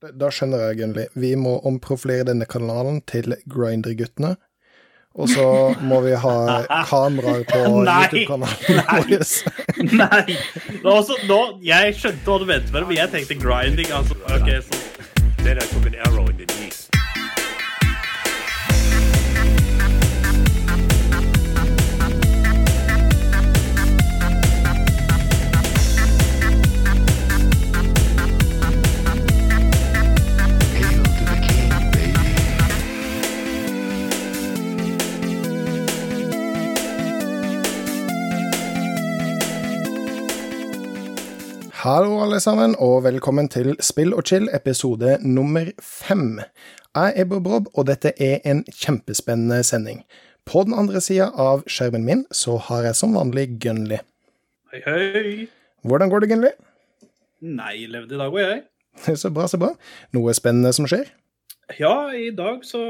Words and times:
Da 0.00 0.30
skjønner 0.32 0.62
jeg, 0.68 0.78
Gunnli. 0.80 1.06
Vi 1.20 1.34
må 1.36 1.58
omprofilere 1.68 2.24
denne 2.30 2.46
kanalen 2.48 3.02
til 3.10 3.34
Grinder-guttene. 3.52 4.36
Og 5.18 5.26
så 5.28 5.44
må 5.82 5.98
vi 6.04 6.14
ha 6.22 6.34
kameraer 6.90 7.42
på 7.50 7.58
YouTube-kanalen 7.82 8.80
vår. 8.86 9.26
Nei! 9.98 10.38
Også, 10.86 11.18
nå, 11.26 11.40
jeg 11.66 11.98
skjønte 11.98 12.24
hva 12.30 12.38
du 12.38 12.46
mente 12.48 12.70
med 12.70 12.80
det, 12.80 12.86
men 12.92 13.00
jeg 13.02 13.12
tenkte 13.16 13.40
grinding. 13.42 13.90
Altså, 13.92 14.16
ok, 14.30 14.54
så. 14.70 14.80
Hallo, 41.80 42.18
alle 42.20 42.36
sammen, 42.44 42.74
og 42.76 43.06
velkommen 43.06 43.46
til 43.48 43.70
Spill 43.80 44.10
og 44.12 44.26
chill, 44.28 44.50
episode 44.52 45.14
nummer 45.24 45.70
fem. 45.80 46.42
Jeg 46.92 47.12
er 47.16 47.28
Bob 47.30 47.46
Rob, 47.48 47.70
og 47.72 47.86
dette 47.88 48.10
er 48.20 48.42
en 48.44 48.58
kjempespennende 48.68 49.62
sending. 49.64 50.02
På 50.44 50.60
den 50.68 50.74
andre 50.76 51.00
sida 51.00 51.30
av 51.40 51.62
skjermen 51.64 52.04
min 52.04 52.26
så 52.36 52.58
har 52.66 52.84
jeg 52.84 52.98
som 52.98 53.16
vanlig 53.16 53.46
Gunli. 53.64 53.96
Hei, 54.74 54.82
hei. 54.84 55.46
Hvordan 55.88 56.12
går 56.12 56.20
det, 56.20 56.28
Gunli? 56.34 56.50
Nei, 57.48 57.86
levde 57.88 58.12
i 58.12 58.20
dag 58.20 58.36
og 58.36 58.42
jeg. 58.42 58.60
Så 59.22 59.30
bra, 59.32 59.46
så 59.48 59.56
bra. 59.62 59.70
Noe 60.12 60.34
spennende 60.36 60.74
som 60.76 60.84
skjer? 60.90 61.08
Ja, 61.78 62.10
i 62.12 62.28
dag 62.36 62.60
så 62.66 62.82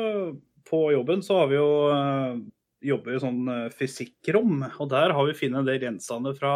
På 0.66 0.88
jobben 0.90 1.22
så 1.22 1.44
har 1.44 1.52
vi 1.52 1.60
jo 1.60 1.70
uh, 1.94 2.40
jobber 2.82 3.14
i 3.14 3.22
sånn 3.22 3.40
eh, 3.52 3.70
fysikkrom, 3.76 4.64
og 4.80 4.90
der 4.90 5.14
har 5.14 5.26
vi 5.28 5.36
funnet 5.36 5.60
en 5.60 5.68
del 5.68 5.82
gjenstander 5.84 6.34
fra 6.34 6.54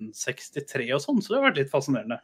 1863 0.00 0.88
og 0.96 1.02
sånn, 1.04 1.20
så 1.22 1.34
det 1.34 1.40
har 1.40 1.48
vært 1.50 1.60
litt 1.62 1.72
fascinerende. 1.72 2.20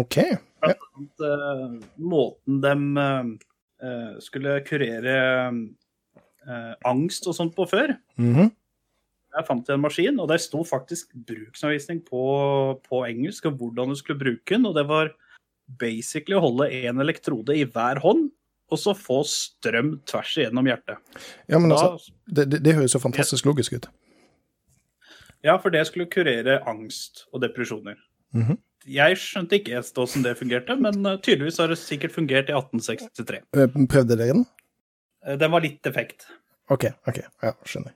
OK. 0.00 0.16
Ja. 0.22 0.38
At, 0.70 1.24
uh, 1.24 1.78
måten 1.98 2.60
de 2.62 3.38
skulle 4.20 4.58
kurere 4.66 5.14
uh, 6.44 6.74
angst 6.84 7.24
og 7.30 7.36
sånt 7.36 7.54
på 7.56 7.64
før. 7.70 7.94
Mhm. 8.20 8.50
Jeg 9.30 9.46
fant 9.46 9.68
en 9.70 9.82
maskin, 9.84 10.16
og 10.18 10.26
der 10.32 10.42
sto 10.42 10.64
faktisk 10.66 11.12
bruksanvisning 11.14 12.00
på, 12.02 12.22
på 12.82 13.02
engelsk 13.06 13.46
og 13.46 13.60
hvordan 13.60 13.92
du 13.92 13.98
skulle 14.00 14.18
bruke 14.18 14.56
den, 14.56 14.66
og 14.66 14.74
det 14.74 14.82
var 14.88 15.12
basically 15.78 16.34
å 16.34 16.42
holde 16.42 16.66
én 16.74 16.98
elektrode 16.98 17.54
i 17.54 17.62
hver 17.62 18.02
hånd, 18.02 18.26
og 18.70 18.78
så 18.78 18.94
få 18.94 19.20
strøm 19.26 19.96
tvers 20.06 20.32
igjennom 20.38 20.66
hjertet. 20.66 20.98
ja, 21.46 21.58
men 21.58 21.74
altså, 21.74 22.12
det, 22.26 22.48
det, 22.50 22.60
det 22.66 22.74
høres 22.74 22.94
jo 22.94 23.02
fantastisk 23.02 23.46
logisk 23.46 23.78
ut. 23.78 23.86
Ja, 25.44 25.56
for 25.62 25.70
det 25.74 25.86
skulle 25.88 26.08
kurere 26.10 26.58
angst 26.68 27.26
og 27.32 27.42
depresjoner. 27.44 27.96
Mhm. 28.36 28.58
Jeg 28.90 29.18
skjønte 29.20 29.58
ikke 29.58 29.74
helt 29.76 29.92
hvordan 29.92 30.22
det 30.24 30.30
fungerte, 30.38 30.74
men 30.80 31.04
eh, 31.06 31.18
tydeligvis 31.20 31.58
har 31.60 31.68
det 31.68 31.76
sikkert 31.78 32.14
fungert 32.14 32.48
i 32.48 32.54
1863. 32.56 33.42
Eh, 33.52 33.74
Prøvde 33.92 34.16
dere 34.16 34.32
den? 34.32 34.46
Eh, 35.26 35.36
Den 35.36 35.52
var 35.52 35.60
litt 35.60 35.82
defekt. 35.84 36.24
OK, 36.72 36.86
ok, 37.10 37.18
ja, 37.44 37.52
skjønner. 37.68 37.92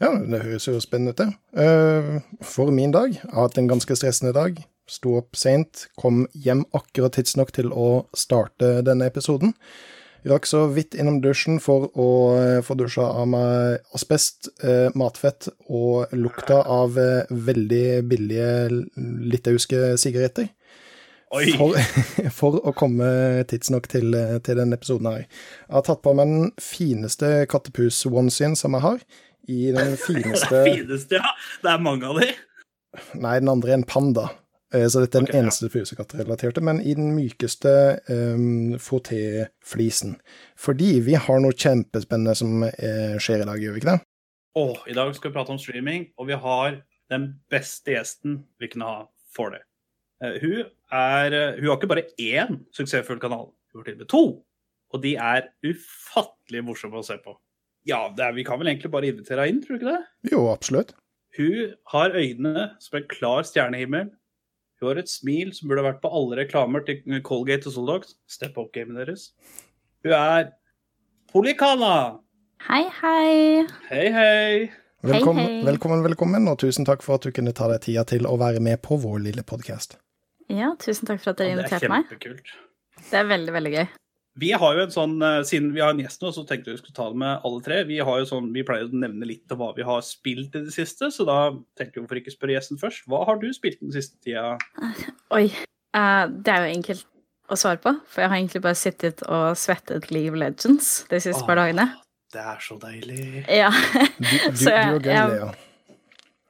Ja, 0.00 0.12
det 0.16 0.40
høres 0.46 0.64
jo 0.68 0.78
spennende 0.80 1.12
ut, 1.12 1.18
det. 1.18 2.22
For 2.46 2.70
min 2.70 2.92
dag, 2.94 3.10
jeg 3.16 3.32
har 3.34 3.48
hatt 3.48 3.58
en 3.58 3.68
ganske 3.68 3.96
stressende 3.98 4.32
dag. 4.32 4.60
Sto 4.88 5.16
opp 5.18 5.36
seint, 5.36 5.88
kom 5.98 6.22
hjem 6.32 6.62
akkurat 6.72 7.12
tidsnok 7.18 7.50
til 7.52 7.72
å 7.74 8.06
starte 8.16 8.78
denne 8.86 9.08
episoden. 9.10 9.52
Rakk 10.26 10.46
så 10.46 10.64
vidt 10.74 10.96
innom 10.98 11.20
dusjen 11.22 11.60
for 11.62 11.86
å 11.94 12.08
eh, 12.34 12.58
få 12.66 12.74
dusja 12.78 13.06
av 13.20 13.28
meg 13.30 13.84
asbest, 13.94 14.50
eh, 14.66 14.88
matfett 14.98 15.46
og 15.68 16.10
lukta 16.16 16.64
av 16.66 16.98
eh, 16.98 17.30
veldig 17.30 17.86
billige 18.10 18.48
litauiske 18.98 19.94
sigaretter. 20.00 20.50
For, 21.28 21.76
for 22.40 22.58
å 22.66 22.72
komme 22.74 23.44
tidsnok 23.50 23.86
til, 23.92 24.16
til 24.42 24.58
denne 24.58 24.78
episoden 24.80 25.10
her. 25.10 25.24
Jeg 25.68 25.76
har 25.76 25.86
tatt 25.86 26.02
på 26.02 26.14
meg 26.16 26.32
den 26.32 26.52
fineste 26.62 27.44
kattepus-onesien 27.52 28.56
som 28.58 28.74
jeg 28.74 28.86
har. 28.86 29.00
I 29.48 29.70
den 29.76 29.94
fineste 30.08 30.64
Fineste, 30.66 31.20
ja. 31.20 31.34
Det 31.62 31.72
er 31.76 31.84
mange 31.84 32.10
av 32.10 32.18
de. 32.20 32.32
Nei, 33.20 33.38
den 33.38 33.52
andre 33.52 33.76
er 33.76 33.82
en 33.82 33.88
panda. 33.88 34.30
Eh, 34.74 34.84
Så 34.88 35.00
dette 35.00 35.16
er 35.16 35.24
den 35.24 35.36
eneste 35.38 35.66
ja. 35.66 35.70
eneste 35.70 35.70
men 36.64 36.80
i 36.84 36.92
den 36.96 37.14
mykeste 37.16 37.72
um, 38.12 38.74
frotté-flisen. 38.82 40.18
Fordi 40.60 40.98
vi 41.06 41.16
har 41.16 41.40
noe 41.40 41.56
kjempespennende 41.56 42.34
som 42.36 42.66
uh, 42.66 43.16
skjer 43.22 43.44
i 43.44 43.48
dag, 43.48 43.62
gjør 43.62 43.76
vi 43.76 43.82
ikke 43.82 43.94
det? 43.94 44.02
Åh, 44.58 44.84
I 44.92 44.98
dag 44.98 45.14
skal 45.16 45.30
vi 45.30 45.38
prate 45.38 45.54
om 45.54 45.62
streaming, 45.62 46.10
og 46.18 46.28
vi 46.28 46.36
har 46.36 46.82
den 47.08 47.30
beste 47.48 47.94
gjesten 47.94 48.42
vi 48.60 48.68
kunne 48.68 48.90
ha 48.90 49.00
for 49.32 49.56
det. 49.56 49.62
Uh, 50.20 50.36
hun, 50.42 50.68
er, 50.92 51.32
uh, 51.32 51.56
hun 51.56 51.70
har 51.70 51.80
ikke 51.80 51.92
bare 51.94 52.08
én 52.20 52.62
suksessfull 52.76 53.22
kanal, 53.22 53.48
hun 53.72 53.80
har 53.80 53.88
til 53.88 53.96
og 53.96 54.04
med 54.04 54.12
to. 54.12 54.24
Og 54.92 55.04
de 55.04 55.16
er 55.20 55.48
ufattelig 55.64 56.64
morsomme 56.64 57.00
å 57.00 57.04
se 57.04 57.16
på. 57.24 57.36
Ja, 57.88 58.08
det 58.12 58.24
er, 58.24 58.36
vi 58.36 58.44
kan 58.44 58.60
vel 58.60 58.68
egentlig 58.72 58.92
bare 58.92 59.08
invitere 59.08 59.44
henne 59.46 59.56
inn, 59.56 59.64
tror 59.64 59.76
du 59.76 59.80
ikke 59.80 59.94
det? 59.94 60.32
Jo, 60.32 60.44
absolutt. 60.52 60.92
Hun 61.36 61.74
har 61.92 62.16
øynene 62.16 62.70
som 62.82 62.98
en 62.98 63.08
klar 63.08 63.44
stjernehimmel. 63.46 64.08
Hun 64.78 64.92
har 64.92 65.00
et 65.00 65.10
smil 65.10 65.48
som 65.56 65.70
burde 65.70 65.82
vært 65.82 65.98
på 66.04 66.10
alle 66.14 66.36
reklamer 66.38 66.84
til 66.86 67.00
Colgate 67.26 67.66
og 67.66 67.74
Soldox. 67.74 68.12
Step 68.30 68.58
up-gamet 68.62 69.00
deres. 69.00 69.32
Hun 70.06 70.14
er 70.14 70.52
Polikana. 71.32 72.20
Hei, 72.68 72.84
hei. 73.00 73.64
Hei, 73.90 74.04
hei. 74.14 74.70
Velkommen, 75.02 75.44
hei. 75.44 75.64
velkommen, 75.66 76.02
velkommen, 76.06 76.46
og 76.50 76.58
tusen 76.62 76.86
takk 76.86 77.02
for 77.06 77.18
at 77.18 77.26
du 77.26 77.34
kunne 77.34 77.52
ta 77.54 77.66
deg 77.70 77.82
tida 77.84 78.02
til 78.06 78.26
å 78.26 78.36
være 78.38 78.62
med 78.62 78.80
på 78.82 78.98
vår 79.02 79.20
lille 79.26 79.42
podkast. 79.46 79.98
Ja, 80.50 80.72
tusen 80.78 81.10
takk 81.10 81.22
for 81.22 81.34
at 81.34 81.42
dere 81.42 81.56
Ja, 81.56 81.62
det 81.62 81.72
er 81.74 81.84
kjempekult. 81.86 82.46
meg. 82.46 83.02
Det 83.10 83.18
er 83.18 83.28
veldig, 83.30 83.52
veldig 83.58 83.72
gøy. 83.74 83.86
Vi 84.38 84.52
har 84.54 84.76
jo 84.76 84.84
en 84.84 84.92
sånn, 84.94 85.14
eh, 85.24 85.40
Siden 85.48 85.72
vi 85.74 85.80
har 85.82 85.90
en 85.90 85.98
gjest 86.02 86.22
nå, 86.22 86.30
så 86.34 86.44
tenkte 86.46 86.70
vi 86.70 86.78
skulle 86.78 86.94
ta 86.94 87.08
det 87.10 87.18
med 87.18 87.40
alle 87.44 87.62
tre. 87.64 87.80
Vi 87.88 87.98
har 87.98 88.20
jo 88.20 88.26
sånn, 88.28 88.52
vi 88.54 88.62
pleier 88.66 88.86
å 88.86 88.94
nevne 88.94 89.26
litt 89.26 89.50
om 89.54 89.58
hva 89.58 89.72
vi 89.76 89.86
har 89.86 90.00
spilt 90.06 90.54
i 90.54 90.64
det 90.68 90.74
siste, 90.74 91.10
så 91.14 91.26
da 91.26 91.38
tenkte 91.78 91.98
vi 91.98 92.04
hvorfor 92.04 92.20
ikke 92.22 92.34
spørre 92.36 92.54
gjesten 92.54 92.78
først. 92.80 93.06
Hva 93.10 93.24
har 93.26 93.40
du 93.42 93.48
spilt 93.56 93.80
den 93.82 93.94
siste 93.94 94.18
tida? 94.24 94.56
Oi. 95.36 95.48
Uh, 95.96 96.26
det 96.30 96.52
er 96.54 96.66
jo 96.68 96.74
enkelt 96.76 97.06
å 97.48 97.56
svare 97.56 97.80
på, 97.80 97.94
for 98.06 98.22
jeg 98.22 98.30
har 98.30 98.38
egentlig 98.38 98.62
bare 98.62 98.76
sittet 98.78 99.22
og 99.26 99.56
svettet 99.56 100.10
League 100.12 100.30
of 100.30 100.36
Legends 100.38 100.90
de 101.08 101.20
siste 101.24 101.46
par 101.48 101.56
dagene. 101.58 101.88
Det 102.32 102.42
er 102.44 102.58
så 102.60 102.76
deilig. 102.82 103.22
Ja. 103.48 103.70
Du, 103.72 104.28
du, 104.52 104.58
Så 104.66 104.74
jeg- 104.74 105.00
du 105.02 105.10
og. 105.48 105.56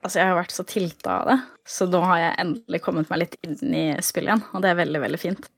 Altså, 0.03 0.21
jeg 0.21 0.29
har 0.31 0.37
vært 0.39 0.53
så 0.55 0.65
tilta 0.67 1.15
av 1.23 1.29
det, 1.31 1.37
så 1.67 1.87
nå 1.91 2.01
har 2.07 2.19
jeg 2.23 2.35
endelig 2.45 2.81
kommet 2.85 3.09
meg 3.11 3.19
litt 3.25 3.33
inn 3.43 3.75
i 3.75 3.87
spillet 4.05 4.31
igjen, 4.31 4.45
og 4.55 4.63
det 4.63 4.71
er 4.71 4.77
veldig, 4.79 5.01
veldig 5.03 5.19
fint. 5.19 5.49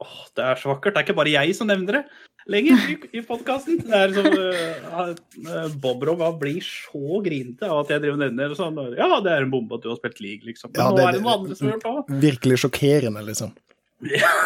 Åh, 0.00 0.18
det 0.36 0.44
er 0.48 0.60
så 0.60 0.72
vakkert. 0.72 0.94
Det 0.94 1.00
er 1.02 1.06
ikke 1.08 1.18
bare 1.18 1.32
jeg 1.34 1.56
som 1.56 1.68
nevner 1.70 2.00
det 2.00 2.04
lenger 2.50 2.86
i, 2.88 2.96
i 3.18 3.22
podkasten. 3.26 3.80
Det 3.84 3.96
er 3.96 4.14
som 4.16 4.28
uh, 4.32 5.66
Bob 5.82 6.04
Rob 6.08 6.22
blir 6.40 6.60
så 6.64 7.20
grinete 7.24 7.68
av 7.68 7.84
at 7.84 7.94
jeg 7.94 8.04
driver 8.04 8.18
og 8.18 8.22
nevner 8.24 8.52
det 8.52 8.58
sånn. 8.60 8.80
Ja, 8.96 9.10
det 9.24 9.34
er 9.34 9.46
en 9.46 9.52
bombe 9.52 9.76
at 9.78 9.84
du 9.84 9.90
har 9.92 10.00
spilt 10.00 10.22
league, 10.24 10.44
liksom. 10.48 10.72
Men 10.72 10.82
Ja, 10.82 10.90
nå 10.94 11.06
er 11.06 11.18
det 11.18 11.22
noen 11.24 11.34
andre 11.36 11.58
som 11.58 11.68
har 11.68 11.76
gjort 11.76 11.86
det 11.86 11.94
òg. 11.94 12.14
Virkelig 12.26 12.60
sjokkerende, 12.64 13.24
liksom. 13.28 13.56
Ja. 14.08 14.32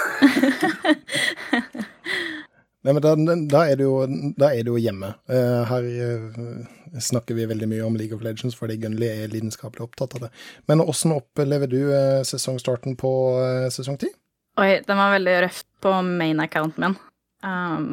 Nei, 2.85 2.93
men 2.93 3.01
da, 3.01 3.15
da, 3.49 3.61
er 3.65 3.79
det 3.81 3.87
jo, 3.87 3.95
da 4.37 4.51
er 4.53 4.61
det 4.61 4.69
jo 4.69 4.77
hjemme. 4.77 5.15
Uh, 5.31 5.63
her 5.71 5.87
uh, 5.89 6.99
snakker 7.01 7.39
vi 7.39 7.47
veldig 7.49 7.69
mye 7.71 7.87
om 7.87 7.97
League 7.97 8.13
of 8.13 8.21
Legends, 8.27 8.57
fordi 8.59 8.77
Gunnli 8.83 9.09
er 9.09 9.33
lidenskapelig 9.33 9.87
opptatt 9.87 10.19
av 10.19 10.27
det. 10.27 10.31
Men 10.69 10.85
åssen 10.85 11.15
opplever 11.15 11.71
du 11.71 11.79
uh, 11.89 12.21
sesongstarten 12.29 12.99
på 13.01 13.13
eh, 13.41 13.71
sesong 13.73 13.97
ti? 14.03 14.11
Oi, 14.61 14.81
den 14.87 15.01
var 15.01 15.11
veldig 15.17 15.35
røff 15.43 15.65
på 15.83 15.93
main-accounten 16.07 16.85
min. 16.85 16.97
Um, 17.45 17.87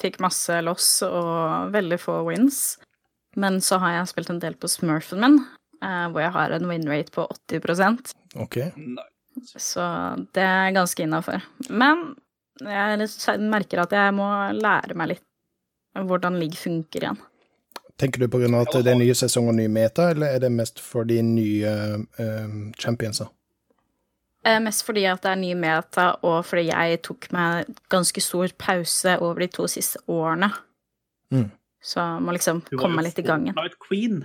fikk 0.00 0.20
masse 0.24 0.54
loss 0.64 0.88
og 1.04 1.72
veldig 1.74 1.98
få 2.00 2.20
wins. 2.28 2.76
Men 3.36 3.58
så 3.60 3.80
har 3.82 3.96
jeg 3.98 4.12
spilt 4.12 4.30
en 4.32 4.40
del 4.40 4.54
på 4.56 4.70
smurfen 4.70 5.20
min, 5.20 5.40
uh, 5.82 6.06
hvor 6.12 6.22
jeg 6.22 6.32
har 6.36 6.54
en 6.56 6.68
win-rate 6.70 7.12
på 7.12 7.26
80 7.50 8.14
OK. 8.38 8.60
Så 9.58 9.82
det 10.32 10.46
er 10.46 10.76
ganske 10.76 11.02
innafor. 11.02 11.42
Men 11.68 12.14
jeg 12.62 13.40
merker 13.42 13.82
at 13.82 13.92
jeg 13.92 14.14
må 14.16 14.28
lære 14.56 14.96
meg 14.96 15.16
litt 15.16 15.24
hvordan 15.96 16.38
league 16.38 16.56
funker 16.56 17.02
igjen. 17.02 17.18
Tenker 17.96 18.20
du 18.20 18.28
av 18.28 18.60
at 18.60 18.74
det 18.84 18.92
er 18.92 18.98
nye 19.00 19.14
sesong 19.16 19.48
og 19.48 19.56
ny 19.56 19.66
meta, 19.72 20.10
eller 20.12 20.36
er 20.36 20.42
det 20.44 20.52
mest 20.52 20.80
for 20.84 21.08
de 21.08 21.18
nye 21.24 21.74
uh, 22.20 22.56
championsa? 22.78 23.30
Eh, 24.46 24.60
Mest 24.62 24.86
fordi 24.86 25.02
at 25.10 25.24
det 25.24 25.32
er 25.32 25.40
ny 25.40 25.50
meta, 25.58 26.12
og 26.26 26.44
fordi 26.46 26.68
jeg 26.68 27.02
tok 27.06 27.28
meg 27.34 27.70
ganske 27.92 28.22
stor 28.22 28.52
pause 28.60 29.16
over 29.18 29.42
de 29.42 29.50
to 29.50 29.66
siste 29.70 30.02
årene. 30.06 30.52
Mm. 31.34 31.48
Så 31.82 32.04
må 32.22 32.34
liksom 32.36 32.62
Du 32.68 32.76
var 32.76 32.84
komme 32.84 32.94
jo 32.94 33.00
meg 33.00 33.08
litt 33.08 33.20
i 33.22 33.26
gangen. 33.26 33.56
Fortnite 33.56 33.82
Queen. 33.82 34.22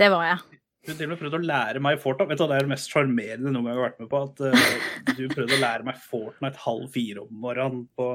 Det 0.00 0.08
var 0.12 0.24
jeg. 0.28 0.58
Du 0.82 0.90
til 0.90 1.06
og 1.06 1.12
med 1.12 1.20
prøvde 1.20 1.38
å 1.38 1.46
lære 1.46 1.82
meg 1.84 2.00
Fortnite. 2.02 2.32
Vet 2.32 2.40
du, 2.40 2.46
Det 2.48 2.56
er 2.56 2.66
det 2.66 2.72
mest 2.72 2.90
sjarmerende 2.90 3.52
noen 3.52 3.68
gang 3.68 3.70
jeg 3.70 3.78
har 3.78 3.86
vært 3.86 4.00
med 4.02 4.10
på. 4.10 4.22
At 4.26 4.40
uh, 4.40 5.12
du 5.18 5.22
prøvde 5.30 5.58
å 5.58 5.62
lære 5.62 5.86
meg 5.86 6.00
Fortnite 6.08 6.64
halv 6.64 6.88
fire 6.96 7.22
om 7.22 7.44
morgenen 7.44 7.84
på 7.98 8.08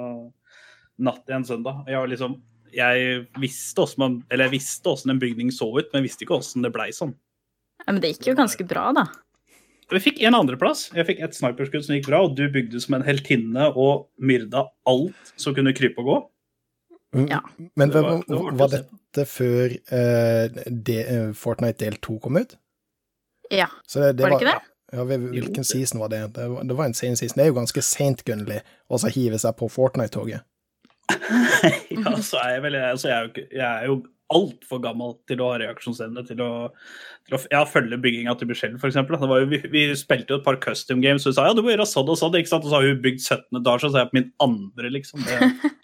natt 1.08 1.24
til 1.24 1.38
en 1.38 1.48
søndag. 1.48 1.86
Jeg, 1.88 2.02
var 2.02 2.12
liksom, 2.12 2.36
jeg 2.74 3.22
visste 3.40 3.88
man, 4.02 4.20
eller 4.34 4.50
jeg 4.50 4.58
visste 4.58 4.90
hvordan 4.90 5.14
en 5.14 5.22
bygning 5.22 5.54
så 5.54 5.70
ut, 5.70 5.88
men 5.94 6.02
jeg 6.02 6.10
visste 6.10 6.26
ikke 6.26 6.42
åssen 6.42 6.66
det 6.66 6.74
blei 6.76 6.90
sånn. 6.96 7.14
Ja, 7.86 7.94
men 7.94 8.02
det 8.04 8.16
gikk 8.16 8.32
jo 8.32 8.38
ganske 8.42 8.66
bra, 8.68 8.90
da. 8.98 9.06
Vi 9.92 10.00
fikk 10.04 10.18
en 10.28 10.36
andreplass. 10.36 10.88
Jeg 10.96 11.08
fikk 11.08 11.22
et 11.24 11.36
sniperskudd 11.38 11.86
som 11.86 11.96
gikk 11.96 12.10
bra, 12.10 12.20
og 12.28 12.34
du 12.36 12.44
bygde 12.52 12.82
som 12.84 12.98
en 12.98 13.06
heltinne 13.08 13.70
og 13.72 14.10
myrda 14.20 14.66
alt 14.90 15.32
som 15.40 15.56
kunne 15.56 15.72
krype 15.78 16.04
og 16.04 16.10
gå. 16.10 16.18
Ja. 17.32 17.40
Men 17.80 17.90
Det 17.94 18.02
var, 18.04 18.18
det 18.28 18.40
var 18.42 18.58
var, 18.60 18.74
dette 18.74 19.24
før 19.32 19.72
uh, 19.94 20.58
de, 20.68 20.98
eh, 21.00 21.30
Fortnite 21.34 21.80
del 21.86 21.96
2 22.04 22.18
kom 22.26 22.36
ut? 22.42 22.58
Ja, 23.50 23.70
Så 23.88 24.12
det, 24.12 24.20
var 24.26 24.36
det 24.36 24.42
ikke 24.42 24.52
det? 24.52 24.74
Ja, 24.92 25.04
hvil- 25.08 25.30
hvilken 25.32 25.64
det- 25.64 25.70
season 25.72 26.00
var 26.04 26.12
det? 26.12 26.20
Det 26.36 26.50
var, 26.52 26.64
det 26.68 26.78
var 26.78 26.86
en 26.86 26.94
sen 26.94 27.16
season. 27.16 27.38
Det 27.40 27.46
er 27.46 27.48
jo 27.54 27.60
ganske 27.62 27.82
seint, 27.82 28.26
Gunnli, 28.28 28.60
å 28.92 29.00
hive 29.08 29.40
seg 29.40 29.56
på 29.56 29.70
Fortnite-toget. 29.72 30.44
ja, 31.96 32.12
så 32.20 32.38
er 32.44 32.50
jeg 32.58 32.62
vel 32.68 32.76
altså 32.76 33.08
jeg 33.08 33.18
er 33.18 33.24
jo, 33.24 33.44
jeg 33.56 33.68
er 33.68 33.86
jo 33.88 33.98
altfor 34.34 34.82
gammel 34.84 35.16
til 35.30 35.42
å 35.42 35.52
ha 35.54 35.60
reaksjonsevne 35.62 36.24
til 36.28 36.42
å, 36.44 36.50
til 37.28 37.38
å 37.38 37.42
ja, 37.54 37.62
følge 37.70 38.00
bygginga 38.04 38.36
til 38.40 38.50
Michelle, 38.50 38.80
f.eks. 38.80 38.98
Vi, 39.54 39.62
vi 39.72 39.84
spilte 40.00 40.36
jo 40.36 40.40
et 40.42 40.48
par 40.48 40.60
custom 40.64 41.04
games, 41.04 41.26
og 41.26 41.32
hun 41.32 41.38
sa 41.38 41.48
ja, 41.48 41.56
du 41.58 41.64
må 41.64 41.72
gjøre 41.72 41.88
sånn 41.88 42.12
og 42.12 42.20
sånn, 42.20 42.36
ikke 42.40 42.52
sant? 42.52 42.68
og 42.68 42.74
så 42.74 42.80
har 42.82 42.90
hun 42.90 43.04
bygd 43.06 43.24
17 43.24 43.62
etasjer, 43.62 43.94
så 43.94 44.00
er 44.00 44.06
jeg 44.06 44.12
på 44.12 44.20
min 44.20 44.32
andre, 44.44 44.94
liksom. 44.98 45.24
Det. 45.28 45.40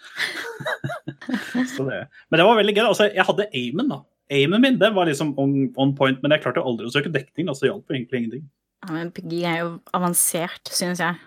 så 1.75 1.85
det. 1.87 2.07
Men 2.29 2.39
det 2.39 2.47
var 2.47 2.59
veldig 2.59 2.75
gøy. 2.75 2.85
Altså, 2.87 3.07
jeg 3.11 3.27
hadde 3.27 3.49
aimen, 3.53 3.91
da. 3.91 4.01
Aimen 4.33 4.63
min 4.63 4.79
den 4.81 4.95
var 4.95 5.07
liksom 5.09 5.33
on, 5.39 5.55
on 5.79 5.93
point, 5.95 6.21
men 6.23 6.33
jeg 6.33 6.43
klarte 6.45 6.63
aldri 6.63 6.87
å 6.87 6.93
søke 6.93 7.11
dekning. 7.13 7.49
Altså, 7.49 7.65
det 7.65 7.73
hjalp 7.73 7.93
egentlig 7.93 8.21
ingenting. 8.21 8.47
Ja, 8.83 8.95
men 8.95 9.11
bygging 9.15 9.45
er 9.47 9.59
jo 9.61 9.69
avansert, 9.95 10.71
synes 10.71 11.01
jeg. 11.03 11.19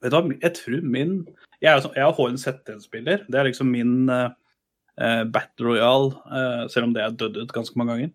Vet 0.00 0.12
du 0.12 0.16
hva, 0.16 0.36
jeg 0.40 0.56
tror 0.56 0.84
min 0.86 1.16
Jeg 1.60 1.68
er, 1.68 1.74
jo 1.76 1.82
sånn- 1.84 1.96
jeg 1.98 2.04
er 2.06 2.14
HNZ1-spiller. 2.16 3.24
Det 3.28 3.36
er 3.36 3.44
liksom 3.44 3.68
min 3.68 4.08
eh, 4.08 4.30
Battle 5.32 5.70
Royale, 5.70 6.10
eh, 6.28 6.64
selv 6.72 6.88
om 6.88 6.96
det 6.96 7.04
er 7.04 7.14
dødd 7.16 7.38
ut 7.40 7.54
ganske 7.56 7.78
mange 7.80 7.94
ganger. 7.94 8.10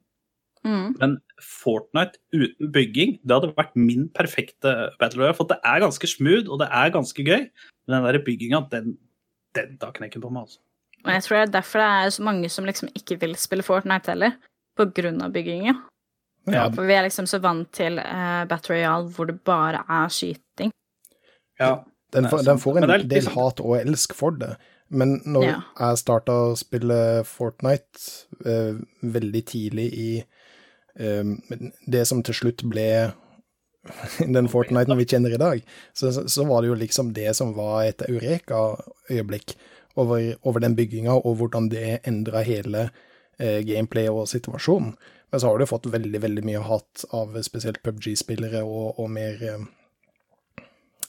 Mm. 0.66 0.96
Men 0.98 1.16
Fortnite 1.42 2.18
uten 2.34 2.72
bygging, 2.74 3.18
det 3.22 3.36
hadde 3.36 3.54
vært 3.58 3.76
min 3.78 4.08
perfekte 4.14 4.74
Battle 5.00 5.22
Royale. 5.22 5.38
For 5.38 5.50
det 5.50 5.60
er 5.62 5.84
ganske 5.84 6.10
smooth, 6.10 6.50
og 6.50 6.62
det 6.64 6.70
er 6.72 6.94
ganske 6.94 7.26
gøy. 7.26 7.50
Men 7.86 7.98
den 7.98 8.08
der 8.08 8.24
bygginga, 8.26 8.62
den, 8.72 8.96
den 9.58 9.76
tar 9.82 9.94
knekken 9.98 10.24
på 10.24 10.32
meg, 10.34 10.48
altså. 10.48 10.62
Og 11.06 11.12
jeg 11.14 11.24
tror 11.26 11.38
det 11.38 11.42
er 11.44 11.58
derfor 11.60 11.82
det 11.82 11.90
er 11.90 12.14
så 12.16 12.24
mange 12.26 12.50
som 12.50 12.66
liksom 12.66 12.90
ikke 12.98 13.20
vil 13.22 13.36
spille 13.38 13.66
Fortnite 13.66 14.14
heller. 14.14 14.38
På 14.76 14.88
grunn 14.90 15.22
av 15.24 15.36
bygginga. 15.36 15.76
Ja, 16.52 16.68
For 16.70 16.86
vi 16.86 16.94
er 16.94 17.06
liksom 17.06 17.26
så 17.30 17.40
vant 17.42 17.70
til 17.74 17.98
uh, 17.98 18.44
Battle 18.50 18.76
Royale 18.76 19.10
hvor 19.14 19.30
det 19.30 19.38
bare 19.48 19.82
er 19.82 20.10
skyting. 20.14 20.74
Ja. 21.60 21.78
den, 22.14 22.28
får, 22.30 22.44
den 22.46 22.60
får 22.60 22.82
en 22.82 23.08
del 23.10 23.30
hat 23.34 23.62
og 23.64 23.78
elsk 23.80 24.14
for 24.18 24.36
det. 24.38 24.56
Men 24.90 25.22
når 25.26 25.44
Ja. 25.44 25.62
jeg 25.80 25.98
starta 25.98 26.32
å 26.32 26.58
spille 26.58 27.24
Fortnite 27.26 28.26
eh, 28.46 28.76
veldig 29.02 29.46
tidlig 29.46 29.94
i 29.94 30.24
eh, 31.00 31.24
det 31.88 32.06
som 32.08 32.22
til 32.24 32.38
slutt 32.38 32.64
ble 32.70 33.14
den 34.36 34.50
Fortniten 34.50 34.98
vi 34.98 35.06
kjenner 35.06 35.34
i 35.34 35.42
dag, 35.42 35.64
så, 35.94 36.12
så, 36.12 36.46
var 36.46 36.62
det 36.62 36.70
jo 36.70 36.78
liksom 36.80 37.14
det 37.14 37.36
som 37.36 37.54
var 37.54 37.84
et 37.86 38.02
eureka-øyeblikk 38.08 39.56
over, 39.96 40.36
over 40.44 40.60
den 40.60 40.76
bygginga, 40.76 41.14
og 41.14 41.38
hvordan 41.40 41.70
det 41.70 42.00
endra 42.04 42.42
hele 42.46 42.90
eh, 43.40 43.62
gameplayet 43.66 44.12
og 44.12 44.28
situasjonen. 44.28 44.96
Men 45.32 45.40
så 45.42 45.50
har 45.50 45.60
du 45.60 45.66
fått 45.70 45.90
veldig, 45.92 46.22
veldig 46.22 46.46
mye 46.46 46.64
hat 46.66 47.06
av 47.14 47.36
spesielt 47.44 47.82
PubG-spillere 47.84 48.64
og, 48.64 49.00
og 49.00 49.10
mer 49.12 49.42
eh, 49.44 49.66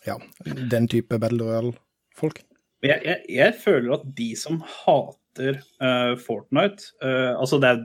ja, 0.07 0.21
den 0.45 0.89
type 0.89 1.19
Battle 1.19 1.45
Royale-folk. 1.45 2.45
Jeg, 2.85 3.01
jeg, 3.05 3.19
jeg 3.33 3.57
føler 3.63 3.97
at 3.97 4.05
de 4.19 4.29
som 4.37 4.61
hater 4.61 5.61
uh, 5.81 6.13
Fortnite 6.21 6.91
uh, 7.01 7.33
Altså, 7.41 7.57
det 7.63 7.71
er 7.73 7.81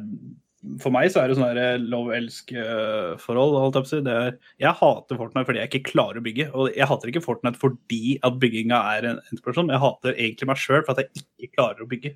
For 0.81 0.91
meg 0.93 1.07
så 1.13 1.21
er 1.21 1.31
det 1.31 1.37
sånn 1.39 1.55
der 1.55 1.79
love-elsk-forhold, 1.79 3.55
Uh, 3.55 3.77
jeg 3.79 3.89
si. 3.89 4.01
Er, 4.03 4.35
jeg 4.61 4.75
hater 4.81 5.19
Fortnite 5.19 5.47
fordi 5.47 5.63
jeg 5.63 5.71
ikke 5.71 5.93
klarer 5.93 6.19
å 6.19 6.25
bygge. 6.25 6.49
Og 6.53 6.75
jeg 6.75 6.89
hater 6.91 7.11
ikke 7.13 7.23
Fortnite 7.25 7.61
fordi 7.61 8.17
at 8.27 8.37
bygginga 8.41 8.81
er 8.97 9.09
en 9.13 9.23
inspirasjon. 9.31 9.71
Jeg 9.73 9.81
hater 9.81 10.13
egentlig 10.17 10.51
meg 10.51 10.61
sjøl 10.61 10.83
for 10.85 10.93
at 10.93 11.01
jeg 11.05 11.25
ikke 11.47 11.55
klarer 11.55 11.81
å 11.81 11.89
bygge. 11.89 12.13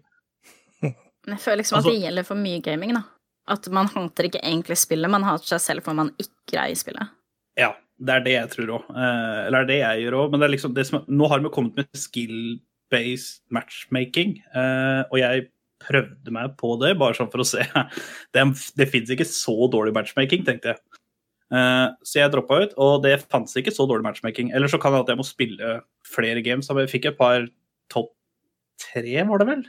Jeg 1.25 1.42
føler 1.42 1.63
liksom 1.63 1.80
Altså- 1.80 1.89
at 1.89 1.95
det 1.95 2.04
gjelder 2.06 2.25
for 2.27 2.38
mye 2.38 2.62
gaming, 2.62 2.94
da. 2.94 3.01
At 3.48 3.68
man 3.74 3.88
hater 3.89 4.27
ikke 4.27 4.44
egentlig 4.44 4.77
spillet, 4.77 5.10
man 5.10 5.25
hater 5.25 5.56
seg 5.56 5.62
selv 5.62 5.86
for 5.86 5.98
man 5.98 6.12
ikke 6.22 6.54
greier 6.54 6.77
spillet. 6.77 7.10
Ja, 7.57 7.72
det 7.97 8.15
er 8.15 8.24
det 8.25 8.33
jeg 8.36 8.51
tror 8.51 8.71
òg. 8.80 8.88
eller 8.95 9.63
det 9.63 9.63
er 9.63 9.71
det 9.71 9.81
jeg 9.81 10.06
gjør 10.06 10.18
òg. 10.21 10.31
Men 10.31 10.42
det 10.42 10.47
er 10.47 10.56
liksom 10.56 10.75
det 10.75 10.88
som, 10.89 11.03
nå 11.07 11.30
har 11.31 11.44
vi 11.44 11.51
kommet 11.53 11.80
med 11.80 12.00
skill-based 12.00 13.44
matchmaking, 13.56 14.39
eh, 14.53 15.01
og 15.09 15.19
jeg 15.21 15.47
prøvde 15.86 16.33
meg 16.33 16.56
på 16.59 16.75
det, 16.81 16.95
bare 17.00 17.18
sånn 17.18 17.31
for 17.31 17.44
å 17.44 17.47
se. 17.47 17.63
Det, 18.36 18.44
det 18.80 18.88
fins 18.92 19.12
ikke 19.12 19.27
så 19.27 19.68
dårlig 19.71 19.94
matchmaking, 19.95 20.45
tenkte 20.47 20.74
jeg. 20.74 21.01
Eh, 21.53 21.88
så 22.03 22.19
jeg 22.19 22.33
droppa 22.33 22.62
ut, 22.63 22.74
og 22.81 23.03
det 23.06 23.19
fantes 23.27 23.56
ikke 23.59 23.74
så 23.75 23.86
dårlig 23.89 24.07
matchmaking. 24.07 24.51
Eller 24.56 24.71
så 24.71 24.80
kan 24.81 24.95
det 24.95 25.03
at 25.03 25.13
jeg 25.13 25.19
må 25.19 25.27
spille 25.27 25.75
flere 26.09 26.44
games. 26.45 26.71
Jeg 26.71 26.91
fikk 26.91 27.12
et 27.12 27.19
par 27.19 27.45
topp 27.94 28.12
tre, 28.81 29.21
var 29.30 29.44
det 29.44 29.50
vel? 29.51 29.62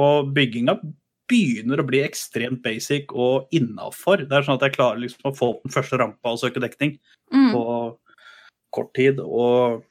Og 0.00 0.32
bygginga 0.34 0.78
begynner 1.28 1.80
å 1.82 1.86
bli 1.86 2.00
ekstremt 2.04 2.62
basic 2.64 3.12
og 3.12 3.48
innafor. 3.54 4.24
Det 4.28 4.32
er 4.38 4.46
sånn 4.46 4.56
at 4.58 4.64
jeg 4.68 4.76
klarer 4.78 5.02
liksom 5.02 5.28
å 5.30 5.36
få 5.36 5.50
opp 5.54 5.62
den 5.66 5.74
første 5.74 5.98
rampa 6.00 6.32
og 6.34 6.40
søke 6.42 6.62
dekning 6.64 6.98
Mm. 7.28 7.50
på 7.52 7.62
kort 8.72 8.94
tid 8.96 9.18
og 9.20 9.82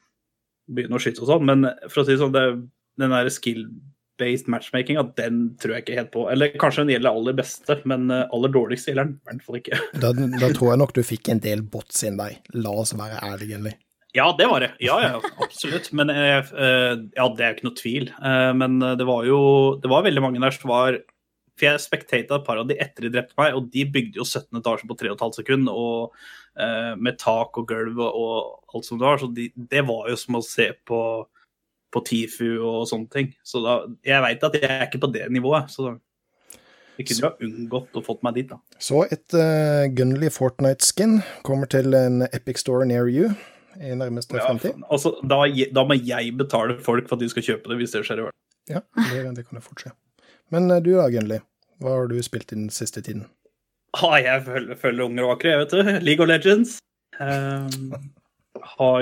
begynne 0.68 0.98
å 0.98 1.02
skyte 1.02 1.22
og 1.22 1.28
sånn. 1.30 1.44
Men 1.46 1.68
for 1.88 2.02
å 2.02 2.06
si 2.06 2.16
det 2.16 2.20
sånn, 2.22 2.34
det, 2.34 2.42
den 2.98 3.14
der 3.14 3.30
skill-based 3.30 4.48
matchmakinga, 4.50 5.04
den 5.18 5.42
tror 5.62 5.76
jeg 5.76 5.84
ikke 5.84 5.98
helt 6.00 6.10
på. 6.14 6.24
Eller 6.32 6.50
kanskje 6.58 6.84
den 6.84 6.96
gjelder 6.96 7.14
aller 7.14 7.36
beste, 7.38 7.78
men 7.88 8.10
eh, 8.10 8.24
aller 8.34 8.52
dårligste 8.54 8.90
gjelder 8.90 9.06
den 9.12 9.14
i 9.18 9.28
hvert 9.30 9.44
fall 9.46 9.60
ikke. 9.60 9.78
Da, 10.02 10.10
da 10.12 10.50
tror 10.56 10.72
jeg 10.74 10.80
nok 10.82 10.94
du 10.98 11.02
fikk 11.06 11.30
en 11.32 11.42
del 11.44 11.62
bots 11.62 12.02
inn 12.06 12.18
deg. 12.18 12.40
La 12.58 12.74
oss 12.82 12.94
være 12.98 13.22
ærlige, 13.22 13.60
Ellie. 13.60 13.78
Ja, 14.16 14.30
det 14.38 14.46
var 14.50 14.64
det. 14.64 14.72
Ja, 14.82 14.96
ja, 15.04 15.20
absolutt. 15.44 15.92
Men 15.94 16.10
eh, 16.10 16.40
eh, 16.42 16.94
ja, 17.14 17.28
det 17.36 17.44
er 17.44 17.52
jo 17.52 17.56
ikke 17.58 17.68
noe 17.68 17.78
tvil. 17.78 18.10
Eh, 18.18 18.50
men 18.56 18.78
det 18.82 19.06
var 19.06 19.26
jo 19.28 19.38
Det 19.82 19.90
var 19.92 20.02
veldig 20.06 20.22
mange 20.24 20.42
der 20.42 20.56
som 20.56 20.70
var 20.72 20.98
For 21.58 21.68
jeg 21.68 21.82
spektata 21.82 22.38
et 22.38 22.46
par 22.46 22.60
av 22.60 22.68
de 22.68 22.76
etter 22.78 23.06
de 23.06 23.12
drepte 23.16 23.36
meg, 23.40 23.56
og 23.58 23.70
de 23.74 23.86
bygde 23.90 24.20
jo 24.20 24.26
17 24.26 24.60
etasjer 24.60 24.90
på 24.90 24.98
3,5 25.00 25.40
sekunder, 25.40 25.74
og 25.74 26.14
eh, 26.60 26.94
med 26.96 27.18
tak 27.20 27.58
og 27.58 27.66
gulv 27.70 27.98
og, 27.98 28.22
og 28.22 28.76
alt 28.78 28.86
som 28.86 29.00
det 29.00 29.08
var. 29.08 29.20
Så 29.22 29.30
de, 29.34 29.50
det 29.74 29.82
var 29.88 30.08
jo 30.12 30.20
som 30.20 30.38
å 30.38 30.44
se 30.46 30.70
på 30.88 31.02
på 31.94 32.02
Tifu 32.04 32.58
og 32.58 32.82
sånne 32.88 33.08
ting. 33.12 33.30
Så 33.46 33.62
da, 33.64 33.80
jeg 34.06 34.24
veit 34.24 34.44
at 34.44 34.56
jeg 34.58 34.68
er 34.68 34.86
ikke 34.88 35.00
på 35.04 35.10
det 35.14 35.28
nivået. 35.32 35.70
Så 35.72 35.94
jeg 36.98 37.06
kunne 37.08 37.30
ha 37.30 37.46
unngått 37.46 37.98
å 37.98 38.02
fått 38.04 38.24
meg 38.26 38.40
dit, 38.40 38.50
da. 38.50 38.58
Så 38.82 39.04
et 39.06 39.36
uh, 39.36 39.86
Gunley 39.94 40.32
Fortnite-skin 40.34 41.20
kommer 41.46 41.70
til 41.70 41.94
en 41.96 42.26
Epic 42.28 42.64
Store 42.64 42.88
near 42.88 43.08
you 43.10 43.30
i 43.78 43.94
nærmeste 43.94 44.34
Ja, 44.34 44.48
fremtid. 44.48 44.80
altså, 44.90 45.14
da, 45.22 45.44
da 45.46 45.84
må 45.86 45.94
jeg 45.94 46.34
betale 46.36 46.80
folk 46.82 47.06
for 47.06 47.16
at 47.16 47.22
de 47.22 47.30
skal 47.30 47.46
kjøpe 47.52 47.70
det, 47.70 47.78
hvis 47.78 47.94
det 47.94 48.02
skjer 48.08 48.24
i 48.24 48.26
hvert 48.26 48.38
Ja, 48.68 48.82
det, 49.12 49.22
det 49.36 49.46
kan 49.46 49.60
jo 49.60 49.64
fort 49.64 49.84
skje. 49.86 49.94
Men 50.52 50.66
uh, 50.72 50.80
du 50.82 50.96
da, 50.96 51.06
Gunley? 51.14 51.44
Hva 51.78 51.94
har 51.94 52.08
du 52.10 52.16
spilt 52.26 52.52
i 52.52 52.56
den 52.58 52.70
siste 52.74 53.02
tiden? 53.04 53.26
Ah, 53.96 54.18
jeg 54.20 54.42
følger, 54.44 54.78
følger 54.78 55.06
unger 55.06 55.24
og 55.24 55.34
vakre, 55.34 55.52
jeg 55.52 55.60
vet 55.62 55.74
du. 55.74 55.90
League 56.06 56.24
of 56.24 56.28
Legends. 56.28 56.78
Um, 57.18 57.94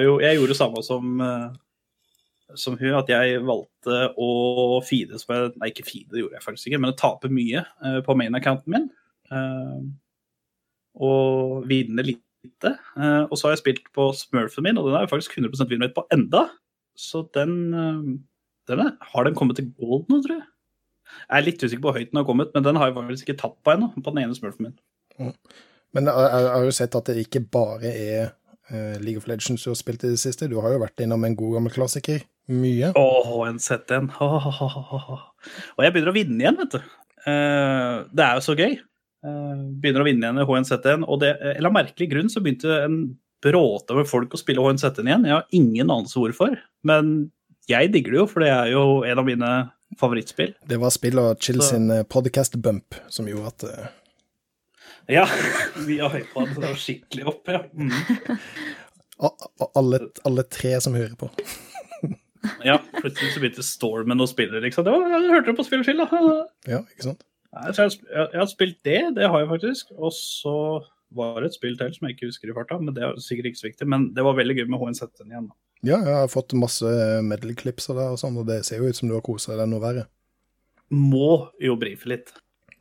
jo 0.00 0.18
Jeg 0.21 0.37
gjorde 0.37 0.52
det 0.52 0.56
samme 0.56 0.83
som, 0.85 1.21
eh, 1.21 1.49
som 2.56 2.76
hun, 2.78 2.95
at 2.97 3.11
jeg 3.11 3.42
valgte 3.45 3.99
å 4.16 4.28
feede 4.87 5.18
jeg 5.21 5.50
Nei, 5.56 5.68
ikke 5.73 5.85
feede, 5.85 6.14
det 6.14 6.23
gjorde 6.23 6.38
jeg 6.38 6.45
faktisk 6.45 6.71
ikke, 6.71 6.80
men 6.80 6.95
å 6.95 6.99
tape 7.00 7.33
mye 7.33 7.64
uh, 7.85 8.00
på 8.06 8.16
main-accounten 8.16 8.76
min. 8.76 8.88
Uh, 9.33 9.83
og 10.97 11.66
vinne 11.68 12.04
lite. 12.06 12.76
Uh, 12.97 13.25
og 13.26 13.37
så 13.37 13.49
har 13.49 13.56
jeg 13.56 13.64
spilt 13.64 13.88
på 13.97 14.11
Smurfen 14.16 14.68
min, 14.68 14.78
og 14.78 14.88
den 14.88 14.97
er 14.97 15.04
jo 15.04 15.12
faktisk 15.16 15.37
100% 15.40 15.73
winrate 15.73 15.97
på 15.97 16.06
enda. 16.14 16.47
Så 16.97 17.26
den, 17.37 17.59
den 18.71 18.80
er, 18.80 18.95
Har 19.12 19.26
den 19.26 19.35
kommet 19.37 19.59
til 19.59 19.68
gold 19.76 20.06
nå, 20.09 20.23
tror 20.25 20.38
jeg? 20.38 20.47
Jeg 21.26 21.38
er 21.38 21.46
litt 21.46 21.62
usikker 21.62 21.82
på 21.82 21.90
hvor 21.90 22.00
høyt 22.00 22.12
den 22.12 22.20
har 22.20 22.28
kommet, 22.28 22.52
men 22.54 22.66
den 22.66 22.80
har 22.80 22.90
jeg 22.90 22.96
faktisk 22.98 23.28
ikke 23.28 23.40
tatt 23.42 23.56
på 23.64 23.75
ennå, 23.75 23.90
på 23.96 24.12
den 24.14 24.25
ene 24.25 24.36
Smurfen 24.36 24.68
min. 24.68 24.76
Men 25.96 26.10
jeg, 26.10 26.26
jeg 26.32 26.50
har 26.52 26.66
jo 26.66 26.75
sett 26.76 26.98
at 26.98 27.10
det 27.10 27.22
ikke 27.25 27.42
bare 27.52 27.92
er 27.92 28.22
eh, 28.70 28.96
League 29.02 29.20
of 29.20 29.28
Legends 29.30 29.64
du 29.64 29.70
har 29.72 29.78
spilt 29.78 30.04
i 30.04 30.12
det 30.12 30.20
siste. 30.20 30.48
Du 30.50 30.58
har 30.64 30.75
jo 30.75 30.82
vært 30.82 31.04
innom 31.04 31.25
en 31.26 31.38
god 31.38 31.58
gammel 31.58 31.75
klassiker. 31.75 32.25
Mye. 32.46 32.92
Åh, 32.94 33.32
en 33.48 33.58
ZN. 33.58 34.10
Og 34.22 35.82
jeg 35.82 35.94
begynner 35.94 36.12
å 36.12 36.16
vinne 36.16 36.42
igjen, 36.42 36.58
vet 36.60 36.76
du. 36.76 36.82
Uh, 37.26 38.06
det 38.14 38.22
er 38.22 38.36
jo 38.38 38.44
så 38.44 38.54
gøy. 38.54 38.76
Uh, 39.26 39.54
begynner 39.82 40.04
å 40.04 40.06
vinne 40.06 40.28
igjen 40.28 40.42
i 40.42 40.46
HNZ1, 40.46 41.06
og 41.10 41.22
det, 41.25 41.32
eller 41.56 41.72
av 41.72 41.78
merkelig 41.80 42.10
grunn 42.12 42.30
så 42.30 42.42
begynte 42.44 42.82
en 42.84 43.00
bråte 43.42 43.96
med 43.96 44.06
folk 44.08 44.34
å 44.34 44.40
spille 44.40 44.62
HNZ1 44.62 45.02
igjen. 45.02 45.26
Jeg 45.26 45.34
har 45.34 45.58
ingen 45.58 45.90
anelse 45.90 46.20
hvorfor, 46.20 46.54
men 46.86 47.16
jeg 47.70 47.90
digger 47.94 48.14
det 48.14 48.20
jo, 48.20 48.28
for 48.30 48.44
det 48.44 48.52
er 48.52 48.70
jo 48.70 48.84
en 49.06 49.22
av 49.22 49.26
mine 49.26 49.50
favorittspill. 50.00 50.54
Det 50.68 50.78
var 50.82 50.90
spill 50.94 51.18
og 51.22 51.38
chill 51.42 51.62
Så- 51.62 51.70
sin 51.74 51.90
podcast 52.10 52.56
bump 52.62 52.94
som 53.08 53.28
gjorde 53.30 53.52
at 53.54 53.64
uh... 53.70 53.86
Ja, 55.08 55.26
vi 55.86 56.00
har 56.02 56.10
hypa 56.10 56.46
det 56.50 56.62
var 56.64 56.74
skikkelig 56.80 57.28
opp, 57.30 57.46
ja. 57.52 57.62
Mm. 57.72 57.92
Alle, 59.74 60.00
alle 60.26 60.42
tre 60.50 60.74
som 60.82 60.96
hører 60.98 61.14
på. 61.16 61.30
Ja, 62.66 62.76
plutselig 63.00 63.32
så 63.34 63.40
begynte 63.42 63.64
Stormen 63.66 64.20
å 64.22 64.26
spille, 64.30 64.60
liksom. 64.62 64.84
Det 64.86 64.92
var, 64.92 65.06
jeg 65.14 65.32
hørte 65.32 65.50
det 65.52 65.56
på 65.58 65.64
Spill 65.66 65.82
og 65.82 65.88
Chill, 65.88 66.02
da. 66.02 66.20
Ja, 66.74 66.82
ikke 66.92 67.08
sant? 67.08 67.24
Nei, 67.56 67.70
jeg, 67.72 67.94
jeg, 68.10 68.26
jeg 68.34 68.40
har 68.42 68.50
spilt 68.50 68.78
det, 68.86 69.00
det 69.16 69.30
har 69.32 69.42
jeg 69.42 69.50
faktisk. 69.54 69.94
Og 69.96 70.12
så 70.14 70.56
var 71.16 71.40
det 71.40 71.50
et 71.52 71.56
spill 71.56 71.78
til 71.80 71.94
som 71.94 72.06
jeg 72.08 72.16
ikke 72.16 72.28
husker 72.28 72.50
i 72.50 72.56
farta, 72.56 72.78
men 72.82 72.94
det 72.96 73.04
er 73.06 73.16
sikkert 73.22 73.50
ikke 73.52 73.62
så 73.62 73.68
viktig. 73.70 73.88
Men 73.88 74.10
det 74.16 74.26
var 74.26 74.36
veldig 74.38 74.58
gøy 74.58 74.66
med 74.68 74.82
HN17 74.82 75.30
igjen. 75.30 75.48
da. 75.48 75.56
Ja, 75.85 75.99
jeg 76.00 76.14
har 76.14 76.30
fått 76.33 76.54
masse 76.56 76.88
av 77.92 77.99
det, 77.99 78.06
og 78.14 78.21
sånn, 78.21 78.38
og 78.40 78.49
det 78.49 78.62
ser 78.66 78.80
jo 78.80 78.88
ut 78.88 78.97
som 78.97 79.11
du 79.11 79.16
har 79.16 79.25
kosa 79.25 79.59
deg 79.59 79.68
noe 79.71 79.83
verre. 79.83 80.06
Må 80.95 81.50
jo 81.62 81.76
brife 81.80 82.09
litt. 82.09 82.33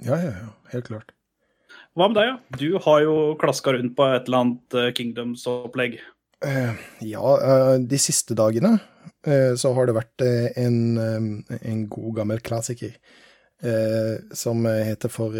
Ja, 0.04 0.18
ja, 0.22 0.32
ja, 0.32 0.50
helt 0.72 0.88
klart. 0.90 1.12
Hva 1.96 2.10
med 2.12 2.18
deg, 2.20 2.28
ja? 2.28 2.36
Du 2.60 2.80
har 2.84 3.04
jo 3.06 3.16
klaska 3.40 3.72
rundt 3.76 3.96
på 3.96 4.08
et 4.12 4.28
eller 4.28 4.44
annet 4.44 4.76
eh, 4.76 4.92
Kingdoms-opplegg. 4.96 5.98
Eh, 6.44 6.82
ja, 7.08 7.36
eh, 7.40 7.76
de 7.80 8.00
siste 8.02 8.38
dagene 8.38 8.78
så 9.58 9.72
har 9.74 9.88
det 9.90 9.96
vært 9.96 10.22
en, 10.62 11.00
en 11.02 11.80
god 11.90 12.12
gammel 12.20 12.38
klassiker 12.46 12.92
som 14.38 14.60
heter 14.70 15.10
for 15.10 15.34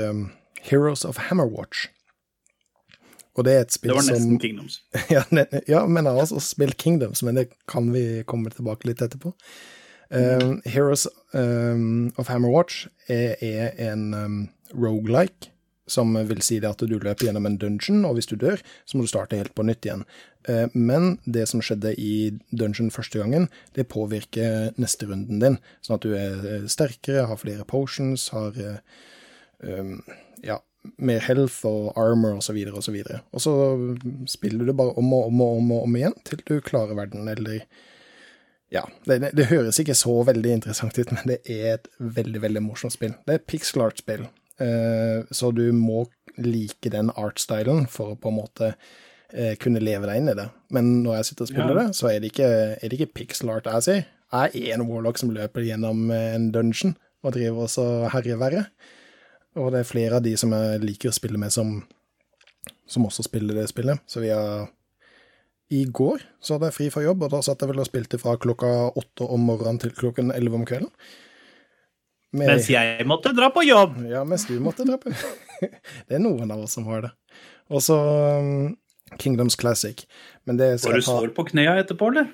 Heroes 0.66 1.04
of 1.06 1.20
Hammerwatch. 1.28 1.84
Og 3.36 3.44
det 3.48 3.54
er 3.54 3.66
et 3.66 3.74
spill 3.76 3.92
Det 3.92 3.98
var 3.98 4.06
som 4.08 4.16
nesten 4.16 4.40
Kingdoms. 4.40 4.82
ja, 5.16 5.24
ne, 5.36 5.46
ja, 5.68 5.86
men 5.88 6.08
jeg 6.08 6.16
har 6.16 6.22
også 6.24 6.44
spilt 6.44 6.78
Kingdoms, 6.82 7.24
men 7.24 7.40
det 7.40 7.50
kan 7.72 7.92
vi 7.94 8.24
komme 8.28 8.52
tilbake 8.54 8.88
litt 8.88 9.04
etterpå. 9.04 9.34
Um, 10.10 10.62
Heroes 10.70 11.08
um, 11.34 12.14
of 12.18 12.30
Hammerwatch 12.30 12.86
er, 13.10 13.36
er 13.42 13.74
en 13.92 14.14
um, 14.14 14.38
roguelike, 14.72 15.50
som 15.88 16.16
vil 16.30 16.42
si 16.42 16.58
det 16.62 16.70
at 16.70 16.82
du 16.82 16.96
løper 16.96 17.28
gjennom 17.28 17.46
en 17.46 17.58
dungeon, 17.62 18.06
og 18.08 18.16
hvis 18.18 18.30
du 18.30 18.38
dør, 18.40 18.62
så 18.86 18.98
må 18.98 19.06
du 19.06 19.12
starte 19.12 19.38
helt 19.38 19.54
på 19.58 19.66
nytt 19.66 19.86
igjen. 19.86 20.06
Uh, 20.48 20.70
men 20.74 21.18
det 21.26 21.48
som 21.52 21.64
skjedde 21.66 21.96
i 22.00 22.38
dungeon 22.54 22.94
første 22.94 23.20
gangen, 23.20 23.50
det 23.76 23.90
påvirker 23.92 24.72
neste 24.82 25.10
runden 25.10 25.42
din, 25.42 25.60
sånn 25.84 25.98
at 25.98 26.06
du 26.06 26.16
er 26.16 26.48
eh, 26.54 26.70
sterkere, 26.72 27.28
har 27.28 27.42
flere 27.42 27.68
potions, 27.68 28.30
har 28.34 28.56
uh, 28.62 28.80
um, 29.66 30.00
ja, 30.46 30.62
mer 30.98 31.24
health 31.26 31.66
og 31.68 31.92
armor 32.00 32.40
og 32.40 32.46
så 32.46 32.56
videre 32.56 32.78
og 32.78 32.86
så. 32.86 32.94
Og 33.32 33.42
så 33.44 33.56
spiller 34.32 34.66
du 34.66 34.74
bare 34.74 34.96
om 35.00 35.14
og 35.14 35.28
om 35.32 35.42
og 35.42 35.58
om, 35.58 35.72
og 35.78 35.84
om 35.88 35.98
igjen 36.00 36.16
til 36.28 36.42
du 36.48 36.60
klarer 36.62 36.98
verden, 36.98 37.28
eller 37.32 37.66
Ja, 38.74 38.82
det, 39.06 39.30
det, 39.38 39.46
høres 39.52 39.78
ikke 39.80 39.94
så 39.96 40.24
veldig 40.26 40.52
interessant 40.58 40.98
ut, 40.98 41.12
men 41.16 41.30
det 41.30 41.40
er 41.46 41.76
et 41.78 41.90
veldig, 42.00 42.42
veldig 42.42 42.64
morsomt 42.66 42.96
spill. 42.96 43.14
Det 43.26 43.36
er 43.36 43.42
et 43.42 43.48
pixel 43.48 43.86
art-spill, 43.86 44.26
eh, 44.60 45.22
så 45.32 45.52
du 45.56 45.70
må 45.72 46.08
like 46.42 46.90
den 46.92 47.12
art-stylen 47.16 47.86
for 47.88 48.16
å 48.16 48.18
på 48.20 48.34
en 48.34 48.40
måte 48.42 48.74
eh, 49.32 49.54
kunne 49.62 49.84
leve 49.84 50.10
deg 50.10 50.20
inn 50.20 50.34
i 50.34 50.38
det. 50.42 50.50
Men 50.76 50.92
når 51.06 51.20
jeg 51.20 51.30
sitter 51.30 51.46
og 51.46 51.54
spiller 51.54 51.78
Ja. 51.78 51.86
det, 51.86 51.96
så 51.96 52.10
er 52.12 52.20
det 52.20 52.34
ikke, 52.34 52.52
er 52.76 52.90
det 52.90 53.00
ikke 53.00 53.22
pixel 53.22 53.54
art 53.54 53.70
jeg 53.70 53.88
sier. 53.88 54.06
Jeg 54.34 54.66
er 54.66 54.76
en 54.76 54.88
warlock 54.90 55.22
som 55.22 55.32
løper 55.32 55.64
gjennom 55.64 56.10
eh, 56.12 56.34
en 56.36 56.50
dungeon 56.52 56.98
og 57.26 57.34
driver 57.38 57.70
også 57.70 57.86
herjer 58.14 58.42
verre. 58.42 58.66
Og 59.56 59.72
det 59.72 59.82
er 59.82 59.88
flere 59.88 60.20
av 60.20 60.26
de 60.26 60.34
som 60.40 60.52
jeg 60.52 60.82
liker 60.84 61.12
å 61.12 61.16
spille 61.16 61.40
med, 61.40 61.54
som, 61.54 61.78
som 62.90 63.06
også 63.08 63.26
spiller 63.28 63.56
det 63.62 63.70
spillet. 63.72 64.04
Så 64.10 64.24
vi 64.24 64.32
har 64.34 64.68
I 65.72 65.86
går 65.88 66.26
så 66.44 66.56
hadde 66.56 66.70
jeg 66.70 66.78
fri 66.78 66.90
fra 66.94 67.06
jobb, 67.06 67.24
og 67.26 67.32
da 67.34 67.42
satt 67.46 67.64
jeg 67.64 67.72
vel 67.72 67.82
og 67.82 67.88
spilte 67.88 68.20
fra 68.22 68.36
klokka 68.38 68.72
åtte 68.94 69.28
om 69.32 69.48
morgenen 69.48 69.80
til 69.82 69.96
klokken 69.96 70.34
elleve 70.36 70.60
om 70.60 70.68
kvelden. 70.68 70.92
Med, 72.36 72.50
Mens 72.52 72.68
jeg 72.68 73.06
måtte 73.08 73.32
dra 73.36 73.48
på 73.54 73.64
jobb. 73.64 74.02
Ja, 74.12 74.26
mens 74.28 74.44
du 74.50 74.58
måtte 74.60 74.84
dra 74.84 74.98
på 75.00 75.14
Det 76.08 76.18
er 76.18 76.20
noen 76.20 76.50
av 76.52 76.66
oss 76.66 76.76
som 76.76 76.88
har 76.90 77.06
det. 77.06 77.12
Og 77.72 77.80
så 77.86 77.96
um, 77.96 78.74
Kingdoms 79.22 79.56
Classic. 79.56 80.04
Men 80.44 80.60
det 80.60 80.74
Var 80.74 80.82
skal 80.84 80.98
du 80.98 81.00
jeg 81.00 81.08
ta 81.08 81.20
sår 81.22 81.32
på 81.38 81.46
knærne 81.54 81.86
etterpå, 81.86 82.10
eller? 82.12 82.28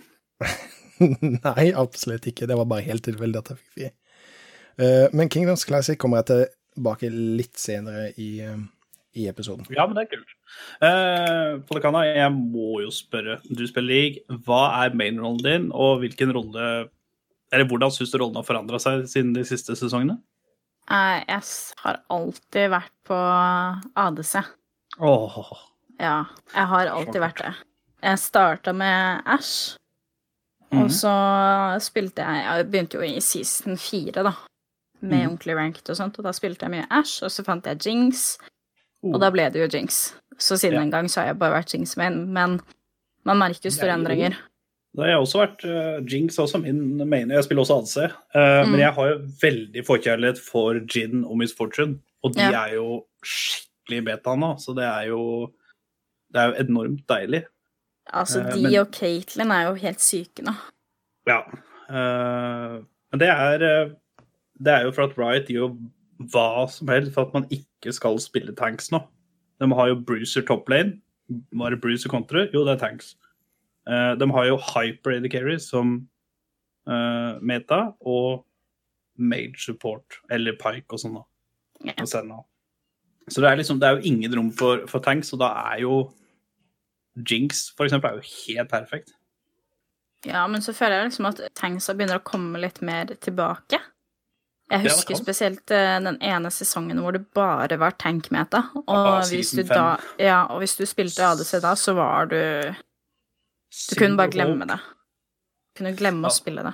Nei, 1.45 1.67
absolutt 1.77 2.25
ikke. 2.31 2.49
Det 2.49 2.57
var 2.57 2.69
bare 2.69 2.85
helt 2.87 3.05
tilfeldig 3.05 3.43
at 3.43 3.53
jeg 3.53 3.61
fikk 3.61 3.77
fri. 3.77 3.91
Uh, 4.81 5.05
men 5.13 5.29
Kingdoms 5.29 5.67
Classic 5.69 5.99
kommer 6.01 6.23
jeg 6.23 6.49
tilbake 6.75 7.09
litt 7.11 7.57
senere 7.59 8.13
i, 8.17 8.39
eh, 8.41 8.57
i 9.15 9.27
episoden. 9.27 9.65
Ja, 9.75 9.85
men 9.87 9.95
det 9.97 10.05
er 10.07 10.15
kult. 10.15 10.33
Uh, 10.81 11.59
Polekana, 11.67 12.05
jeg 12.07 12.31
må 12.31 12.81
jo 12.83 12.89
spørre. 12.95 13.39
Du 13.49 13.65
spiller 13.67 13.87
league. 13.93 14.39
Hva 14.45 14.85
er 14.85 14.95
mainrollen 14.95 15.43
din, 15.43 15.71
og 15.73 15.99
hvilken 16.03 16.33
rolle 16.35 16.89
Eller 17.53 17.65
hvordan 17.67 17.91
syns 17.91 18.11
du 18.13 18.17
rollen 18.17 18.37
har 18.39 18.45
forandra 18.47 18.77
seg 18.79 19.01
siden 19.11 19.33
de 19.35 19.41
siste 19.43 19.75
sesongene? 19.75 20.21
Eh, 20.89 21.23
Jeg 21.27 21.41
har 21.83 21.97
alltid 22.09 22.69
vært 22.71 22.93
på 23.03 23.17
ADC. 23.99 24.45
Åh, 24.99 25.67
Ja, 25.99 26.25
jeg 26.55 26.65
har 26.71 26.87
alltid 26.87 27.19
vært 27.21 27.41
det. 27.43 27.51
Jeg 28.01 28.17
starta 28.23 28.73
med 28.73 29.21
Ash, 29.25 29.77
Mhm. 30.71 30.81
og 30.85 30.89
så 30.89 31.11
spilte 31.83 32.23
jeg 32.23 32.43
Jeg 32.45 32.71
begynte 32.71 32.93
jo 32.93 33.01
i 33.01 33.19
season 33.19 33.75
fire, 33.75 34.23
da. 34.23 34.31
Med 35.01 35.19
mm. 35.25 35.27
ordentlig 35.31 35.55
ranked 35.57 35.89
og 35.89 35.97
sånt, 35.97 36.17
og 36.19 36.23
da 36.23 36.31
spilte 36.31 36.61
jeg 36.67 36.71
mye 36.75 36.87
Ash, 36.91 37.23
og 37.23 37.31
så 37.33 37.43
fant 37.43 37.65
jeg 37.65 37.79
Jinx, 37.85 38.37
Oh. 39.03 39.15
og 39.15 39.19
da 39.23 39.31
ble 39.33 39.47
det 39.49 39.57
jo 39.63 39.77
Jinx. 39.77 40.13
Så 40.37 40.57
siden 40.61 40.75
Ja. 40.75 40.79
den 40.81 40.91
gang 40.91 41.07
så 41.09 41.21
har 41.21 41.27
jeg 41.31 41.39
bare 41.39 41.55
vært 41.63 41.73
Jinx 41.73 41.97
main, 41.97 42.31
men 42.31 42.59
man 43.25 43.37
merker 43.39 43.65
jo 43.65 43.71
store 43.71 43.95
endringer. 43.97 44.35
Da 44.95 45.01
har 45.01 45.09
jeg 45.09 45.17
også 45.23 45.39
vært 45.41 45.63
uh, 45.65 46.05
Jinx 46.05 46.37
er 46.37 46.43
også 46.43 46.61
min 46.61 47.09
main. 47.09 47.29
Jeg 47.31 47.43
spiller 47.43 47.63
også 47.63 47.79
ADC. 47.81 47.97
Uh, 48.35 48.61
Mm. 48.65 48.71
Men 48.71 48.79
jeg 48.79 48.93
har 48.93 49.07
jo 49.09 49.17
veldig 49.41 49.85
forkjærlighet 49.87 50.37
for 50.51 50.77
Gin 50.85 51.25
og 51.25 51.37
Miss 51.37 51.53
Fortune. 51.57 51.99
Og 52.23 52.33
de 52.35 52.41
Ja. 52.41 52.65
er 52.67 52.73
jo 52.75 53.05
skikkelig 53.25 54.05
beta 54.05 54.35
nå, 54.35 54.53
så 54.59 54.75
det 54.75 54.83
er 54.85 55.07
jo 55.07 55.49
Det 56.33 56.39
er 56.41 56.45
jo 56.53 56.63
enormt 56.63 57.07
deilig. 57.09 57.43
Altså, 58.13 58.43
de 58.43 58.51
de 58.53 58.61
men- 58.63 58.79
og 58.79 58.91
Caitlyn 58.91 59.51
er 59.51 59.67
jo 59.67 59.73
helt 59.73 59.99
syke 60.01 60.43
nå. 60.43 60.53
Ja. 61.27 61.41
eh, 61.89 62.81
men 63.11 63.19
det 63.19 63.27
er 63.29 63.61
eh, 63.63 63.89
Det 64.61 64.73
er 64.73 64.85
jo 64.85 64.93
for 64.95 65.09
at 65.09 65.17
Riot 65.17 65.49
gjør 65.49 65.65
jo 65.65 65.71
hva 66.31 66.67
som 66.69 66.89
helst 66.91 67.15
for 67.15 67.25
at 67.25 67.33
man 67.33 67.47
ikke 67.53 67.93
skal 67.95 68.19
spille 68.21 68.53
tanks 68.57 68.91
nå. 68.93 69.01
De 69.61 69.69
har 69.77 69.91
jo 69.91 69.99
Bruiser 70.05 70.45
top 70.45 70.69
lane. 70.69 70.99
Hva 71.55 71.69
er 71.69 71.75
det 71.75 71.81
Bruiser 71.81 72.11
kontra? 72.11 72.45
Jo, 72.53 72.63
det 72.67 72.75
er 72.75 72.81
tanks. 72.81 73.15
Eh, 73.89 74.13
de 74.19 74.27
har 74.35 74.47
jo 74.49 74.59
Hyper 74.61 75.17
AD 75.17 75.29
Carry 75.33 75.57
som 75.61 75.95
eh, 76.87 77.41
meta, 77.41 77.91
og 78.01 78.45
Mage 79.21 79.61
support, 79.61 80.21
eller 80.31 80.57
Pike 80.57 80.95
og 80.95 81.01
sånn, 81.01 81.19
da. 81.19 81.25
Og. 81.85 82.45
Så 83.29 83.41
det 83.41 83.49
er 83.49 83.59
liksom, 83.59 83.79
det 83.81 83.87
er 83.87 83.97
jo 83.97 84.11
ingen 84.11 84.35
rom 84.37 84.51
for, 84.55 84.85
for 84.89 85.03
tanks, 85.03 85.33
og 85.33 85.41
da 85.43 85.51
er 85.73 85.83
jo 85.85 86.03
Jinx, 87.27 87.69
for 87.75 87.85
eksempel, 87.85 88.13
er 88.13 88.21
jo 88.21 88.37
helt 88.47 88.71
perfekt. 88.71 89.11
Ja, 90.25 90.45
men 90.47 90.61
så 90.61 90.73
føler 90.73 91.01
jeg 91.01 91.09
liksom 91.09 91.27
at 91.31 91.41
tanksa 91.57 91.95
begynner 91.97 92.21
å 92.21 92.25
komme 92.25 92.61
litt 92.61 92.79
mer 92.85 93.09
tilbake. 93.21 93.81
Jeg 94.71 94.85
husker 94.87 95.17
spesielt 95.19 95.71
eh, 95.75 95.97
den 96.05 96.17
ene 96.23 96.51
sesongen 96.53 97.01
hvor 97.03 97.15
det 97.15 97.25
bare 97.35 97.77
var 97.81 97.97
tankmeta. 97.99 98.63
Og, 98.85 98.87
Ja, 98.87 99.17
hvis 99.27 99.51
du 99.57 99.63
da, 99.67 99.97
ja, 100.21 100.45
og 100.47 100.61
hvis 100.63 100.77
du 100.79 100.85
spilte 100.87 101.25
ADC 101.27 101.59
da, 101.63 101.73
så 101.75 101.95
var 101.97 102.31
du 102.31 102.37
Du 102.71 103.95
kunne 103.99 104.17
bare 104.19 104.31
glemme 104.31 104.67
det. 104.67 104.79
Du 104.79 105.83
kunne 105.83 105.95
glemme 105.97 106.23
Ja. 106.27 106.31
å 106.31 106.35
spille 106.35 106.63
det. 106.63 106.73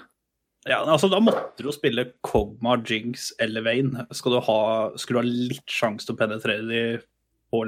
Ja, 0.68 0.84
altså 0.84 1.10
Da 1.10 1.20
måtte 1.24 1.58
du 1.58 1.70
jo 1.70 1.72
spille 1.76 2.12
Kogma, 2.22 2.76
Jinx 2.84 3.32
eller 3.40 3.62
Vayne. 3.64 4.06
Skal 4.12 4.34
du 4.36 4.40
ha, 4.42 4.58
skulle 4.98 5.22
du 5.22 5.28
ha 5.28 5.36
litt 5.54 5.68
sjanse 5.72 6.06
til 6.06 6.16
å 6.16 6.20
penetrere 6.20 6.68
de 6.68 6.82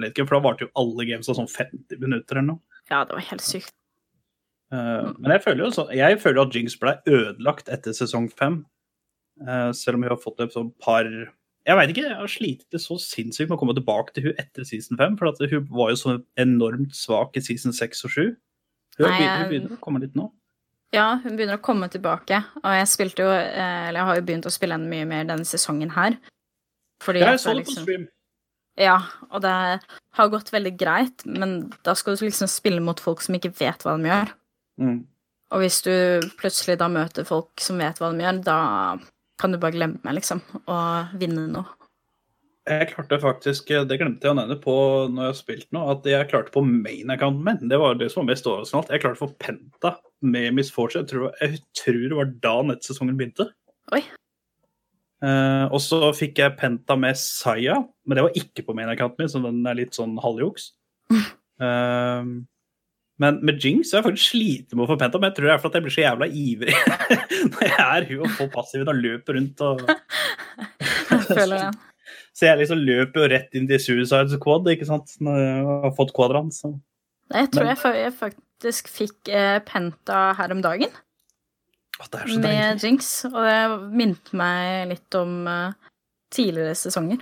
litt? 0.04 0.18
for 0.20 0.36
da 0.36 0.40
varte 0.44 0.66
jo 0.68 0.72
alle 0.76 1.06
games 1.08 1.30
av 1.30 1.36
sånn 1.40 1.48
50 1.50 2.00
minutter 2.02 2.36
eller 2.38 2.54
noe. 2.54 2.60
Ja, 2.92 3.06
det 3.06 3.14
var 3.16 3.22
helt 3.30 3.42
sykt. 3.42 3.74
Eh, 4.74 5.14
men 5.18 5.32
jeg 5.32 5.44
føler 5.46 5.64
jo 5.66 5.72
så, 5.72 5.88
jeg 5.96 6.20
føler 6.22 6.42
at 6.44 6.54
Jinx 6.54 6.76
ble 6.82 6.98
ødelagt 7.08 7.70
etter 7.70 7.96
sesong 7.96 8.28
fem. 8.36 8.66
Eh, 9.40 9.72
selv 9.78 9.98
om 9.98 10.04
hun 10.04 10.12
har 10.12 10.20
fått 10.20 10.42
et 10.44 10.56
sånn 10.56 10.72
par 10.84 11.08
Jeg 11.08 11.78
veit 11.78 11.92
ikke, 11.92 12.08
jeg 12.08 12.18
har 12.18 12.32
slitt 12.32 12.64
det 12.74 12.80
så 12.82 12.96
sinnssykt 13.00 13.50
med 13.50 13.58
å 13.58 13.62
komme 13.62 13.76
tilbake 13.78 14.16
til 14.16 14.30
hun 14.30 14.40
etter 14.42 14.66
season 14.66 14.98
5. 14.98 15.18
for 15.20 15.30
at 15.30 15.42
hun 15.52 15.68
var 15.70 15.92
jo 15.92 16.00
så 16.00 16.16
enormt 16.40 16.96
svak 16.98 17.38
i 17.38 17.44
season 17.46 17.76
6 17.76 18.06
og 18.08 18.14
7. 18.16 18.22
Hun 19.00 19.06
begynner, 19.06 19.44
hun 19.44 19.52
begynner 19.52 19.76
å 19.76 19.84
komme 19.84 20.02
litt 20.02 20.16
nå. 20.18 20.32
Ja, 20.96 21.20
hun 21.22 21.38
begynner 21.38 21.60
å 21.60 21.64
komme 21.64 21.88
tilbake, 21.94 22.40
og 22.64 22.72
jeg 22.74 22.88
spilte 22.90 23.28
jo 23.28 23.30
eh, 23.30 23.90
Eller 23.90 24.00
jeg 24.00 24.08
har 24.08 24.18
jo 24.18 24.26
begynt 24.32 24.48
å 24.50 24.54
spille 24.54 24.80
henne 24.80 24.90
mye 24.90 25.06
mer 25.08 25.28
denne 25.30 25.46
sesongen 25.46 25.94
her. 25.94 26.18
Fordi 27.04 27.22
Ja, 27.22 27.36
jeg 27.36 27.44
så 27.44 27.54
det 27.54 27.62
liksom, 27.62 27.84
på 27.84 27.86
stream. 27.86 28.08
Ja, 28.80 28.98
og 29.30 29.44
det 29.44 29.54
har 30.16 30.32
gått 30.32 30.52
veldig 30.56 30.74
greit, 30.80 31.26
men 31.28 31.70
da 31.84 31.94
skal 32.00 32.16
du 32.16 32.26
liksom 32.26 32.50
spille 32.50 32.82
mot 32.82 33.00
folk 33.00 33.22
som 33.22 33.36
ikke 33.36 33.54
vet 33.60 33.84
hva 33.84 33.98
de 34.00 34.10
gjør. 34.10 34.34
Mm. 34.80 35.00
Og 35.52 35.64
hvis 35.64 35.82
du 35.86 35.94
plutselig 36.40 36.78
da 36.80 36.88
møter 36.92 37.28
folk 37.28 37.62
som 37.62 37.82
vet 37.82 38.00
hva 38.00 38.12
de 38.14 38.24
gjør, 38.24 38.42
da 38.46 38.60
kan 39.40 39.54
du 39.54 39.60
bare 39.62 39.76
glemme, 39.78 40.16
liksom, 40.16 40.42
å 40.68 40.80
vinne 41.20 41.48
noe. 41.52 41.76
Jeg 42.70 42.92
klarte 42.92 43.18
faktisk, 43.18 43.72
det 43.90 43.98
glemte 43.98 44.28
jeg 44.28 44.36
å 44.36 44.38
nevne 44.38 44.60
på 44.62 44.74
når 45.10 45.24
jeg 45.24 45.32
har 45.32 45.38
spilt 45.40 45.70
nå, 45.74 45.86
at 45.90 46.06
jeg 46.06 46.28
klarte 46.30 46.54
på 46.54 46.62
main-accounten 46.62 47.42
min. 47.48 47.72
Det 47.72 47.80
var 47.82 47.98
det 47.98 48.12
som 48.14 48.22
var 48.22 48.34
mest 48.34 48.50
overraskende. 48.50 48.84
alt. 48.84 48.92
Jeg 48.94 49.04
klarte 49.06 49.22
få 49.24 49.30
Penta 49.42 49.94
med 50.22 50.54
Miss 50.58 50.70
Fortune. 50.76 51.02
Jeg 51.02 51.10
tror, 51.10 51.32
jeg 51.42 51.64
tror 51.80 52.04
det 52.04 52.20
var 52.20 52.34
da 52.44 52.54
nettsesongen 52.70 53.18
begynte. 53.18 53.48
Oi. 53.96 54.04
Eh, 55.26 55.66
og 55.66 55.82
så 55.82 56.12
fikk 56.16 56.44
jeg 56.44 56.56
Penta 56.60 57.00
med 57.00 57.18
Saya, 57.18 57.80
men 58.06 58.20
det 58.20 58.28
var 58.28 58.38
ikke 58.38 58.68
på 58.68 58.76
main-accounten 58.78 59.24
min, 59.24 59.32
så 59.34 59.42
den 59.44 59.66
er 59.66 59.80
litt 59.82 59.98
sånn 59.98 60.18
halvjuks. 60.22 60.74
Eh, 61.60 62.28
men 63.20 63.42
med 63.46 63.60
Jinx 63.60 63.92
har 63.92 64.00
jeg 64.00 64.08
faktisk 64.10 64.32
slitt 64.32 64.74
med 64.74 64.86
å 64.86 64.90
få 64.90 64.96
Penta, 65.00 65.20
men 65.20 65.32
jeg 65.32 65.38
tror 65.38 65.50
det 65.50 65.54
er 65.54 65.62
fordi 65.64 65.80
jeg 65.80 65.86
blir 65.86 65.96
så 65.96 66.04
jævla 66.06 66.28
ivrig 66.42 66.76
når 67.52 67.66
jeg 67.68 67.86
er 67.86 68.08
hun 68.10 68.24
og 68.24 68.36
får 68.38 68.52
passiven 68.54 68.92
og 68.94 69.02
løper 69.04 69.40
rundt 69.40 69.64
og 69.68 69.84
Jeg 71.10 71.24
føler 71.28 71.56
den. 71.66 71.80
Så 72.40 72.48
jeg 72.48 72.60
liksom 72.62 72.80
løper 72.88 73.20
jo 73.20 73.30
rett 73.34 73.58
inn 73.58 73.66
til 73.68 73.82
Suicide 73.84 74.32
Squad, 74.32 74.68
ikke 74.72 74.88
sant, 74.88 75.12
når 75.24 75.40
jeg 75.42 75.64
har 75.68 75.92
fått 75.98 76.14
quadrant. 76.16 76.56
Så. 76.56 76.72
Jeg 77.34 77.50
tror 77.52 77.68
jeg, 77.68 77.80
jeg 78.00 78.14
faktisk 78.16 78.92
fikk 78.94 79.32
eh, 79.34 79.58
Penta 79.66 80.22
her 80.38 80.54
om 80.56 80.62
dagen 80.64 80.88
Å, 80.90 82.08
det 82.08 82.22
er 82.22 82.32
så 82.32 82.40
deilig. 82.40 82.46
med 82.46 82.86
Jinx, 82.86 83.12
og 83.30 83.38
det 83.44 83.58
minte 84.00 84.40
meg 84.40 84.94
litt 84.94 85.20
om 85.20 85.36
eh, 85.52 85.92
tidligere 86.34 86.78
sesonger. 86.80 87.20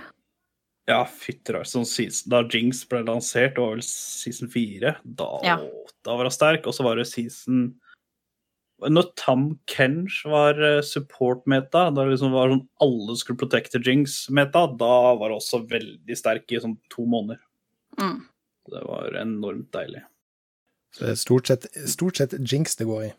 Ja, 0.88 1.02
fytti 1.04 1.52
rakker. 1.52 1.68
Sånn 1.68 2.30
da 2.32 2.40
Jinx 2.48 2.80
ble 2.88 3.02
lansert, 3.04 3.56
det 3.56 3.62
var 3.62 3.74
vel 3.76 3.84
season 3.84 4.48
fire, 4.48 4.96
da, 5.04 5.28
Ja. 5.44 5.56
da 6.04 6.16
var 6.16 6.24
hun 6.24 6.32
sterk. 6.32 6.66
Og 6.66 6.72
så 6.74 6.82
var 6.86 6.96
det 6.96 7.06
season 7.06 7.74
Når 8.80 9.08
Tam 9.16 9.58
Kench 9.66 10.24
var 10.24 10.54
eh, 10.62 10.80
support-meta, 10.86 11.90
da 11.92 12.04
liksom 12.06 12.30
var 12.30 12.48
sånn 12.48 12.68
alle 12.80 13.16
skulle 13.18 13.36
protecte 13.36 13.80
Jinx-meta, 13.82 14.78
da 14.78 15.14
var 15.18 15.30
hun 15.32 15.40
også 15.40 15.66
veldig 15.66 16.16
sterk 16.16 16.46
i 16.52 16.60
sånn 16.62 16.76
to 16.88 17.02
måneder. 17.02 17.40
Mm. 17.98 18.20
Det 18.70 18.84
var 18.86 19.16
enormt 19.18 19.72
deilig. 19.74 20.04
Så 20.94 21.04
det 21.04 21.10
er 21.10 21.18
stort 21.18 21.50
sett, 21.50 21.66
stort 21.90 22.16
sett 22.22 22.38
jinx 22.38 22.76
det 22.78 22.86
går 22.86 23.08
i. 23.08 23.10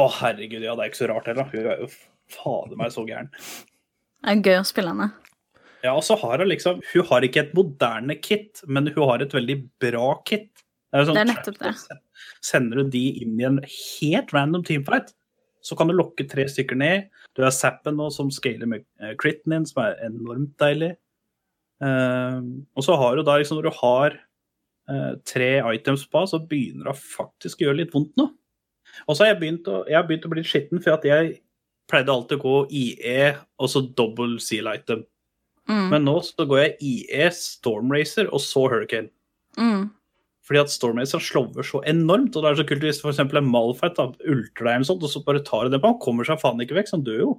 Å, 0.00 0.08
herregud, 0.10 0.64
ja, 0.64 0.74
det 0.74 0.86
er 0.86 0.90
ikke 0.90 1.02
så 1.02 1.10
rart 1.12 1.28
heller. 1.28 1.44
Hun 1.52 1.68
er 1.68 1.84
jo 1.84 1.90
fader 2.32 2.80
meg 2.80 2.90
så 2.94 3.04
gæren. 3.06 3.28
Det 4.24 4.32
er 4.32 4.42
gøy 4.48 4.62
å 4.62 4.66
spille 4.66 4.94
henne. 4.94 5.12
Ja, 5.84 5.92
og 5.92 6.04
så 6.06 6.16
har 6.16 6.40
hun 6.40 6.48
liksom 6.48 6.80
Hun 6.94 7.08
har 7.10 7.26
ikke 7.26 7.42
et 7.44 7.56
moderne 7.56 8.16
kit, 8.16 8.62
men 8.66 8.88
hun 8.88 9.08
har 9.10 9.22
et 9.22 9.34
veldig 9.36 9.58
bra 9.82 10.14
kit. 10.24 10.48
Det 10.94 11.02
er, 11.02 11.06
sånn 11.08 11.18
Det 11.18 11.24
er 11.24 11.30
nettopp 11.32 11.60
det. 11.60 12.00
Sender 12.44 12.80
du 12.80 12.90
de 12.94 13.04
inn 13.24 13.36
i 13.40 13.46
en 13.48 13.60
helt 13.66 14.32
random 14.32 14.64
teamfight, 14.64 15.12
så 15.64 15.76
kan 15.76 15.90
du 15.90 15.96
lokke 15.96 16.26
tre 16.30 16.46
stykker 16.48 16.78
ned. 16.78 17.08
Du 17.34 17.42
har 17.42 17.52
Zappen 17.54 17.96
nå 17.98 18.10
som 18.14 18.30
scaler 18.32 18.68
med 18.70 18.84
eh, 19.02 19.14
critten 19.20 19.56
din, 19.56 19.66
som 19.68 19.82
er 19.84 19.98
enormt 20.06 20.54
deilig. 20.60 20.92
Eh, 21.84 22.38
og 22.76 22.86
så 22.86 22.96
har 23.00 23.16
du 23.16 23.24
da 23.26 23.34
liksom 23.40 23.58
Når 23.58 23.66
du 23.66 23.78
har 23.80 24.14
uh, 24.88 25.14
tre 25.26 25.50
items 25.74 26.06
på, 26.08 26.22
så 26.30 26.40
begynner 26.40 26.88
det 26.88 26.94
å 26.94 27.00
faktisk 27.00 27.64
gjøre 27.64 27.80
litt 27.82 27.96
vondt 27.96 28.14
nå. 28.20 28.28
Og 29.08 29.16
så 29.16 29.24
har 29.24 29.34
jeg 29.34 29.40
begynt 29.42 29.68
å, 29.72 29.82
jeg 29.90 29.98
har 29.98 30.06
begynt 30.08 30.28
å 30.28 30.32
bli 30.32 30.44
skitten, 30.46 30.82
for 30.84 30.96
at 30.96 31.04
jeg 31.08 31.40
pleide 31.90 32.12
alltid 32.12 32.38
å 32.38 32.44
gå 32.44 32.54
IE 32.72 33.34
og 33.60 33.70
så 33.72 33.82
double 33.96 34.38
seal 34.40 34.70
item. 34.70 35.02
Mm. 35.70 35.86
Men 35.92 36.08
nå 36.08 36.18
så 36.26 36.46
går 36.48 36.60
jeg 36.60 36.74
IE, 36.84 37.28
Stormracer 37.34 38.28
og 38.30 38.42
så 38.44 38.66
Hurricane. 38.68 39.08
Mm. 39.56 39.88
Fordi 40.44 40.60
at 40.60 40.72
Stormracer 40.72 41.22
slover 41.24 41.64
så 41.64 41.80
enormt, 41.88 42.36
og 42.36 42.44
det 42.44 42.50
er 42.50 42.58
så 42.60 42.66
kult 42.68 42.84
hvis 42.84 43.00
for 43.00 43.14
eksempel 43.14 43.40
en 43.40 43.48
Malfight 43.48 43.96
da, 43.96 44.10
ulter 44.28 44.66
deg 44.66 44.74
eller 44.74 44.88
sånt, 44.90 45.06
og 45.06 45.12
så 45.12 45.22
bare 45.24 45.40
tar 45.46 45.64
du 45.64 45.72
det 45.72 45.80
på. 45.80 45.94
Han 45.94 46.02
kommer 46.02 46.28
seg 46.28 46.42
faen 46.42 46.60
ikke 46.60 46.76
vekk, 46.76 46.90
så 46.90 46.98
han 46.98 47.06
dør 47.06 47.22
jo. 47.22 47.30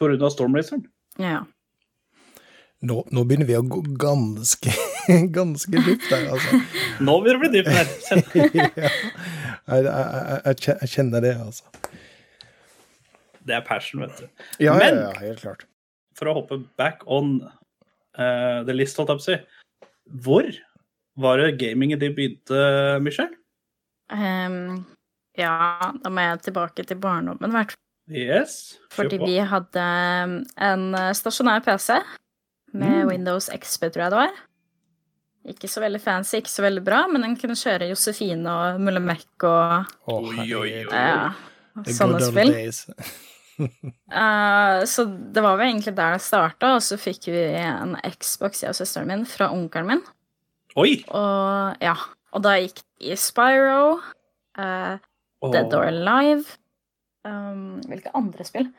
pga. 0.00 0.32
Stormraceren. 0.34 0.82
Ja. 1.22 1.44
Nå, 2.88 3.00
nå 3.10 3.24
begynner 3.26 3.46
vi 3.46 3.56
å 3.58 3.62
gå 3.66 3.80
ganske, 3.98 4.74
ganske 5.38 5.84
dypt 5.86 6.10
der, 6.10 6.28
altså. 6.34 6.60
Nå 7.06 7.16
begynner 7.22 7.38
det 7.38 7.38
å 7.38 7.46
bli 7.46 7.54
dypt 7.58 7.74
her. 7.74 7.94
Ja. 9.68 9.76
jeg, 9.76 9.84
jeg, 9.84 10.54
jeg, 10.64 10.76
jeg 10.80 10.90
kjenner 10.94 11.22
det, 11.22 11.34
altså. 11.42 11.96
Det 13.48 13.56
er 13.56 13.64
passion, 13.66 14.00
vet 14.02 14.18
du. 14.18 14.44
Ja, 14.62 14.74
ja, 14.80 14.88
ja, 14.94 15.10
helt 15.20 15.42
klart. 15.42 15.66
For 16.18 16.30
å 16.30 16.34
hoppe 16.38 16.60
back 16.80 17.04
on 17.06 17.38
eh, 18.18 18.60
the 18.68 18.74
list, 18.76 18.98
holdt 18.98 19.14
jeg 19.14 19.20
på 19.20 19.24
å 19.24 19.28
si. 19.28 19.88
Hvor 20.24 20.48
var 21.18 21.42
det 21.42 21.56
gamingen 21.60 22.00
din 22.00 22.14
begynte, 22.16 22.62
Michelle? 23.04 23.34
Um, 24.08 24.86
ja, 25.38 25.92
da 26.02 26.10
må 26.12 26.24
jeg 26.24 26.42
tilbake 26.48 26.84
til 26.88 27.00
barndommen, 27.02 27.50
i 27.50 27.58
hvert 27.58 27.74
fall. 27.74 27.84
Yes. 28.08 28.78
Fordi 28.94 29.18
vi 29.20 29.36
hadde 29.44 29.82
en 29.84 30.84
eh, 30.96 31.10
stasjonær 31.16 31.60
PC 31.66 31.98
med 32.72 33.04
Mm. 33.04 33.08
Windows 33.10 33.48
XP, 33.52 33.90
tror 33.92 34.02
jeg 34.06 34.12
det 34.12 34.20
var. 34.22 34.38
Ikke 35.48 35.68
så 35.68 35.80
veldig 35.80 36.00
fancy, 36.00 36.36
ikke 36.40 36.52
så 36.52 36.64
veldig 36.64 36.82
bra, 36.84 37.06
men 37.08 37.22
den 37.24 37.36
kunne 37.40 37.56
kjøre 37.56 37.88
Josefine 37.88 38.48
og 38.52 38.80
Mulle 38.80 39.00
Mek 39.00 39.46
og 39.48 39.86
oh, 40.10 40.26
Oi, 40.28 40.44
oi, 40.52 40.72
oi. 40.84 40.92
ja, 40.92 41.32
sånne 41.86 42.20
spill. 42.24 42.52
Eh, 43.58 44.84
så 44.88 45.04
det 45.04 45.42
var 45.44 45.58
vel 45.58 45.68
egentlig 45.68 45.92
der 45.98 46.14
det 46.16 46.22
starta, 46.24 46.70
og 46.78 46.82
så 46.82 46.96
fikk 46.98 47.26
vi 47.28 47.42
en 47.58 47.96
Xbox, 48.14 48.62
jeg 48.62 48.72
og 48.72 48.78
søsteren 48.78 49.10
min, 49.10 49.24
fra 49.28 49.50
onkelen 49.54 49.90
min. 49.90 50.00
Oi! 50.78 51.02
Og 51.10 51.82
ja, 51.84 51.96
og 52.32 52.44
da 52.46 52.54
gikk 52.56 52.80
det 52.80 53.12
i 53.12 53.18
Spyro, 53.18 53.98
eh, 54.58 54.96
Dead 55.52 55.74
or 55.76 55.86
Alive 55.86 56.56
um, 57.22 57.78
Hvilke 57.86 58.10
andre 58.18 58.46
spill? 58.46 58.70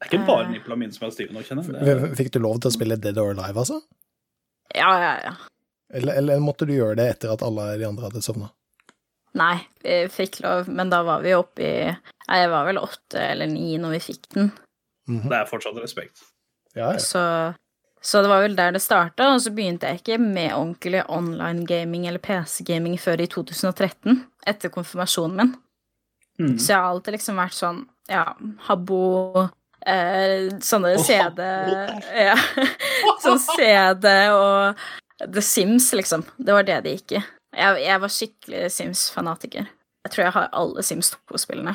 Det 0.00 0.06
er 0.06 0.12
ikke 0.12 0.28
bare 0.28 0.46
uh, 0.46 0.52
nipla 0.54 0.76
min 0.78 0.92
som 0.94 1.08
er 1.08 1.14
stive 1.14 1.34
nå, 1.34 1.42
kjenner 1.44 1.66
jeg. 1.66 1.98
Det 2.04 2.12
Fikk 2.20 2.30
du 2.36 2.40
lov 2.44 2.60
til 2.62 2.70
å 2.70 2.76
spille 2.76 2.98
Dead 3.02 3.18
or 3.20 3.34
Alive, 3.34 3.64
altså? 3.64 3.80
Ja, 4.76 4.92
ja, 5.02 5.14
ja. 5.26 5.34
Eller, 5.90 6.20
eller 6.20 6.42
måtte 6.42 6.68
du 6.68 6.76
gjøre 6.76 6.96
det 7.00 7.08
etter 7.16 7.34
at 7.34 7.42
alle 7.42 7.72
de 7.80 7.88
andre 7.88 8.06
hadde 8.06 8.22
sovna? 8.22 8.52
Nei, 9.38 9.56
vi 9.84 10.02
fikk 10.10 10.40
lov, 10.42 10.68
men 10.68 10.90
da 10.90 11.02
var 11.06 11.22
vi 11.22 11.36
oppe 11.38 11.62
i 11.62 11.74
Jeg 11.86 12.50
var 12.50 12.66
vel 12.66 12.80
åtte 12.80 13.20
eller 13.22 13.50
ni 13.50 13.76
når 13.78 13.96
vi 13.96 14.00
fikk 14.10 14.28
den. 14.34 14.50
Det 15.06 15.36
er 15.36 15.48
fortsatt 15.50 15.78
respekt. 15.82 16.22
Ja, 16.74 16.92
ja. 16.94 16.98
Så, 17.02 17.22
så 18.02 18.22
det 18.22 18.30
var 18.30 18.44
vel 18.44 18.56
der 18.58 18.74
det 18.74 18.82
starta, 18.82 19.32
og 19.34 19.40
så 19.42 19.52
begynte 19.54 19.90
jeg 19.90 20.02
ikke 20.02 20.18
med 20.22 20.54
ordentlig 20.54 21.02
online 21.10 21.66
gaming 21.66 22.06
eller 22.06 22.22
PC-gaming 22.22 22.98
før 23.00 23.24
i 23.24 23.26
2013, 23.30 24.20
etter 24.50 24.72
konfirmasjonen 24.74 25.40
min. 25.40 25.56
Mm. 26.40 26.54
Så 26.58 26.72
jeg 26.72 26.78
har 26.78 26.90
alltid 26.90 27.18
liksom 27.18 27.40
vært 27.40 27.56
sånn, 27.58 27.82
ja, 28.08 28.22
Habbo 28.64 29.00
eh, 29.84 30.46
Sånne 30.64 30.94
CD 31.04 31.42
Ja. 31.44 32.36
Sånn 33.24 33.42
CD 33.42 34.08
og 34.32 34.80
The 35.20 35.42
Sims, 35.44 35.90
liksom. 35.92 36.24
Det 36.38 36.54
var 36.56 36.64
det 36.64 36.78
det 36.86 36.94
gikk 36.96 37.18
i. 37.18 37.22
Jeg, 37.56 37.80
jeg 37.82 38.00
var 38.02 38.12
skikkelig 38.14 38.70
Sims-fanatiker. 38.74 39.66
Jeg 40.06 40.12
tror 40.14 40.24
jeg 40.24 40.34
har 40.36 40.50
alle 40.56 40.82
Sims 40.86 41.10
2-spillene. 41.30 41.74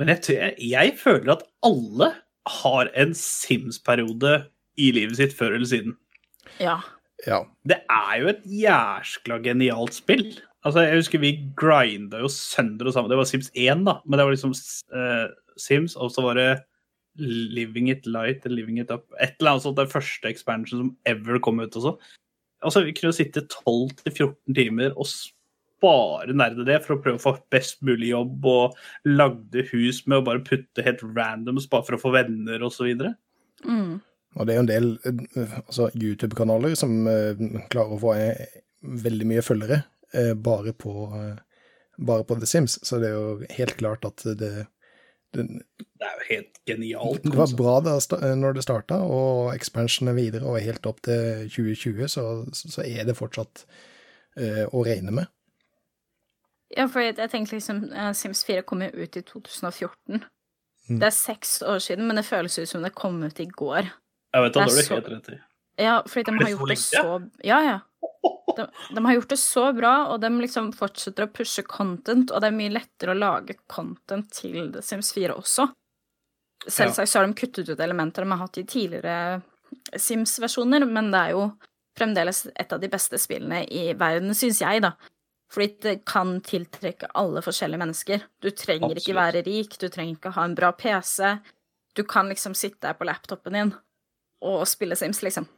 Men 0.00 0.08
jeg, 0.14 0.22
tror- 0.24 0.38
jeg, 0.40 0.54
jeg 0.70 0.94
føler 0.98 1.32
at 1.36 1.42
alle 1.66 2.08
har 2.60 2.88
en 2.96 3.12
Sims-periode 3.14 4.46
i 4.80 4.88
livet 4.96 5.18
sitt 5.20 5.34
før 5.36 5.52
eller 5.58 5.68
siden. 5.68 5.96
Ja. 6.60 6.78
ja. 7.26 7.42
Det 7.68 7.82
er 7.92 8.14
jo 8.22 8.30
et 8.32 8.46
jæskla 8.48 9.36
genialt 9.44 9.94
spill. 9.98 10.24
Altså, 10.64 10.80
Jeg 10.86 10.96
husker 11.02 11.20
vi 11.22 11.34
grinda 11.56 12.20
jo 12.24 12.28
sønder 12.32 12.88
og 12.88 12.96
sammen. 12.96 13.10
Det 13.12 13.20
var 13.20 13.28
Sims 13.28 13.50
1, 13.54 13.84
da, 13.86 13.98
men 14.06 14.18
det 14.18 14.26
var 14.26 14.34
liksom 14.34 14.56
uh, 14.96 15.28
Sims, 15.60 15.96
og 15.96 16.10
så 16.14 16.24
var 16.24 16.40
det 16.40 16.48
Living 17.20 17.90
It 17.92 18.06
Light 18.08 18.44
eller 18.46 18.56
Living 18.62 18.80
It 18.80 18.90
Up. 18.90 19.04
Et 19.20 19.36
eller 19.40 19.54
annet 19.54 19.66
sånt, 19.66 19.76
den 19.80 19.92
første 19.92 20.28
expansion 20.32 20.80
som 20.80 20.90
ever 21.08 21.40
kom 21.44 21.60
ut 21.60 21.76
også. 21.76 21.94
Altså, 22.60 22.84
Vi 22.84 22.94
kunne 22.96 23.16
sitte 23.16 23.46
12-14 23.48 24.54
timer 24.56 24.96
og 24.96 25.08
bare 25.80 26.34
nerde 26.36 26.66
det 26.68 26.80
for 26.84 26.96
å 26.96 27.00
prøve 27.02 27.16
å 27.20 27.22
få 27.22 27.34
best 27.52 27.80
mulig 27.86 28.12
jobb, 28.12 28.44
og 28.44 29.08
lagde 29.08 29.64
hus 29.70 30.02
med 30.06 30.20
å 30.20 30.26
bare 30.26 30.44
putte 30.44 30.84
helt 30.84 31.02
randoms 31.16 31.68
bare 31.72 31.86
for 31.86 31.96
å 31.96 32.02
få 32.02 32.12
venner 32.14 32.64
osv. 32.66 32.90
Mm. 33.64 34.00
Og 34.36 34.46
det 34.46 34.52
er 34.52 34.58
jo 34.58 34.64
en 34.64 34.70
del 34.70 34.90
eh, 35.08 35.54
altså, 35.64 35.88
YouTube-kanaler 35.96 36.76
som 36.78 37.00
uh, 37.08 37.40
klarer 37.72 37.96
å 37.96 38.02
få 38.02 38.12
uh, 38.18 38.58
veldig 39.06 39.30
mye 39.32 39.44
følgere 39.44 39.80
uh, 40.14 40.34
bare, 40.38 40.74
på, 40.76 41.08
bare 41.98 42.28
på 42.28 42.38
The 42.38 42.50
Sims, 42.50 42.78
så 42.86 43.00
det 43.00 43.10
er 43.10 43.16
jo 43.16 43.54
helt 43.56 43.76
klart 43.80 44.06
at 44.06 44.26
det, 44.38 44.68
det, 45.32 45.44
Det 46.00 46.06
er 46.06 46.14
jo 46.18 46.26
helt 46.28 46.60
genialt. 46.66 47.22
det 47.22 47.36
var 47.38 47.52
bra 47.56 47.74
da, 47.86 47.96
når 48.34 48.56
det 48.56 48.64
starta, 48.66 49.00
og 49.04 49.54
expansionen 49.54 50.12
er 50.12 50.18
videre 50.18 50.46
og 50.50 50.60
helt 50.62 50.86
opp 50.86 51.02
til 51.06 51.46
2020, 51.50 52.08
så, 52.08 52.24
så 52.52 52.82
er 52.86 53.04
det 53.08 53.16
fortsatt 53.18 53.64
uh, 54.40 54.64
å 54.74 54.84
regne 54.86 55.14
med. 55.20 55.30
Ja, 56.76 56.86
for 56.86 57.02
jeg, 57.02 57.16
jeg 57.18 57.30
tenker 57.32 57.56
liksom 57.58 57.80
eh, 57.90 58.12
Sims 58.14 58.44
4 58.46 58.62
kom 58.62 58.82
jo 58.84 58.90
ut 58.94 59.16
i 59.18 59.22
2014. 59.26 60.20
Mm. 60.90 60.98
Det 61.00 61.06
er 61.08 61.14
seks 61.14 61.56
år 61.66 61.80
siden, 61.82 62.06
men 62.06 62.18
det 62.20 62.24
føles 62.28 62.58
ut 62.58 62.70
som 62.70 62.82
det 62.86 62.92
kom 62.94 63.18
ut 63.26 63.40
i 63.42 63.46
går. 63.50 63.88
Jeg 64.34 64.44
vet 64.44 64.54
Det 64.54 64.60
er 64.62 64.66
det 64.66 64.70
har 64.70 64.70
du 64.70 64.82
så- 64.86 64.94
helt 64.94 65.08
rett 65.14 65.32
i. 65.34 65.38
Ja, 65.80 66.00
fordi 66.06 66.22
de 66.28 66.44
har 66.44 66.50
gjort 66.50 66.68
det 66.68 66.78
så 66.78 67.30
Ja, 67.44 67.58
ja. 67.64 67.78
De, 68.56 68.66
de 68.94 69.04
har 69.06 69.16
gjort 69.16 69.32
det 69.32 69.40
så 69.42 69.66
bra, 69.76 69.94
og 70.12 70.20
de 70.22 70.30
liksom 70.40 70.72
fortsetter 70.76 71.26
å 71.26 71.32
pushe 71.32 71.64
content, 71.66 72.30
og 72.30 72.42
det 72.42 72.50
er 72.50 72.56
mye 72.56 72.74
lettere 72.74 73.14
å 73.14 73.18
lage 73.18 73.58
content 73.70 74.30
til 74.34 74.72
The 74.74 74.82
Sims 74.84 75.12
4 75.16 75.36
også. 75.36 75.68
Selvsagt 76.66 77.08
så 77.08 77.20
har 77.20 77.28
de 77.28 77.38
kuttet 77.38 77.70
ut 77.70 77.80
elementer 77.80 78.24
de 78.24 78.34
har 78.34 78.42
hatt 78.42 78.60
i 78.60 78.66
tidligere 78.68 79.40
Sims-versjoner, 79.96 80.84
men 80.86 81.08
det 81.12 81.22
er 81.22 81.36
jo 81.36 81.46
fremdeles 81.98 82.44
et 82.54 82.72
av 82.72 82.80
de 82.82 82.90
beste 82.90 83.18
spillene 83.20 83.62
i 83.66 83.90
verden, 83.98 84.34
syns 84.36 84.60
jeg, 84.62 84.82
da. 84.84 84.94
Fordi 85.50 85.70
det 85.82 85.94
kan 86.06 86.36
tiltrekke 86.46 87.10
alle 87.18 87.42
forskjellige 87.42 87.82
mennesker. 87.82 88.26
Du 88.42 88.52
trenger 88.54 89.00
ikke 89.00 89.16
være 89.16 89.42
rik, 89.46 89.74
du 89.80 89.88
trenger 89.90 90.14
ikke 90.14 90.34
ha 90.36 90.44
en 90.46 90.54
bra 90.58 90.70
PC. 90.72 91.38
du 91.94 92.04
kan 92.04 92.28
liksom 92.28 92.54
sitte 92.54 92.86
der 92.86 92.94
på 92.94 93.04
laptopen 93.04 93.52
din 93.52 93.72
og 94.40 94.62
spille 94.68 94.96
Sims, 94.96 95.22
liksom. 95.22 95.48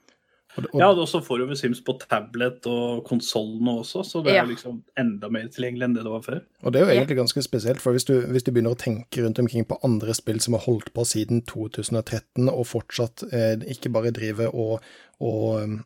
Og, 0.57 0.67
og, 0.75 0.81
Ja, 0.81 0.89
og 0.93 1.09
så 1.09 1.23
får 1.25 1.39
du 1.39 1.47
vel 1.47 1.57
Sims 1.57 1.81
på 1.81 1.95
tablet 1.99 2.67
og 2.69 3.05
konsollene 3.09 3.79
også, 3.81 4.03
så 4.05 4.23
det 4.25 4.35
er 4.35 4.43
Ja. 4.43 4.45
liksom 4.45 4.83
enda 5.01 5.31
mer 5.33 5.49
tilgjengelig 5.49 5.85
enn 5.89 5.95
det 5.95 6.05
det 6.05 6.13
var 6.13 6.21
før. 6.27 6.43
og 6.63 6.73
det 6.73 6.81
er 6.83 6.85
jo 6.87 6.93
egentlig 7.01 7.17
ganske 7.17 7.43
spesielt, 7.43 7.81
for 7.81 7.93
hvis 7.93 8.05
du, 8.05 8.21
hvis 8.27 8.45
du 8.45 8.53
begynner 8.53 8.75
å 8.77 8.79
tenke 8.79 9.25
rundt 9.25 9.39
omkring 9.39 9.65
på 9.65 9.79
andre 9.83 10.13
spill 10.15 10.41
som 10.41 10.55
har 10.55 10.61
holdt 10.67 10.93
på 10.93 11.07
siden 11.09 11.43
2013, 11.49 12.49
og 12.53 12.67
fortsatt 12.67 13.25
eh, 13.33 13.57
ikke 13.73 13.93
bare 13.93 14.13
driver 14.13 14.53
og, 14.55 14.81
og 15.21 15.81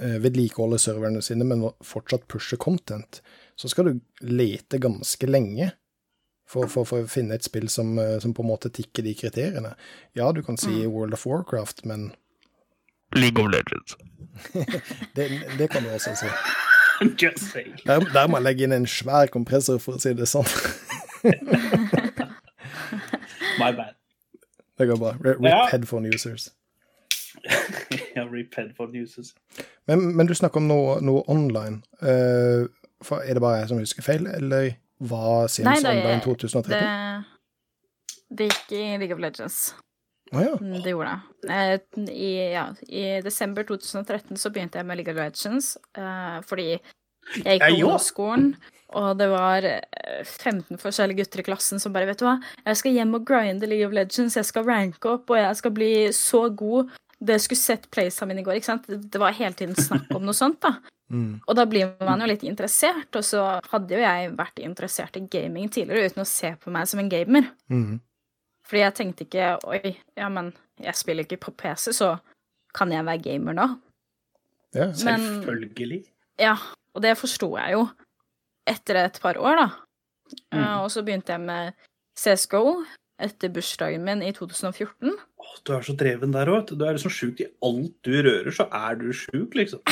eh, 0.00 0.18
vedlikeholder 0.18 0.78
serverne 0.78 1.22
sine, 1.22 1.44
men 1.44 1.70
fortsatt 1.82 2.26
pusher 2.28 2.56
content, 2.58 3.20
så 3.56 3.68
skal 3.68 3.84
du 3.84 4.00
lete 4.20 4.78
ganske 4.78 5.26
lenge 5.26 5.72
for, 6.48 6.66
for, 6.66 6.84
for 6.88 7.04
å 7.04 7.10
finne 7.10 7.34
et 7.36 7.44
spill 7.44 7.68
som, 7.68 7.98
eh, 7.98 8.18
som 8.18 8.32
på 8.34 8.42
en 8.42 8.48
måte 8.50 8.70
tikker 8.72 9.04
de 9.04 9.14
kriteriene. 9.14 9.74
Ja, 10.16 10.32
du 10.32 10.42
kan 10.42 10.56
si 10.56 10.86
World 10.86 11.12
of 11.14 11.26
Warcraft, 11.26 11.84
men 11.84 12.12
League 13.16 13.44
of 13.44 13.50
Legends. 13.50 13.96
det, 15.16 15.30
det 15.58 15.70
kan 15.70 15.82
du 15.82 15.90
også 15.90 16.14
si. 16.14 16.26
Just 17.22 17.52
saying. 17.52 17.74
Der, 17.86 18.00
der 18.00 18.26
må 18.26 18.36
jeg 18.36 18.44
legge 18.44 18.64
inn 18.66 18.72
en 18.72 18.86
svær 18.86 19.26
kompressor, 19.32 19.78
for 19.78 19.98
å 19.98 20.02
si 20.02 20.12
det 20.18 20.26
sånn. 20.28 20.46
My 23.58 23.70
bad. 23.74 23.94
Det 24.78 24.86
går 24.86 24.96
bra. 24.98 25.12
Rip 25.24 25.42
Ja. 25.42 25.66
headphone 25.70 26.08
users. 26.14 26.48
ja, 28.16 28.24
rip 28.32 28.54
headphone 28.56 29.02
users. 29.02 29.34
Men, 29.86 30.16
men 30.16 30.26
du 30.26 30.34
snakker 30.34 30.60
om 30.60 30.68
noe, 30.68 31.00
noe 31.00 31.22
online. 31.30 31.82
Uh, 32.02 32.66
for 33.02 33.22
er 33.22 33.34
det 33.34 33.42
bare 33.42 33.62
jeg 33.62 33.68
som 33.68 33.78
husker 33.78 34.02
feil, 34.02 34.26
eller 34.26 34.72
hva 34.98 35.46
Sims 35.48 35.66
Nei, 35.66 35.76
det 35.82 35.90
online 35.90 36.22
2013? 36.24 36.70
Det, 36.70 38.38
det 38.38 38.48
gikk 38.50 38.72
i 38.78 38.82
League 38.98 39.14
of 39.14 39.22
Legends. 39.22 39.74
Å 40.32 40.44
ja. 40.44 40.54
Mm, 40.60 40.78
Det 40.84 40.92
gjorde 40.92 41.12
det. 41.12 41.52
Eh, 41.54 42.02
I, 42.12 42.32
ja, 42.52 42.64
I 42.88 43.04
desember 43.24 43.64
2013 43.68 44.36
så 44.40 44.50
begynte 44.52 44.80
jeg 44.80 44.88
med 44.88 45.00
League 45.00 45.14
of 45.14 45.20
Legends, 45.20 45.76
eh, 45.96 46.40
fordi 46.48 46.68
jeg 46.72 46.80
gikk 47.58 47.62
på 47.62 47.70
Jeg 47.70 47.78
ungdomsskolen, 47.78 48.50
og 48.98 49.08
det 49.20 49.28
var 49.32 49.64
eh, 49.68 50.22
15 50.24 50.80
forskjellige 50.80 51.22
gutter 51.22 51.42
i 51.42 51.46
klassen 51.48 51.80
som 51.80 51.92
bare, 51.92 52.08
vet 52.08 52.20
du 52.20 52.26
hva, 52.28 52.38
jeg 52.64 52.80
skal 52.80 52.96
hjem 52.96 53.16
og 53.18 53.26
grinde 53.28 53.68
League 53.68 53.88
of 53.88 53.96
Legends, 53.96 54.36
jeg 54.36 54.48
skal 54.48 54.68
ranke 54.68 55.12
opp, 55.16 55.30
og 55.32 55.40
jeg 55.40 55.60
skal 55.60 55.74
bli 55.76 55.92
så 56.16 56.46
god. 56.50 56.92
Det 57.18 57.40
skulle 57.42 57.58
sett 57.58 57.88
playsa 57.90 58.28
mine 58.28 58.44
i 58.44 58.46
går, 58.46 58.60
ikke 58.60 58.70
sant? 58.70 58.86
Det 58.86 59.00
det 59.10 59.20
var 59.20 59.34
hele 59.34 59.56
tiden 59.58 59.74
snakk 59.74 60.12
om 60.14 60.24
noe 60.28 60.36
sånt, 60.42 60.60
da. 60.64 60.76
Mm. 61.08 61.40
Og 61.48 61.56
da 61.56 61.64
blir 61.64 61.94
man 62.04 62.20
jo 62.20 62.28
litt 62.28 62.44
interessert, 62.44 63.08
og 63.16 63.24
så 63.24 63.46
hadde 63.72 63.96
jo 63.96 64.02
jeg 64.02 64.34
vært 64.36 64.60
interessert 64.60 65.16
i 65.16 65.24
gaming 65.32 65.70
tidligere 65.72 66.12
uten 66.12 66.22
å 66.24 66.28
se 66.28 66.52
på 66.60 66.72
meg 66.74 66.88
som 66.90 67.00
en 67.00 67.08
gamer. 67.08 67.48
Mm. 67.72 67.96
Fordi 68.68 68.82
jeg 68.84 68.96
tenkte 68.98 69.24
ikke 69.24 69.52
oi, 69.68 69.94
ja, 70.18 70.28
men 70.32 70.52
jeg 70.82 70.96
spiller 70.98 71.24
ikke 71.24 71.40
på 71.48 71.54
PC, 71.56 71.90
så 71.96 72.16
kan 72.76 72.92
jeg 72.92 73.06
være 73.06 73.24
gamer 73.24 73.56
nå? 73.56 73.68
ja. 74.76 74.90
Men 75.06 75.24
Selvfølgelig. 75.24 76.02
ja, 76.38 76.54
og 76.94 77.02
det 77.02 77.16
forsto 77.16 77.54
jeg 77.56 77.72
jo 77.78 77.86
etter 78.68 79.00
et 79.00 79.18
par 79.22 79.38
år, 79.40 79.62
da. 79.62 79.68
Mm. 80.52 80.60
Uh, 80.60 80.78
og 80.84 80.90
så 80.92 81.02
begynte 81.02 81.32
jeg 81.32 81.40
med 81.40 81.72
CSGO 82.18 82.82
etter 83.18 83.50
bursdagen 83.50 84.04
min 84.04 84.20
i 84.22 84.32
2014. 84.36 85.14
Åh, 85.16 85.54
du 85.64 85.72
er 85.72 85.86
så 85.86 85.94
dreven 85.98 86.34
der 86.34 86.50
òg. 86.52 86.68
Du 86.68 86.84
er 86.84 86.98
liksom 86.98 87.14
sjuk 87.14 87.40
i 87.40 87.48
alt 87.64 87.94
du 88.04 88.12
rører, 88.20 88.50
så 88.54 88.68
er 88.68 88.98
du 89.00 89.08
sjuk, 89.16 89.56
liksom. 89.58 89.80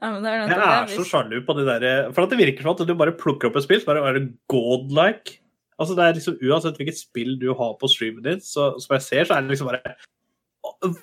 Ja, 0.00 0.10
men 0.12 0.22
det 0.24 0.30
er 0.30 0.50
Jeg 0.50 0.60
er 0.60 0.90
så 0.92 1.04
sjalu 1.06 1.40
på 1.44 1.54
de 1.58 1.64
der 1.66 1.84
For 2.14 2.22
at 2.22 2.32
det 2.32 2.38
virker 2.38 2.62
som 2.62 2.72
at 2.72 2.82
du 2.86 2.92
bare 2.96 3.14
plukker 3.16 3.48
opp 3.48 3.56
et 3.58 3.64
spill, 3.64 3.80
så 3.82 3.88
bare 3.88 4.04
er 4.08 4.18
det 4.18 4.28
godlike. 4.50 5.40
Altså 5.80 5.96
det 5.96 6.04
er 6.06 6.16
liksom 6.18 6.38
Uansett 6.44 6.78
hvilket 6.80 7.00
spill 7.00 7.36
du 7.40 7.50
har 7.56 7.76
på 7.80 7.88
streamen 7.88 8.24
din, 8.24 8.40
så 8.44 8.74
som 8.82 8.96
jeg 8.96 9.06
ser, 9.06 9.28
så 9.28 9.36
er 9.36 9.44
det 9.44 9.54
liksom 9.54 9.70
bare 9.70 9.94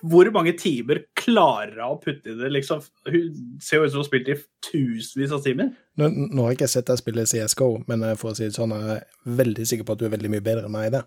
Hvor 0.05 0.29
mange 0.35 0.53
timer 0.57 1.01
klarer 1.17 1.79
hun 1.79 1.95
å 1.95 1.99
putte 2.01 2.33
i 2.33 2.37
det, 2.37 2.51
liksom? 2.53 2.83
Hun 3.09 3.57
ser 3.63 3.81
jo 3.81 3.87
ut 3.87 3.91
som 3.91 3.99
hun 3.99 4.03
har 4.03 4.09
spilt 4.09 4.31
i 4.33 4.37
tusenvis 4.69 5.33
av 5.33 5.43
timer. 5.45 5.73
Nå, 5.97 6.09
nå 6.13 6.45
har 6.45 6.53
jeg 6.53 6.61
ikke 6.61 6.71
sett 6.75 6.89
deg 6.89 7.01
spille 7.01 7.25
CSGO, 7.29 7.71
men 7.89 8.05
eh, 8.05 8.15
for 8.19 8.31
å 8.31 8.37
si 8.37 8.45
det 8.45 8.57
sånn, 8.57 8.75
jeg 8.77 8.99
er 8.99 9.35
veldig 9.41 9.67
sikker 9.69 9.87
på 9.87 9.97
at 9.97 10.01
du 10.01 10.07
er 10.07 10.13
veldig 10.13 10.33
mye 10.33 10.45
bedre 10.45 10.69
enn 10.69 10.73
meg 10.77 10.89
i 10.89 10.95
det. 10.97 11.03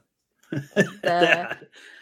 Det, 1.07 1.19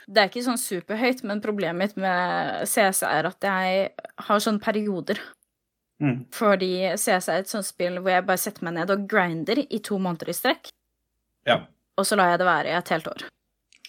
det 0.08 0.22
er 0.22 0.30
ikke 0.30 0.40
sånn 0.46 0.60
superhøyt, 0.60 1.18
men 1.28 1.42
problemet 1.44 1.82
mitt 1.82 1.98
med 2.00 2.62
CS 2.68 3.02
er 3.04 3.28
at 3.28 3.44
jeg 3.44 3.90
har 4.24 4.40
sånne 4.40 4.62
perioder. 4.64 5.20
Mm. 6.00 6.22
Fordi 6.32 6.72
CS 6.96 7.28
er 7.28 7.42
et 7.42 7.50
sånt 7.50 7.66
spill 7.66 7.98
hvor 7.98 8.12
jeg 8.14 8.24
bare 8.24 8.40
setter 8.40 8.64
meg 8.64 8.78
ned 8.78 8.92
og 8.94 9.04
grinder 9.10 9.60
i 9.60 9.80
to 9.84 9.98
måneder 10.00 10.30
i 10.30 10.36
strekk, 10.36 10.70
Ja. 11.48 11.58
og 11.98 12.06
så 12.06 12.18
lar 12.18 12.32
jeg 12.32 12.42
det 12.42 12.48
være 12.48 12.70
i 12.70 12.76
et 12.78 12.92
helt 12.94 13.10
år. 13.10 13.24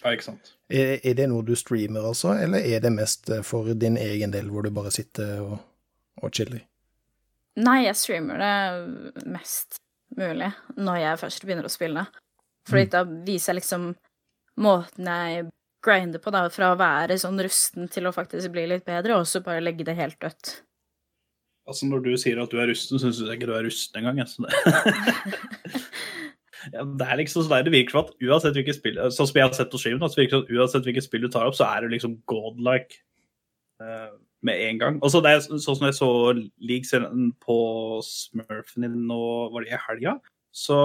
ja, 0.02 0.14
ikke 0.14 0.28
sant. 0.30 0.54
Er, 0.70 0.96
er 1.02 1.14
det 1.18 1.28
noe 1.30 1.44
du 1.46 1.54
streamer 1.58 2.06
altså, 2.06 2.34
eller 2.38 2.64
er 2.64 2.82
det 2.82 2.92
mest 2.94 3.30
eh, 3.30 3.44
for 3.46 3.68
din 3.74 3.98
egen 4.00 4.32
del, 4.34 4.50
hvor 4.50 4.66
du 4.66 4.70
bare 4.74 4.92
sitter 4.94 5.40
og, 5.44 5.58
og 6.22 6.34
chiller? 6.34 6.64
Nei, 7.60 7.84
jeg 7.84 7.98
streamer 7.98 8.40
det 8.40 9.26
mest 9.28 9.80
mulig 10.16 10.50
når 10.78 11.00
jeg 11.02 11.20
først 11.20 11.46
begynner 11.46 11.66
å 11.66 11.72
spille. 11.72 12.06
Fordi 12.68 12.86
da 12.92 13.02
viser 13.04 13.52
jeg 13.52 13.60
liksom 13.60 13.90
måten 14.60 15.08
jeg 15.08 15.48
grinder 15.84 16.20
på, 16.22 16.32
da, 16.34 16.44
fra 16.52 16.72
å 16.74 16.78
være 16.78 17.16
sånn 17.20 17.40
rusten 17.40 17.88
til 17.92 18.06
å 18.06 18.14
faktisk 18.14 18.52
bli 18.52 18.66
litt 18.68 18.84
bedre, 18.86 19.16
og 19.16 19.28
så 19.28 19.40
bare 19.44 19.62
legge 19.64 19.86
det 19.88 19.96
helt 19.98 20.18
dødt. 20.20 20.58
Altså 21.70 21.86
Når 21.86 22.02
du 22.04 22.10
sier 22.18 22.40
at 22.42 22.52
du 22.52 22.58
er 22.60 22.68
rusten, 22.70 23.00
syns 23.00 23.20
jeg 23.22 23.38
ikke 23.38 23.48
du 23.48 23.54
er 23.56 23.64
rusten 23.64 24.00
engang. 24.00 24.20
jeg, 24.20 24.28
Så 24.28 24.44
det... 24.44 25.80
det 26.68 27.06
er 27.06 27.20
liksom 27.20 27.46
sånn 27.46 27.64
det 27.64 27.72
virker 27.72 27.94
som 27.94 28.02
at 28.04 28.10
uansett 28.20 28.56
hvilket 28.58 28.76
spill 28.76 28.98
Sånn 29.08 29.28
som 29.28 29.38
jeg 29.38 29.46
har 29.46 29.54
sett 29.56 29.70
på 29.72 29.80
streamen, 29.80 30.10
så 30.12 30.20
virker 30.20 30.36
som 30.36 30.44
at 30.44 30.52
uansett 30.56 30.88
hvilket 30.88 31.06
spill 31.06 31.24
du 31.24 31.30
tar 31.32 31.48
opp, 31.48 31.56
så 31.56 31.68
er 31.70 31.84
du 31.84 31.94
liksom 31.94 32.18
godlike 32.30 33.00
uh, 33.82 34.12
med 34.46 34.62
en 34.68 34.80
gang. 34.80 34.98
Og 35.04 35.12
så 35.12 35.22
det 35.24 35.34
er 35.34 35.42
sånn 35.46 35.60
som 35.62 35.86
jeg 35.86 35.96
så 35.98 36.10
leaguesen 36.36 37.32
på 37.44 37.58
Smurfen 38.06 38.86
din 38.86 39.04
nå, 39.08 39.20
var 39.52 39.64
det 39.64 39.74
i 39.74 39.84
helga, 39.88 40.18
så 40.52 40.80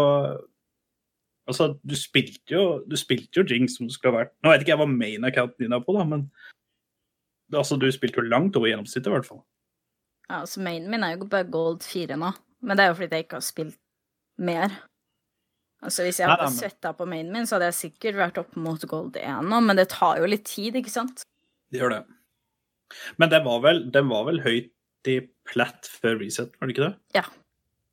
Altså, 1.46 1.76
du 1.86 1.94
spilte 1.94 2.56
jo 2.56 2.62
du 2.90 2.96
spilte 2.98 3.38
jo 3.38 3.46
Jinx 3.46 3.76
som 3.78 3.86
du 3.86 3.94
skulle 3.94 4.16
ha 4.16 4.24
vært 4.24 4.32
Nå 4.42 4.50
vet 4.50 4.64
ikke 4.64 4.72
jeg 4.72 4.80
hva 4.82 4.88
main-accounten 4.90 5.62
din 5.62 5.76
er 5.78 5.84
på, 5.86 5.94
da, 5.94 6.06
men 6.10 6.24
altså, 7.54 7.78
du 7.78 7.86
spilte 7.94 8.18
jo 8.18 8.26
langt 8.26 8.58
over 8.58 8.72
gjennomsnittet, 8.72 9.12
i 9.12 9.14
hvert 9.14 9.28
fall. 9.28 9.44
Ja, 10.26 10.40
altså 10.40 10.64
Mainen 10.66 10.90
min 10.90 11.06
er 11.06 11.14
jo 11.14 11.28
bare 11.30 11.46
gold 11.54 11.86
4 11.86 12.18
nå, 12.18 12.32
men 12.66 12.78
det 12.78 12.86
er 12.86 12.90
jo 12.90 12.98
fordi 12.98 13.20
jeg 13.20 13.28
ikke 13.28 13.38
har 13.38 13.46
spilt 13.46 13.78
mer. 14.42 14.74
Altså 15.84 16.06
Hvis 16.06 16.20
jeg 16.22 16.30
hadde 16.32 16.48
svetta 16.56 16.94
på 16.98 17.08
mainen 17.10 17.34
min, 17.36 17.48
så 17.48 17.58
hadde 17.58 17.70
jeg 17.72 17.80
sikkert 17.80 18.20
vært 18.20 18.38
opp 18.42 18.56
mot 18.58 18.82
gold 18.90 19.18
1 19.20 19.50
nå, 19.50 19.62
men 19.66 19.78
det 19.78 19.90
tar 19.94 20.22
jo 20.22 20.30
litt 20.30 20.46
tid, 20.48 20.78
ikke 20.80 20.94
sant? 20.94 21.26
Det 21.74 21.82
gjør 21.82 21.98
det. 21.98 22.04
Men 23.22 23.32
den 23.34 23.44
var 23.46 23.62
vel, 23.66 23.82
den 23.94 24.08
var 24.10 24.26
vel 24.30 24.40
høyt 24.46 24.72
i 25.10 25.20
platt 25.46 25.90
før 26.02 26.18
reset, 26.22 26.54
var 26.58 26.70
det 26.70 26.76
ikke 26.76 26.88
det? 26.88 26.96
Ja. 27.18 27.26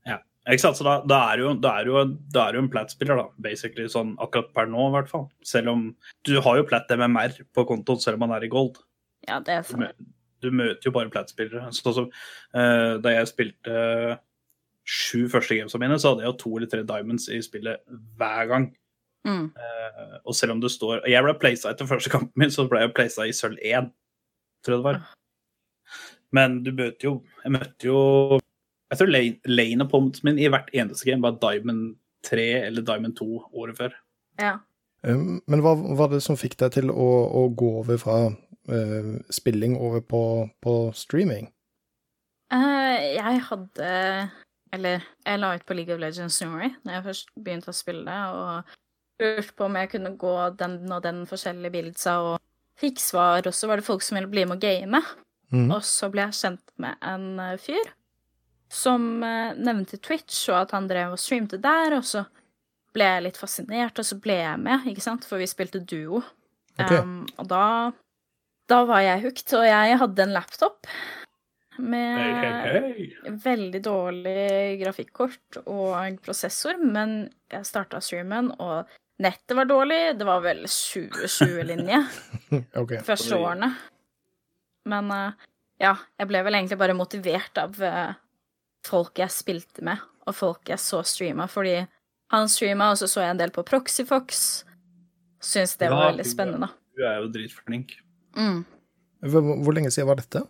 Ja, 0.09 0.19
Ikke 0.49 0.65
sant? 0.65 0.79
Så 0.81 0.87
da, 0.87 0.95
da 1.09 1.19
er 1.33 1.43
jo, 1.43 1.53
da 1.61 1.75
er 1.81 1.91
jo, 1.91 2.05
da 2.35 2.47
er 2.47 2.57
jo 2.57 2.65
en 2.65 2.71
platt-spiller, 2.73 3.21
da, 3.21 3.43
basically, 3.45 3.87
sånn 3.93 4.15
akkurat 4.23 4.51
per 4.57 4.71
nå, 4.71 4.89
i 4.89 4.97
hvert 4.97 5.13
fall. 5.13 5.29
Selv 5.47 5.75
om 5.75 5.85
du 6.27 6.35
har 6.43 6.59
jo 6.59 6.67
platt 6.69 6.91
MMR 6.91 7.37
på 7.55 7.67
kontoen, 7.69 8.01
selv 8.03 8.19
om 8.19 8.27
man 8.27 8.35
er 8.39 8.47
i 8.49 8.51
gold. 8.53 8.81
Ja, 9.29 9.39
det 9.45 9.59
er 9.61 9.69
sant. 9.69 10.09
du 10.43 10.51
møter 10.51 10.89
jo 10.89 10.95
bare 10.97 11.13
platt-spillere. 11.13 11.69
Sånn 11.77 11.99
som 12.01 12.09
uh, 12.11 12.99
da 13.05 13.15
jeg 13.15 13.31
spilte 13.31 13.77
sju 14.89 15.29
første 15.31 15.57
gamesa 15.57 15.79
mine, 15.79 15.99
så 15.99 16.13
hadde 16.13 16.25
jeg 16.25 16.33
jo 16.33 16.39
to 16.41 16.55
eller 16.57 16.71
tre 16.71 16.83
diamonds 16.87 17.29
i 17.31 17.41
spillet 17.45 17.83
hver 18.19 18.47
gang. 18.51 18.69
Mm. 19.27 19.45
Uh, 19.55 20.17
og 20.27 20.35
selv 20.35 20.57
om 20.57 20.61
det 20.61 20.73
står 20.75 21.05
Jeg 21.07 21.23
ble 21.23 21.35
placa 21.39 21.71
etter 21.71 21.87
første 21.87 22.11
kampen 22.11 22.43
min, 22.43 22.51
så 22.51 22.65
ble 22.67 22.81
jeg 22.83 22.95
placa 22.97 23.27
i 23.29 23.35
sølv 23.37 23.61
1, 23.63 23.93
tror 24.65 24.75
jeg 24.75 24.81
det 24.81 24.87
var. 24.89 24.99
Men 26.35 26.57
du 26.65 26.73
møter 26.73 27.07
jo 27.07 27.13
Jeg 27.45 27.53
møtte 27.55 27.87
jo 27.87 28.01
Jeg 28.41 28.99
tror 28.99 29.13
lane, 29.13 29.39
lane 29.47 29.87
opponenten 29.87 30.27
min 30.27 30.43
i 30.43 30.51
hvert 30.51 30.73
eneste 30.75 31.07
game 31.07 31.23
var 31.23 31.39
Diamond 31.39 31.95
3 32.27 32.49
eller 32.67 32.83
Diamond 32.83 33.15
2 33.17 33.29
året 33.53 33.79
før. 33.79 33.95
Ja. 34.41 34.57
Um, 35.07 35.41
Men 35.47 35.63
hva 35.63 35.77
var 35.79 36.11
det 36.11 36.23
som 36.23 36.39
fikk 36.39 36.59
deg 36.59 36.75
til 36.77 36.91
å, 36.91 37.09
å 37.31 37.47
gå 37.55 37.71
over 37.81 37.99
fra 38.03 38.19
uh, 38.31 39.15
spilling 39.31 39.79
over 39.79 40.03
på, 40.03 40.23
på 40.63 40.77
streaming? 40.99 41.49
Uh, 42.53 42.99
jeg 43.17 43.43
hadde 43.49 43.89
Eller 44.73 45.03
jeg 45.27 45.41
la 45.41 45.55
ut 45.55 45.67
på 45.69 45.77
League 45.77 45.95
of 45.95 46.01
Legends 46.01 46.39
Story 46.41 46.71
når 46.83 46.95
jeg 46.97 47.05
først 47.09 47.35
begynte 47.37 47.73
å 47.73 47.77
spille 47.77 48.07
det, 48.07 48.21
og 48.33 48.79
lurte 49.23 49.57
på 49.57 49.67
om 49.69 49.77
jeg 49.79 49.91
kunne 49.93 50.15
gå 50.19 50.37
den 50.59 50.79
og 50.89 51.03
den 51.05 51.23
forskjellige 51.29 51.75
bildsa, 51.75 52.17
og 52.25 52.39
fikk 52.81 53.03
svar, 53.03 53.45
og 53.47 53.55
så 53.55 53.69
var 53.69 53.79
det 53.79 53.87
folk 53.87 54.05
som 54.05 54.19
ville 54.19 54.31
bli 54.33 54.47
med 54.49 54.57
og 54.57 54.65
game. 54.65 55.03
Mm. 55.53 55.69
Og 55.69 55.83
så 55.85 56.09
ble 56.13 56.25
jeg 56.25 56.39
kjent 56.41 56.65
med 56.81 56.97
en 57.05 57.27
eh, 57.45 57.59
fyr 57.61 57.93
som 58.73 59.05
eh, 59.23 59.53
nevnte 59.61 60.01
Twitch, 60.01 60.47
og 60.49 60.63
at 60.63 60.73
han 60.73 60.89
drev 60.89 61.13
og 61.15 61.21
streamte 61.21 61.61
der, 61.61 61.99
og 61.99 62.07
så 62.09 62.25
ble 62.97 63.09
jeg 63.09 63.27
litt 63.27 63.41
fascinert, 63.41 64.01
og 64.01 64.09
så 64.09 64.17
ble 64.21 64.39
jeg 64.41 64.61
med, 64.65 64.89
ikke 64.89 65.05
sant, 65.05 65.29
for 65.29 65.41
vi 65.41 65.49
spilte 65.49 65.83
duo. 65.85 66.23
Okay. 66.81 67.03
Um, 67.05 67.27
og 67.37 67.49
da, 67.51 67.65
da 68.73 68.81
var 68.89 69.05
jeg 69.05 69.27
hooked, 69.27 69.53
og 69.59 69.67
jeg 69.69 69.99
hadde 70.01 70.25
en 70.25 70.33
laptop 70.33 70.89
med 71.77 72.19
hey, 72.19 72.33
hey, 72.35 73.07
hey. 73.25 73.37
veldig 73.45 73.81
dårlig 73.85 74.81
grafikkort 74.83 75.61
og 75.65 76.19
prosessor, 76.25 76.81
men 76.81 77.31
jeg 77.53 77.69
starta 77.69 78.01
streamen, 78.05 78.51
og 78.61 78.91
nettet 79.23 79.57
var 79.57 79.69
dårlig. 79.71 80.01
Det 80.19 80.27
var 80.29 80.43
vel 80.45 80.65
2020-linje 80.67 82.03
okay. 82.81 83.01
første 83.07 83.39
årene. 83.39 83.73
Men 84.93 85.11
eh, 85.15 85.49
ja, 85.83 85.97
jeg 86.21 86.31
ble 86.31 86.43
vel 86.47 86.59
egentlig 86.59 86.81
bare 86.81 86.97
motivert 86.99 87.59
av 87.63 87.79
eh, 87.83 88.15
folk 88.87 89.23
jeg 89.23 89.35
spilte 89.35 89.85
med, 89.87 90.03
og 90.27 90.37
folk 90.37 90.73
jeg 90.73 90.83
så 90.83 91.03
streama, 91.07 91.49
fordi 91.51 91.81
han 92.33 92.49
streama, 92.49 92.93
og 92.93 93.01
så 93.01 93.09
så 93.11 93.27
jeg 93.27 93.35
en 93.35 93.43
del 93.43 93.53
på 93.55 93.65
Proxyfox. 93.69 94.65
Syns 95.43 95.75
det 95.81 95.91
var 95.91 96.07
Ja, 96.07 96.11
veldig 96.13 96.29
spennende. 96.29 96.69
Du 96.97 97.03
er 97.05 97.19
jo 97.21 97.31
dritflink. 97.35 97.97
Mm. 98.39 98.63
Hvor, 99.33 99.55
hvor 99.65 99.75
lenge 99.75 99.91
siden 99.91 100.09
var 100.09 100.21
dette? 100.21 100.45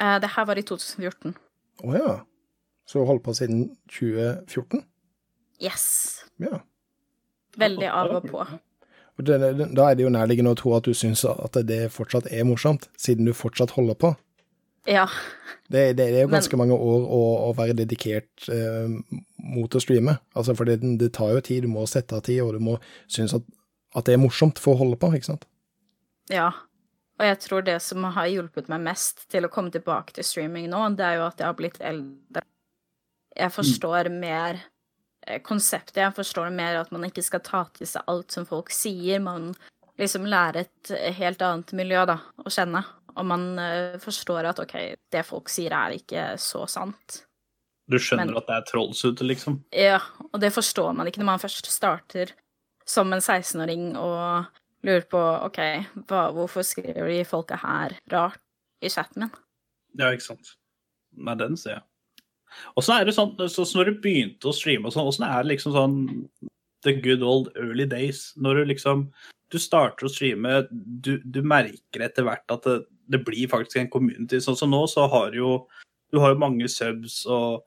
Eh, 0.00 0.16
det 0.22 0.32
her 0.36 0.48
var 0.48 0.58
i 0.58 0.64
2014. 0.66 1.36
Å 1.84 1.94
ja. 1.96 2.16
Så 2.88 3.00
du 3.00 3.06
holdt 3.08 3.22
på 3.26 3.34
siden 3.36 3.68
2014? 3.92 4.82
Yes. 5.62 5.86
Ja. 6.42 6.62
Veldig 7.60 7.90
av 7.92 8.16
og 8.16 8.26
på. 8.30 8.46
Og 9.20 9.26
det, 9.26 9.36
det, 9.58 9.68
da 9.76 9.90
er 9.90 9.98
det 9.98 10.06
jo 10.06 10.12
nærliggende 10.14 10.54
å 10.54 10.58
tro 10.58 10.72
at 10.78 10.86
du 10.88 10.96
syns 10.96 11.26
at 11.28 11.58
det 11.68 11.90
fortsatt 11.92 12.30
er 12.32 12.46
morsomt, 12.48 12.88
siden 12.98 13.28
du 13.28 13.34
fortsatt 13.36 13.74
holder 13.76 13.98
på. 14.00 14.14
Ja. 14.88 15.04
Det, 15.68 15.96
det, 15.98 16.06
er 16.08 16.22
jo 16.22 16.30
Men- 16.30 16.38
ganske 16.38 16.56
mange 16.56 16.74
år 16.74 17.04
å, 17.04 17.20
å 17.50 17.52
være 17.58 17.76
dedikert 17.76 18.48
eh, 18.48 18.88
mot 19.36 19.76
å 19.76 19.82
streame. 19.82 20.16
Altså, 20.34 20.56
for 20.56 20.64
det, 20.66 20.80
det 20.98 21.12
tar 21.18 21.34
jo 21.36 21.44
tid, 21.44 21.66
du 21.66 21.72
må 21.74 21.84
sette 21.90 22.16
av 22.16 22.24
tid, 22.26 22.40
og 22.42 22.56
du 22.56 22.64
må 22.64 22.78
synes 23.06 23.36
at, 23.36 23.44
at 23.94 24.08
det 24.08 24.16
er 24.16 24.22
morsomt 24.24 24.58
for 24.62 24.74
å 24.74 24.82
holde 24.86 24.98
på, 24.98 25.12
ikke 25.14 25.32
sant? 25.34 25.44
Ja. 26.32 26.48
Og 27.20 27.26
jeg 27.28 27.38
tror 27.44 27.64
det 27.66 27.76
som 27.84 28.06
har 28.16 28.30
hjulpet 28.32 28.70
meg 28.72 28.80
mest 28.86 29.26
til 29.30 29.44
å 29.44 29.50
komme 29.52 29.68
tilbake 29.74 30.14
til 30.16 30.24
streaming 30.24 30.70
nå, 30.72 30.86
det 30.96 31.04
er 31.04 31.18
jo 31.18 31.26
at 31.26 31.42
jeg 31.42 31.50
har 31.50 31.58
blitt 31.58 31.76
eldre. 31.84 32.42
Jeg 33.36 33.52
forstår 33.52 34.08
mer 34.14 34.62
eh, 35.26 35.42
konseptet. 35.44 36.00
Jeg 36.00 36.16
forstår 36.16 36.48
mer 36.54 36.80
at 36.80 36.90
man 36.94 37.04
ikke 37.04 37.24
skal 37.26 37.42
ta 37.44 37.66
til 37.76 37.86
seg 37.90 38.08
alt 38.10 38.32
som 38.32 38.48
folk 38.48 38.72
sier. 38.72 39.20
Man 39.20 39.50
liksom 40.00 40.24
lærer 40.32 40.64
et 40.64 40.94
helt 41.20 41.44
annet 41.44 41.74
miljø 41.76 42.06
da, 42.08 42.16
å 42.40 42.52
kjenne. 42.52 42.82
Og 43.18 43.26
man 43.28 43.44
eh, 43.60 43.98
forstår 44.00 44.48
at 44.54 44.62
OK, 44.64 44.74
det 45.12 45.26
folk 45.28 45.52
sier 45.52 45.76
er 45.76 45.98
ikke 46.00 46.24
så 46.40 46.64
sant. 46.72 47.20
Du 47.90 47.98
skjønner 47.98 48.30
Men- 48.32 48.40
at 48.40 48.48
det 48.48 48.56
er 48.56 48.66
trolls 48.70 49.04
ute, 49.04 49.26
liksom. 49.28 49.60
Ja, 49.76 50.00
og 50.30 50.40
det 50.40 50.54
forstår 50.56 50.94
man 50.96 51.10
ikke 51.10 51.20
når 51.20 51.32
man 51.34 51.42
først 51.42 51.68
starter 51.68 52.32
som 52.88 53.12
en 53.12 53.20
16-åring 53.20 53.92
og 53.98 54.46
lurer 54.86 55.04
på 55.10 55.20
OK, 55.46 55.60
hva, 56.08 56.28
hvorfor 56.36 56.64
skriver 56.66 57.08
de 57.10 57.20
folka 57.28 57.58
her 57.60 57.96
rart 58.12 58.40
i 58.80 58.90
chatten 58.92 59.26
min? 59.26 59.32
Ja, 59.98 60.12
ikke 60.14 60.30
sant. 60.30 60.54
Nei, 61.18 61.34
den 61.38 61.58
ser 61.58 61.78
jeg. 61.78 61.86
Åssen 62.78 62.96
er 62.96 63.06
det 63.06 63.14
sånn 63.14 63.36
så, 63.46 63.62
så 63.62 63.78
når 63.78 63.90
du 63.90 64.00
begynte 64.02 64.50
å 64.50 64.54
streame 64.54 64.88
og 64.88 64.94
sånn, 64.94 65.06
åssen 65.06 65.26
er 65.26 65.44
det 65.44 65.52
liksom 65.52 65.74
sånn 65.74 65.98
the 66.86 66.94
good 67.02 67.22
old 67.22 67.50
early 67.56 67.86
days? 67.86 68.30
Når 68.36 68.62
du 68.62 68.72
liksom 68.74 69.10
Du 69.50 69.58
starter 69.58 70.06
å 70.06 70.10
streame, 70.10 70.60
du, 70.70 71.16
du 71.26 71.40
merker 71.42 72.04
etter 72.06 72.22
hvert 72.22 72.52
at 72.54 72.66
det, 72.68 72.76
det 73.10 73.18
blir 73.26 73.48
faktisk 73.50 73.80
en 73.80 73.90
community. 73.90 74.38
Sånn 74.38 74.54
som 74.54 74.70
nå, 74.70 74.84
så 74.86 75.08
har 75.10 75.34
jo 75.34 75.64
Du 76.10 76.20
har 76.22 76.34
jo 76.34 76.42
mange 76.42 76.68
subs 76.70 77.24
og 77.26 77.64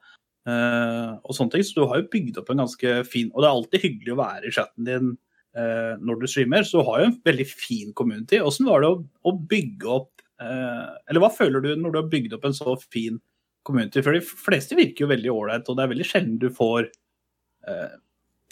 eh, 0.48 1.12
og 1.24 1.36
sånne 1.36 1.56
ting, 1.56 1.66
så 1.68 1.82
du 1.82 1.86
har 1.92 2.00
jo 2.02 2.10
bygd 2.12 2.40
opp 2.40 2.52
en 2.52 2.64
ganske 2.64 2.96
fin 3.08 3.32
Og 3.34 3.44
det 3.44 3.50
er 3.50 3.58
alltid 3.58 3.86
hyggelig 3.88 4.16
å 4.16 4.22
være 4.24 4.48
i 4.48 4.56
chatten 4.56 4.88
din 4.88 5.14
eh, 5.58 5.94
når 6.00 6.22
du 6.22 6.28
streamer, 6.30 6.66
så 6.68 6.84
har 6.88 7.02
jo 7.02 7.10
en 7.10 7.20
veldig 7.26 7.48
fin 7.50 7.94
community. 7.98 8.42
Åssen 8.42 8.70
var 8.70 8.84
det 8.84 8.92
å, 8.94 8.98
å 9.04 9.36
bygge 9.54 9.92
opp 9.94 10.24
eh, 10.42 10.90
Eller 11.10 11.24
hva 11.24 11.32
føler 11.34 11.64
du 11.64 11.72
når 11.80 11.94
du 11.94 12.00
har 12.02 12.10
bygd 12.12 12.38
opp 12.38 12.48
en 12.50 12.58
så 12.58 12.76
fin 12.84 13.20
community? 13.68 14.04
For 14.06 14.16
de 14.16 14.24
fleste 14.24 14.78
virker 14.80 15.06
jo 15.06 15.12
veldig 15.14 15.34
ålreit, 15.34 15.70
og 15.70 15.78
det 15.78 15.86
er 15.86 15.94
veldig 15.94 16.10
sjelden 16.10 16.40
du 16.42 16.50
får 16.54 16.90
eh, 17.70 17.96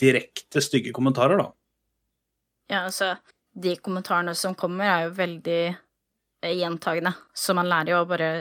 direkte 0.01 0.63
stygge 0.63 0.93
kommentarer, 0.95 1.41
da. 1.41 1.51
Ja, 2.71 2.85
altså, 2.87 3.15
de 3.51 3.75
kommentarene 3.83 4.33
som 4.37 4.55
kommer, 4.55 4.87
er 4.87 5.07
jo 5.07 5.15
veldig 5.17 5.61
eh, 5.67 6.55
gjentagende, 6.55 7.13
så 7.35 7.55
man 7.57 7.69
lærer 7.69 7.95
jo 7.95 8.03
å 8.03 8.09
bare 8.09 8.31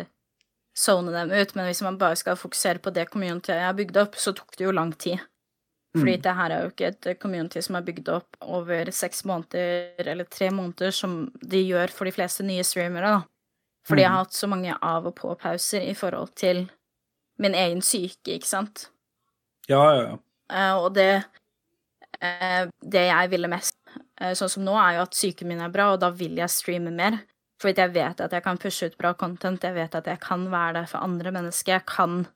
zone 0.78 1.12
dem 1.14 1.32
ut. 1.34 1.54
Men 1.56 1.68
hvis 1.68 1.82
man 1.82 1.98
bare 2.00 2.18
skal 2.18 2.38
fokusere 2.38 2.82
på 2.82 2.92
det 2.94 3.08
communityet 3.10 3.56
jeg 3.56 3.66
har 3.66 3.76
bygd 3.78 4.00
opp, 4.04 4.18
så 4.20 4.34
tok 4.36 4.56
det 4.56 4.68
jo 4.68 4.76
lang 4.76 4.92
tid. 4.94 5.18
Fordi 5.96 6.16
Mm. 6.16 6.22
det 6.22 6.34
her 6.36 6.50
er 6.50 6.62
jo 6.62 6.70
ikke 6.70 6.86
et 6.86 7.18
community 7.18 7.60
som 7.60 7.74
er 7.74 7.82
bygd 7.82 8.08
opp 8.08 8.36
over 8.42 8.90
seks 8.94 9.24
måneder 9.24 10.06
eller 10.06 10.24
tre 10.24 10.50
måneder, 10.50 10.92
som 10.94 11.32
de 11.42 11.64
gjør 11.66 11.90
for 11.90 12.04
de 12.04 12.12
fleste 12.12 12.44
nye 12.46 12.62
streamere, 12.62 13.10
da. 13.10 13.22
Fordi 13.88 14.02
jeg 14.02 14.10
har 14.10 14.24
hatt 14.24 14.32
så 14.36 14.46
mange 14.46 14.76
av 14.82 15.06
og 15.06 15.16
på-pauser 15.16 15.82
i 15.82 15.94
forhold 15.94 16.34
til 16.36 16.70
min 17.38 17.54
egen 17.54 17.80
syke, 17.82 18.36
ikke 18.36 18.46
sant. 18.46 18.90
Ja, 19.68 19.82
ja, 19.94 20.02
ja. 20.02 20.16
Uh, 20.50 20.84
og 20.84 20.94
det 20.94 21.24
uh, 22.22 22.66
Det 22.82 23.06
jeg 23.06 23.30
ville 23.30 23.48
mest, 23.48 23.74
uh, 24.20 24.32
sånn 24.34 24.50
som 24.50 24.64
nå, 24.64 24.74
er 24.76 24.96
jo 24.98 25.02
at 25.02 25.14
psyken 25.14 25.48
min 25.48 25.60
er 25.60 25.70
bra, 25.70 25.92
og 25.94 26.00
da 26.00 26.10
vil 26.10 26.36
jeg 26.36 26.50
streame 26.50 26.90
mer. 26.94 27.20
Fordi 27.60 27.82
jeg 27.82 27.92
vet 27.94 28.20
at 28.20 28.32
jeg 28.32 28.42
kan 28.42 28.58
pushe 28.58 28.86
ut 28.86 28.98
bra 28.98 29.12
content, 29.14 29.62
jeg 29.62 29.74
vet 29.74 29.94
at 29.94 30.06
jeg 30.06 30.20
kan 30.20 30.46
være 30.50 30.72
der 30.80 30.86
for 30.86 30.98
andre 31.04 31.30
mennesker. 31.32 31.72
Jeg 31.72 31.86
kan 31.86 32.26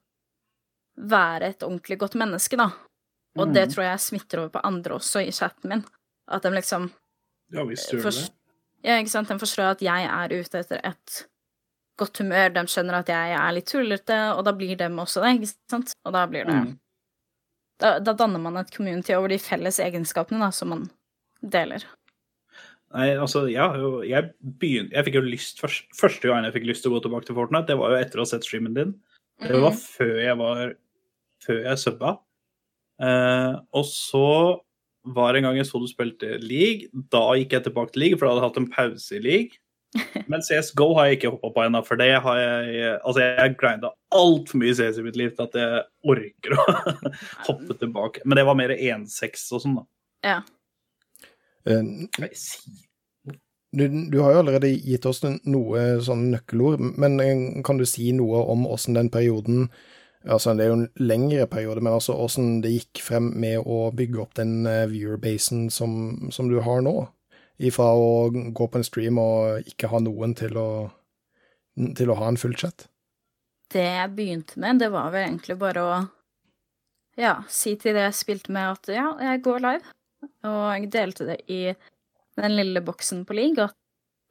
være 0.96 1.48
et 1.54 1.62
ordentlig 1.62 1.98
godt 1.98 2.14
menneske, 2.14 2.56
da. 2.56 2.70
Og 3.36 3.52
det 3.52 3.66
Mhm. 3.68 3.72
tror 3.74 3.84
jeg 3.84 4.00
smitter 4.00 4.38
over 4.38 4.48
på 4.50 4.60
andre 4.64 4.94
også 4.94 5.26
i 5.26 5.30
chatten 5.32 5.68
min. 5.68 5.84
At 6.28 6.42
de 6.42 6.50
liksom 6.50 6.90
ja 7.52 7.64
visst 7.64 7.90
gjør 7.90 8.02
du 8.02 8.10
det. 8.10 8.30
Ja, 8.84 8.98
ikke 9.00 9.10
sant. 9.10 9.28
De 9.28 9.38
forstår 9.38 9.70
at 9.70 9.80
jeg 9.82 10.04
er 10.04 10.28
ute 10.40 10.58
etter 10.58 10.80
et 10.84 11.26
godt 11.98 12.18
humør. 12.18 12.52
De 12.52 12.60
skjønner 12.60 12.94
at 13.00 13.06
jeg 13.08 13.32
er 13.38 13.52
litt 13.52 13.66
tullete, 13.66 14.18
og 14.36 14.44
da 14.44 14.52
blir 14.52 14.76
dem 14.76 14.96
også 14.98 15.22
det, 15.22 15.40
ikke 15.40 15.54
sant. 15.70 15.92
Og 16.04 16.12
da 16.12 16.26
blir 16.26 16.44
det 16.46 16.54
Mm. 16.54 16.78
da, 17.80 17.98
da 17.98 18.12
danner 18.12 18.38
man 18.40 18.56
et 18.56 18.70
community 18.70 19.12
over 19.14 19.28
de 19.28 19.38
felles 19.38 19.78
egenskapene 19.80 20.38
da, 20.38 20.50
som 20.50 20.68
man 20.68 20.90
deler. 21.42 21.82
Nei, 22.94 23.08
altså, 23.16 23.50
ja, 23.50 23.72
jeg, 24.06 24.30
begynte, 24.60 24.92
jeg 24.92 25.04
fikk 25.04 25.14
jo 25.14 25.20
lyst 25.22 25.58
først, 25.60 25.84
Første 25.98 26.28
gang 26.28 26.44
jeg 26.44 26.52
fikk 26.54 26.66
lyst 26.68 26.82
til 26.82 26.92
å 26.92 27.00
gå 27.00 27.02
tilbake 27.08 27.26
til 27.26 27.34
Fortnite, 27.34 27.66
det 27.66 27.76
var 27.78 27.90
jo 27.90 27.96
etter 28.04 28.18
å 28.20 28.20
ha 28.20 28.24
sett 28.24 28.44
streamen 28.44 28.74
din. 28.74 29.00
Det 29.40 29.50
var 29.60 29.72
før 29.72 30.22
jeg 30.22 30.36
var 30.38 30.74
Før 31.42 31.62
jeg 31.64 31.76
subba. 31.78 32.18
Eh, 33.02 33.54
og 33.74 33.86
så 33.88 34.28
var 35.04 35.32
det 35.34 35.42
en 35.42 35.50
gang 35.50 35.58
jeg 35.58 35.68
så 35.68 35.80
du 35.82 35.88
spilte 35.90 36.38
league. 36.40 36.88
Da 37.12 37.26
gikk 37.38 37.56
jeg 37.56 37.66
tilbake 37.66 37.94
til 37.94 38.04
league, 38.06 38.18
for 38.18 38.26
da 38.26 38.34
hadde 38.34 38.42
jeg 38.42 38.50
hatt 38.50 38.62
en 38.62 38.72
pause 38.72 39.18
i 39.18 39.22
league. 39.24 39.60
Men 40.30 40.42
CSGO 40.42 40.88
har 40.96 41.06
jeg 41.06 41.18
ikke 41.20 41.34
hoppa 41.36 41.52
på 41.54 41.64
ennå, 41.66 41.82
for 41.86 42.00
det 42.00 42.16
har 42.24 42.38
jeg 42.40 42.88
Altså, 42.96 43.20
jeg 43.22 43.54
grinda 43.60 43.92
altfor 44.14 44.58
mye 44.58 44.74
CS 44.74 44.98
i 44.98 45.04
mitt 45.06 45.18
liv 45.18 45.34
til 45.36 45.46
at 45.46 45.58
jeg 45.58 45.84
orker 46.14 46.56
å 46.56 46.64
hoppe 47.50 47.78
tilbake. 47.78 48.24
Men 48.24 48.40
det 48.40 48.46
var 48.48 48.58
mer 48.58 48.74
1-6 48.74 49.46
og 49.54 49.64
sånn, 49.66 49.78
da. 49.82 49.86
Ja. 50.24 50.40
Eh, 51.68 52.32
Du, 53.74 53.88
du 53.90 54.20
har 54.22 54.36
jo 54.36 54.42
allerede 54.44 54.68
gitt 54.70 55.06
oss 55.10 55.18
noe 55.26 55.80
sånn 56.06 56.28
nøkkelord, 56.30 56.78
men 56.94 57.16
eh, 57.18 57.40
kan 57.66 57.80
du 57.80 57.82
si 57.88 58.12
noe 58.14 58.44
om 58.52 58.68
åssen 58.70 58.94
den 58.94 59.10
perioden 59.10 59.64
Altså, 60.24 60.54
det 60.56 60.64
er 60.64 60.70
jo 60.70 60.78
en 60.78 60.88
lengre 61.04 61.46
periode, 61.50 61.82
men 61.84 61.92
altså 61.92 62.16
åssen 62.16 62.62
det 62.64 62.72
gikk 62.72 63.02
frem 63.04 63.28
med 63.40 63.60
å 63.60 63.90
bygge 63.92 64.22
opp 64.22 64.32
den 64.38 64.62
viewerbasen 64.64 64.92
viewer-basen 64.94 65.66
som, 65.70 66.30
som 66.32 66.48
du 66.48 66.60
har 66.64 66.80
nå? 66.84 66.94
Ifra 67.60 67.90
å 67.92 68.30
gå 68.32 68.66
på 68.66 68.80
en 68.80 68.86
stream 68.86 69.20
og 69.20 69.68
ikke 69.68 69.90
ha 69.92 70.00
noen 70.02 70.32
til 70.38 70.56
å, 70.58 70.68
til 71.98 72.10
å 72.10 72.16
ha 72.18 72.30
en 72.32 72.40
full 72.40 72.56
chat? 72.56 72.86
Det 73.74 73.84
jeg 73.84 74.14
begynte 74.16 74.60
med, 74.60 74.80
det 74.80 74.90
var 74.94 75.12
vel 75.12 75.28
egentlig 75.28 75.58
bare 75.60 75.84
å 75.84 75.94
ja, 77.20 77.36
si 77.48 77.76
til 77.78 77.94
det 77.94 78.08
jeg 78.08 78.18
spilte 78.18 78.54
med, 78.54 78.74
at 78.74 78.90
ja, 78.96 79.10
jeg 79.22 79.42
går 79.44 79.62
live. 79.62 79.94
Og 80.48 80.62
jeg 80.72 80.90
delte 80.94 81.28
det 81.28 81.38
i 81.52 81.60
den 82.40 82.56
lille 82.56 82.82
boksen 82.84 83.22
på 83.28 83.36
League, 83.36 83.68
at 83.68 83.76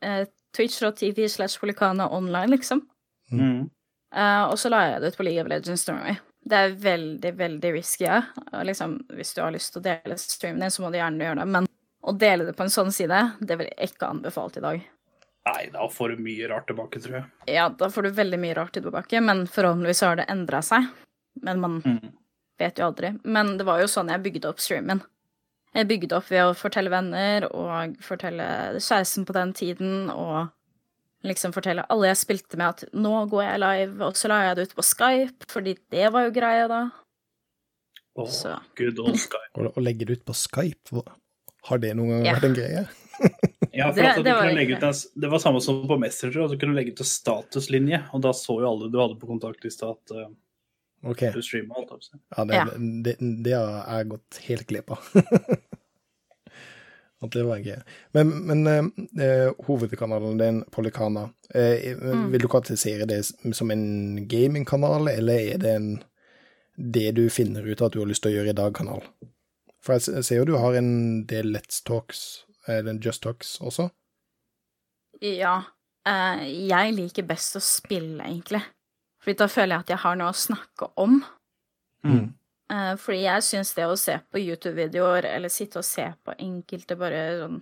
eh, 0.04 0.26
Twitch.tv 0.54 1.30
slash 1.30 1.62
Polikana 1.62 2.10
online, 2.12 2.52
liksom. 2.56 2.84
Mm. 3.32 3.70
Eh, 4.16 4.44
og 4.46 4.58
så 4.62 4.70
la 4.70 4.84
jeg 4.92 5.02
det 5.02 5.14
ut 5.14 5.18
på 5.18 5.26
League 5.28 5.42
of 5.42 5.50
Legends 5.50 5.88
Norway. 5.90 6.18
Det 6.46 6.58
er 6.60 6.74
veldig, 6.76 7.32
veldig 7.40 7.72
risky. 7.74 8.04
Ja. 8.06 8.22
Og 8.52 8.66
Liksom, 8.68 8.98
hvis 9.16 9.34
du 9.34 9.42
har 9.42 9.52
lyst 9.56 9.74
til 9.74 9.82
å 9.82 9.86
dele 9.86 10.18
streamen 10.20 10.60
din, 10.66 10.70
så 10.76 10.84
må 10.84 10.92
du 10.92 10.98
gjerne 11.00 11.24
gjøre 11.24 11.40
det. 11.40 11.48
Men 11.56 11.68
å 12.04 12.18
dele 12.20 12.46
det 12.46 12.54
på 12.58 12.66
en 12.66 12.74
sånn 12.74 12.92
side, 12.92 13.22
det 13.40 13.58
vil 13.58 13.70
jeg 13.72 13.94
ikke 13.94 14.10
anbefalt 14.12 14.58
i 14.60 14.64
dag. 14.66 14.82
Nei, 15.48 15.70
da 15.74 15.88
får 15.92 16.14
du 16.14 16.24
mye 16.24 16.48
rart 16.52 16.68
tilbake, 16.70 17.00
tror 17.04 17.16
jeg. 17.18 17.26
Ja, 17.56 17.70
da 17.70 17.90
får 17.92 18.04
du 18.04 18.12
veldig 18.16 18.40
mye 18.40 18.56
rart 18.56 18.76
tilbake, 18.76 19.20
men 19.24 19.46
forhåpentligvis 19.52 20.04
har 20.06 20.20
det 20.20 20.28
endra 20.32 20.62
seg. 20.64 20.86
Men 21.42 21.60
man 21.60 21.82
Mm. 21.82 22.14
vet 22.60 22.78
jo 22.78 22.86
aldri. 22.92 23.20
Men 23.24 23.58
det 23.58 23.66
var 23.66 23.80
jo 23.82 23.88
sånn 23.88 24.10
jeg 24.12 24.22
bygde 24.24 24.50
opp 24.50 24.60
streamen. 24.60 25.02
Jeg 25.74 25.88
bygde 25.88 26.14
opp 26.16 26.30
ved 26.30 26.44
å 26.44 26.54
fortelle 26.56 26.90
venner 26.92 27.48
og 27.52 27.96
fortelle 28.00 28.76
kjæresten 28.78 29.26
på 29.26 29.34
den 29.34 29.54
tiden 29.54 30.10
og 30.12 30.52
liksom 31.24 31.54
fortelle 31.56 31.86
alle 31.90 32.10
jeg 32.12 32.20
spilte 32.20 32.58
med 32.60 32.68
at 32.68 32.84
nå 32.94 33.14
går 33.32 33.44
jeg 33.46 33.62
live, 33.64 33.96
og 34.06 34.18
så 34.20 34.28
la 34.32 34.42
jeg 34.50 34.56
det 34.60 34.68
ut 34.70 34.76
på 34.80 34.84
Skype, 34.84 35.48
fordi 35.52 35.78
det 35.94 36.10
var 36.14 36.26
jo 36.28 36.34
greia 36.36 36.68
da. 36.72 36.82
Åh, 38.20 38.30
Så. 38.30 38.60
good 38.78 39.00
old 39.00 39.18
Skype. 39.18 39.54
Og, 39.74 39.80
legge 39.82 40.06
det 40.06 40.20
ut 40.20 40.26
på 40.26 40.36
Skype? 40.38 41.02
Har 41.70 41.80
det 41.82 41.96
noen 41.98 42.10
gang 42.18 42.26
Ja. 42.28 42.36
vært 42.38 42.50
en 42.52 42.58
greie? 42.60 42.84
Ja, 43.74 43.88
for 43.90 44.02
Det- 44.04 44.06
at 44.06 44.16
du 44.18 44.24
det 44.28 44.34
var 44.36 44.42
kunne 44.44 44.54
legge 44.60 44.76
ut 44.78 44.84
en, 44.86 44.94
det 45.22 45.30
var 45.32 45.40
samme 45.42 45.60
som 45.64 45.80
på 45.90 45.96
Messenger, 45.98 46.44
og 46.44 46.52
du 46.52 46.58
kunne 46.62 46.76
legge 46.78 46.92
ut 46.94 47.00
en 47.02 47.08
statuslinje, 47.10 48.04
og 48.14 48.22
da 48.22 48.30
så 48.38 48.60
jo 48.62 48.68
alle 48.70 48.90
du 48.94 49.00
hadde 49.02 49.18
på 49.18 49.26
kontaktlista 49.32 49.90
at 49.96 50.12
uh, 50.14 50.28
okay. 51.10 51.32
du 51.34 51.42
streama 51.42 51.80
alt. 51.82 52.10
Ja, 52.38 52.46
det, 52.46 52.54
Ja. 52.54 52.66
det, 52.78 53.16
det 53.48 53.54
har 53.58 53.98
jeg 53.98 54.10
gått 54.12 54.38
helt 54.46 54.68
glipp 54.70 54.92
av. 54.94 55.10
At 57.24 57.32
det 57.32 57.46
var 57.48 57.62
gøy. 57.64 57.80
Men, 58.18 58.32
men 58.50 58.68
eh, 58.68 58.88
eh, 59.24 59.52
hovedkanalen 59.68 60.40
din, 60.42 60.64
Polycana, 60.74 61.30
eh, 61.56 61.94
vil 62.34 62.44
du 62.44 62.50
karakterisere 62.52 63.08
det 63.08 63.22
som 63.56 63.72
en 63.72 64.28
gamingkanal, 64.28 65.08
eller 65.08 65.54
er 65.54 65.62
det 65.64 65.76
en 65.78 65.94
det 66.76 67.12
du 67.16 67.28
finner 67.30 67.64
ut 67.64 67.82
at 67.86 67.94
du 67.94 68.02
har 68.02 68.10
lyst 68.10 68.26
til 68.26 68.34
å 68.34 68.38
gjøre 68.40 68.52
i 68.52 68.58
dag-kanal? 68.58 69.06
For 69.84 70.00
jeg 70.00 70.24
ser 70.26 70.42
jo 70.42 70.48
du 70.48 70.58
har 70.60 70.76
en 70.80 71.24
del 71.30 71.52
Let's 71.54 71.84
Talks, 71.86 72.44
eller 72.68 73.00
Just 73.04 73.24
Talks 73.24 73.58
også. 73.62 73.90
Ja. 75.24 75.62
eh, 76.08 76.46
jeg 76.68 76.96
liker 76.98 77.28
best 77.28 77.56
å 77.60 77.64
spille, 77.64 78.24
egentlig. 78.24 78.64
Fordi 79.24 79.40
da 79.40 79.48
føler 79.48 79.78
jeg 79.78 79.86
at 79.86 79.94
jeg 79.94 80.04
har 80.04 80.18
noe 80.20 80.34
å 80.34 80.36
snakke 80.36 80.90
om. 81.00 81.22
Mm. 82.04 82.34
Eh, 82.74 82.94
fordi 82.98 83.22
jeg 83.26 83.46
syns 83.46 83.74
det 83.78 83.86
å 83.86 83.98
se 84.00 84.16
på 84.34 84.42
YouTube-videoer, 84.42 85.28
eller 85.36 85.52
sitte 85.54 85.82
og 85.82 85.86
se 85.88 86.08
på 86.26 86.34
enkelte 86.42 86.98
bare 86.98 87.22
sånn 87.44 87.60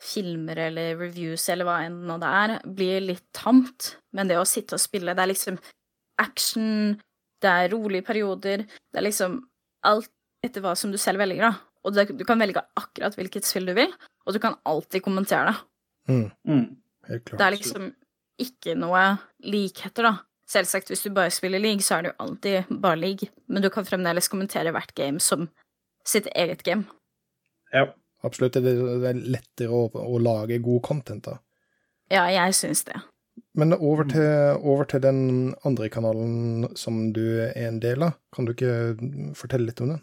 filmer 0.00 0.56
eller 0.68 0.94
reviews 0.96 1.42
eller 1.52 1.66
hva 1.68 1.80
enn 1.84 1.98
nå 2.08 2.16
det 2.22 2.28
er, 2.42 2.54
blir 2.78 3.02
litt 3.04 3.26
tamt. 3.36 3.96
Men 4.16 4.30
det 4.30 4.38
å 4.40 4.46
sitte 4.48 4.78
og 4.78 4.82
spille, 4.82 5.12
det 5.16 5.24
er 5.26 5.32
liksom 5.32 5.58
action, 6.20 6.94
det 7.42 7.50
er 7.50 7.72
rolige 7.74 8.06
perioder, 8.06 8.64
det 8.64 9.00
er 9.00 9.06
liksom 9.08 9.40
alt 9.88 10.08
etter 10.44 10.64
hva 10.64 10.72
som 10.76 10.92
du 10.92 10.96
selv 11.00 11.20
velger, 11.20 11.50
da. 11.50 11.52
Og 11.84 11.96
det, 11.96 12.06
du 12.16 12.24
kan 12.28 12.40
velge 12.40 12.62
akkurat 12.76 13.16
hvilket 13.16 13.48
spill 13.48 13.68
du 13.68 13.74
vil, 13.76 13.92
og 14.24 14.36
du 14.36 14.40
kan 14.40 14.56
alltid 14.68 15.04
kommentere 15.04 15.50
det. 15.52 15.58
Mm, 16.10 16.26
Mm. 16.48 16.66
helt 17.08 17.24
klart. 17.24 17.38
Det 17.38 17.46
er 17.46 17.56
liksom 17.56 17.90
ikke 18.40 18.74
noe 18.76 19.04
likheter, 19.44 20.08
da. 20.08 20.14
Selvsagt, 20.50 20.90
hvis 20.90 21.04
du 21.06 21.12
bare 21.14 21.30
spiller 21.30 21.62
league, 21.62 21.84
så 21.86 21.96
er 21.98 22.02
det 22.02 22.10
jo 22.12 22.24
alltid 22.26 22.72
bare 22.82 22.98
league, 22.98 23.28
men 23.46 23.62
du 23.62 23.68
kan 23.70 23.86
fremdeles 23.86 24.28
kommentere 24.32 24.72
hvert 24.74 24.94
game 24.98 25.20
som 25.22 25.46
sitt 26.06 26.26
eget 26.34 26.64
game. 26.66 26.88
Ja. 27.72 27.86
Absolutt. 28.26 28.52
Det 28.52 28.74
det 29.00 29.08
er 29.08 29.20
lettere 29.32 29.72
å, 29.72 29.86
å 29.96 30.18
lage 30.20 30.58
god 30.60 30.82
content, 30.84 31.24
da. 31.24 31.38
Ja, 32.12 32.26
jeg 32.28 32.52
syns 32.58 32.82
det. 32.84 32.98
Men 33.56 33.72
over 33.72 34.04
til, 34.10 34.26
over 34.60 34.84
til 34.90 35.00
den 35.00 35.54
andre 35.64 35.88
kanalen 35.88 36.66
som 36.76 37.12
du 37.16 37.22
er 37.46 37.54
en 37.56 37.78
del 37.80 38.04
av. 38.04 38.18
Kan 38.34 38.44
du 38.44 38.52
ikke 38.52 38.74
fortelle 39.38 39.70
litt 39.70 39.80
om 39.80 39.94
den? 39.94 40.02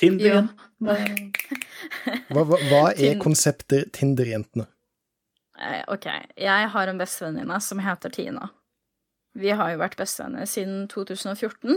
Tinder. 0.00 0.48
Hva, 2.30 2.42
hva, 2.46 2.56
hva 2.70 2.82
er 2.94 3.18
konseptet 3.20 3.92
Tinder-jentene? 3.96 4.66
Eh, 5.60 5.82
Ok, 5.92 6.06
jeg 6.40 6.68
har 6.74 6.90
en 6.90 7.00
bestevenninne 7.00 7.58
som 7.62 7.80
heter 7.84 8.12
Tina. 8.14 8.48
Vi 9.38 9.50
har 9.54 9.70
jo 9.72 9.78
vært 9.80 9.96
bestevenner 10.00 10.46
siden 10.50 10.88
2014. 10.90 11.76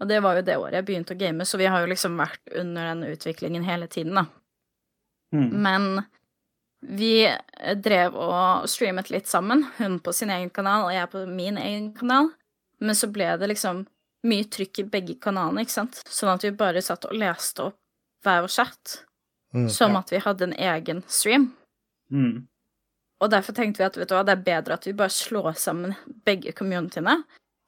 Og 0.00 0.08
det 0.08 0.22
var 0.24 0.38
jo 0.38 0.42
det 0.46 0.56
året 0.56 0.78
jeg 0.78 0.86
begynte 0.88 1.14
å 1.14 1.18
game, 1.20 1.44
så 1.44 1.58
vi 1.60 1.68
har 1.68 1.82
jo 1.82 1.90
liksom 1.90 2.16
vært 2.16 2.40
under 2.56 2.88
den 2.94 3.04
utviklingen 3.12 3.66
hele 3.66 3.86
tiden, 3.86 4.16
da. 4.16 4.24
Mm. 5.34 5.50
Men 5.62 5.88
vi 6.80 7.28
drev 7.84 8.16
og 8.16 8.64
streamet 8.72 9.10
litt 9.12 9.28
sammen. 9.28 9.66
Hun 9.76 9.98
på 10.00 10.14
sin 10.16 10.32
egen 10.32 10.48
kanal, 10.50 10.86
og 10.88 10.94
jeg 10.94 11.10
på 11.12 11.26
min 11.28 11.60
egen 11.60 11.90
kanal. 11.94 12.30
Men 12.80 12.96
så 12.96 13.10
ble 13.12 13.28
det 13.36 13.50
liksom 13.52 13.84
mye 14.24 14.48
trykk 14.52 14.80
i 14.82 14.88
begge 14.88 15.18
kanalene, 15.20 15.66
ikke 15.66 15.76
sant? 15.76 16.00
Sånn 16.08 16.32
at 16.32 16.44
vi 16.44 16.50
bare 16.56 16.80
satt 16.84 17.04
og 17.08 17.14
leste 17.16 17.68
opp 17.68 17.76
hver 18.24 18.42
vår 18.46 18.52
chat, 18.56 18.98
Mm. 19.52 19.68
som 19.68 19.96
at 19.96 20.10
vi 20.12 20.18
hadde 20.22 20.44
en 20.46 20.52
egen 20.54 21.02
stream. 21.08 21.48
Mm. 22.12 22.46
Og 23.20 23.30
derfor 23.30 23.52
tenkte 23.56 23.82
vi 23.82 23.84
at 23.86 23.96
vet 24.00 24.08
du 24.08 24.14
hva, 24.16 24.24
det 24.24 24.32
er 24.38 24.44
bedre 24.46 24.76
at 24.78 24.86
vi 24.88 24.92
bare 24.96 25.12
slår 25.12 25.52
sammen 25.60 25.94
begge 26.24 26.54
communityene 26.56 27.18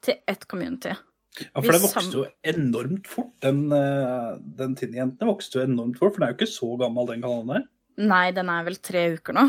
til 0.03 0.15
ett 0.27 0.47
community. 0.49 0.95
Ja, 1.39 1.61
for 1.61 1.73
det 1.73 1.81
vokste 1.81 2.13
jo 2.13 2.25
enormt 2.45 3.07
fort. 3.09 3.31
Den, 3.41 3.71
eh, 3.73 4.33
den 4.57 4.75
Tinder-jentene 4.77 5.29
vokste 5.29 5.59
jo 5.59 5.65
enormt 5.65 5.97
fort, 5.97 6.13
for 6.13 6.19
den 6.21 6.27
er 6.29 6.33
jo 6.33 6.39
ikke 6.41 6.53
så 6.53 6.77
gammel, 6.81 7.07
den 7.09 7.21
kanalen 7.21 7.47
der. 7.53 7.63
Nei, 7.97 8.31
den 8.33 8.49
er 8.49 8.65
vel 8.65 8.75
tre 8.81 9.05
uker 9.15 9.33
nå. 9.37 9.47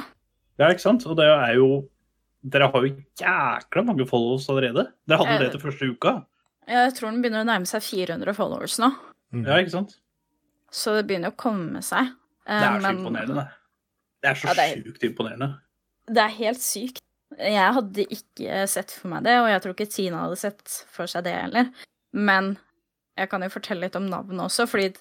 Ja, 0.61 0.69
ikke 0.71 0.81
sant? 0.85 1.05
Og 1.07 1.17
det 1.17 1.27
er 1.27 1.55
jo 1.59 1.89
Dere 2.45 2.67
har 2.69 2.83
jo 2.85 2.91
jækla 3.17 3.83
mange 3.89 4.05
followers 4.07 4.45
allerede. 4.53 4.83
Dere 5.09 5.17
hadde 5.17 5.31
jeg, 5.33 5.41
det 5.41 5.53
til 5.55 5.61
første 5.63 5.87
uka. 5.89 6.11
Jeg 6.69 6.93
tror 6.93 7.11
den 7.11 7.23
begynner 7.23 7.41
å 7.41 7.49
nærme 7.49 7.65
seg 7.67 7.81
400 7.81 8.35
followers 8.37 8.75
nå. 8.83 8.91
Mm. 9.33 9.47
Ja, 9.47 9.57
ikke 9.63 9.73
sant? 9.73 9.95
Så 10.71 10.93
det 10.99 11.07
begynner 11.09 11.33
å 11.33 11.37
komme 11.41 11.81
seg. 11.81 12.11
Eh, 12.45 12.61
Det 12.61 12.69
er 12.69 12.77
så 12.77 12.83
men- 12.83 12.99
imponerende, 13.01 13.35
det. 13.35 13.49
Det 14.21 14.31
er 14.31 14.35
så 14.35 14.45
Ja, 14.45 14.55
det 14.55 14.67
er- 14.77 14.83
sjukt 14.85 15.03
imponerende. 15.09 15.49
Det 16.11 16.21
er 16.21 16.39
helt 16.39 16.63
sykt. 16.63 17.01
Jeg 17.35 17.75
hadde 17.77 18.05
ikke 18.15 18.67
sett 18.71 18.93
for 18.95 19.11
meg 19.11 19.25
det, 19.27 19.39
og 19.41 19.49
jeg 19.51 19.63
tror 19.63 19.75
ikke 19.75 19.91
Tina 19.91 20.21
hadde 20.27 20.39
sett 20.39 20.77
for 20.93 21.11
seg 21.11 21.25
det 21.27 21.35
heller. 21.35 21.71
Men 22.15 22.55
jeg 23.19 23.31
kan 23.31 23.43
jo 23.43 23.51
fortelle 23.53 23.87
litt 23.87 23.99
om 23.99 24.07
navnet 24.11 24.45
også, 24.45 24.69
fordi 24.71 24.93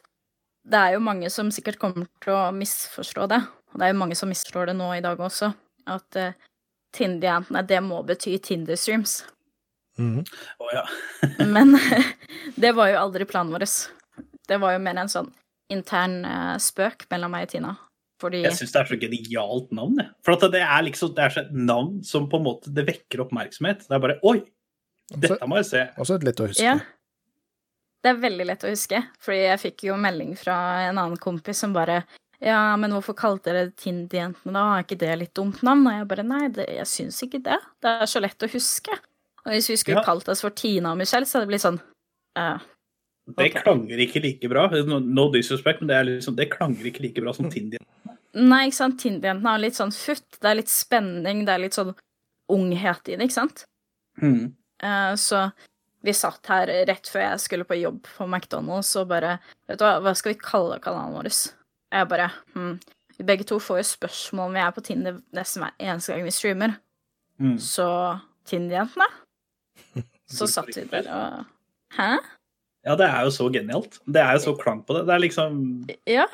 det 0.63 0.79
er 0.79 0.95
jo 0.95 1.03
mange 1.03 1.29
som 1.33 1.51
sikkert 1.53 1.79
kommer 1.81 2.07
til 2.23 2.33
å 2.35 2.47
misforstå 2.55 3.27
det. 3.31 3.41
Og 3.73 3.79
det 3.79 3.85
er 3.85 3.93
jo 3.93 3.99
mange 3.99 4.17
som 4.17 4.31
misforstår 4.31 4.71
det 4.71 4.77
nå 4.79 4.89
i 4.95 5.03
dag 5.03 5.19
også, 5.19 5.51
at 5.91 6.19
uh, 6.21 6.33
Tinder-jentene, 6.93 7.63
det 7.67 7.79
må 7.83 8.01
bety 8.07 8.37
Tinder-streams. 8.37 9.23
Mhm. 9.99 10.23
Oh, 10.61 10.69
ja. 10.73 10.85
Men 11.53 11.75
det 12.63 12.73
var 12.77 12.93
jo 12.93 13.01
aldri 13.01 13.27
planen 13.29 13.53
vår. 13.53 13.67
Det 14.47 14.59
var 14.61 14.75
jo 14.75 14.83
mer 14.83 15.01
en 15.03 15.11
sånn 15.11 15.31
intern 15.73 16.21
uh, 16.25 16.55
spøk 16.61 17.07
mellom 17.11 17.33
meg 17.33 17.47
og 17.47 17.53
Tina. 17.53 17.73
Fordi 18.23 18.41
Jeg 18.45 18.55
syns 18.55 18.71
det 18.73 18.81
er 18.81 18.89
så 18.93 18.97
genialt 19.01 19.71
navn, 19.75 19.99
jeg. 19.99 20.09
For 20.23 20.37
at 20.37 20.47
det 20.55 20.63
er 20.63 20.83
liksom 20.87 21.13
det 21.17 21.23
er 21.25 21.35
så 21.35 21.43
et 21.43 21.53
navn 21.53 21.97
som 22.07 22.25
på 22.31 22.39
en 22.39 22.45
måte 22.47 22.71
det 22.73 22.87
vekker 22.87 23.25
oppmerksomhet. 23.27 23.83
Det 23.89 23.97
er 23.97 24.03
bare 24.07 24.19
Oi! 24.23 24.37
Dette 25.13 25.45
må 25.51 25.59
jeg 25.59 25.67
se. 25.67 25.81
Også 25.99 26.15
litt 26.23 26.39
å 26.39 26.47
huske. 26.47 26.63
Ja. 26.63 26.77
Det 28.03 28.11
er 28.11 28.19
veldig 28.19 28.45
lett 28.49 28.63
å 28.65 28.71
huske, 28.71 28.99
fordi 29.23 29.43
jeg 29.45 29.59
fikk 29.61 29.85
jo 29.87 29.95
melding 29.99 30.33
fra 30.39 30.55
en 30.89 30.97
annen 30.99 31.19
kompis 31.21 31.61
som 31.63 31.75
bare 31.75 32.01
Ja, 32.43 32.75
men 32.75 32.91
hvorfor 32.91 33.15
kalte 33.15 33.51
dere 33.53 33.69
det 33.69 33.77
Tinder-jentene 33.79 34.51
da? 34.51 34.63
Er 34.75 34.83
ikke 34.83 34.97
det 34.99 35.13
litt 35.21 35.33
dumt 35.39 35.61
navn? 35.63 35.85
Og 35.87 35.93
jeg 35.95 36.07
bare 36.09 36.25
nei, 36.27 36.41
det, 36.51 36.65
jeg 36.75 36.89
syns 36.91 37.21
ikke 37.23 37.39
det. 37.45 37.55
Det 37.79 37.93
er 38.03 38.09
så 38.11 38.19
lett 38.19 38.43
å 38.43 38.49
huske. 38.51 38.97
Og 39.45 39.53
hvis 39.53 39.69
vi 39.71 39.77
skulle 39.79 40.01
Ja. 40.01 40.07
kalt 40.07 40.27
oss 40.31 40.41
for 40.43 40.51
Tina 40.51 40.91
og 40.91 40.99
Michelle, 40.99 41.23
så 41.27 41.37
hadde 41.39 41.47
det 41.47 41.53
blitt 41.53 41.63
sånn 41.63 41.79
eh, 42.39 42.57
Det 43.37 43.53
klanger 43.61 44.03
ikke 44.03 44.19
like 44.23 44.49
bra. 44.51 44.67
No, 44.83 44.99
no 44.99 45.29
disrespect, 45.31 45.79
men 45.79 45.87
det, 45.87 45.95
er 45.95 46.09
liksom, 46.09 46.35
det 46.35 46.49
klanger 46.51 46.83
ikke 46.91 47.05
like 47.05 47.23
bra 47.23 47.31
som 47.31 47.47
Tinder. 47.51 47.79
Nei, 48.33 48.63
ikke 48.67 48.79
sant, 48.79 48.97
Tinder-jentene 49.01 49.51
har 49.51 49.61
litt 49.61 49.77
sånn 49.77 49.93
futt. 49.93 50.39
Det 50.39 50.49
er 50.49 50.57
litt 50.57 50.71
spenning, 50.71 51.43
det 51.45 51.53
er 51.53 51.61
litt 51.61 51.77
sånn 51.77 51.93
unghet 52.53 53.11
i 53.11 53.17
det, 53.17 53.27
ikke 53.27 53.37
sant? 53.37 53.65
Mm. 54.21 54.55
Uh, 54.83 55.13
så 55.19 55.47
vi 56.03 56.13
satt 56.17 56.49
her 56.51 56.67
rett 56.89 57.07
før 57.07 57.23
jeg 57.23 57.43
skulle 57.45 57.67
på 57.67 57.77
jobb 57.79 58.01
på 58.17 58.25
McDonald's 58.27 58.91
og 58.99 59.07
bare 59.13 59.37
Vet 59.69 59.79
du 59.79 59.85
hva, 59.85 60.01
hva 60.03 60.11
skal 60.17 60.33
vi 60.33 60.41
kalle 60.41 60.81
kanalen 60.83 61.15
vår? 61.15 61.29
Jeg 61.93 62.09
bare 62.11 62.27
hm. 62.53 62.75
Vi 63.13 63.25
begge 63.29 63.45
to 63.47 63.59
får 63.61 63.79
jo 63.79 63.85
spørsmål 63.93 64.49
om 64.49 64.55
vi 64.57 64.61
er 64.65 64.73
på 64.73 64.83
Tinder 64.83 65.19
nesten 65.37 65.63
hver 65.63 65.75
eneste 65.77 66.11
gang 66.11 66.23
vi 66.25 66.33
streamer. 66.33 66.71
Mm. 67.37 67.59
Så 67.61 67.87
Tinder-jentene? 68.49 69.07
Så 70.33 70.47
satt 70.49 70.71
vi 70.73 70.83
der 70.89 71.07
og 71.13 71.43
Hæ? 71.93 72.17
Ja, 72.83 72.95
det 72.99 73.05
er 73.05 73.21
jo 73.23 73.31
så 73.31 73.45
genialt. 73.53 73.99
Det 74.09 74.19
er 74.19 74.33
jo 74.35 74.41
så 74.49 74.53
klang 74.59 74.81
på 74.83 74.97
det. 74.97 75.05
Det 75.07 75.13
er 75.13 75.21
liksom 75.23 75.59
Ja. 76.09 76.25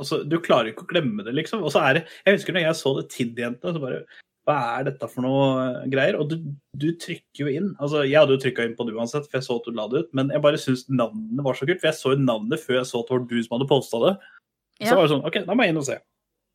Altså, 0.00 0.22
Du 0.28 0.38
klarer 0.42 0.72
ikke 0.72 0.86
å 0.86 0.92
glemme 0.92 1.26
det, 1.26 1.34
liksom. 1.36 1.64
Og 1.66 1.74
så 1.74 1.82
er 1.84 1.98
det 1.98 2.06
Jeg 2.26 2.38
husker 2.38 2.56
når 2.56 2.66
jeg 2.68 2.78
så 2.78 2.94
det 2.98 3.04
Tid-jentene, 3.14 3.74
så 3.74 3.82
bare 3.82 4.00
Hva 4.46 4.56
er 4.76 4.88
dette 4.88 5.10
for 5.10 5.26
noe 5.26 5.44
eh, 5.64 5.90
greier? 5.92 6.18
Og 6.20 6.30
du, 6.30 6.36
du 6.78 6.88
trykker 7.02 7.44
jo 7.44 7.52
inn. 7.52 7.70
Altså, 7.82 8.04
jeg 8.06 8.18
hadde 8.20 8.36
jo 8.36 8.42
trykka 8.44 8.66
inn 8.66 8.76
på 8.78 8.86
det 8.88 8.96
uansett, 8.96 9.26
for 9.26 9.40
jeg 9.40 9.48
så 9.48 9.58
at 9.58 9.68
du 9.68 9.76
la 9.76 9.88
det 9.90 10.04
ut, 10.04 10.10
men 10.16 10.30
jeg 10.34 10.44
bare 10.44 10.60
syns 10.62 10.86
navnet 10.88 11.44
var 11.46 11.58
så 11.58 11.68
kult. 11.68 11.82
For 11.82 11.90
jeg 11.90 11.98
så 11.98 12.14
jo 12.14 12.20
navnet 12.22 12.62
før 12.62 12.80
jeg 12.80 12.90
så 12.92 13.00
at 13.02 13.10
det 13.10 13.16
var 13.16 13.24
du 13.32 13.38
som 13.40 13.56
hadde 13.56 13.70
posta 13.72 14.02
det. 14.04 14.12
Så 14.84 14.92
var 14.92 15.06
det 15.06 15.14
sånn 15.14 15.26
OK, 15.26 15.40
da 15.48 15.56
må 15.56 15.66
jeg 15.66 15.74
inn 15.74 15.80
og 15.80 15.88
se. 15.88 15.96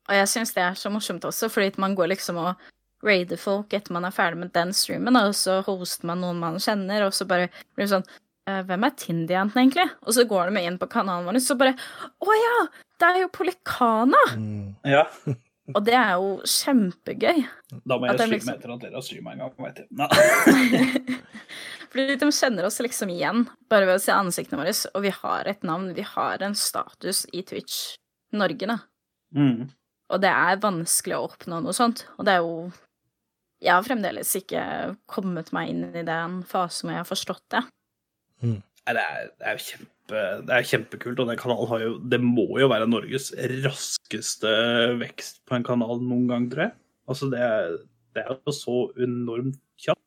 Og 0.08 0.16
jeg 0.16 0.30
syns 0.30 0.54
det 0.56 0.62
er 0.64 0.78
så 0.78 0.90
morsomt 0.90 1.26
også, 1.28 1.50
fordi 1.52 1.82
man 1.82 1.94
går 1.98 2.10
liksom 2.14 2.40
og 2.42 2.70
raider 3.02 3.38
folk 3.40 3.74
etter 3.74 3.94
man 3.94 4.06
er 4.06 4.14
ferdig 4.14 4.40
med 4.44 4.52
den 4.54 4.72
streamen, 4.76 5.18
og 5.18 5.34
så 5.34 5.58
hoster 5.66 6.06
man 6.10 6.22
noen 6.22 6.40
man 6.42 6.60
kjenner, 6.62 7.06
og 7.06 7.16
så 7.16 7.26
bare 7.28 7.50
blir 7.74 7.86
det 7.86 7.92
sånn 7.96 8.06
«Eh, 8.06 8.21
Hvem 8.42 8.84
er 8.88 8.94
Tinder-jenten 8.98 9.60
egentlig? 9.62 9.86
Og 10.02 10.16
så 10.16 10.24
går 10.26 10.50
de 10.50 10.64
inn 10.66 10.78
på 10.80 10.88
kanalen 10.90 11.28
vår, 11.28 11.38
så 11.44 11.54
bare 11.58 11.76
Å 11.76 12.36
ja! 12.38 12.56
Det 12.98 13.08
er 13.08 13.20
jo 13.22 13.30
Polikana! 13.34 14.22
Mm. 14.34 14.74
Ja. 14.86 15.06
Og 15.76 15.84
det 15.86 15.94
er 15.94 16.16
jo 16.18 16.32
kjempegøy. 16.42 17.44
Da 17.86 17.96
må 17.96 18.08
jeg 18.08 18.16
streame 18.18 18.34
liksom- 18.34 18.54
etter 18.56 18.72
at 18.74 18.82
dere 18.82 18.98
har 18.98 19.04
streama 19.06 19.32
en 19.32 19.44
gang. 19.44 19.52
Vet 19.62 19.78
jeg. 19.78 19.88
Nei. 19.94 21.18
Fordi 21.92 22.16
de 22.18 22.28
kjenner 22.34 22.66
oss 22.66 22.80
liksom 22.82 23.12
igjen 23.12 23.44
bare 23.70 23.86
ved 23.86 24.00
å 24.00 24.02
se 24.02 24.14
ansiktene 24.16 24.58
våre, 24.62 24.72
og 24.72 25.04
vi 25.04 25.12
har 25.12 25.48
et 25.50 25.62
navn, 25.68 25.90
vi 25.94 26.04
har 26.08 26.42
en 26.42 26.54
status 26.56 27.26
i 27.36 27.42
Twitch 27.46 27.98
Norge, 28.32 28.66
da. 28.66 28.78
Mm. 29.36 29.68
Og 30.12 30.20
det 30.24 30.32
er 30.32 30.60
vanskelig 30.62 31.18
å 31.18 31.26
oppnå 31.28 31.60
noe 31.62 31.76
sånt. 31.76 32.06
Og 32.18 32.26
det 32.26 32.34
er 32.38 32.42
jo 32.44 32.72
Jeg 33.62 33.76
har 33.76 33.84
fremdeles 33.86 34.32
ikke 34.34 34.62
kommet 35.06 35.52
meg 35.54 35.68
inn 35.70 35.84
i 35.94 36.02
den 36.02 36.40
fasen 36.42 36.88
hvor 36.88 36.96
jeg 36.96 37.04
har 37.04 37.10
forstått 37.12 37.44
det. 37.54 37.60
Nei, 38.42 38.94
Det 38.94 39.02
er, 39.02 39.26
det 39.38 39.48
er 39.48 39.60
kjempe, 39.62 40.22
det 40.46 40.54
er 40.56 40.68
kjempekult, 40.68 41.20
og 41.22 41.28
den 41.30 41.38
kanalen 41.40 41.68
har 41.70 41.84
jo 41.84 41.92
Det 42.10 42.18
må 42.20 42.46
jo 42.60 42.68
være 42.72 42.88
Norges 42.90 43.30
raskeste 43.64 44.52
vekst 45.00 45.42
på 45.46 45.58
en 45.58 45.66
kanal 45.66 46.02
noen 46.02 46.26
gang, 46.30 46.48
tror 46.50 46.66
jeg. 46.66 46.74
Altså, 47.08 47.28
det 47.30 47.42
er, 47.42 47.76
det 48.16 48.24
er 48.24 48.34
jo 48.34 48.54
så 48.56 48.78
enormt 49.02 49.60
kjapt. 49.80 50.02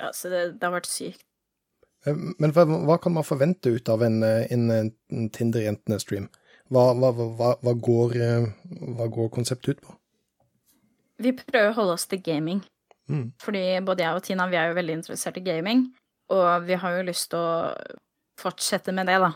Ja, 0.00 0.12
så 0.16 0.30
det, 0.32 0.44
det 0.60 0.68
har 0.68 0.76
vært 0.78 0.90
sykt. 0.90 1.24
Eh, 2.06 2.16
Men 2.38 2.54
hva, 2.56 2.64
hva 2.64 2.98
kan 3.02 3.14
man 3.16 3.26
forvente 3.26 3.72
ut 3.74 3.88
av 3.92 4.04
en, 4.06 4.22
eh, 4.24 4.46
en, 4.54 4.70
en 4.70 5.30
Tinder-jentene-stream? 5.34 6.30
Hva, 6.70 6.92
hva, 6.94 7.10
hva, 7.18 7.54
hva, 7.60 7.74
går, 7.74 8.16
eh, 8.16 8.46
hva 8.96 9.08
går 9.10 9.32
konseptet 9.34 9.74
ut 9.74 9.88
på? 9.88 9.96
Vi 11.20 11.34
prøver 11.36 11.72
å 11.72 11.76
holde 11.76 11.98
oss 11.98 12.06
til 12.08 12.22
gaming. 12.24 12.62
Mm. 13.10 13.32
Fordi 13.42 13.64
både 13.84 14.04
jeg 14.06 14.16
og 14.16 14.24
Tina 14.24 14.46
vi 14.48 14.56
er 14.56 14.70
jo 14.70 14.78
veldig 14.78 15.00
interessert 15.00 15.40
i 15.40 15.44
gaming, 15.44 15.88
og 16.30 16.66
vi 16.66 16.78
har 16.78 16.96
jo 16.96 17.06
lyst 17.08 17.30
til 17.32 17.38
å 17.42 17.74
fortsette 18.40 18.92
med 18.96 19.10
det, 19.10 19.18
da. 19.20 19.32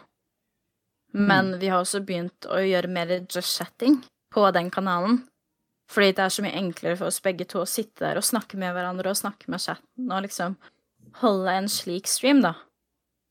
Men 1.14 1.59
vi 1.61 1.68
har 1.70 1.82
også 1.82 2.01
begynt 2.03 2.47
å 2.51 2.59
gjøre 2.59 2.90
mer 2.90 3.12
just 3.20 3.59
chatting 3.59 4.01
på 4.34 4.49
den 4.55 4.70
kanalen. 4.74 5.20
Fordi 5.90 6.14
det 6.16 6.24
er 6.24 6.32
så 6.32 6.42
mye 6.42 6.57
enklere 6.59 6.97
for 6.99 7.11
oss 7.11 7.20
begge 7.22 7.45
to 7.47 7.61
å 7.62 7.68
sitte 7.68 8.03
der 8.03 8.18
og 8.18 8.26
snakke 8.26 8.59
med 8.59 8.72
hverandre 8.74 9.12
og 9.12 9.20
snakke 9.20 9.51
med 9.53 9.62
chatten 9.62 10.11
og 10.11 10.24
liksom 10.24 10.57
holde 11.20 11.53
en 11.55 11.68
slik 11.70 12.09
stream, 12.11 12.40
da. 12.42 12.55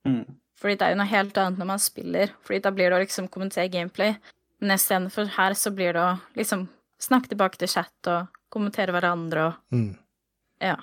Mm. 0.08 0.24
Fordi 0.62 0.78
det 0.80 0.86
er 0.86 0.94
jo 0.94 1.00
noe 1.02 1.12
helt 1.12 1.40
annet 1.42 1.60
når 1.60 1.70
man 1.74 1.82
spiller, 1.84 2.32
fordi 2.46 2.62
da 2.64 2.72
blir 2.72 2.92
det 2.94 3.00
å 3.00 3.04
liksom 3.04 3.28
kommentere 3.34 3.72
gameplay. 3.74 4.16
Men 4.62 4.78
istedenfor 4.78 5.34
her 5.36 5.58
så 5.60 5.74
blir 5.76 5.98
det 5.98 6.04
å 6.06 6.14
liksom 6.40 6.70
snakke 7.04 7.34
tilbake 7.34 7.60
til 7.60 7.68
chat 7.74 8.12
og 8.14 8.30
kommentere 8.54 8.96
hverandre 8.96 9.50
og 9.50 9.76
Mm. 9.76 9.98
ja. 10.62 10.78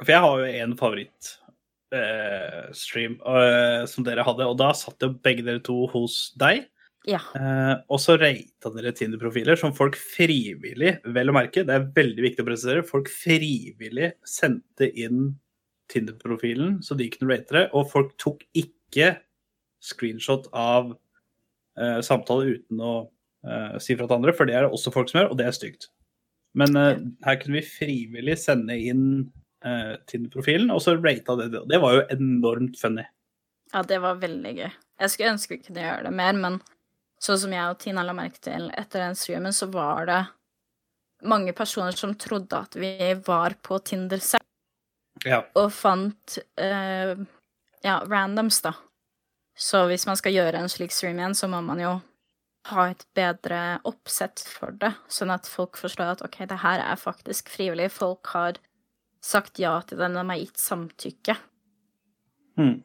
For 0.00 0.10
jeg 0.10 0.20
har 0.24 0.38
jo 0.38 0.44
en 0.64 0.76
favorittstream 0.76 1.43
eh, 1.92 3.84
som 3.90 4.06
dere 4.06 4.24
hadde, 4.26 4.46
og 4.48 4.56
da 4.60 4.70
satt 4.76 5.04
jo 5.04 5.12
begge 5.24 5.44
dere 5.46 5.62
to 5.64 5.84
hos 5.92 6.32
deg. 6.40 6.64
Ja. 7.04 7.20
Eh, 7.36 7.74
og 7.92 8.00
så 8.00 8.16
rata 8.16 8.70
dere 8.72 8.94
Tinder-profiler 8.96 9.58
som 9.60 9.74
folk 9.76 9.96
frivillig, 10.00 10.96
vel 11.04 11.30
å 11.30 11.36
merke, 11.36 11.66
det 11.66 11.76
er 11.76 11.88
veldig 11.96 12.24
viktig 12.30 12.44
å 12.44 12.48
presisere, 12.48 12.86
folk 12.88 13.10
frivillig 13.12 14.14
sendte 14.28 14.88
inn 14.88 15.34
Tinder-profilen 15.92 16.78
så 16.82 16.96
de 16.96 17.10
kunne 17.12 17.34
rate 17.34 17.56
det, 17.58 17.64
og 17.76 17.90
folk 17.92 18.14
tok 18.22 18.40
ikke 18.56 19.18
screenshot 19.84 20.48
av 20.56 20.94
eh, 21.76 22.00
samtale 22.06 22.56
uten 22.56 22.80
å 22.80 22.94
eh, 23.44 23.76
si 23.84 23.98
fra 23.98 24.08
til 24.08 24.16
andre, 24.16 24.32
for 24.36 24.48
det 24.48 24.56
er 24.56 24.64
det 24.64 24.72
også 24.72 24.94
folk 24.94 25.12
som 25.12 25.20
gjør, 25.20 25.34
og 25.34 25.40
det 25.40 25.50
er 25.50 25.58
stygt. 25.58 25.90
Men 26.56 26.78
eh, 26.80 27.02
her 27.26 27.40
kunne 27.42 27.58
vi 27.58 27.66
frivillig 27.68 28.38
sende 28.40 28.78
inn 28.80 29.04
eh, 29.64 29.96
Tinder-profilen, 30.10 30.70
og 30.74 30.82
så 30.84 30.96
rata 31.00 31.36
det. 31.40 31.50
Det 31.70 31.80
var 31.82 31.98
jo 31.98 32.06
enormt 32.16 32.78
funny. 32.80 33.04
Ja, 33.72 33.82
det 33.82 33.98
var 34.04 34.20
veldig 34.22 34.54
gøy. 34.54 34.70
Jeg 35.00 35.10
skulle 35.10 35.32
ønske 35.34 35.56
vi 35.56 35.64
kunne 35.66 35.82
gjøre 35.82 36.06
det 36.06 36.14
mer, 36.14 36.36
men 36.38 36.60
sånn 37.24 37.40
som 37.40 37.54
jeg 37.56 37.72
og 37.72 37.78
Tina 37.82 38.04
la 38.06 38.14
merke 38.14 38.38
til 38.44 38.68
etter 38.76 39.02
den 39.02 39.16
streamen, 39.18 39.54
så 39.56 39.66
var 39.72 40.06
det 40.10 40.20
mange 41.24 41.54
personer 41.56 41.96
som 41.96 42.12
trodde 42.20 42.58
at 42.58 42.76
vi 42.76 42.92
var 43.26 43.56
på 43.64 43.78
Tinder 43.82 44.20
selv, 44.22 44.44
Ja. 45.24 45.40
og 45.56 45.70
fant 45.72 46.38
uh, 46.60 47.14
ja, 47.82 47.96
randoms, 48.04 48.60
da. 48.62 48.74
Så 49.56 49.86
hvis 49.88 50.04
man 50.06 50.18
skal 50.18 50.34
gjøre 50.34 50.58
en 50.60 50.68
slik 50.68 50.92
stream 50.92 51.18
igjen, 51.18 51.34
så 51.38 51.48
må 51.48 51.62
man 51.64 51.80
jo 51.80 51.94
ha 52.70 52.86
et 52.90 53.04
bedre 53.16 53.78
oppsett 53.88 54.40
for 54.40 54.74
det, 54.80 54.92
sånn 55.08 55.32
at 55.34 55.48
folk 55.48 55.76
forstår 55.80 56.14
at 56.16 56.22
ok, 56.26 56.40
det 56.50 56.60
her 56.62 56.82
er 56.82 56.96
faktisk 57.00 57.50
frivillig. 57.52 57.90
Folk 57.92 58.26
har 58.34 58.58
sagt 59.24 59.58
ja 59.62 59.78
til 59.88 60.00
den, 60.00 60.16
de 60.18 60.24
har 60.28 60.40
gitt 60.40 60.60
samtykke. 60.60 61.36
Mm. 62.60 62.78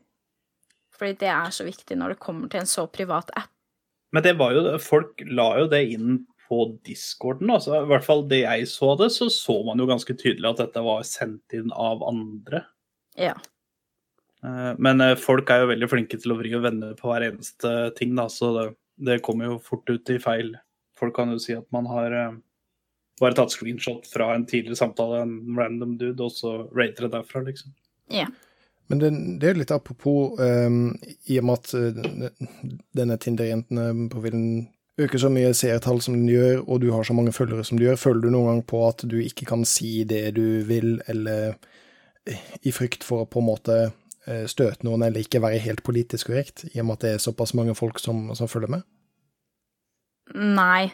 Fordi 0.96 1.16
det 1.22 1.32
er 1.32 1.54
så 1.56 1.68
viktig 1.68 1.98
når 2.00 2.16
det 2.16 2.24
kommer 2.24 2.52
til 2.52 2.64
en 2.64 2.70
så 2.70 2.86
privat 2.92 3.32
app. 3.40 3.52
Men 4.16 4.26
det 4.26 4.34
var 4.40 4.56
jo 4.56 4.64
folk 4.82 5.22
la 5.30 5.52
jo 5.62 5.68
det 5.70 5.84
inn 5.94 6.24
på 6.50 6.64
discorden. 6.88 7.52
Altså, 7.54 7.76
I 7.78 7.90
hvert 7.92 8.06
fall 8.08 8.24
det 8.32 8.42
jeg 8.42 8.66
så 8.72 8.96
det, 8.98 9.12
så 9.14 9.30
så 9.30 9.60
man 9.68 9.80
jo 9.80 9.86
ganske 9.90 10.16
tydelig 10.18 10.50
at 10.50 10.64
dette 10.64 10.82
var 10.82 11.06
sendt 11.06 11.54
inn 11.54 11.70
av 11.76 12.02
andre. 12.08 12.64
Ja. 13.20 13.36
Eh, 14.44 14.74
Men 14.82 15.06
eh, 15.06 15.16
folk 15.20 15.52
er 15.54 15.64
jo 15.64 15.72
veldig 15.74 15.92
flinke 15.92 16.18
til 16.18 16.34
å 16.34 16.40
vri 16.40 16.56
og 16.58 16.66
vende 16.66 16.96
på 16.98 17.12
hver 17.12 17.28
eneste 17.30 17.74
ting, 18.00 18.16
da, 18.18 18.26
så 18.34 18.52
det, 18.56 18.66
det 19.12 19.22
kommer 19.26 19.52
jo 19.52 19.60
fort 19.62 19.90
ut 19.94 20.10
i 20.10 20.18
feil. 20.24 20.56
Folk 20.98 21.16
kan 21.16 21.36
jo 21.36 21.40
si 21.44 21.54
at 21.56 21.70
man 21.76 21.88
har 21.92 22.18
eh, 22.18 22.40
bare 23.20 23.38
tatt 23.38 23.54
screenshot 23.54 24.08
fra 24.10 24.32
en 24.36 24.46
tidligere 24.50 24.80
samtale, 24.80 25.24
en 25.24 25.58
random 25.58 25.98
dude, 26.00 26.24
og 26.24 26.32
så 26.34 26.56
rater 26.76 27.08
det 27.08 27.14
derfra, 27.18 27.44
liksom. 27.48 27.76
ja. 28.14 28.30
Men 28.90 29.02
det, 29.04 29.10
det 29.38 29.50
er 29.52 29.58
litt 29.60 29.72
apropos 29.72 30.40
um, 30.42 30.96
i 31.30 31.36
og 31.38 31.46
med 31.46 31.60
at 31.60 31.74
uh, 31.78 32.78
denne 32.98 33.18
Tinder-jentene-profilen 33.22 34.48
øker 35.00 35.22
så 35.22 35.30
mye 35.32 35.52
seertall 35.56 36.02
som 36.02 36.16
den 36.18 36.30
gjør, 36.30 36.64
og 36.66 36.82
du 36.82 36.90
har 36.92 37.06
så 37.06 37.14
mange 37.16 37.34
følgere 37.36 37.64
som 37.68 37.80
du 37.80 37.86
gjør, 37.86 38.00
føler 38.02 38.26
du 38.26 38.32
noen 38.34 38.50
gang 38.50 38.64
på 38.68 38.82
at 38.88 39.06
du 39.06 39.20
ikke 39.22 39.48
kan 39.50 39.66
si 39.68 40.04
det 40.10 40.24
du 40.36 40.62
vil, 40.68 40.98
eller 41.12 41.54
eh, 42.28 42.42
i 42.66 42.74
frykt 42.76 43.06
for 43.08 43.24
å 43.24 43.30
på 43.30 43.44
en 43.44 43.48
måte 43.48 43.78
eh, 43.86 44.46
støte 44.50 44.88
noen, 44.88 45.06
eller 45.06 45.24
ikke 45.24 45.44
være 45.44 45.62
helt 45.64 45.84
politisk 45.88 46.32
korrekt, 46.32 46.66
i 46.74 46.82
og 46.82 46.90
med 46.90 46.98
at 46.98 47.06
det 47.06 47.14
er 47.16 47.24
såpass 47.24 47.56
mange 47.58 47.78
folk 47.78 48.02
som, 48.02 48.28
som 48.36 48.52
følger 48.52 48.74
med? 48.80 48.88
Nei. 50.36 50.90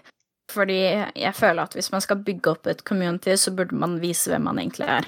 Fordi 0.52 0.78
jeg 0.78 1.34
føler 1.36 1.66
at 1.66 1.74
hvis 1.74 1.92
man 1.94 2.04
skal 2.04 2.22
bygge 2.26 2.52
opp 2.52 2.68
et 2.70 2.84
community, 2.86 3.34
så 3.40 3.54
burde 3.56 3.76
man 3.76 3.98
vise 4.02 4.30
hvem 4.30 4.46
man 4.46 4.60
egentlig 4.62 4.88
er. 5.00 5.08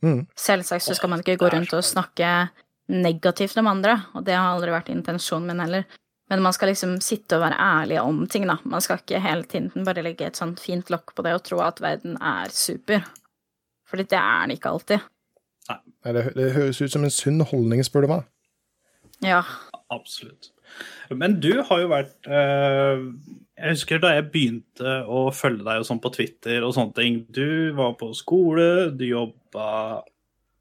Mm. 0.00 0.22
Selvsagt 0.38 0.86
så 0.86 0.96
skal 0.96 1.12
man 1.12 1.20
ikke 1.20 1.36
gå 1.42 1.50
rundt 1.52 1.74
og 1.76 1.84
snakke 1.84 2.48
negativt 2.90 3.58
om 3.60 3.68
andre, 3.70 3.98
og 4.16 4.24
det 4.26 4.34
har 4.34 4.54
aldri 4.54 4.72
vært 4.72 4.88
intensjonen 4.92 5.52
min 5.52 5.62
heller. 5.62 5.84
Men 6.30 6.42
man 6.42 6.54
skal 6.54 6.70
liksom 6.70 6.96
sitte 7.02 7.36
og 7.36 7.44
være 7.44 7.58
ærlig 7.58 8.00
om 8.00 8.22
ting, 8.30 8.46
da. 8.48 8.56
Man 8.64 8.82
skal 8.82 9.00
ikke 9.02 9.20
hele 9.22 9.44
tiden 9.50 9.86
bare 9.86 10.04
legge 10.06 10.28
et 10.28 10.38
sånt 10.38 10.62
fint 10.62 10.90
lokk 10.90 11.14
på 11.16 11.24
det 11.26 11.34
og 11.34 11.42
tro 11.46 11.58
at 11.64 11.82
verden 11.82 12.16
er 12.22 12.52
super. 12.54 13.02
Fordi 13.90 14.06
det 14.06 14.18
er 14.18 14.44
den 14.44 14.54
ikke 14.54 14.70
alltid. 14.70 15.08
Nei, 15.70 16.12
det, 16.14 16.24
det 16.38 16.52
høres 16.54 16.80
ut 16.80 16.94
som 16.94 17.04
en 17.04 17.12
sunn 17.14 17.42
holdning, 17.42 17.82
spør 17.86 18.06
du 18.06 18.12
meg. 18.14 18.28
Ja. 19.26 19.42
Absolutt. 19.90 20.52
Men 21.10 21.38
du 21.42 21.52
har 21.66 21.82
jo 21.82 21.90
vært 21.90 22.30
eh, 22.30 23.04
Jeg 23.58 23.76
husker 23.76 24.02
da 24.02 24.14
jeg 24.16 24.30
begynte 24.32 24.96
å 25.10 25.28
følge 25.34 25.66
deg 25.66 25.82
og 25.82 25.86
sånn 25.88 26.02
på 26.02 26.12
Twitter 26.14 26.64
og 26.66 26.74
sånne 26.76 26.96
ting. 26.96 27.20
Du 27.34 27.72
var 27.78 27.96
på 28.00 28.12
skole, 28.16 28.90
du 28.94 29.06
jobba 29.08 29.68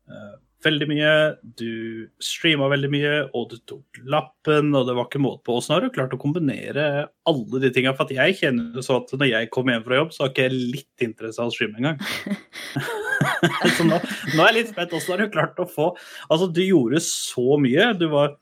eh, 0.10 0.38
veldig 0.66 0.88
mye, 0.90 1.12
du 1.60 2.10
streama 2.24 2.68
veldig 2.72 2.90
mye, 2.92 3.14
og 3.38 3.54
du 3.54 3.58
tok 3.70 4.02
lappen, 4.04 4.74
og 4.76 4.90
det 4.90 4.96
var 4.98 5.08
ikke 5.08 5.22
måte 5.24 5.46
på. 5.48 5.56
Åssen 5.60 5.78
har 5.78 5.86
du 5.86 5.94
klart 5.96 6.16
å 6.16 6.20
kombinere 6.20 6.90
alle 7.30 7.64
de 7.64 7.72
tinga? 7.76 7.94
For 7.96 8.10
at 8.10 8.18
jeg 8.18 8.40
kjenner 8.42 8.74
det 8.76 8.84
sånn 8.88 9.06
at 9.06 9.14
når 9.16 9.32
jeg 9.32 9.52
kommer 9.56 9.78
hjem 9.78 9.86
fra 9.88 10.02
jobb, 10.02 10.16
så 10.16 10.26
har 10.26 10.34
ikke 10.34 10.50
jeg 10.50 10.60
litt 10.60 11.08
interesse 11.08 11.44
av 11.44 11.54
å 11.54 11.56
streame 11.56 11.80
engang. 11.80 12.02
så 13.78 13.86
nå, 13.88 13.98
nå 14.36 14.44
er 14.44 14.52
jeg 14.52 14.58
litt 14.60 14.72
spent. 14.74 14.94
Åssen 14.96 15.16
har 15.16 15.24
du 15.24 15.34
klart 15.34 15.60
å 15.60 15.68
få 15.70 15.90
Altså, 16.28 16.50
du 16.52 16.62
gjorde 16.64 17.02
så 17.06 17.60
mye. 17.62 17.92
Du 18.00 18.08
var 18.14 18.36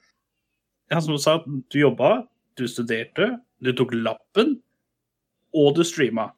ja, 0.91 1.01
som 1.01 1.13
du 1.15 1.19
sa, 1.21 1.38
du 1.45 1.77
jobba, 1.79 2.27
du 2.57 2.65
studerte, 2.69 3.33
du 3.63 3.71
tok 3.75 3.93
lappen, 3.95 4.57
og 5.57 5.75
du 5.77 5.83
streama. 5.88 6.31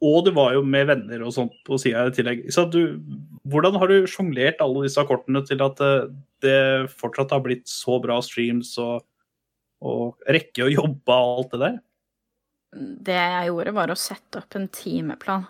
Og 0.00 0.24
du 0.24 0.30
var 0.32 0.54
jo 0.56 0.62
med 0.64 0.86
venner 0.88 1.20
og 1.26 1.34
sånt 1.36 1.52
på 1.66 1.76
sida 1.80 2.06
i 2.08 2.12
tillegg. 2.16 2.46
Så 2.54 2.64
du, 2.72 2.96
hvordan 3.52 3.76
har 3.76 3.90
du 3.90 4.06
sjonglert 4.08 4.62
alle 4.64 4.86
disse 4.86 5.02
kortene 5.08 5.42
til 5.44 5.60
at 5.64 5.80
eh, 5.84 6.08
det 6.40 6.56
fortsatt 6.96 7.34
har 7.34 7.42
blitt 7.44 7.68
så 7.68 7.98
bra 8.00 8.16
streams 8.24 8.72
og, 8.80 9.02
og 9.84 10.16
rekke 10.32 10.64
å 10.64 10.72
jobbe 10.72 11.16
og 11.16 11.42
alt 11.42 11.52
det 11.52 11.60
der? 11.66 11.78
Det 13.10 13.18
jeg 13.18 13.50
gjorde, 13.50 13.74
var 13.76 13.92
å 13.92 13.98
sette 13.98 14.40
opp 14.40 14.56
en 14.56 14.68
timeplan. 14.72 15.48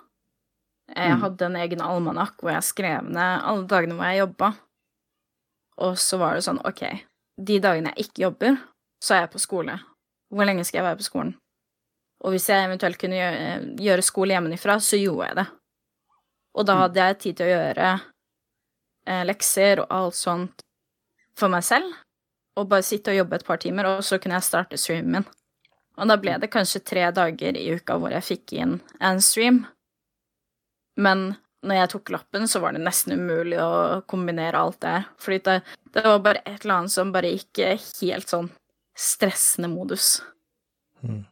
Jeg 0.91 1.15
Mm. 1.15 1.21
hadde 1.23 1.47
en 1.47 1.57
egen 1.61 1.81
almanakk 1.87 2.41
hvor 2.43 2.51
jeg 2.51 2.67
skrev 2.67 3.07
ned 3.07 3.45
alle 3.47 3.69
dagene 3.71 3.95
hvor 3.95 4.09
jeg 4.11 4.23
jobba. 4.25 4.49
Og 5.87 5.95
så 6.03 6.19
var 6.19 6.35
det 6.35 6.43
sånn, 6.49 6.59
OK, 6.67 6.83
de 7.47 7.61
dagene 7.63 7.93
jeg 7.95 8.07
ikke 8.07 8.25
jobber, 8.27 8.59
så 9.01 9.17
er 9.17 9.25
jeg 9.25 9.33
på 9.33 9.43
skole. 9.43 9.79
Hvor 10.31 10.47
lenge 10.47 10.65
skal 10.65 10.81
jeg 10.81 10.89
være 10.89 11.01
på 11.01 11.09
skolen? 11.09 11.33
Og 12.21 12.35
hvis 12.35 12.49
jeg 12.51 12.67
eventuelt 12.67 13.01
kunne 13.01 13.17
gjøre, 13.17 13.77
gjøre 13.81 14.05
skole 14.05 14.37
hjemmefra, 14.37 14.77
så 14.85 15.01
gjorde 15.01 15.31
jeg 15.31 15.39
det. 15.41 15.47
Og 16.59 16.67
da 16.69 16.77
hadde 16.83 17.07
jeg 17.07 17.19
tid 17.23 17.39
til 17.39 17.49
å 17.49 17.55
gjøre 17.55 17.91
eh, 17.95 19.25
lekser 19.25 19.83
og 19.85 19.95
alt 19.97 20.19
sånt 20.19 20.65
for 21.39 21.53
meg 21.53 21.65
selv, 21.65 21.89
og 22.59 22.69
bare 22.69 22.85
sitte 22.85 23.15
og 23.15 23.23
jobbe 23.23 23.39
et 23.39 23.47
par 23.47 23.61
timer, 23.63 23.89
og 23.89 24.05
så 24.05 24.19
kunne 24.21 24.37
jeg 24.37 24.49
starte 24.51 24.81
streamen 24.81 25.21
min. 25.21 25.29
Og 26.01 26.09
da 26.09 26.17
ble 26.21 26.37
det 26.41 26.51
kanskje 26.53 26.83
tre 26.85 27.07
dager 27.15 27.57
i 27.57 27.69
uka 27.77 27.97
hvor 28.01 28.13
jeg 28.15 28.27
fikk 28.27 28.55
inn 28.57 28.79
en 29.05 29.21
stream. 29.25 29.65
Men 31.01 31.35
når 31.67 31.77
jeg 31.77 31.91
tok 31.93 32.13
lappen, 32.15 32.47
så 32.49 32.61
var 32.63 32.73
det 32.73 32.83
nesten 32.85 33.19
umulig 33.21 33.59
å 33.61 34.01
kombinere 34.09 34.61
alt 34.61 34.81
det. 34.85 34.97
Fordi 35.21 35.41
det, 35.45 35.57
det 35.93 36.05
var 36.07 36.23
bare 36.25 36.43
et 36.45 36.65
eller 36.65 36.79
annet 36.79 36.95
som 36.95 37.13
bare 37.13 37.35
gikk 37.35 37.61
helt 38.01 38.33
sånn 38.33 38.49
stressende 38.97 39.69
modus. 39.73 40.23
Mm. 41.05 41.23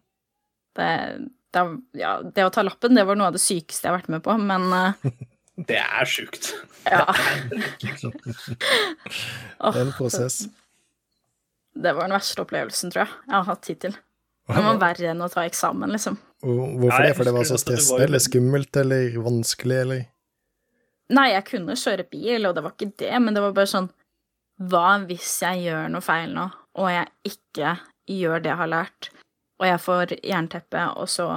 Det, 0.76 0.91
det, 1.55 1.64
ja, 2.01 2.12
det 2.22 2.45
å 2.45 2.53
ta 2.53 2.64
lappen, 2.66 2.95
det 2.97 3.07
var 3.09 3.18
noe 3.18 3.31
av 3.33 3.37
det 3.37 3.43
sykeste 3.43 3.89
jeg 3.89 3.93
har 3.93 3.99
vært 4.01 4.12
med 4.12 4.24
på, 4.24 4.37
men 4.41 4.68
uh, 4.72 5.09
Det 5.68 5.81
er 5.81 6.07
sjukt. 6.07 6.53
ja. 6.87 7.03
Det 9.59 9.74
er 9.74 9.81
en 9.87 9.97
prosess. 9.97 10.45
Det 11.79 11.95
var 11.95 12.07
den 12.07 12.14
verste 12.14 12.43
opplevelsen, 12.43 12.93
tror 12.93 13.05
jeg, 13.05 13.16
jeg 13.26 13.37
har 13.37 13.49
hatt 13.49 13.70
hittil. 13.70 13.97
Det 14.49 14.62
var 14.64 14.79
verre 14.81 15.11
enn 15.12 15.20
å 15.20 15.29
ta 15.29 15.45
eksamen, 15.45 15.91
liksom. 15.93 16.16
Hvorfor 16.41 17.03
det? 17.05 17.16
For 17.18 17.29
det 17.29 17.35
var 17.37 17.45
så 17.49 17.59
stressende, 17.61 18.07
eller 18.07 18.22
skummelt, 18.22 18.76
eller 18.81 19.18
vanskelig, 19.20 19.81
eller 19.83 20.07
Nei, 21.14 21.30
jeg 21.32 21.46
kunne 21.48 21.76
kjøre 21.78 22.04
bil, 22.11 22.44
og 22.44 22.56
det 22.56 22.64
var 22.64 22.74
ikke 22.74 22.92
det, 23.00 23.14
men 23.24 23.36
det 23.36 23.40
var 23.44 23.54
bare 23.56 23.70
sånn 23.70 23.86
Hva 24.68 24.98
hvis 25.06 25.38
jeg 25.44 25.68
gjør 25.68 25.86
noe 25.94 26.04
feil 26.04 26.34
nå, 26.34 26.48
og 26.78 26.90
jeg 26.90 27.32
ikke 27.32 27.76
gjør 28.11 28.42
det 28.42 28.50
jeg 28.50 28.61
har 28.61 28.70
lært? 28.72 29.11
og 29.59 29.66
jeg 29.66 29.82
får 29.82 30.14
jernteppe, 30.22 30.84
og 30.98 31.11
så 31.11 31.28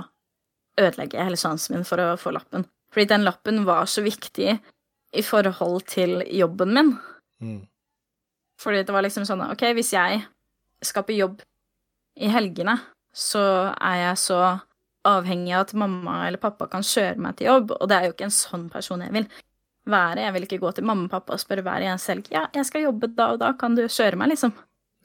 ødelegger 0.79 1.19
jeg 1.19 1.29
hele 1.31 1.39
sansen 1.39 1.75
min 1.75 1.87
for 1.87 2.01
å 2.01 2.13
få 2.19 2.33
lappen. 2.35 2.67
Fordi 2.93 3.07
den 3.09 3.25
lappen 3.25 3.63
var 3.67 3.89
så 3.89 4.03
viktig 4.05 4.53
i 5.11 5.23
forhold 5.25 5.87
til 5.89 6.21
jobben 6.29 6.73
min. 6.75 6.91
Mm. 7.41 7.61
Fordi 8.61 8.83
det 8.85 8.93
var 8.93 9.05
liksom 9.05 9.25
sånn 9.27 9.43
OK, 9.47 9.65
hvis 9.77 9.93
jeg 9.95 10.21
skal 10.85 11.05
på 11.07 11.17
jobb 11.17 11.41
i 12.21 12.29
helgene, 12.31 12.77
så 13.13 13.43
er 13.73 14.03
jeg 14.05 14.19
så 14.21 14.41
avhengig 15.07 15.55
av 15.57 15.65
at 15.65 15.73
mamma 15.81 16.19
eller 16.27 16.41
pappa 16.41 16.67
kan 16.69 16.85
kjøre 16.85 17.17
meg 17.23 17.39
til 17.39 17.49
jobb, 17.49 17.73
og 17.79 17.89
det 17.89 17.97
er 17.97 18.05
jo 18.05 18.13
ikke 18.13 18.27
en 18.27 18.35
sånn 18.35 18.67
person 18.69 19.01
jeg 19.01 19.15
vil 19.15 19.25
være. 19.89 20.21
Jeg 20.25 20.33
vil 20.35 20.43
ikke 20.47 20.59
gå 20.61 20.71
til 20.77 20.85
mamma 20.85 21.07
og 21.07 21.13
pappa 21.13 21.33
og 21.33 21.41
spørre 21.41 21.63
hver 21.65 21.85
eneste 21.87 22.11
selv. 22.11 22.27
ja, 22.31 22.45
jeg 22.53 22.65
skal 22.65 22.85
jobbe 22.85 23.07
da 23.17 23.31
og 23.33 23.39
da, 23.41 23.53
kan 23.59 23.75
du 23.75 23.85
kjøre 23.87 24.19
meg, 24.19 24.33
liksom? 24.33 24.53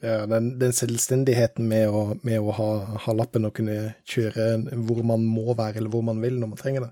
Ja, 0.03 0.25
den, 0.29 0.51
den 0.61 0.73
selvstendigheten 0.77 1.65
med 1.67 1.89
å, 1.89 2.01
med 2.21 2.37
å 2.37 2.51
ha, 2.53 2.67
ha 3.01 3.13
lappen 3.17 3.47
og 3.49 3.55
kunne 3.57 3.95
kjøre 4.05 4.51
hvor 4.85 5.01
man 5.03 5.23
må 5.25 5.55
være, 5.57 5.79
eller 5.79 5.89
hvor 5.89 6.03
man 6.05 6.21
vil 6.21 6.37
når 6.37 6.51
man 6.51 6.59
trenger 6.61 6.85
det, 6.85 6.91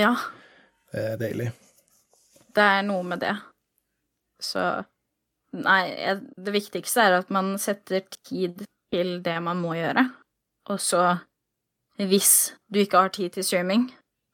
Ja, 0.00 0.14
det 0.94 1.02
er 1.10 1.18
deilig. 1.20 1.50
det 2.56 2.64
er 2.78 2.82
noe 2.88 3.04
med 3.04 3.20
det. 3.20 3.34
Så 4.40 4.64
Nei, 5.52 5.82
jeg, 5.92 6.22
det 6.40 6.52
viktigste 6.54 7.02
er 7.04 7.18
at 7.18 7.28
man 7.28 7.58
setter 7.60 8.06
tid 8.24 8.62
til 8.88 9.18
det 9.20 9.34
man 9.44 9.58
må 9.60 9.74
gjøre, 9.76 10.06
og 10.72 10.78
så, 10.80 11.18
hvis 12.00 12.54
du 12.72 12.78
ikke 12.80 13.02
har 13.04 13.12
tid 13.12 13.34
til 13.34 13.44
streaming, 13.44 13.90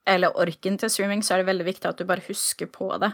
eller 0.09 0.37
orken 0.41 0.79
til 0.81 0.91
streaming, 0.91 1.23
så 1.23 1.35
er 1.35 1.43
det 1.43 1.51
veldig 1.51 1.67
viktig 1.69 1.89
at 1.91 2.01
du 2.01 2.07
bare 2.09 2.25
husker 2.29 2.71
på 2.73 2.91
det. 3.03 3.13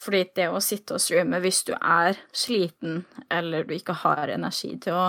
Fordi 0.00 0.22
det 0.36 0.46
å 0.48 0.62
sitte 0.64 0.96
og 0.96 1.02
streame 1.02 1.42
hvis 1.44 1.64
du 1.68 1.74
er 1.76 2.16
sliten, 2.32 3.02
eller 3.28 3.66
du 3.68 3.74
ikke 3.76 3.98
har 4.04 4.32
energi 4.32 4.72
til 4.80 4.96
å 4.96 5.08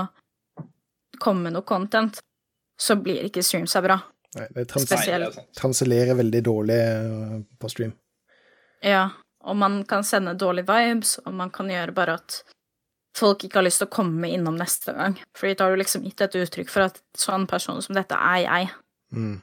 komme 1.22 1.48
med 1.48 1.56
noe 1.56 1.68
content, 1.68 2.20
så 2.82 2.98
blir 3.00 3.24
ikke 3.28 3.44
stream 3.46 3.70
så 3.70 3.84
bra. 3.86 4.00
Nei, 4.36 4.48
det 4.56 4.66
trans 4.72 4.92
er 4.96 5.28
transellerer 5.60 6.18
veldig 6.18 6.42
dårlig 6.44 6.80
eh, 6.80 7.36
på 7.60 7.70
stream. 7.72 7.94
Ja, 8.84 9.10
og 9.46 9.58
man 9.60 9.82
kan 9.88 10.06
sende 10.08 10.34
dårlige 10.40 10.70
vibes, 10.72 11.18
og 11.26 11.36
man 11.38 11.52
kan 11.54 11.70
gjøre 11.72 11.96
bare 11.96 12.18
at 12.20 12.42
folk 13.18 13.44
ikke 13.44 13.60
har 13.60 13.68
lyst 13.68 13.82
til 13.84 13.90
å 13.90 13.94
komme 13.94 14.32
innom 14.32 14.58
neste 14.60 14.96
gang. 14.98 15.18
Fordi 15.38 15.58
da 15.58 15.68
har 15.68 15.76
du 15.76 15.82
liksom 15.82 16.06
gitt 16.08 16.24
et 16.24 16.38
uttrykk 16.42 16.72
for 16.72 16.88
at 16.88 17.02
sånn 17.18 17.48
person 17.50 17.82
som 17.84 17.98
dette 17.98 18.18
er 18.18 18.44
jeg. 18.46 18.72
Mm. 19.12 19.40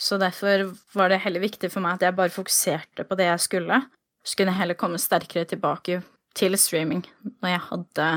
Så 0.00 0.16
derfor 0.16 0.70
var 0.96 1.12
det 1.12 1.20
heller 1.26 1.42
viktig 1.42 1.68
for 1.72 1.84
meg 1.84 1.98
at 1.98 2.06
jeg 2.08 2.16
bare 2.16 2.32
fokuserte 2.32 3.04
på 3.04 3.18
det 3.20 3.28
jeg 3.28 3.44
skulle. 3.44 3.82
Så 4.24 4.36
kunne 4.36 4.54
jeg 4.54 4.62
heller 4.62 4.78
komme 4.80 5.00
sterkere 5.00 5.44
tilbake 5.48 6.00
til 6.36 6.56
streaming 6.58 7.04
når 7.42 7.52
jeg 7.52 7.62
hadde 7.68 8.08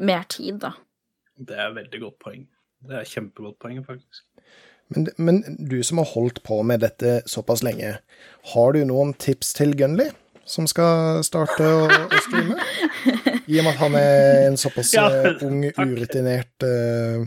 mer 0.00 0.24
tid, 0.32 0.60
da. 0.64 0.72
Det 1.36 1.56
er 1.56 1.68
et 1.68 1.76
veldig 1.76 2.00
godt 2.00 2.18
poeng. 2.24 2.46
Det 2.86 2.96
er 2.96 3.04
et 3.04 3.12
kjempegodt 3.12 3.58
poeng, 3.60 3.82
faktisk. 3.84 4.24
Men, 4.88 5.08
men 5.18 5.42
du 5.58 5.80
som 5.84 5.98
har 5.98 6.08
holdt 6.12 6.42
på 6.46 6.60
med 6.62 6.84
dette 6.84 7.18
såpass 7.28 7.64
lenge, 7.66 7.96
har 8.52 8.72
du 8.72 8.84
noen 8.86 9.12
tips 9.18 9.52
til 9.58 9.74
Gunley, 9.76 10.12
som 10.46 10.68
skal 10.70 11.24
starte 11.26 11.66
å, 11.66 11.88
å 11.90 12.20
streame? 12.28 12.60
I 13.50 13.58
og 13.60 13.66
med 13.66 13.72
at 13.72 13.80
han 13.80 13.96
er 13.98 14.44
en 14.46 14.60
såpass 14.60 14.92
Ja, 14.94 15.08
eh, 15.10 15.42
ung, 15.46 15.64
urutinert 15.66 16.64
uh, 16.66 17.26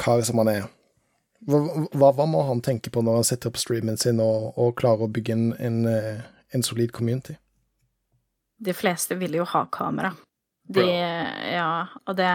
kar 0.00 0.22
som 0.26 0.40
han 0.42 0.52
er. 0.54 0.70
Hva, 1.46 1.58
hva, 1.98 2.26
må 2.26 2.42
han 2.46 2.60
tenke 2.62 2.90
på 2.94 3.02
når 3.02 3.18
han 3.18 3.26
setter 3.26 3.50
opp 3.50 3.58
streamen 3.58 3.98
sin 3.98 4.20
og, 4.22 4.52
og 4.60 4.76
klarer 4.78 5.08
å 5.08 5.12
bygge 5.12 5.34
en, 5.34 5.48
en, 5.58 5.78
eh, 5.90 6.20
en 6.54 6.62
solid 6.62 6.92
community? 6.94 7.34
De 8.62 8.74
fleste 8.76 9.16
vil 9.18 9.40
jo 9.40 9.46
ha 9.50 9.64
kamera. 9.74 10.12
De, 10.70 10.84
ja, 10.86 11.88
og 12.06 12.16
det, 12.16 12.30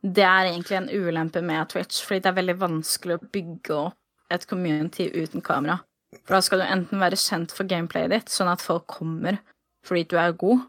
det 0.00 0.22
er 0.22 0.52
egentlig 0.52 0.78
en 0.78 0.92
ulempe 0.92 1.42
med 1.42 1.66
Twitch, 1.72 2.04
fordi 2.06 2.22
det 2.22 2.30
er 2.30 2.38
veldig 2.38 2.56
vanskelig 2.60 3.16
å 3.16 3.26
bygge 3.34 3.80
opp 3.80 4.32
et 4.32 4.46
community 4.46 5.08
uten 5.14 5.42
kamera. 5.42 5.80
For 6.22 6.36
da 6.36 6.42
skal 6.44 6.62
du 6.62 6.66
enten 6.66 7.02
være 7.02 7.18
kjent 7.18 7.54
for 7.54 7.68
gameplayet 7.68 8.14
ditt, 8.14 8.32
sånn 8.32 8.50
at 8.50 8.62
folk 8.64 8.86
kommer 8.98 9.40
fordi 9.86 10.06
du 10.10 10.16
er 10.18 10.34
god, 10.38 10.64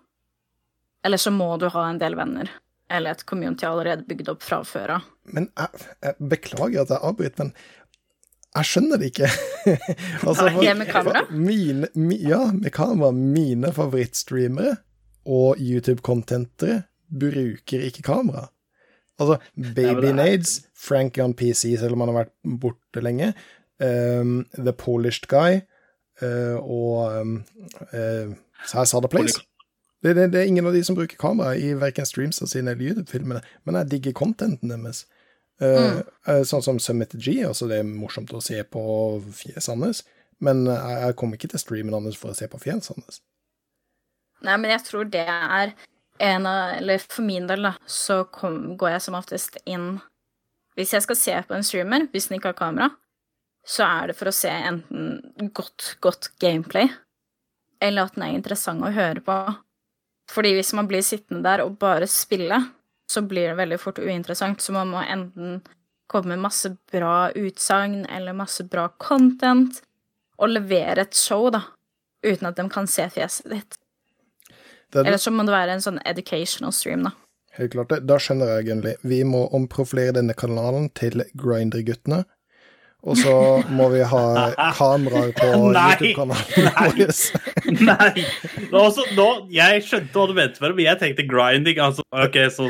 eller 1.06 1.18
så 1.22 1.32
må 1.34 1.48
du 1.58 1.66
ha 1.74 1.88
en 1.88 1.98
del 1.98 2.14
venner, 2.18 2.52
eller 2.94 3.16
et 3.16 3.24
community 3.26 3.66
allerede 3.66 4.06
bygd 4.06 4.30
opp 4.34 4.44
fra 4.46 4.60
før 4.66 4.98
av. 4.98 5.08
Men 5.28 5.50
jeg, 5.58 5.88
jeg 6.04 6.30
beklager 6.30 6.82
at 6.82 6.94
jeg 6.94 7.04
avbryter, 7.04 7.44
men 7.44 7.54
jeg 8.58 8.66
skjønner 8.66 9.00
det 9.00 9.12
ikke. 9.12 9.30
altså, 10.28 10.50
for, 10.50 10.76
med 10.80 10.92
kamera? 10.92 11.24
Mine, 11.32 11.90
mi, 11.96 12.20
ja, 12.24 12.52
med 12.52 12.72
kamera. 12.74 13.12
Mine 13.12 13.74
favorittstreamere 13.74 14.78
og 15.28 15.60
YouTube-contentere 15.60 16.82
bruker 17.20 17.84
ikke 17.90 18.06
kamera. 18.08 18.48
Altså, 19.20 19.38
Baby 19.76 20.14
Nades, 20.14 20.62
Frank 20.78 21.18
on 21.22 21.34
PC, 21.34 21.76
selv 21.80 21.94
om 21.94 22.06
han 22.06 22.14
har 22.14 22.20
vært 22.22 22.34
borte 22.62 23.02
lenge, 23.04 23.34
um, 23.82 24.40
The 24.58 24.74
Polished 24.74 25.28
Guy 25.28 25.62
uh, 26.22 26.58
og 26.62 27.22
um, 27.22 27.38
uh, 27.94 28.34
Sada 28.66 29.08
Place. 29.08 29.42
Det, 30.04 30.16
det, 30.16 30.32
det 30.34 30.42
er 30.42 30.50
ingen 30.50 30.66
av 30.70 30.74
de 30.74 30.84
som 30.86 30.96
bruker 30.96 31.18
kamera 31.20 31.56
i 31.58 31.74
verken 31.78 32.06
streamsa 32.06 32.46
sine 32.50 32.74
eller 32.74 32.92
YouTube-filmene, 32.92 33.42
men 33.66 33.80
jeg 33.82 33.92
digger 33.92 34.18
contenten 34.18 34.74
deres. 34.74 35.06
Eh, 35.62 36.00
eh, 36.30 36.44
sånn 36.46 36.62
som 36.62 36.80
Summit 36.80 37.16
G, 37.18 37.40
altså 37.48 37.66
det 37.70 37.82
er 37.82 37.88
morsomt 37.88 38.34
å 38.36 38.42
se 38.44 38.60
på 38.62 38.82
fjeset 39.34 39.74
hans, 39.74 40.04
men 40.44 40.68
jeg, 40.70 40.98
jeg 41.02 41.18
kommer 41.18 41.40
ikke 41.40 41.50
til 41.54 41.64
streamen 41.64 41.98
hans 41.98 42.20
for 42.20 42.34
å 42.34 42.38
se 42.38 42.46
på 42.52 42.60
fjeset 42.62 42.94
hans. 42.94 43.22
Nei, 44.46 44.58
men 44.62 44.70
jeg 44.76 44.84
tror 44.86 45.08
det 45.10 45.26
er 45.26 45.74
en 46.22 46.46
av 46.50 46.76
Eller 46.78 47.02
for 47.02 47.26
min 47.26 47.48
del, 47.50 47.66
da, 47.66 47.74
så 47.90 48.24
kom, 48.34 48.76
går 48.78 48.96
jeg 48.96 49.04
som 49.06 49.18
oftest 49.18 49.58
inn 49.70 50.00
Hvis 50.78 50.94
jeg 50.94 51.06
skal 51.06 51.18
se 51.18 51.36
på 51.46 51.54
en 51.58 51.66
streamer, 51.66 52.08
hvis 52.14 52.30
den 52.30 52.38
ikke 52.38 52.52
har 52.54 52.58
kamera, 52.58 52.90
så 53.68 53.86
er 53.86 54.10
det 54.10 54.18
for 54.18 54.30
å 54.30 54.36
se 54.36 54.50
enten 54.50 55.52
godt, 55.58 55.96
godt 56.06 56.30
gameplay, 56.42 56.88
eller 57.82 58.06
at 58.06 58.16
den 58.16 58.28
er 58.28 58.36
interessant 58.38 58.86
å 58.86 58.94
høre 58.94 59.24
på. 59.26 59.38
Fordi 60.32 60.54
hvis 60.56 60.72
man 60.78 60.88
blir 60.88 61.04
sittende 61.04 61.42
der 61.44 61.66
og 61.66 61.76
bare 61.82 62.08
spille, 62.08 62.62
så 63.12 63.24
blir 63.24 63.52
det 63.52 63.58
veldig 63.60 63.80
fort 63.80 64.00
uinteressant. 64.00 64.62
Så 64.62 64.76
man 64.76 64.92
må 64.92 65.02
enten 65.04 65.62
komme 66.12 66.36
med 66.36 66.46
masse 66.46 66.72
bra 66.92 67.30
utsagn 67.36 68.06
eller 68.06 68.36
masse 68.38 68.64
bra 68.68 68.88
content, 69.02 69.82
og 70.38 70.54
levere 70.54 71.08
et 71.08 71.18
show, 71.18 71.50
da, 71.52 71.64
uten 72.26 72.48
at 72.50 72.60
de 72.60 72.68
kan 72.72 72.88
se 72.88 73.08
fjeset 73.10 73.50
ditt. 73.52 73.80
Det 74.94 75.02
er 75.02 75.10
Eller 75.10 75.20
så 75.20 75.34
må 75.34 75.44
det 75.44 75.56
være 75.56 75.74
en 75.76 75.84
sånn 75.84 75.98
educational 76.06 76.72
stream, 76.72 77.08
da. 77.10 77.12
helt 77.58 77.74
klart 77.74 77.90
det. 77.92 78.04
Da 78.08 78.20
skjønner 78.22 78.54
jeg, 78.54 78.68
egentlig. 78.68 78.96
Vi 79.02 79.24
må 79.28 79.48
omprofilere 79.58 80.16
denne 80.20 80.36
kanalen 80.38 80.92
til 80.96 81.26
Grinder-guttene. 81.36 82.24
Og 83.08 83.16
så 83.16 83.34
må 83.72 83.88
vi 83.94 84.02
ha 84.04 84.24
kameraer 84.76 85.32
på 85.38 85.48
YouTube-kanalen 85.56 86.68
Nei! 86.68 86.88
vår. 87.00 87.14
Nei! 87.90 88.26
Nå, 88.72 88.82
også, 88.82 89.06
nå, 89.16 89.28
jeg 89.54 89.84
skjønte 89.88 90.18
hva 90.18 90.26
du 90.28 90.36
mente 90.36 90.60
med 90.60 90.74
det, 90.74 90.76
men 90.80 90.90
jeg 90.90 91.02
tenkte 91.04 91.28
grinding. 91.30 91.80
Altså, 91.84 92.04
ok, 92.12 92.42
så 92.52 92.68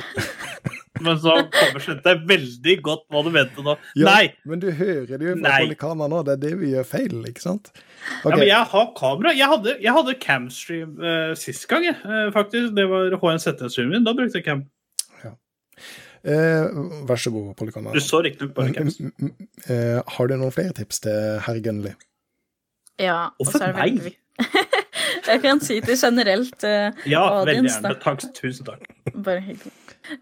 Men 1.01 1.19
så 1.21 1.35
skjønte 1.77 2.13
jeg 2.13 2.23
veldig 2.29 2.75
godt 2.85 3.03
hva 3.13 3.21
du 3.25 3.31
mente 3.33 3.65
nå. 3.65 3.75
Ja, 3.97 4.07
Nei! 4.11 4.31
Men 4.49 4.61
du 4.61 4.69
hører 4.69 5.17
det 5.17 5.27
jo 5.27 5.35
fra 5.41 5.57
kamera 5.81 6.13
nå, 6.13 6.23
det 6.25 6.37
er 6.37 6.41
det 6.45 6.53
vi 6.61 6.71
gjør 6.73 6.87
feil, 6.89 7.19
ikke 7.29 7.43
sant? 7.43 7.69
Ja, 8.23 8.31
men 8.31 8.45
jeg 8.47 8.63
har 8.71 8.87
kamera. 8.97 9.33
Jeg 9.37 9.49
hadde, 9.51 9.77
jeg 9.83 9.93
hadde 9.93 10.17
camstream 10.21 10.97
uh, 11.01 11.33
sist 11.37 11.65
gang, 11.69 11.85
eh, 11.89 12.29
faktisk. 12.33 12.73
Det 12.77 12.85
var 12.89 13.13
HNZT-streamen 13.17 13.97
min. 13.97 14.07
Da 14.07 14.13
brukte 14.17 14.41
jeg 14.41 14.45
cam. 14.47 14.65
Eh, 16.23 16.67
vær 17.09 17.19
så 17.21 17.31
god, 17.33 17.51
Polikana. 17.59 17.93
Du 17.93 17.99
så 18.03 18.21
riktignok 18.25 18.53
bare. 18.57 18.73
Mm, 18.85 18.93
mm, 18.99 19.11
mm, 19.19 19.49
eh, 19.69 19.99
har 20.15 20.27
du 20.27 20.35
noen 20.37 20.53
flere 20.55 20.73
tips 20.77 20.99
til 21.05 21.39
herr 21.45 21.59
Gunnli? 21.65 21.93
Ja, 22.99 23.29
Hvorfor 23.37 23.61
er 23.67 23.73
det 23.77 24.01
meg? 24.01 24.17
Jeg 25.27 25.41
kan 25.43 25.59
si 25.59 25.79
det 25.83 25.97
generelt. 25.99 26.63
eh, 26.63 26.91
Ja, 27.09 27.43
veldig 27.43 27.69
gjerne. 27.69 27.93
Takk, 28.01 28.23
tusen 28.37 28.65
takk. 28.67 28.83
Bare 29.13 29.41
hyggelig. 29.43 29.73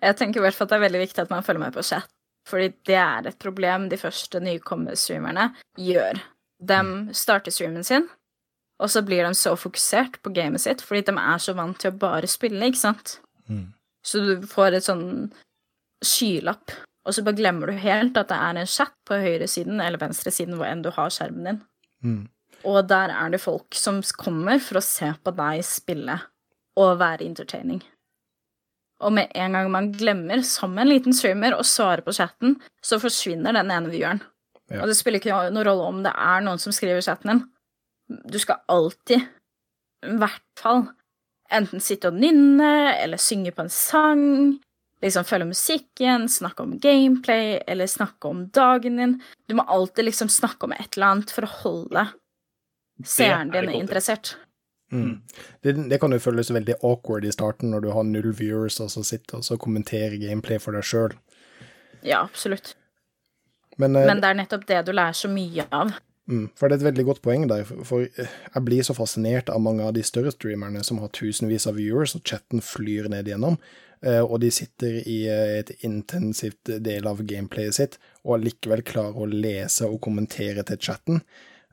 Jeg 0.02 0.16
tenker 0.18 0.40
i 0.42 0.46
hvert 0.48 0.56
fall 0.58 0.66
at 0.66 0.74
det 0.74 0.78
er 0.80 0.86
veldig 0.88 1.02
viktig 1.06 1.22
at 1.26 1.30
man 1.34 1.44
følger 1.46 1.62
med 1.68 1.74
på 1.76 1.84
chat. 1.86 2.08
Fordi 2.50 2.72
det 2.86 2.98
er 3.02 3.28
et 3.30 3.38
problem 3.42 3.88
de 3.90 3.98
første 3.98 4.40
nykommerstreamerne 4.44 5.48
gjør. 5.82 6.20
De 6.62 6.80
starter 7.18 7.52
streamen 7.54 7.84
sin, 7.86 8.06
og 8.80 8.90
så 8.92 9.02
blir 9.06 9.26
de 9.26 9.34
så 9.38 9.56
fokusert 9.58 10.20
på 10.24 10.32
gamet 10.36 10.62
sitt 10.64 10.82
fordi 10.86 11.02
de 11.10 11.16
er 11.18 11.42
så 11.42 11.56
vant 11.58 11.78
til 11.82 11.92
å 11.94 11.98
bare 12.02 12.28
spille, 12.30 12.70
ikke 12.70 12.82
sant? 12.82 13.16
Mm. 13.50 13.66
Så 14.06 14.22
du 14.22 14.46
får 14.48 14.78
et 14.78 14.86
sånn 14.86 15.32
skylapp, 16.08 16.74
og 17.06 17.14
så 17.14 17.24
bare 17.26 17.38
glemmer 17.38 17.70
du 17.70 17.82
helt 17.82 18.18
at 18.18 18.32
det 18.32 18.38
er 18.42 18.60
en 18.62 18.70
chat 18.70 18.94
på 19.08 19.18
høyresiden 19.22 19.82
eller 19.84 20.02
venstresiden 20.02 20.58
hvor 20.58 20.70
enn 20.70 20.82
du 20.86 20.92
har 20.96 21.12
skjermen 21.14 21.50
din. 21.50 21.60
Mm. 22.06 22.24
Og 22.66 22.80
der 22.90 23.14
er 23.14 23.34
det 23.34 23.44
folk 23.44 23.78
som 23.78 24.02
kommer 24.18 24.62
for 24.64 24.80
å 24.80 24.86
se 24.86 25.12
på 25.22 25.34
deg 25.38 25.62
spille 25.68 26.18
og 26.82 26.98
være 27.00 27.28
entertaining. 27.28 27.84
Og 29.04 29.12
med 29.14 29.32
en 29.36 29.58
gang 29.58 29.70
man 29.72 29.92
glemmer, 29.94 30.42
som 30.48 30.78
en 30.80 30.90
liten 30.90 31.14
streamer, 31.14 31.54
å 31.54 31.68
svare 31.68 32.04
på 32.04 32.16
chatten, 32.16 32.56
så 32.84 33.00
forsvinner 33.02 33.56
den 33.56 33.74
ene 33.74 33.92
vieweren. 33.92 34.22
Ja. 34.72 34.82
Og 34.82 34.90
det 34.90 34.96
spiller 34.98 35.22
ikke 35.22 35.36
noen 35.54 35.68
rolle 35.68 35.90
om 35.92 36.00
det 36.06 36.14
er 36.16 36.46
noen 36.46 36.62
som 36.62 36.74
skriver 36.74 37.04
chatten 37.06 37.34
din. 37.34 37.44
Du 38.32 38.38
skal 38.42 38.64
alltid, 38.72 39.26
i 40.06 40.16
hvert 40.22 40.62
fall, 40.62 40.88
enten 41.54 41.84
sitte 41.84 42.10
og 42.10 42.18
nynne, 42.18 42.96
eller 42.96 43.22
synge 43.22 43.54
på 43.54 43.66
en 43.66 43.74
sang, 43.74 44.26
liksom 45.04 45.26
følge 45.28 45.50
musikken, 45.50 46.30
snakke 46.30 46.64
om 46.64 46.78
gameplay 46.80 47.60
eller 47.68 47.88
snakke 47.88 48.28
om 48.28 48.48
dagen 48.56 49.02
din. 49.02 49.18
Du 49.48 49.56
må 49.56 49.66
alltid 49.68 50.06
liksom 50.06 50.30
snakke 50.30 50.66
om 50.66 50.76
et 50.76 50.96
eller 50.96 51.16
annet 51.16 51.34
for 51.36 51.48
å 51.48 51.54
holde 51.64 52.08
seeren 53.04 53.54
er 53.54 53.68
din 53.68 53.82
interessert. 53.82 54.36
Mm. 54.92 55.22
Det, 55.62 55.74
det 55.90 56.00
kan 56.00 56.14
jo 56.14 56.22
føles 56.22 56.52
veldig 56.54 56.78
awkward 56.86 57.26
i 57.26 57.34
starten 57.34 57.74
når 57.74 57.84
du 57.84 57.92
har 57.92 58.06
null 58.08 58.32
viewers 58.38 58.80
og 58.84 58.92
så 58.94 59.04
sitter 59.04 59.42
og 59.42 59.48
så 59.48 59.58
kommenterer 59.60 60.18
gameplay 60.22 60.62
for 60.62 60.78
deg 60.78 60.86
sjøl. 60.86 61.16
Ja, 62.06 62.22
absolutt. 62.24 62.76
Men, 63.78 63.96
eh, 63.96 64.06
Men 64.06 64.22
det 64.22 64.30
er 64.30 64.40
nettopp 64.40 64.68
det 64.70 64.84
du 64.88 64.94
lærer 64.94 65.18
så 65.18 65.32
mye 65.32 65.66
av. 65.72 65.98
mm, 66.30 66.46
for 66.58 66.68
det 66.68 66.78
er 66.78 66.82
et 66.82 66.88
veldig 66.90 67.06
godt 67.08 67.24
poeng 67.26 67.48
der, 67.50 67.66
for, 67.66 68.06
jeg 68.06 68.66
blir 68.68 68.86
så 68.86 68.96
fascinert 68.98 69.50
av 69.54 69.64
mange 69.64 69.86
av 69.86 69.96
de 69.96 70.04
større 70.06 70.34
streamerne 70.34 70.84
som 70.86 71.02
har 71.04 71.14
tusenvis 71.16 71.68
av 71.70 71.80
viewers, 71.80 72.16
og 72.18 72.26
chatten 72.28 72.64
flyr 72.66 73.10
ned 73.14 73.30
igjennom, 73.30 73.58
eh, 74.02 74.22
og 74.22 74.40
de 74.44 74.52
sitter 74.54 75.02
i 75.02 75.20
eh, 75.32 75.58
et 75.62 75.74
intensivt 75.88 76.74
del 76.86 77.10
av 77.10 77.24
gameplayet 77.28 77.80
sitt, 77.80 78.00
og 78.24 78.46
likevel 78.46 78.86
klarer 78.88 79.26
å 79.26 79.30
lese 79.30 79.90
og 79.90 80.02
kommentere 80.06 80.66
til 80.68 80.82
chatten. 80.90 81.22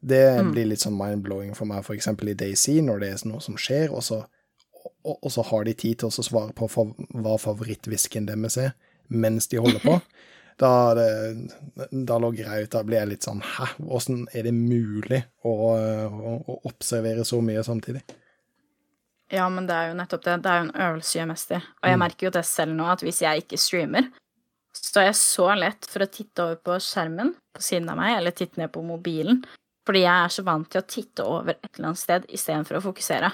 Det 0.02 0.24
blir 0.50 0.66
litt 0.66 0.82
sånn 0.82 0.98
mind-blowing 0.98 1.52
for 1.54 1.70
meg, 1.70 1.84
for 1.86 1.94
eksempel 1.94 2.32
i 2.32 2.38
Daisy, 2.38 2.80
når 2.82 3.04
det 3.04 3.10
er 3.12 3.26
noe 3.30 3.42
som 3.44 3.54
skjer, 3.54 3.92
og 3.94 4.02
så, 4.02 4.24
og, 5.06 5.14
og 5.14 5.30
så 5.30 5.44
har 5.46 5.68
de 5.68 5.76
tid 5.78 6.00
til 6.00 6.10
å 6.10 6.24
svare 6.26 6.56
på 6.58 6.66
fav 6.72 6.90
hva 7.14 7.36
favorittvisken 7.38 8.26
deres 8.26 8.58
er, 8.58 8.74
mens 9.06 9.46
de 9.52 9.62
holder 9.62 9.82
på. 9.84 10.00
Da, 10.60 10.94
det, 10.94 11.06
da 12.06 12.18
logger 12.20 12.44
jeg 12.48 12.66
ut, 12.66 12.70
da 12.74 12.82
blir 12.84 12.98
jeg 13.00 13.08
litt 13.08 13.24
sånn 13.26 13.40
Hæ, 13.40 13.66
åssen 13.88 14.26
er 14.36 14.44
det 14.46 14.52
mulig 14.54 15.22
å, 15.42 15.50
å, 15.50 16.34
å 16.46 16.56
observere 16.68 17.24
så 17.24 17.40
mye 17.44 17.62
samtidig? 17.66 18.02
Ja, 19.32 19.46
men 19.48 19.64
det 19.66 19.74
er 19.74 19.88
jo 19.88 19.96
nettopp 19.96 20.24
det. 20.26 20.34
Det 20.44 20.50
er 20.52 20.58
jo 20.60 20.66
en 20.68 20.74
øvelse 20.86 21.18
jeg 21.18 21.28
mest 21.30 21.54
i. 21.56 21.56
Og 21.56 21.88
jeg 21.88 22.00
merker 22.02 22.26
jo 22.28 22.32
det 22.36 22.42
selv 22.44 22.74
nå, 22.76 22.84
at 22.92 23.00
hvis 23.02 23.22
jeg 23.24 23.44
ikke 23.46 23.56
streamer, 23.58 24.10
så 24.76 25.00
er 25.00 25.06
jeg 25.08 25.18
så 25.22 25.46
lett 25.56 25.88
for 25.88 26.04
å 26.04 26.10
titte 26.12 26.44
over 26.44 26.58
på 26.68 26.76
skjermen 26.84 27.32
på 27.56 27.64
siden 27.64 27.88
av 27.92 27.96
meg, 28.00 28.18
eller 28.18 28.36
titte 28.36 28.60
ned 28.60 28.72
på 28.74 28.84
mobilen. 28.84 29.40
Fordi 29.88 30.04
jeg 30.04 30.12
er 30.28 30.34
så 30.36 30.44
vant 30.46 30.68
til 30.70 30.82
å 30.82 30.86
titte 30.86 31.24
over 31.24 31.56
et 31.56 31.70
eller 31.72 31.88
annet 31.94 32.02
sted 32.02 32.28
istedenfor 32.28 32.78
å 32.78 32.84
fokusere. 32.84 33.32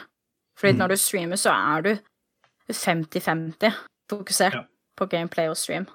Fordi 0.58 0.78
når 0.78 0.94
du 0.94 1.00
streamer, 1.02 1.38
så 1.38 1.50
er 1.54 1.84
du 1.88 1.90
50-50 2.72 3.74
fokusert 4.10 4.54
Ja. 4.54 4.64
på 4.96 5.06
gameplay 5.10 5.48
og 5.50 5.56
stream. 5.58 5.86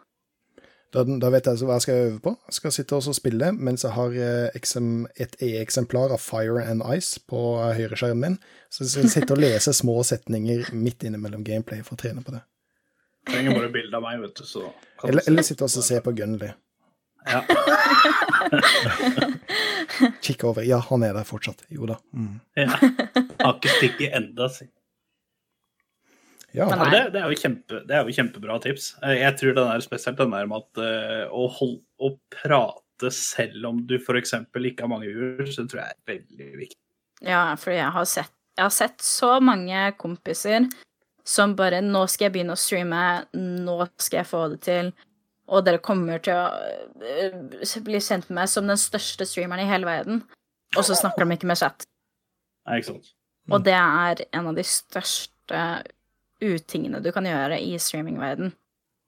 Da, 0.93 1.01
da 1.01 1.29
vet 1.33 1.47
jeg 1.47 1.55
altså 1.55 1.65
hva 1.65 1.75
jeg 1.79 1.85
skal 1.87 2.01
øve 2.03 2.19
på. 2.21 2.31
Jeg 2.49 2.55
skal 2.59 2.73
sitte 2.75 2.97
og 2.97 3.15
spille 3.17 3.47
mens 3.57 3.83
jeg 3.85 3.95
har 3.95 4.13
eh, 4.13 5.13
et 5.25 5.35
E-eksemplar 5.41 6.13
av 6.13 6.21
Fire 6.21 6.61
and 6.69 6.85
Ice 6.93 7.21
på 7.29 7.39
eh, 7.63 7.73
høyreskjermen 7.79 8.21
min. 8.21 8.35
Så 8.69 8.83
jeg 8.83 8.91
skal 8.91 9.13
sitte 9.15 9.33
og 9.33 9.41
lese 9.41 9.73
små 9.73 9.97
setninger 10.05 10.69
midt 10.77 11.05
innimellom 11.07 11.45
gameplay 11.45 11.81
for 11.81 11.97
å 11.97 12.01
trene 12.03 12.21
på 12.25 12.35
det. 12.35 12.43
Trenger 13.31 13.57
bare 13.57 13.71
bilde 13.73 13.97
av 13.97 14.03
meg, 14.05 14.19
vet 14.21 14.37
du, 14.37 14.45
så 14.45 14.67
Eller, 15.07 15.23
eller 15.31 15.45
sitte 15.47 15.65
og 15.65 15.71
se 15.73 15.99
på 16.03 16.13
Gunley. 16.13 16.53
Ja. 17.25 17.41
Kikke 20.21 20.49
over. 20.49 20.61
Ja, 20.67 20.81
han 20.89 21.03
er 21.07 21.15
der 21.15 21.25
fortsatt. 21.27 21.63
Jo 21.73 21.87
da. 21.89 21.97
Mm. 22.13 22.39
ja. 22.59 22.69
Har 23.39 23.57
ikke 23.57 23.77
stikket 23.79 24.17
enda, 24.19 24.49
si. 24.51 24.67
Ja. 26.53 26.67
Men 26.69 26.91
det, 26.93 27.01
det, 27.15 27.21
er 27.23 27.31
jo 27.31 27.39
kjempe, 27.39 27.81
det 27.89 27.95
er 27.97 28.05
jo 28.05 28.13
kjempebra 28.13 28.59
tips. 28.61 28.91
Eh, 29.01 29.17
Jeg 29.23 29.37
tror 29.39 29.55
den 29.57 29.71
er 29.73 29.83
spesielt 29.85 30.19
den 30.21 30.33
der 30.35 30.49
med 30.49 30.61
at 30.61 30.81
eh, 30.85 31.25
å, 31.33 31.47
holde, 31.49 31.81
å 31.97 32.13
prate 32.35 33.09
selv 33.13 33.65
om 33.71 33.81
du 33.89 33.95
f.eks. 33.97 34.35
ikke 34.53 34.85
har 34.85 34.91
mange 34.91 35.09
viewers, 35.09 35.57
det 35.57 35.65
tror 35.71 35.81
jeg 35.81 35.95
er 35.95 36.11
veldig 36.13 36.49
viktig. 36.61 36.79
Ja, 37.25 37.45
for 37.59 37.73
jeg 37.73 37.89
har 37.95 38.05
sett, 38.09 38.33
jeg 38.53 38.67
har 38.67 38.75
sett 38.75 39.01
så 39.01 39.31
mange 39.41 39.87
kompiser 39.97 40.67
som 41.25 41.55
bare 41.55 41.79
'Nå 41.81 42.03
skal 42.11 42.27
jeg 42.27 42.33
begynne 42.35 42.53
å 42.53 42.59
streame. 42.59 43.01
Nå 43.33 43.77
skal 43.97 44.21
jeg 44.21 44.29
få 44.29 44.45
det 44.53 44.61
til.' 44.67 44.93
Og 45.53 45.65
dere 45.65 45.81
kommer 45.83 46.21
til 46.23 46.37
å 46.37 46.51
øh, 47.03 47.81
bli 47.83 47.99
kjent 47.99 48.29
med 48.29 48.37
meg 48.37 48.51
som 48.51 48.67
den 48.67 48.79
største 48.79 49.25
streameren 49.27 49.65
i 49.65 49.69
hele 49.69 49.87
verden. 49.87 50.21
Og 50.77 50.85
så 50.87 50.95
snakker 50.95 51.25
de 51.25 51.35
ikke 51.35 51.49
med 51.49 51.59
chat. 51.59 51.83
Nei, 52.67 52.79
ikke 52.79 52.93
sant? 52.93 53.11
Og 53.51 53.65
det 53.65 53.75
er 53.75 54.23
en 54.31 54.47
av 54.47 54.55
de 54.55 54.63
største 54.63 55.59
utingene 56.43 57.01
du 57.03 57.11
kan 57.15 57.27
gjøre 57.27 57.59
i 57.61 57.75
streamingverden. 57.81 58.53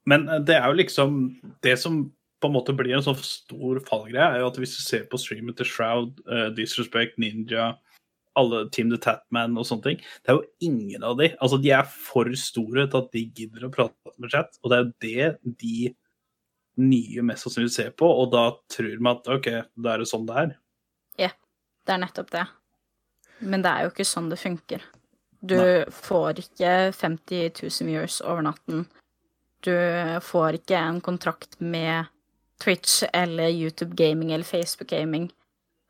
Men 0.10 0.30
eh, 0.30 0.44
det 0.46 0.60
er 0.60 0.70
jo 0.70 0.80
liksom 0.82 1.20
Det 1.64 1.78
som 1.82 2.06
på 2.44 2.50
en 2.50 2.54
måte 2.58 2.76
blir 2.78 2.94
en 2.94 3.04
sånn 3.06 3.18
stor 3.24 3.80
fallgreie, 3.88 4.22
er 4.22 4.42
jo 4.44 4.50
at 4.52 4.58
hvis 4.60 4.76
du 4.78 4.82
ser 4.84 5.06
på 5.10 5.18
streamen 5.18 5.56
til 5.58 5.66
Shroud, 5.66 6.20
uh, 6.28 6.50
Disrespect, 6.54 7.16
Ninja, 7.18 7.72
alle 8.38 8.66
Team 8.76 8.92
the 8.92 9.00
Tatman 9.02 9.56
og 9.58 9.66
sånne 9.66 9.86
ting, 9.86 10.02
det 10.22 10.34
er 10.34 10.38
jo 10.38 10.68
ingen 10.68 11.06
av 11.08 11.16
de 11.18 11.32
Altså, 11.40 11.58
de 11.64 11.72
er 11.74 11.88
for 11.88 12.30
store 12.38 12.86
til 12.92 13.00
at 13.00 13.08
de 13.16 13.24
gidder 13.40 13.66
å 13.66 13.72
prate 13.74 14.14
med 14.20 14.36
chat, 14.36 14.60
og 14.62 14.70
det 14.70 14.78
er 14.78 14.84
jo 14.84 14.92
det 15.08 15.56
de 15.64 15.94
nye 16.84 17.24
mest 17.26 17.48
sannsynlig 17.48 17.72
ser 17.74 17.96
på, 17.96 18.06
og 18.06 18.34
da 18.36 18.50
tror 18.72 18.92
vi 18.92 19.12
at 19.14 19.32
OK, 19.32 19.50
da 19.80 19.96
er 19.96 20.04
det 20.04 20.10
sånn 20.12 20.28
det 20.28 20.38
er. 20.44 20.54
Ja, 21.24 21.32
Det 21.88 21.96
er 21.96 22.04
nettopp 22.04 22.32
det. 22.36 22.46
Men 23.40 23.64
det 23.64 23.72
er 23.72 23.86
jo 23.86 23.94
ikke 23.94 24.08
sånn 24.08 24.30
det 24.32 24.42
funker. 24.42 24.84
Du 25.46 25.58
Nei. 25.60 25.86
får 25.92 26.42
ikke 26.42 26.74
50 26.96 27.62
000 27.62 27.90
viewers 27.90 28.20
over 28.26 28.46
natten. 28.46 28.86
Du 29.66 29.74
får 30.22 30.60
ikke 30.60 30.78
en 30.78 31.02
kontrakt 31.06 31.60
med 31.60 32.12
Twitch 32.62 33.04
eller 33.14 33.50
YouTube 33.50 33.96
Gaming 33.98 34.32
eller 34.34 34.46
Facebook 34.46 34.90
Gaming. 34.90 35.30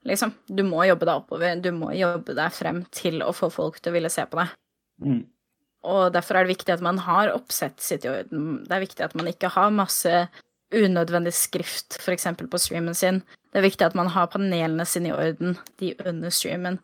Liksom. 0.05 0.33
Du 0.45 0.63
må 0.63 0.83
jobbe 0.85 1.07
deg 1.07 1.21
oppover. 1.21 1.61
Du 1.61 1.71
må 1.75 1.91
jobbe 1.97 2.35
deg 2.37 2.53
frem 2.53 2.83
til 2.93 3.23
å 3.25 3.33
få 3.35 3.49
folk 3.53 3.79
til 3.79 3.93
å 3.93 3.97
ville 3.97 4.11
se 4.13 4.25
på 4.29 4.39
deg. 4.39 4.53
Mm. 5.03 5.23
Og 5.85 6.13
derfor 6.13 6.37
er 6.37 6.45
det 6.45 6.55
viktig 6.55 6.73
at 6.73 6.83
man 6.85 6.99
har 7.05 7.33
oppsettet 7.33 7.83
sitt 7.85 8.05
i 8.05 8.11
orden. 8.11 8.63
Det 8.65 8.75
er 8.75 8.85
viktig 8.85 9.05
at 9.05 9.15
man 9.17 9.29
ikke 9.29 9.51
har 9.53 9.73
masse 9.73 10.25
unødvendig 10.75 11.33
skrift, 11.35 11.99
f.eks. 12.01 12.27
på 12.41 12.61
streamen 12.61 12.97
sin. 12.97 13.21
Det 13.53 13.61
er 13.61 13.67
viktig 13.67 13.85
at 13.85 13.97
man 13.97 14.09
har 14.13 14.31
panelene 14.33 14.85
sine 14.89 15.11
i 15.11 15.15
orden, 15.15 15.59
de 15.79 15.93
under 16.05 16.33
streamen. 16.33 16.79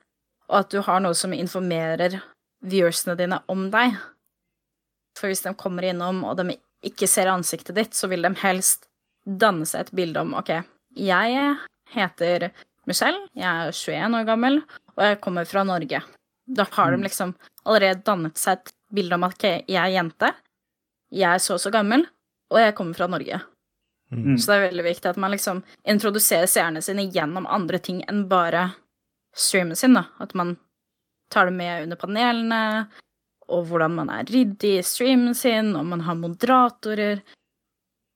Og 0.52 0.62
at 0.62 0.74
du 0.74 0.82
har 0.86 1.02
noe 1.02 1.18
som 1.18 1.34
informerer 1.34 2.20
viewersene 2.62 3.18
dine 3.20 3.42
om 3.52 3.68
deg. 3.74 3.98
For 5.18 5.32
hvis 5.32 5.44
de 5.46 5.54
kommer 5.60 5.86
innom, 5.88 6.24
og 6.28 6.38
de 6.40 6.56
ikke 6.86 7.10
ser 7.10 7.30
ansiktet 7.32 7.78
ditt, 7.78 7.98
så 7.98 8.10
vil 8.12 8.26
de 8.26 8.34
helst 8.42 8.88
danne 9.26 9.68
seg 9.70 9.86
et 9.86 9.96
bilde 9.98 10.24
om 10.24 10.34
OK, 10.40 10.54
jeg 10.98 11.56
heter 11.94 12.50
Michelle, 12.90 13.28
jeg 13.38 13.46
er 13.46 13.76
21 13.76 14.18
år 14.18 14.26
gammel, 14.28 14.62
og 14.98 15.04
jeg 15.06 15.20
kommer 15.24 15.46
fra 15.46 15.64
Norge. 15.68 16.02
Da 16.52 16.66
har 16.74 16.92
de 16.92 17.04
liksom 17.06 17.36
allerede 17.64 18.02
dannet 18.08 18.42
seg 18.42 18.58
et 18.58 18.74
bilde 18.92 19.16
om 19.16 19.28
at 19.28 19.38
ok, 19.38 19.48
jeg 19.70 19.82
er 19.82 19.94
jente, 19.94 20.32
jeg 21.12 21.30
er 21.30 21.44
så 21.44 21.58
og 21.58 21.64
så 21.64 21.72
gammel, 21.74 22.08
og 22.52 22.60
jeg 22.60 22.76
kommer 22.76 22.98
fra 22.98 23.08
Norge. 23.12 23.42
Mm. 24.12 24.36
Så 24.36 24.50
det 24.50 24.58
er 24.58 24.66
veldig 24.66 24.88
viktig 24.90 25.08
at 25.12 25.20
man 25.22 25.32
liksom 25.32 25.62
introduserer 25.88 26.50
seerne 26.50 26.82
sine 26.84 27.06
gjennom 27.14 27.48
andre 27.48 27.80
ting 27.80 28.02
enn 28.12 28.26
bare 28.32 28.72
streamen 29.32 29.78
sin, 29.80 29.96
da. 29.96 30.10
At 30.20 30.34
man 30.36 30.58
tar 31.32 31.50
det 31.50 31.56
med 31.56 31.86
under 31.86 32.00
panelene, 32.00 32.64
og 33.52 33.66
hvordan 33.68 33.96
man 33.98 34.12
er 34.14 34.28
ryddig 34.32 34.78
i 34.80 34.86
streamen 34.86 35.36
sin, 35.36 35.74
om 35.76 35.90
man 35.92 36.04
har 36.08 36.20
moderatorer, 36.20 37.24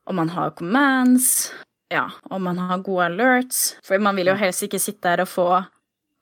om 0.05 0.19
man 0.21 0.29
har 0.31 0.53
commands, 0.59 1.51
ja, 1.91 2.09
om 2.29 2.43
man 2.45 2.59
har 2.59 2.83
gode 2.85 3.09
alerts. 3.09 3.63
For 3.83 3.99
man 3.99 4.15
vil 4.19 4.31
jo 4.31 4.37
helst 4.39 4.63
ikke 4.67 4.79
sitte 4.81 5.07
der 5.07 5.25
og 5.25 5.31
få 5.31 5.49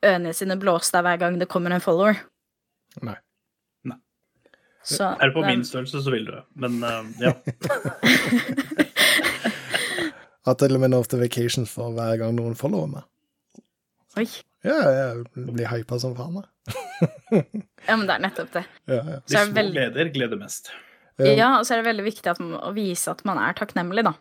ørene 0.03 0.33
sine 0.35 0.57
blåst 0.59 0.95
av 0.95 1.05
hver 1.07 1.19
gang 1.21 1.37
det 1.41 1.49
kommer 1.51 1.75
en 1.75 1.83
follower. 1.83 2.17
Nei. 3.01 3.17
Så 4.83 5.03
Er 5.03 5.27
det 5.27 5.33
på 5.33 5.45
min 5.45 5.65
størrelse, 5.65 6.01
så 6.03 6.11
vil 6.11 6.25
du 6.25 6.31
det. 6.31 6.43
Men 6.59 6.83
uh, 6.83 7.07
ja. 7.23 7.31
Har 10.43 10.57
til 10.59 10.75
og 10.75 10.81
med 10.83 11.15
vacation 11.19 11.65
for 11.65 11.95
hver 11.95 12.17
gang 12.19 12.35
noen 12.35 12.55
follower 12.55 12.89
meg. 12.91 13.05
Oi. 14.19 14.27
Ja, 14.63 14.77
jeg 14.95 15.23
blir 15.51 15.67
hypa 15.67 15.97
som 15.99 16.15
faen. 16.17 16.41
jeg. 16.41 16.49
Ja, 17.83 17.97
men 17.97 18.05
det 18.07 18.13
er 18.15 18.21
nettopp 18.23 18.51
det. 18.53 18.61
Ja, 18.87 18.99
ja. 19.03 19.15
De 19.27 19.33
små 19.35 19.55
veldig- 19.57 19.73
gleder 19.75 20.11
gleder 20.13 20.39
mest. 20.39 20.69
Ja, 21.19 21.49
og 21.59 21.65
så 21.67 21.73
er 21.75 21.81
det 21.81 21.89
veldig 21.91 22.05
viktig 22.05 22.29
at 22.31 22.39
man, 22.41 22.53
å 22.63 22.71
vise 22.73 23.11
at 23.11 23.19
man 23.27 23.37
er 23.43 23.53
takknemlig, 23.57 24.05
da. 24.07 24.13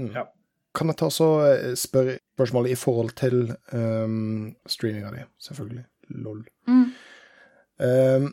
Ja. 0.00 0.24
Kan 0.74 0.90
jeg 0.90 0.96
ta 0.98 1.10
så 1.12 1.28
eh, 1.46 1.74
spørre 1.78 2.16
spørsmålet 2.34 2.72
i 2.74 2.78
forhold 2.80 3.12
til 3.20 3.52
um, 3.70 4.54
streaminga 4.66 5.12
di, 5.14 5.26
selvfølgelig. 5.44 5.84
Lol. 6.24 6.40
Mm. 6.66 6.86
Um, 7.84 8.26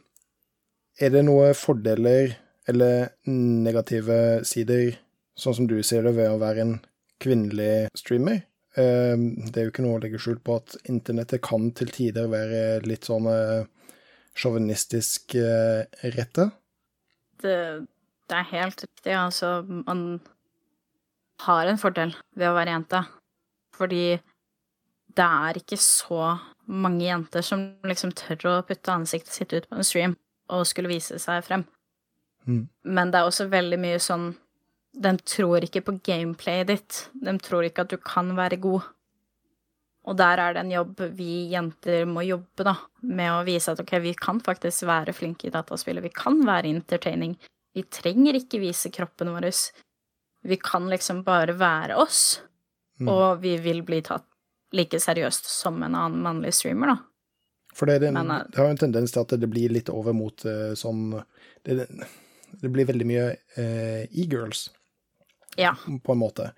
er 1.01 1.13
det 1.13 1.21
noen 1.27 1.53
fordeler 1.57 2.33
eller 2.71 3.11
negative 3.29 4.17
sider, 4.47 4.95
sånn 5.37 5.59
som 5.59 5.67
du 5.69 5.77
ser 5.85 6.07
det, 6.07 6.15
ved 6.17 6.31
å 6.31 6.39
være 6.41 6.65
en 6.65 6.73
kvinnelig 7.21 7.91
streamer? 7.99 8.41
Um, 8.77 9.23
det 9.51 9.59
er 9.59 9.67
jo 9.67 9.73
ikke 9.73 9.83
noe 9.83 9.99
å 9.99 10.01
legge 10.03 10.19
skjul 10.21 10.39
på 10.43 10.57
at 10.61 10.77
internettet 10.91 11.43
kan 11.43 11.69
til 11.75 11.91
tider 11.91 12.29
være 12.31 12.81
litt 12.87 13.09
sånn 13.09 13.27
uh, 13.27 13.67
sjåvinistisk 14.37 15.35
rette. 16.15 16.45
Det, 17.43 17.55
det 18.31 18.37
er 18.37 18.51
helt 18.53 18.85
riktig. 18.85 19.15
Altså, 19.17 19.57
man 19.67 20.21
har 21.45 21.67
en 21.67 21.81
fordel 21.81 22.13
ved 22.37 22.47
å 22.47 22.55
være 22.55 22.77
jente. 22.77 23.01
Fordi 23.75 24.05
det 25.17 25.27
er 25.27 25.59
ikke 25.59 25.79
så 25.81 26.37
mange 26.71 27.03
jenter 27.05 27.43
som 27.43 27.63
liksom 27.87 28.13
tør 28.15 28.47
å 28.51 28.55
putte 28.67 28.93
ansiktet 28.93 29.35
sitt 29.35 29.55
ut 29.55 29.67
på 29.67 29.79
en 29.79 29.87
stream 29.87 30.15
og 30.51 30.67
skulle 30.69 30.91
vise 30.91 31.17
seg 31.19 31.43
frem. 31.47 31.65
Mm. 32.47 32.65
Men 32.83 33.11
det 33.11 33.19
er 33.19 33.27
også 33.27 33.49
veldig 33.51 33.79
mye 33.81 33.99
sånn 34.01 34.31
De 34.91 35.11
tror 35.23 35.63
ikke 35.63 35.83
på 35.87 35.95
gameplayet 36.03 36.67
ditt. 36.67 36.97
De 37.13 37.33
tror 37.39 37.67
ikke 37.67 37.85
at 37.85 37.93
du 37.93 37.99
kan 38.01 38.33
være 38.37 38.59
god. 38.61 38.89
Og 40.09 40.17
der 40.17 40.41
er 40.41 40.55
det 40.55 40.63
en 40.63 40.73
jobb 40.73 41.01
vi 41.15 41.51
jenter 41.51 42.07
må 42.09 42.23
jobbe, 42.25 42.65
da, 42.65 42.73
med 43.05 43.31
å 43.35 43.43
vise 43.45 43.71
at 43.71 43.81
ok, 43.83 43.93
vi 44.01 44.15
kan 44.17 44.41
faktisk 44.41 44.87
være 44.89 45.13
flinke 45.13 45.47
i 45.47 45.53
dataspillet. 45.53 46.03
Vi 46.03 46.13
kan 46.15 46.39
være 46.47 46.71
entertaining. 46.73 47.35
Vi 47.77 47.85
trenger 47.87 48.39
ikke 48.39 48.59
vise 48.63 48.91
kroppen 48.93 49.29
vår. 49.35 49.51
Vi 50.41 50.57
kan 50.57 50.89
liksom 50.89 51.21
bare 51.23 51.53
være 51.57 51.99
oss. 52.01 52.41
Mm. 52.99 53.11
Og 53.13 53.41
vi 53.45 53.55
vil 53.61 53.85
bli 53.85 54.01
tatt 54.05 54.25
like 54.75 54.99
seriøst 55.03 55.47
som 55.51 55.81
en 55.83 55.95
annen 55.95 56.21
mannlig 56.23 56.53
streamer, 56.55 56.93
da. 56.93 56.97
For 57.75 57.87
det, 57.87 58.01
den, 58.03 58.17
Men, 58.17 58.31
eh, 58.31 58.47
det 58.51 58.59
har 58.59 58.67
jo 58.67 58.75
en 58.75 58.83
tendens 58.83 59.13
til 59.13 59.23
at 59.23 59.33
det 59.39 59.47
blir 59.47 59.71
litt 59.71 59.89
over 59.91 60.15
mot 60.15 60.43
uh, 60.43 60.73
sånn 60.75 61.13
det, 61.63 61.85
det 62.59 62.71
blir 62.71 62.87
veldig 62.89 63.07
mye 63.07 63.27
uh, 63.31 64.01
e-girls, 64.11 64.69
Ja. 65.57 65.75
på 66.03 66.11
en 66.11 66.21
måte. 66.21 66.51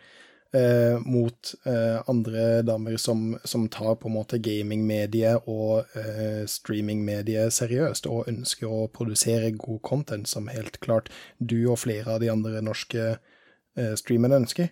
Eh, 0.54 1.00
mot 1.00 1.54
eh, 1.66 2.10
andre 2.10 2.62
damer 2.62 2.98
som, 2.98 3.38
som 3.44 3.70
tar 3.70 3.96
på 3.96 4.08
en 4.08 4.14
måte 4.14 4.38
gamingmediet 4.38 5.48
og 5.50 5.96
eh, 5.98 6.44
streamingmediet 6.46 7.56
seriøst, 7.56 8.06
og 8.06 8.30
ønsker 8.30 8.70
å 8.70 8.84
produsere 8.94 9.50
god 9.58 9.82
content, 9.82 10.30
som 10.30 10.52
helt 10.54 10.78
klart 10.84 11.10
du 11.40 11.58
og 11.72 11.80
flere 11.82 12.06
av 12.14 12.22
de 12.22 12.30
andre 12.30 12.62
norske 12.62 13.16
eh, 13.16 13.96
streamerne 13.98 14.44
ønsker. 14.44 14.70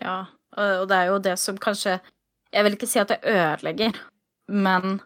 Ja, 0.00 0.22
og 0.56 0.80
og 0.80 0.88
det 0.88 0.96
er 0.96 1.10
jo 1.12 1.18
det 1.22 1.36
som 1.38 1.58
kanskje 1.60 1.98
Jeg 2.52 2.64
vil 2.64 2.74
ikke 2.78 2.86
si 2.88 2.98
at 2.98 3.10
det 3.12 3.20
ødelegger, 3.28 3.92
men 4.48 5.02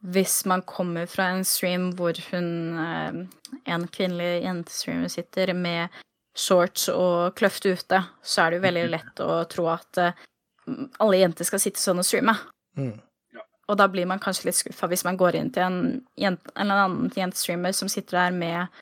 hvis 0.00 0.46
man 0.46 0.62
kommer 0.62 1.06
fra 1.06 1.26
en 1.34 1.44
stream 1.44 1.90
hvor 1.98 2.16
hun 2.30 2.78
eh, 2.78 3.26
En 3.66 3.88
kvinnelig 3.88 4.44
jentestreamer 4.44 5.08
sitter 5.08 5.52
med 5.52 5.88
shorts 6.38 6.88
og 6.92 7.34
kløft 7.38 7.66
ute, 7.66 8.02
så 8.22 8.44
er 8.44 8.50
det 8.50 8.60
jo 8.60 8.66
veldig 8.66 8.86
lett 8.92 9.22
å 9.24 9.42
tro 9.50 9.66
at 9.72 10.00
eh, 10.02 10.24
alle 11.02 11.20
jenter 11.20 11.48
skal 11.48 11.62
sitte 11.62 11.82
sånn 11.82 12.00
og 12.02 12.06
streame. 12.06 12.34
Mm. 12.78 12.94
Og 13.68 13.76
da 13.76 13.88
blir 13.92 14.08
man 14.08 14.20
kanskje 14.22 14.48
litt 14.48 14.56
skuffa 14.56 14.88
hvis 14.88 15.04
man 15.04 15.18
går 15.20 15.36
inn 15.36 15.50
til 15.52 15.66
en, 15.66 15.80
jente, 16.16 16.52
en 16.54 16.70
eller 16.70 16.86
annen 16.86 17.10
jentestreamer 17.12 17.74
som 17.76 17.90
sitter 17.92 18.16
der 18.16 18.36
med 18.36 18.78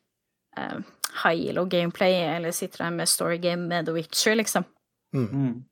uh, 0.59 0.79
high 1.25 1.49
elo 1.51 1.65
gameplay, 1.71 2.21
eller 2.37 2.55
sitter 2.55 2.85
der 2.85 2.95
med 2.95 3.11
story 3.11 3.41
game 3.43 3.67
med 3.67 3.89
The 3.89 3.97
Witcher, 3.97 4.37
liksom. 4.39 4.67
Mm. 5.15 5.65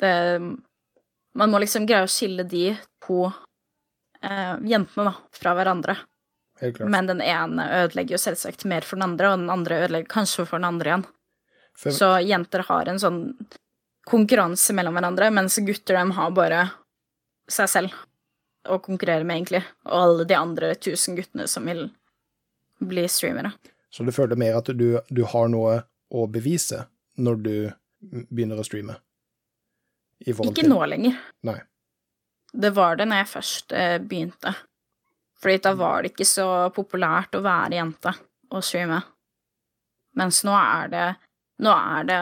Det, 0.00 0.14
man 1.38 1.52
må 1.52 1.60
liksom 1.62 1.86
greie 1.86 2.08
å 2.08 2.10
skille 2.10 2.46
de 2.48 2.72
to 3.06 3.28
uh, 3.28 4.56
jentene 4.66 5.06
da, 5.12 5.14
fra 5.36 5.54
hverandre. 5.58 6.00
Men 6.80 7.08
den 7.08 7.22
ene 7.24 7.66
ødelegger 7.84 8.16
jo 8.16 8.20
selvsagt 8.20 8.66
mer 8.68 8.84
for 8.86 9.00
den 9.00 9.08
andre, 9.08 9.32
og 9.32 9.40
den 9.40 9.50
andre 9.52 9.80
ødelegger 9.86 10.12
kanskje 10.12 10.44
for 10.44 10.60
den 10.60 10.68
andre 10.68 10.92
igjen. 10.92 11.06
For, 11.80 11.94
Så 11.96 12.10
jenter 12.26 12.64
har 12.68 12.90
en 12.90 13.00
sånn 13.00 13.20
konkurranse 14.10 14.74
mellom 14.76 14.98
hverandre, 14.98 15.30
mens 15.32 15.58
gutter 15.64 15.96
dem 15.96 16.12
har 16.18 16.32
bare 16.36 16.64
seg 17.50 17.70
selv 17.70 17.96
å 18.68 18.78
konkurrere 18.82 19.24
med, 19.24 19.40
egentlig. 19.40 19.62
Og 19.88 19.96
alle 20.02 20.26
de 20.28 20.36
andre 20.36 20.74
tusen 20.76 21.16
guttene 21.16 21.46
som 21.48 21.66
vil 21.68 21.86
bli 22.80 23.06
streamere. 23.08 23.52
så 23.90 24.04
du 24.04 24.12
føler 24.12 24.36
mer 24.36 24.56
at 24.60 24.70
du, 24.76 25.00
du 25.08 25.24
har 25.24 25.48
noe 25.48 25.82
å 26.10 26.26
bevise 26.26 26.86
når 27.16 27.42
du 27.44 27.54
begynner 28.00 28.60
å 28.60 28.64
streame? 28.64 28.96
Ikke 30.20 30.66
nå 30.68 30.80
lenger. 30.86 31.16
Nei. 31.48 31.58
Det 32.52 32.72
var 32.76 32.96
det 32.98 33.06
når 33.08 33.22
jeg 33.22 33.30
først 33.30 33.72
eh, 33.76 33.96
begynte. 34.02 34.52
Fordi 35.40 35.60
da 35.64 35.72
var 35.78 36.02
det 36.02 36.12
ikke 36.12 36.28
så 36.28 36.46
populært 36.76 37.36
å 37.38 37.42
være 37.44 37.78
jente 37.78 38.12
og 38.52 38.64
streame. 38.66 39.00
Mens 40.20 40.42
nå 40.44 40.52
er 40.56 40.90
det 40.92 41.08
nå 41.60 41.72
er 41.76 42.06
det 42.08 42.20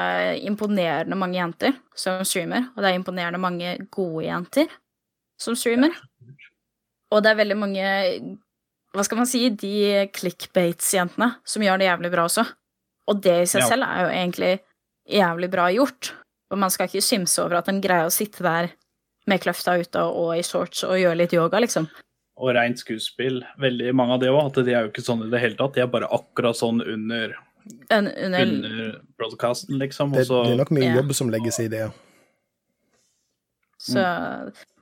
imponerende 0.48 1.14
mange 1.18 1.38
jenter 1.38 1.76
som 1.94 2.24
streamer, 2.26 2.72
og 2.74 2.82
det 2.82 2.90
er 2.90 2.96
imponerende 2.98 3.38
mange 3.38 3.76
gode 3.94 4.24
jenter 4.26 4.72
som 5.38 5.54
streamer. 5.54 5.94
Og 7.14 7.22
det 7.22 7.30
er 7.32 7.38
veldig 7.44 7.56
mange 7.58 7.90
Hva 8.96 9.04
skal 9.04 9.18
man 9.20 9.28
si? 9.28 9.44
De 9.52 10.08
clickbates-jentene 10.16 11.34
som 11.46 11.62
gjør 11.62 11.78
det 11.78 11.86
jævlig 11.86 12.10
bra 12.10 12.24
også. 12.24 12.44
Og 13.08 13.20
det 13.22 13.34
i 13.42 13.46
seg 13.46 13.62
Ja. 13.62 13.68
selv 13.68 13.84
er 13.84 14.00
jo 14.00 14.08
egentlig 14.16 14.52
jævlig 15.20 15.50
bra 15.52 15.68
gjort. 15.70 16.12
Og 16.50 16.58
man 16.58 16.70
skal 16.70 16.88
ikke 16.88 17.04
skimse 17.04 17.38
over 17.44 17.58
at 17.60 17.68
en 17.68 17.82
greier 17.84 18.08
å 18.08 18.12
sitte 18.12 18.42
der 18.42 18.70
med 19.28 19.42
kløfta 19.44 19.76
ute 19.78 20.00
og 20.00 20.32
i 20.38 20.42
shorts 20.42 20.82
og 20.84 20.96
gjøre 20.96 21.16
litt 21.20 21.32
yoga, 21.36 21.60
liksom. 21.60 21.88
Og 22.38 22.52
rent 22.54 22.78
skuespill. 22.78 23.40
Veldig 23.58 23.92
mange 23.98 24.14
av 24.14 24.20
det 24.22 24.28
òg. 24.30 24.44
At 24.46 24.60
de 24.64 24.72
er 24.74 24.84
jo 24.86 24.90
ikke 24.92 25.02
sånn 25.02 25.24
i 25.26 25.30
det 25.32 25.40
hele 25.42 25.56
tatt. 25.58 25.74
De 25.74 25.82
er 25.82 25.88
bare 25.90 26.06
akkurat 26.14 26.54
sånn 26.58 26.78
under, 26.84 27.32
En, 27.90 28.06
under, 28.08 28.40
under 28.46 29.00
broadcasten, 29.18 29.78
liksom. 29.82 30.12
Det, 30.14 30.22
det 30.28 30.52
er 30.52 30.60
nok 30.60 30.70
mye 30.70 30.86
Ja. 30.86 30.94
jobb 31.00 31.10
som 31.18 31.30
legges 31.34 31.58
i 31.60 31.66
det. 31.68 31.88
Så 33.78 33.98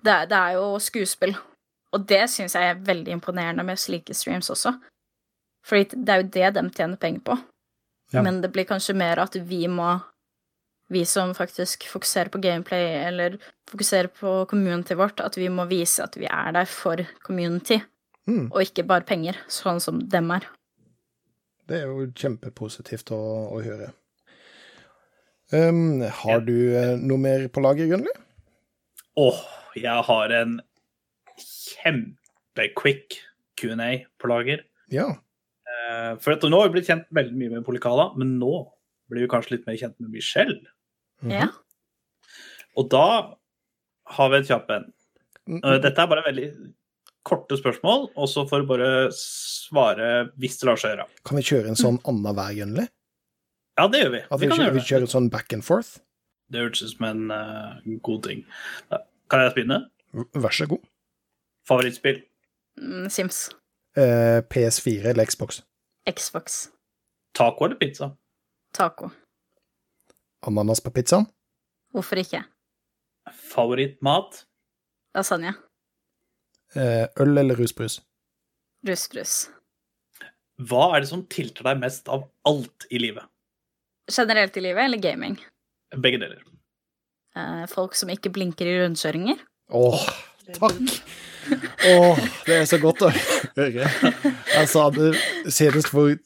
det, 0.04 0.12
er- 0.12 0.26
det 0.30 0.36
er 0.38 0.52
jo 0.56 0.78
skuespill. 0.80 1.34
Og 1.92 2.06
det 2.06 2.26
syns 2.30 2.54
jeg 2.54 2.70
er 2.70 2.80
veldig 2.84 3.12
imponerende 3.16 3.64
med 3.64 3.78
slike 3.80 4.14
streams 4.14 4.50
også. 4.52 4.74
Fordi 5.66 5.96
det 6.04 6.08
er 6.12 6.22
jo 6.22 6.28
det 6.36 6.54
de 6.54 6.70
tjener 6.76 6.96
penger 7.00 7.20
på. 7.26 7.38
Ja. 8.12 8.22
Men 8.22 8.40
det 8.42 8.52
blir 8.52 8.64
kanskje 8.68 8.94
mer 8.94 9.18
at 9.18 9.34
vi 9.48 9.66
må 9.66 9.96
Vi 10.92 11.02
som 11.08 11.32
faktisk 11.34 11.82
fokuserer 11.90 12.30
på 12.30 12.38
gameplay, 12.40 12.84
eller 13.08 13.38
fokuserer 13.66 14.06
på 14.14 14.44
community 14.50 14.94
vårt, 14.94 15.18
at 15.20 15.34
vi 15.36 15.48
må 15.50 15.64
vise 15.70 16.04
at 16.04 16.14
vi 16.16 16.28
er 16.30 16.52
der 16.52 16.64
for 16.70 17.02
community, 17.26 17.80
Mm. 18.26 18.48
og 18.50 18.58
ikke 18.62 18.82
bare 18.86 19.04
penger, 19.06 19.36
sånn 19.46 19.78
som 19.80 20.00
dem 20.10 20.30
er. 20.34 20.42
Det 21.68 21.76
er 21.78 21.86
jo 21.86 22.08
kjempepositivt 22.10 23.12
å, 23.14 23.18
å 23.54 23.60
høre. 23.62 23.92
Um, 25.54 26.00
har 26.02 26.40
du 26.42 26.56
eh, 26.74 26.96
noe 26.98 27.18
mer 27.22 27.44
på 27.54 27.62
lager, 27.62 27.86
Gunnli? 27.86 28.10
Åh, 29.22 29.38
jeg 29.78 30.02
har 30.08 30.34
en 30.40 30.56
kjempequick 31.38 33.20
Q&A 33.56 33.90
på 34.18 34.30
lager. 34.30 34.64
Ja. 34.92 35.06
Eh, 35.66 36.16
For 36.18 36.34
at 36.34 36.42
nå 36.46 36.58
har 36.60 36.68
vi 36.68 36.78
blitt 36.80 36.90
kjent 36.90 37.06
veldig 37.14 37.36
mye 37.38 37.54
med 37.56 37.64
Polikala, 37.66 38.10
men 38.18 38.36
nå 38.40 38.52
blir 39.10 39.22
vi 39.24 39.30
kanskje 39.30 39.54
litt 39.56 39.66
mer 39.68 39.78
kjent 39.78 39.94
med 40.02 40.10
Michelle. 40.18 40.58
Mhm. 41.22 41.30
Ja. 41.32 41.48
Og 42.76 42.88
da 42.92 43.36
har 44.16 44.28
vi 44.30 44.36
en 44.36 44.44
kjapp 44.44 44.70
en. 44.70 44.92
Mm, 45.48 45.60
Eh, 45.64 45.78
Dette 45.80 46.02
er 46.02 46.06
bare 46.10 46.24
veldig 46.26 46.48
korte 47.26 47.56
spørsmål, 47.58 48.10
og 48.16 48.28
så 48.28 48.44
får 48.48 48.62
du 48.62 48.66
bare 48.66 48.88
svare 49.14 50.30
hvis 50.38 50.58
det 50.60 50.66
lar 50.68 50.76
seg 50.76 50.92
gjøre. 50.96 51.06
Kan 51.24 51.36
vi 51.38 51.42
kjøre 51.42 51.68
en 51.72 51.78
sånn 51.78 51.98
annenhver, 52.04 52.52
Gunnli? 52.54 52.88
Ja, 53.78 53.86
det 53.88 54.00
gjør 54.04 54.10
vi. 54.12 54.20
At 54.30 54.40
Vi 54.40 54.46
vi, 54.46 54.50
kan 54.52 54.58
gjøre 54.64 54.74
vi 54.74 54.80
kjører 54.80 55.00
en 55.06 55.14
sånn 55.14 55.30
back 55.30 55.52
and 55.52 55.64
forth? 55.64 55.98
Det 56.50 56.60
hørtes 56.62 56.82
ut 56.82 56.92
som 56.96 57.06
en 57.08 57.30
uh, 57.30 57.80
god 58.02 58.22
ting. 58.24 58.44
Da, 58.90 58.98
Kan 59.28 59.40
jeg 59.42 59.54
begynne? 59.56 59.80
Vær 60.34 60.54
så 60.54 60.68
god. 60.70 60.84
Favorittspill? 61.66 62.22
Mm, 62.78 63.08
Sims. 63.10 63.48
Uh, 63.98 64.40
PS4 64.52 65.06
eller 65.10 65.24
Xbox? 65.26 65.62
Xbox. 66.08 66.68
Taco 67.34 67.64
eller 67.64 67.76
pizza? 67.76 68.12
Taco. 68.72 69.10
Ananas 70.46 70.80
på 70.80 70.92
pizzaen? 70.94 71.26
Hvorfor 71.94 72.20
ikke? 72.20 72.42
Favorittmat? 73.50 74.44
Lasagne. 75.16 75.54
Eh, 76.76 77.06
øl 77.22 77.38
eller 77.38 77.56
rusbrus? 77.58 78.00
Rusbrus. 78.86 79.36
Hva 80.56 80.90
er 80.96 81.04
det 81.04 81.10
som 81.10 81.24
tiltar 81.30 81.70
deg 81.70 81.80
mest 81.82 82.08
av 82.12 82.28
alt 82.48 82.86
i 82.90 83.00
livet? 83.00 83.24
Generelt 84.12 84.56
i 84.56 84.62
livet 84.64 84.86
eller 84.86 85.02
gaming? 85.02 85.36
Begge 85.96 86.20
deler. 86.22 86.42
Eh, 87.36 87.64
folk 87.68 87.96
som 87.98 88.10
ikke 88.12 88.32
blinker 88.32 88.68
i 88.68 88.78
rundkjøringer. 88.82 89.40
Åh, 89.76 90.06
takk! 90.56 90.78
Åh, 91.86 92.22
det 92.46 92.60
er 92.62 92.68
så 92.68 92.78
godt 92.82 93.04
å 93.06 93.10
høre. 93.56 93.88
Jeg 94.54 94.70
sa 94.70 94.88
det 94.94 95.12
senest 95.52 95.92
for 95.92 96.16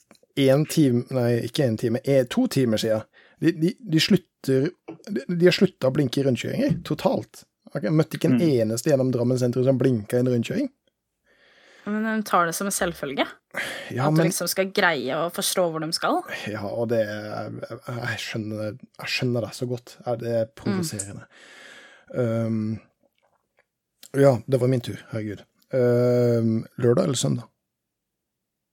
én 0.40 0.62
time 0.70 1.02
Nei, 1.12 1.42
ikke 1.48 1.66
én 1.66 1.76
time, 1.80 2.00
eh, 2.04 2.22
to 2.30 2.46
timer 2.48 2.80
siden. 2.80 3.02
De, 3.40 3.52
de, 3.56 3.70
de 3.80 4.00
slutter 4.02 4.66
de, 5.08 5.22
de 5.28 5.46
har 5.48 5.54
slutta 5.56 5.88
å 5.88 5.94
blinke 5.94 6.20
i 6.20 6.24
rundkjøringer, 6.26 6.74
totalt. 6.84 7.44
Jeg 7.74 7.92
møtte 7.94 8.18
ikke 8.18 8.28
en 8.32 8.38
Mm. 8.40 8.50
eneste 8.64 8.90
gjennom 8.90 9.10
Drammen 9.14 9.38
sentrum 9.40 9.64
som 9.64 9.78
blinka 9.78 10.16
i 10.18 10.20
en 10.24 10.28
rundkjøring. 10.32 10.68
Men 11.86 12.04
de 12.04 12.22
tar 12.28 12.46
det 12.46 12.54
som 12.54 12.68
en 12.68 12.74
selvfølge. 12.74 13.24
Ja, 13.90 14.06
at 14.06 14.12
du 14.12 14.18
men 14.20 14.28
liksom 14.28 14.48
skal 14.52 14.68
greie 14.76 15.16
å 15.16 15.30
forstå 15.32 15.64
hvor 15.72 15.80
de 15.82 15.88
skal. 15.96 16.20
Ja, 16.50 16.60
og 16.68 16.90
det 16.92 17.00
Jeg 17.06 18.18
skjønner, 18.20 18.76
jeg 19.00 19.08
skjønner 19.14 19.46
det 19.46 19.52
så 19.56 19.66
godt. 19.70 19.96
Det 20.20 20.34
er 20.42 20.50
provoserende. 20.60 21.24
Um, 22.14 22.78
ja, 24.18 24.36
det 24.46 24.60
var 24.60 24.68
min 24.68 24.80
tur. 24.84 25.00
Herregud. 25.12 25.44
Um, 25.72 26.64
lørdag 26.82 27.04
eller 27.08 27.18
søndag? 27.18 27.46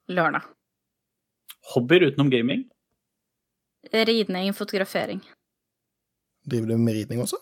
Lørdag. 0.10 0.44
Hobbyer 1.74 2.08
utenom 2.12 2.30
gaming? 2.34 2.66
Ridning, 3.92 4.54
fotografering. 4.54 5.22
Driver 6.48 6.68
du 6.68 6.78
med 6.82 6.96
ridning 6.96 7.22
også? 7.24 7.40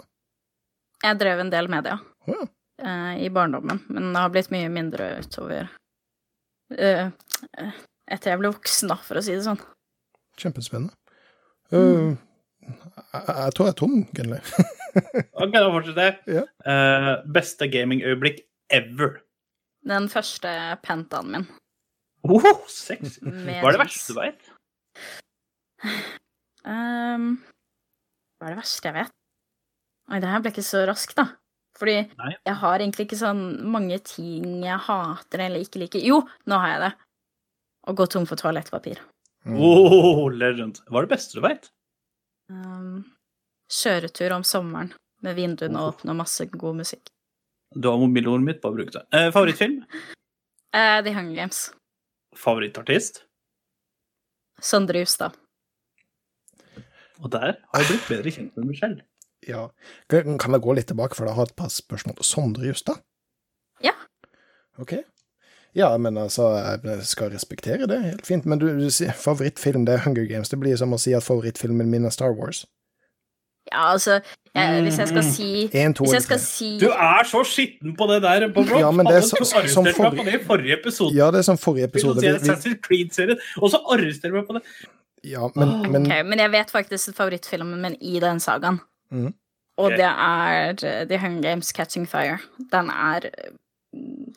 Jeg 1.03 1.19
drev 1.21 1.41
en 1.43 1.51
del 1.53 1.69
med 1.69 1.85
det, 1.85 1.95
ja. 1.95 1.99
Oh, 2.25 2.37
ja. 2.39 2.47
Eh, 2.85 3.23
I 3.25 3.29
barndommen. 3.29 3.79
Men 3.87 4.11
det 4.13 4.21
har 4.21 4.31
blitt 4.33 4.51
mye 4.51 4.69
mindre 4.73 5.11
utover 5.21 5.69
eh, 6.75 7.07
eh, 7.07 7.81
etter 8.11 8.33
jeg 8.33 8.41
ble 8.41 8.51
voksen, 8.51 8.91
da, 8.91 8.97
for 9.05 9.19
å 9.19 9.23
si 9.23 9.35
det 9.35 9.45
sånn. 9.45 9.61
Kjempespennende. 10.41 10.95
Uh, 11.73 12.13
jeg, 12.65 13.21
jeg 13.25 13.53
tror 13.55 13.69
jeg 13.69 13.73
er 13.73 13.79
tom, 13.79 13.95
Gunnli. 14.17 14.41
Ok, 15.35 15.51
da 15.51 15.67
fortsetter 15.67 16.05
jeg. 16.07 16.37
Ja. 16.37 16.43
Eh, 16.71 17.07
beste 17.35 17.67
gamingøyeblikk 17.67 18.45
ever. 18.71 19.17
Den 19.85 20.07
første 20.09 20.49
pentaen 20.85 21.33
min. 21.33 21.47
Oh, 22.23 22.61
sexy. 22.71 23.19
Hva 23.21 23.59
er 23.59 23.75
det 23.75 23.81
verste 23.81 24.15
du 24.15 24.21
veit? 24.21 24.47
Ehm, 26.65 27.31
hva 28.37 28.49
er 28.49 28.55
det 28.55 28.61
verste 28.61 28.89
jeg 28.89 28.97
vet? 28.97 29.15
Oi, 30.11 30.19
det 30.21 30.29
her 30.29 30.43
ble 30.43 30.53
ikke 30.53 30.65
så 30.65 30.83
raskt, 30.89 31.17
da. 31.17 31.29
Fordi 31.75 31.95
Nei. 32.15 32.31
jeg 32.47 32.55
har 32.61 32.79
egentlig 32.79 33.07
ikke 33.07 33.19
sånn 33.19 33.41
mange 33.73 33.97
ting 34.07 34.61
jeg 34.63 34.83
hater 34.87 35.43
eller 35.47 35.63
ikke 35.65 35.81
liker. 35.81 36.03
Jo, 36.05 36.21
nå 36.47 36.59
har 36.61 36.71
jeg 36.71 36.83
det. 36.85 36.91
Å 37.85 37.95
gå 37.97 38.07
tom 38.09 38.27
for 38.29 38.39
toalettpapir. 38.39 39.01
Mm. 39.45 39.57
Oh, 39.61 40.25
legend. 40.31 40.79
Hva 40.89 41.01
er 41.01 41.07
det 41.07 41.13
beste 41.17 41.37
du 41.37 41.43
veit? 41.45 41.67
Um, 42.49 43.03
kjøretur 43.69 44.33
om 44.37 44.45
sommeren 44.47 44.93
med 45.25 45.37
vinduene 45.37 45.83
åpne 45.89 46.13
og 46.13 46.21
masse 46.23 46.47
god 46.53 46.79
musikk. 46.79 47.11
Du 47.75 47.89
har 47.91 47.99
mobilordet 47.99 48.45
mitt, 48.45 48.61
bare 48.63 48.77
bruk 48.77 48.93
det. 48.95 49.03
Eh, 49.13 49.31
favorittfilm? 49.35 49.81
Eh, 50.75 50.97
The 51.05 51.13
Hunger 51.15 51.37
Games. 51.37 51.59
Favorittartist? 52.35 53.21
Sondre 54.59 54.99
Justad. 55.05 55.37
Og 57.23 57.31
der 57.31 57.39
har 57.73 57.79
jeg 57.81 57.87
blitt 57.89 58.07
bedre 58.09 58.31
kjent 58.31 58.57
med 58.57 58.65
Michelle. 58.65 59.01
Ja. 59.47 59.67
Kan 60.09 60.37
kan 60.41 60.51
jeg 60.57 60.61
gå 60.61 60.73
litt 60.75 60.87
tilbake, 60.87 61.15
for 61.15 61.25
jeg 61.25 61.35
har 61.35 61.43
et 61.43 61.55
par 61.55 61.69
spørsmål. 61.69 62.15
Sondre 62.23 62.65
Justad? 62.65 63.01
Ja. 63.83 63.91
Ok. 64.79 64.93
Ja, 65.75 65.97
men 65.97 66.17
altså, 66.17 66.47
jeg 66.85 67.03
skal 67.03 67.31
respektere 67.31 67.87
det, 67.87 68.01
helt 68.03 68.25
fint. 68.25 68.45
Men 68.45 68.59
du, 68.59 68.67
du 68.79 68.89
sier 68.89 69.11
favorittfilm, 69.11 69.85
det 69.85 69.93
er 69.97 70.03
Hunger 70.05 70.25
Games. 70.25 70.49
Det 70.49 70.59
blir 70.59 70.75
som 70.79 70.93
å 70.95 70.99
si 70.99 71.11
at 71.13 71.23
favorittfilmen 71.23 71.89
min 71.91 72.05
er 72.05 72.09
Star 72.15 72.31
Wars. 72.31 72.65
Ja, 73.71 73.91
altså, 73.95 74.19
jeg, 74.55 74.81
hvis 74.85 74.97
jeg 75.01 75.07
skal 75.09 75.23
Mhm. 75.23 75.31
si 75.33 75.69
En, 75.73 75.93
to 75.93 76.03
Hvis 76.05 76.13
jeg 76.13 76.21
skal 76.23 76.37
tre. 76.37 76.45
si 76.45 76.79
Du 76.79 76.85
er 76.91 77.23
så 77.25 77.41
skitten 77.43 77.95
på 77.97 78.05
det 78.13 78.21
der, 78.21 78.47
på 78.53 78.61
Rock. 78.61 78.79
Ja, 78.79 78.91
men 78.91 79.05
det 79.05 79.15
er 79.15 79.21
så- 79.21 79.37
du 79.39 79.45
som 79.45 79.59
arresterte 79.59 79.83
meg 79.83 79.95
forrige- 79.95 80.17
på 80.19 80.25
det 80.25 80.33
i 80.41 80.43
forrige 80.45 80.73
episode. 80.79 81.15
Ja, 81.15 81.31
det 81.31 81.37
er 81.39 81.41
som 81.41 81.57
forrige 81.57 81.83
episode. 81.89 82.21
Vi, 82.21 82.27
vi, 82.89 83.35
og 83.61 83.69
så 83.71 83.81
arresterer 83.89 84.31
du 84.31 84.37
meg 84.37 84.47
på 84.47 84.53
det. 84.53 84.63
Ja, 85.25 85.49
men, 85.55 85.73
men 85.91 86.05
Okay, 86.05 86.23
men 86.27 86.41
jeg 86.41 86.53
vet 86.53 86.71
faktisk 86.73 87.15
favorittfilmen 87.17 87.81
min 87.81 87.97
i 88.01 88.19
den 88.23 88.39
sagaen. 88.43 88.79
Mm. 89.13 89.33
Og 89.81 89.91
det 89.91 90.07
er 90.07 90.77
uh, 90.79 91.03
The 91.09 91.19
Hunger 91.19 91.41
Games 91.43 91.71
Catching 91.75 92.07
Fire. 92.07 92.37
Den 92.71 92.91
er 92.93 93.29
uh, 93.33 94.33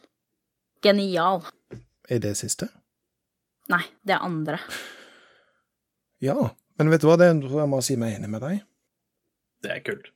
genial. 0.82 1.44
er 2.08 2.22
det 2.24 2.36
siste? 2.40 2.70
Nei, 3.68 3.84
det 4.06 4.16
er 4.16 4.24
andre. 4.24 4.58
Ja. 6.24 6.50
Men 6.78 6.92
vet 6.92 7.02
du 7.02 7.10
hva, 7.10 7.18
det 7.20 7.28
tror 7.42 7.60
jeg 7.62 7.70
må 7.70 7.82
si 7.84 7.98
meg 8.00 8.16
enig 8.16 8.30
med 8.32 8.42
deg. 8.42 8.62
Det 9.62 9.74
er 9.74 9.84
kult. 9.86 10.10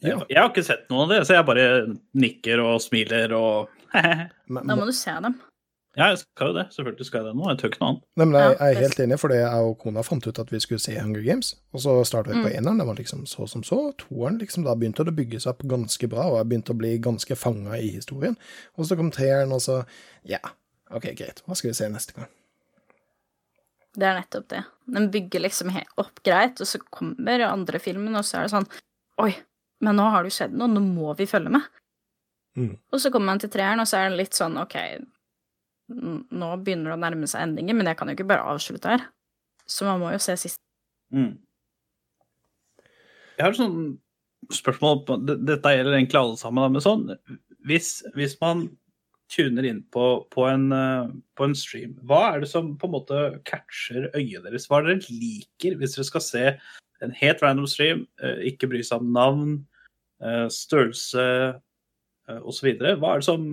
Ja. 0.00 0.14
Jeg, 0.14 0.30
jeg 0.30 0.38
har 0.38 0.48
ikke 0.48 0.64
sett 0.64 0.86
noe 0.92 1.04
av 1.04 1.12
det, 1.12 1.20
så 1.28 1.36
jeg 1.36 1.48
bare 1.48 1.66
nikker 2.16 2.62
og 2.64 2.80
smiler 2.84 3.34
og 3.36 3.72
Da 4.60 4.76
må 4.76 4.86
du 4.86 4.94
se 4.96 5.12
dem. 5.24 5.34
Ja, 6.00 6.06
jeg 6.14 6.20
skal 6.22 6.48
jo 6.48 6.54
det. 6.56 6.62
Selvfølgelig 6.72 7.06
skal 7.06 7.20
jeg 7.20 7.28
det 7.28 7.36
nå. 7.36 7.48
Jeg 7.50 7.58
tør 7.60 7.68
ikke 7.70 7.80
noe 7.82 7.88
annet. 7.90 8.04
Nei, 8.16 8.26
men 8.30 8.36
jeg, 8.40 8.52
jeg 8.56 8.74
er 8.76 8.78
helt 8.86 9.00
enig, 9.04 9.18
for 9.20 9.32
det 9.32 9.40
jeg 9.42 9.66
og 9.68 9.74
kona 9.82 10.04
fant 10.06 10.28
ut 10.30 10.38
at 10.40 10.52
vi 10.54 10.60
skulle 10.64 10.80
se 10.80 10.94
Hunger 10.96 11.24
Games. 11.26 11.50
Og 11.76 11.82
så 11.84 11.96
startet 12.08 12.32
vi 12.32 12.44
på 12.46 12.48
Mm. 12.48 12.56
eneren, 12.62 12.80
den 12.80 12.88
var 12.88 12.96
liksom 12.96 13.26
så 13.28 13.44
som 13.50 13.64
så. 13.66 13.80
Toeren, 14.00 14.38
liksom, 14.40 14.64
da 14.64 14.72
begynte 14.80 15.04
det 15.04 15.12
å 15.12 15.18
bygge 15.18 15.42
seg 15.44 15.52
opp 15.52 15.66
ganske 15.68 16.08
bra, 16.08 16.24
og 16.30 16.38
jeg 16.40 16.48
begynte 16.48 16.72
å 16.72 16.78
bli 16.80 16.94
ganske 17.04 17.36
fanga 17.36 17.76
i 17.76 17.90
historien. 17.98 18.38
Og 18.78 18.88
så 18.88 18.96
kom 18.96 19.12
treeren, 19.12 19.52
og 19.52 19.60
så 19.60 19.82
Ja, 20.24 20.40
OK, 20.90 21.10
greit. 21.20 21.42
Hva 21.46 21.54
skal 21.58 21.70
vi 21.74 21.74
se 21.82 21.88
neste 21.92 22.16
gang? 22.16 22.32
Det 23.92 24.06
er 24.06 24.20
nettopp 24.20 24.48
det. 24.48 24.64
Den 24.86 25.10
bygger 25.10 25.42
liksom 25.44 25.72
opp 25.98 26.22
greit, 26.24 26.60
og 26.62 26.66
så 26.66 26.78
kommer 26.90 27.42
andre 27.48 27.78
filmen, 27.82 28.14
og 28.16 28.24
så 28.24 28.38
er 28.38 28.46
det 28.46 28.54
sånn 28.54 28.68
Oi, 29.20 29.34
men 29.84 29.96
nå 29.98 30.06
har 30.10 30.22
det 30.24 30.30
jo 30.32 30.36
skjedd 30.38 30.54
noe, 30.56 30.70
nå 30.70 30.80
må 30.80 31.12
vi 31.18 31.26
følge 31.28 31.50
med. 31.52 31.66
Mm. 32.56 32.78
Og 32.92 33.00
så 33.02 33.10
kommer 33.12 33.34
man 33.34 33.38
til 33.42 33.50
treeren, 33.52 33.82
og 33.82 33.88
så 33.90 33.98
er 34.00 34.08
det 34.10 34.16
litt 34.22 34.38
sånn 34.38 34.56
OK, 34.62 34.76
nå 35.90 36.50
begynner 36.64 36.92
det 36.92 36.96
å 36.96 37.02
nærme 37.02 37.28
seg 37.30 37.46
endringer, 37.46 37.76
men 37.76 37.90
jeg 37.90 37.98
kan 37.98 38.10
jo 38.10 38.16
ikke 38.16 38.28
bare 38.30 38.46
avslutte 38.54 38.92
her. 38.92 39.06
Så 39.70 39.86
man 39.86 40.02
må 40.02 40.12
jo 40.14 40.20
se 40.22 40.36
sist. 40.38 40.60
Mm. 41.14 41.34
Jeg 43.36 43.46
har 43.46 43.54
et 43.54 43.58
sånt 43.58 44.54
spørsmål 44.54 45.00
Dette 45.26 45.72
gjelder 45.74 45.96
egentlig 45.96 46.18
alle 46.20 46.36
sammen, 46.38 46.74
men 46.74 46.82
sånn 46.84 47.08
Hvis, 47.66 47.88
hvis 48.14 48.36
man 48.40 48.68
tuner 49.30 49.66
inn 49.68 49.80
på, 49.94 50.04
på, 50.34 50.44
en, 50.50 50.70
eh, 50.74 51.10
på 51.38 51.46
en 51.46 51.56
stream, 51.56 51.94
hva 52.06 52.20
er 52.32 52.42
det 52.42 52.50
som 52.50 52.72
på 52.78 52.88
en 52.88 52.94
måte 52.96 53.18
catcher 53.48 54.08
øyet 54.16 54.46
deres? 54.46 54.66
Hva 54.66 54.80
er 54.80 54.88
det 54.88 54.96
dere 55.04 55.18
liker 55.20 55.76
hvis 55.78 55.94
dere 55.96 56.08
skal 56.08 56.24
se 56.24 56.44
en 57.04 57.14
helt 57.16 57.42
random 57.44 57.68
stream, 57.70 58.04
eh, 58.24 58.42
ikke 58.50 58.68
bry 58.72 58.82
seg 58.86 59.04
om 59.04 59.12
navn, 59.14 59.52
eh, 60.24 60.46
størrelse 60.50 61.26
osv.? 62.40 62.72
Hva 62.80 63.14
er 63.14 63.22
det 63.22 63.28
som 63.28 63.46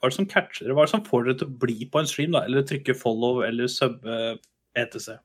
hva 0.00 0.08
er 0.08 0.12
det 0.14 0.16
som 0.16 0.28
catcher 0.32 0.64
dere? 0.64 0.74
Hva 0.76 0.84
er 0.84 0.88
det 0.88 0.94
som 0.94 1.04
får 1.04 1.26
dere 1.26 1.38
til 1.42 1.50
å 1.50 1.58
bli 1.60 1.88
på 1.92 2.00
en 2.00 2.08
stream, 2.08 2.32
da? 2.32 2.40
Eller 2.48 2.64
trykke 2.64 2.96
follow 2.96 3.42
eller 3.44 3.68
sub 3.68 4.00
etc.? 4.08 5.18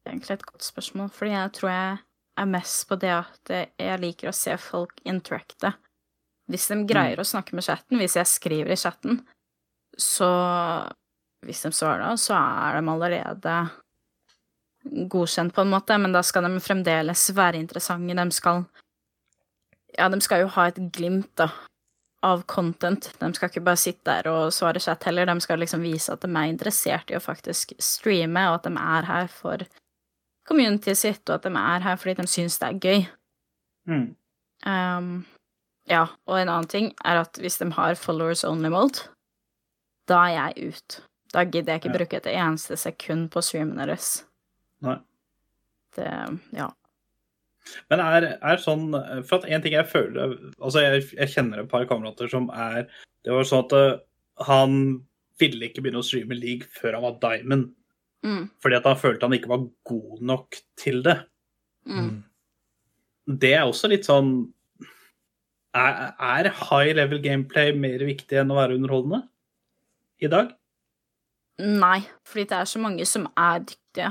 Det 0.00 0.08
er 0.08 0.14
egentlig 0.16 0.34
et 0.34 0.48
godt 0.48 0.66
spørsmål, 0.66 1.12
fordi 1.14 1.36
jeg 1.36 1.52
tror 1.54 1.70
jeg 1.70 2.00
er 2.40 2.48
mest 2.50 2.88
på 2.88 2.98
det 2.98 3.12
at 3.14 3.52
jeg 3.54 4.00
liker 4.02 4.30
å 4.30 4.34
se 4.34 4.56
folk 4.58 4.98
interacte. 5.06 5.70
Hvis 6.50 6.66
de 6.72 6.80
greier 6.88 7.20
å 7.20 7.28
snakke 7.28 7.54
med 7.54 7.62
chatten, 7.62 8.00
hvis 8.00 8.16
jeg 8.18 8.26
skriver 8.26 8.74
i 8.74 8.80
chatten, 8.80 9.22
så 9.98 10.30
Hvis 11.40 11.62
de 11.64 11.70
svarer 11.72 12.18
så 12.20 12.34
er 12.36 12.74
de 12.76 12.90
allerede 12.92 13.52
godkjent, 14.84 15.54
på 15.54 15.62
en 15.64 15.70
måte, 15.72 15.96
men 15.96 16.12
da 16.12 16.20
skal 16.20 16.44
de 16.44 16.60
fremdeles 16.60 17.30
være 17.32 17.56
interessante. 17.56 18.12
De 18.14 18.30
skal 18.30 18.64
Ja, 19.96 20.08
de 20.08 20.20
skal 20.20 20.42
jo 20.42 20.48
ha 20.48 20.66
et 20.68 20.76
glimt, 20.92 21.30
da, 21.36 21.48
av 22.22 22.42
content. 22.50 23.10
De 23.18 23.30
skal 23.34 23.48
ikke 23.50 23.64
bare 23.64 23.80
sitte 23.80 24.04
der 24.04 24.28
og 24.30 24.52
svare 24.52 24.80
chat 24.82 25.04
heller, 25.08 25.26
de 25.26 25.40
skal 25.40 25.60
liksom 25.62 25.84
vise 25.84 26.12
at 26.12 26.20
de 26.24 26.28
er 26.30 26.50
interessert 26.52 27.10
i 27.10 27.16
å 27.16 27.22
faktisk 27.24 27.72
streame, 27.80 28.42
og 28.50 28.60
at 28.60 28.68
de 28.68 28.74
er 28.76 29.08
her 29.08 29.30
for 29.32 29.64
communityet 30.48 30.98
sitt, 30.98 31.22
og 31.28 31.38
at 31.38 31.48
de 31.48 31.54
er 31.56 31.84
her 31.86 32.00
fordi 32.00 32.16
de 32.20 32.26
syns 32.28 32.58
det 32.60 32.68
er 32.68 32.80
gøy. 32.84 33.06
Mm. 33.88 34.08
Um, 34.66 35.12
ja, 35.88 36.06
og 36.28 36.36
en 36.38 36.50
annen 36.52 36.68
ting 36.70 36.90
er 37.04 37.22
at 37.22 37.38
hvis 37.40 37.56
de 37.62 37.70
har 37.76 37.96
followers 37.98 38.44
only 38.44 38.68
mode, 38.72 39.06
da 40.10 40.26
er 40.28 40.34
jeg 40.36 40.74
ut. 40.74 40.98
Da 41.32 41.44
gidder 41.46 41.72
jeg 41.72 41.80
ikke 41.82 41.92
Ja. 41.92 41.98
bruke 41.98 42.16
et 42.18 42.26
eneste 42.26 42.76
sekund 42.76 43.30
på 43.30 43.40
streamen 43.42 43.78
deres. 43.78 44.24
Nei. 44.82 44.98
Det, 45.96 46.06
ja. 46.52 46.68
Men 47.92 48.00
er, 48.02 48.26
er 48.40 48.62
sånn 48.62 48.88
For 49.28 49.36
at 49.36 49.48
en 49.52 49.62
ting 49.62 49.74
jeg 49.76 49.88
føler 49.90 50.32
Altså, 50.58 50.80
jeg, 50.80 51.02
jeg 51.12 51.32
kjenner 51.34 51.62
et 51.62 51.68
par 51.70 51.84
kamerater 51.90 52.30
som 52.32 52.48
er 52.56 52.86
Det 53.24 53.34
var 53.34 53.46
sånn 53.46 53.66
at 53.66 53.74
eh, 53.76 53.98
han 54.48 54.78
ville 55.40 55.68
ikke 55.68 55.84
begynne 55.84 56.00
å 56.00 56.06
streame 56.06 56.36
league 56.36 56.68
før 56.72 56.96
han 56.96 57.04
var 57.04 57.18
diamond. 57.20 57.70
Mm, 58.24 58.46
Fordi 58.60 58.76
at 58.76 58.88
han 58.88 58.98
følte 59.00 59.28
han 59.28 59.36
ikke 59.36 59.52
var 59.52 59.62
god 59.88 60.22
nok 60.32 60.56
til 60.80 61.02
det. 61.04 61.16
mm. 61.88 62.10
Det 63.40 63.52
er 63.54 63.68
også 63.68 63.88
litt 63.92 64.08
sånn 64.08 64.32
Er, 65.76 66.16
er 66.18 66.48
high 66.50 66.96
level 66.96 67.20
gameplay 67.22 67.70
mer 67.76 68.02
viktig 68.08 68.40
enn 68.40 68.50
å 68.50 68.58
være 68.58 68.80
underholdende 68.80 69.20
i 70.20 70.28
dag? 70.32 70.50
Nei, 71.60 72.00
fordi 72.26 72.48
det 72.50 72.56
er 72.58 72.68
så 72.68 72.80
mange 72.82 73.06
som 73.06 73.28
er 73.38 73.62
dyktige. 73.68 74.10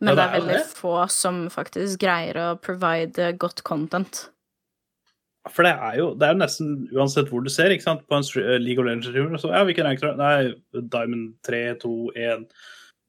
Men 0.00 0.14
Ja, 0.14 0.16
det 0.16 0.20
det 0.20 0.26
er 0.26 0.34
er 0.34 0.44
veldig 0.46 0.76
få 0.76 0.92
som 1.12 1.40
faktisk 1.52 2.00
greier 2.00 2.38
å 2.40 2.50
provide 2.60 3.32
godt 3.36 3.62
content. 3.68 4.28
For 5.48 5.64
det 5.64 5.72
er 5.72 5.96
jo 5.96 6.10
det 6.20 6.28
er 6.28 6.36
nesten 6.36 6.88
uansett 6.92 7.30
hvor 7.32 7.44
du 7.44 7.50
ser, 7.52 7.72
ikke 7.72 7.86
sant, 7.86 8.04
på 8.08 8.16
en 8.16 8.26
eh, 8.42 8.58
League 8.60 8.80
of 8.80 8.88
Legends-streamer, 8.88 9.40
så 9.40 9.52
ja, 9.54 9.62
hvilken 9.64 9.88
rank? 9.88 10.04
Nei, 10.20 10.52
Diamond 10.92 11.34
3, 11.48 11.62
2, 11.80 11.92
1, 12.16 12.46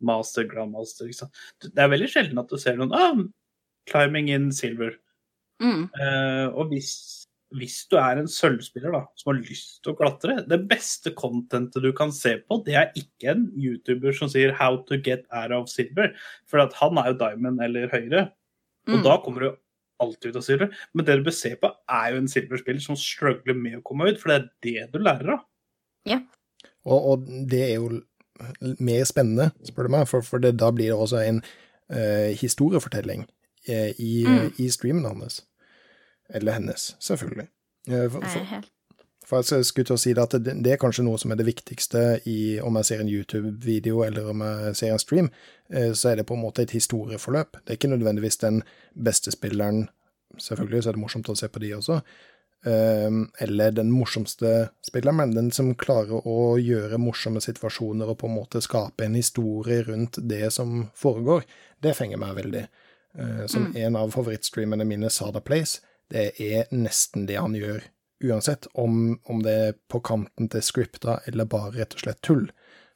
Master, 0.08 0.48
Grandmaster, 0.50 1.08
ikke 1.08 1.26
sant. 1.26 1.42
Det 1.64 1.84
er 1.84 1.92
veldig 1.92 2.10
sjelden 2.12 2.40
at 2.42 2.52
du 2.52 2.60
ser 2.60 2.80
noen 2.80 2.96
ah, 2.96 3.20
climbing 3.92 4.32
in 4.32 4.52
silver. 4.56 4.98
Mm, 5.62 5.92
Uh, 5.94 6.48
og 6.58 6.72
hvis, 6.72 7.21
hvis 7.58 7.88
du 7.92 7.98
er 8.00 8.20
en 8.22 8.28
sølvspiller 8.32 8.94
da, 8.96 9.02
som 9.20 9.34
har 9.34 9.42
lyst 9.42 9.82
til 9.84 9.94
å 9.94 9.98
klatre, 10.00 10.38
det 10.48 10.60
beste 10.70 11.12
contentet 11.18 11.84
du 11.84 11.92
kan 11.94 12.12
se 12.16 12.38
på, 12.48 12.62
det 12.66 12.76
er 12.80 12.92
ikke 12.96 13.34
en 13.34 13.48
YouTuber 13.60 14.16
som 14.16 14.30
sier 14.32 14.54
'how 14.56 14.78
to 14.88 14.98
get 14.98 15.26
out 15.32 15.52
of 15.52 15.68
silver', 15.68 16.14
for 16.48 16.60
at 16.60 16.74
han 16.80 16.98
er 16.98 17.12
jo 17.12 17.18
diamond 17.20 17.60
eller 17.62 17.90
høyere, 17.90 18.32
og 18.88 18.98
Mm. 19.00 19.04
da 19.04 19.18
kommer 19.18 19.40
du 19.40 19.56
alltid 20.00 20.30
ut 20.32 20.36
av 20.36 20.42
silver. 20.42 20.70
Men 20.94 21.06
det 21.06 21.18
du 21.18 21.24
bør 21.24 21.34
se 21.34 21.56
på, 21.56 21.72
er 21.90 22.12
jo 22.12 22.18
en 22.18 22.28
silverspiller 22.28 22.82
som 22.82 22.96
struggler 22.96 23.54
med 23.54 23.76
å 23.78 23.84
komme 23.84 24.10
ut, 24.10 24.20
for 24.20 24.30
det 24.30 24.42
er 24.42 24.50
det 24.64 24.92
du 24.94 25.00
lærer 25.00 25.34
av. 25.34 25.46
Og, 26.86 27.06
og 27.12 27.28
det 27.50 27.62
er 27.62 27.76
jo 27.76 28.02
mer 28.80 29.04
spennende, 29.06 29.52
spør 29.64 29.84
du 29.84 29.90
meg, 29.90 30.08
for, 30.08 30.22
for 30.22 30.40
det, 30.40 30.58
da 30.58 30.72
blir 30.72 30.90
det 30.90 30.98
også 30.98 31.20
en 31.28 31.42
uh, 31.94 32.32
historiefortelling 32.34 33.28
uh, 33.70 33.92
i, 34.00 34.24
Mm. 34.26 34.54
i 34.58 34.68
streamen 34.70 35.06
hans. 35.06 35.46
Eller 36.34 36.52
hennes, 36.52 36.96
selvfølgelig. 37.00 37.48
Eh, 37.88 38.10
for, 38.12 38.22
for, 38.22 38.64
For 39.26 39.56
jeg 39.56 39.66
skulle 39.66 39.88
til 39.88 39.96
å 39.96 40.02
si 40.02 40.14
det 40.18 40.24
at 40.24 40.36
det, 40.44 40.58
det 40.66 40.74
er 40.74 40.82
kanskje 40.82 41.06
noe 41.08 41.20
som 41.22 41.32
er 41.32 41.40
det 41.40 41.48
viktigste 41.48 42.02
i 42.30 42.60
om 42.64 42.76
jeg 42.80 42.90
ser 42.90 43.04
en 43.04 43.12
YouTube-video 43.12 44.04
eller 44.04 44.28
om 44.34 44.44
jeg 44.44 44.76
ser 44.80 44.96
en 44.96 45.02
stream, 45.02 45.30
eh, 45.72 45.92
så 45.96 46.12
er 46.12 46.20
det 46.20 46.28
på 46.30 46.36
en 46.36 46.44
måte 46.44 46.66
et 46.66 46.76
historieforløp. 46.76 47.62
Det 47.62 47.74
er 47.74 47.80
ikke 47.80 47.94
nødvendigvis 47.94 48.42
den 48.44 48.62
beste 48.92 49.34
spilleren, 49.34 49.86
selvfølgelig 50.38 50.84
så 50.84 50.92
er 50.92 50.98
det 50.98 51.04
morsomt 51.06 51.32
å 51.32 51.38
se 51.38 51.52
på 51.52 51.64
de 51.64 51.74
også, 51.78 52.02
eh, 52.68 53.20
eller 53.46 53.78
den 53.78 53.94
morsomste 53.94 54.54
spilleren, 54.88 55.22
men 55.22 55.38
den 55.38 55.52
som 55.56 55.74
klarer 55.80 56.28
å 56.28 56.58
gjøre 56.60 57.00
morsomme 57.02 57.44
situasjoner 57.44 58.12
og 58.12 58.20
på 58.20 58.32
en 58.32 58.36
måte 58.40 58.64
skape 58.64 59.08
en 59.08 59.20
historie 59.20 59.86
rundt 59.88 60.20
det 60.28 60.48
som 60.52 60.90
foregår, 60.98 61.48
det 61.82 61.96
fenger 61.98 62.20
meg 62.22 62.40
veldig. 62.42 62.66
Som 63.12 63.48
Som 63.52 63.64
en 63.76 63.96
av 64.00 64.14
favorittstreamene 64.14 64.86
mine, 64.88 65.10
Sada 65.12 65.42
Place, 65.44 65.82
det 66.12 66.32
er 66.42 66.70
nesten 66.76 67.28
det 67.30 67.40
han 67.40 67.56
gjør 67.58 67.84
uansett, 68.24 68.68
om, 68.74 69.20
om 69.24 69.44
det 69.44 69.52
er 69.52 69.78
på 69.90 70.02
kanten 70.06 70.50
til 70.52 70.64
scripta 70.66 71.20
eller 71.30 71.50
bare 71.50 71.74
rett 71.80 71.96
og 71.98 72.04
slett 72.04 72.22
tull. 72.26 72.50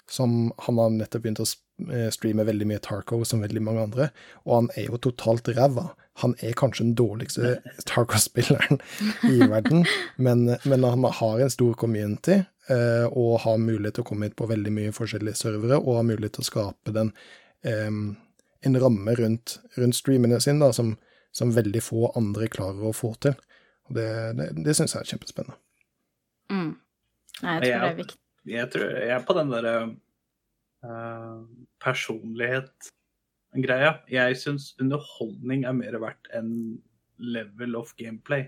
Som 0.10 0.52
han 0.68 0.78
har 0.78 0.92
nettopp 0.94 1.24
begynt 1.24 1.42
å 1.42 1.48
eh, 1.90 2.10
streame 2.14 2.46
veldig 2.46 2.68
mye 2.70 2.82
Tarco, 2.84 3.24
som 3.26 3.42
veldig 3.42 3.64
mange 3.66 3.86
andre, 3.88 4.10
og 4.46 4.60
han 4.60 4.68
er 4.78 4.92
jo 4.92 5.02
totalt 5.02 5.50
ræva. 5.56 5.88
Han 6.22 6.36
er 6.46 6.54
kanskje 6.56 6.86
den 6.86 6.98
dårligste 7.00 7.56
Tarco-spilleren 7.90 8.80
i 9.32 9.40
verden, 9.42 9.88
men, 10.16 10.46
men 10.64 10.86
han 10.86 11.08
har 11.20 11.42
en 11.42 11.54
stor 11.54 11.74
community, 11.80 12.44
eh, 12.70 13.08
og 13.10 13.42
har 13.48 13.58
mulighet 13.62 13.98
til 13.98 14.06
å 14.06 14.12
komme 14.12 14.30
hit 14.30 14.38
på 14.38 14.50
veldig 14.52 14.76
mye 14.78 14.94
forskjellige 14.96 15.42
servere, 15.42 15.82
og 15.82 16.04
har 16.04 16.08
mulighet 16.12 16.38
til 16.38 16.46
å 16.46 16.52
skape 16.52 16.94
den 16.94 17.12
em, 17.66 18.06
en 18.66 18.82
ramme 18.82 19.18
rundt, 19.18 19.58
rundt 19.80 19.98
streamene 19.98 20.38
sine 20.44 20.62
da, 20.62 20.70
som, 20.74 20.94
som 21.36 21.52
veldig 21.56 21.84
få 21.84 22.12
andre 22.16 22.48
klarer 22.52 22.84
å 22.88 22.94
få 22.96 23.14
til. 23.24 23.36
Og 23.90 23.96
det, 23.98 24.10
det, 24.40 24.46
det 24.66 24.74
syns 24.78 24.94
jeg 24.96 25.02
er 25.04 25.12
kjempespennende. 25.14 25.58
Mm. 26.52 26.74
Nei, 27.44 27.54
jeg 27.54 27.62
tror 27.62 27.84
det 27.84 27.90
er 27.90 28.00
viktig. 28.00 28.20
Jeg 28.46 28.70
tror 28.74 28.88
jeg 28.94 29.10
er 29.16 29.24
på 29.26 29.36
den 29.36 29.52
derre 29.52 29.76
uh, 30.86 31.40
personlighet-greia. 31.84 33.92
Jeg 34.14 34.30
syns 34.42 34.64
underholdning 34.82 35.60
er 35.66 35.74
mer 35.78 35.96
verdt 36.02 36.26
enn 36.38 36.52
level 37.22 37.72
of 37.80 37.90
gameplay. 38.00 38.44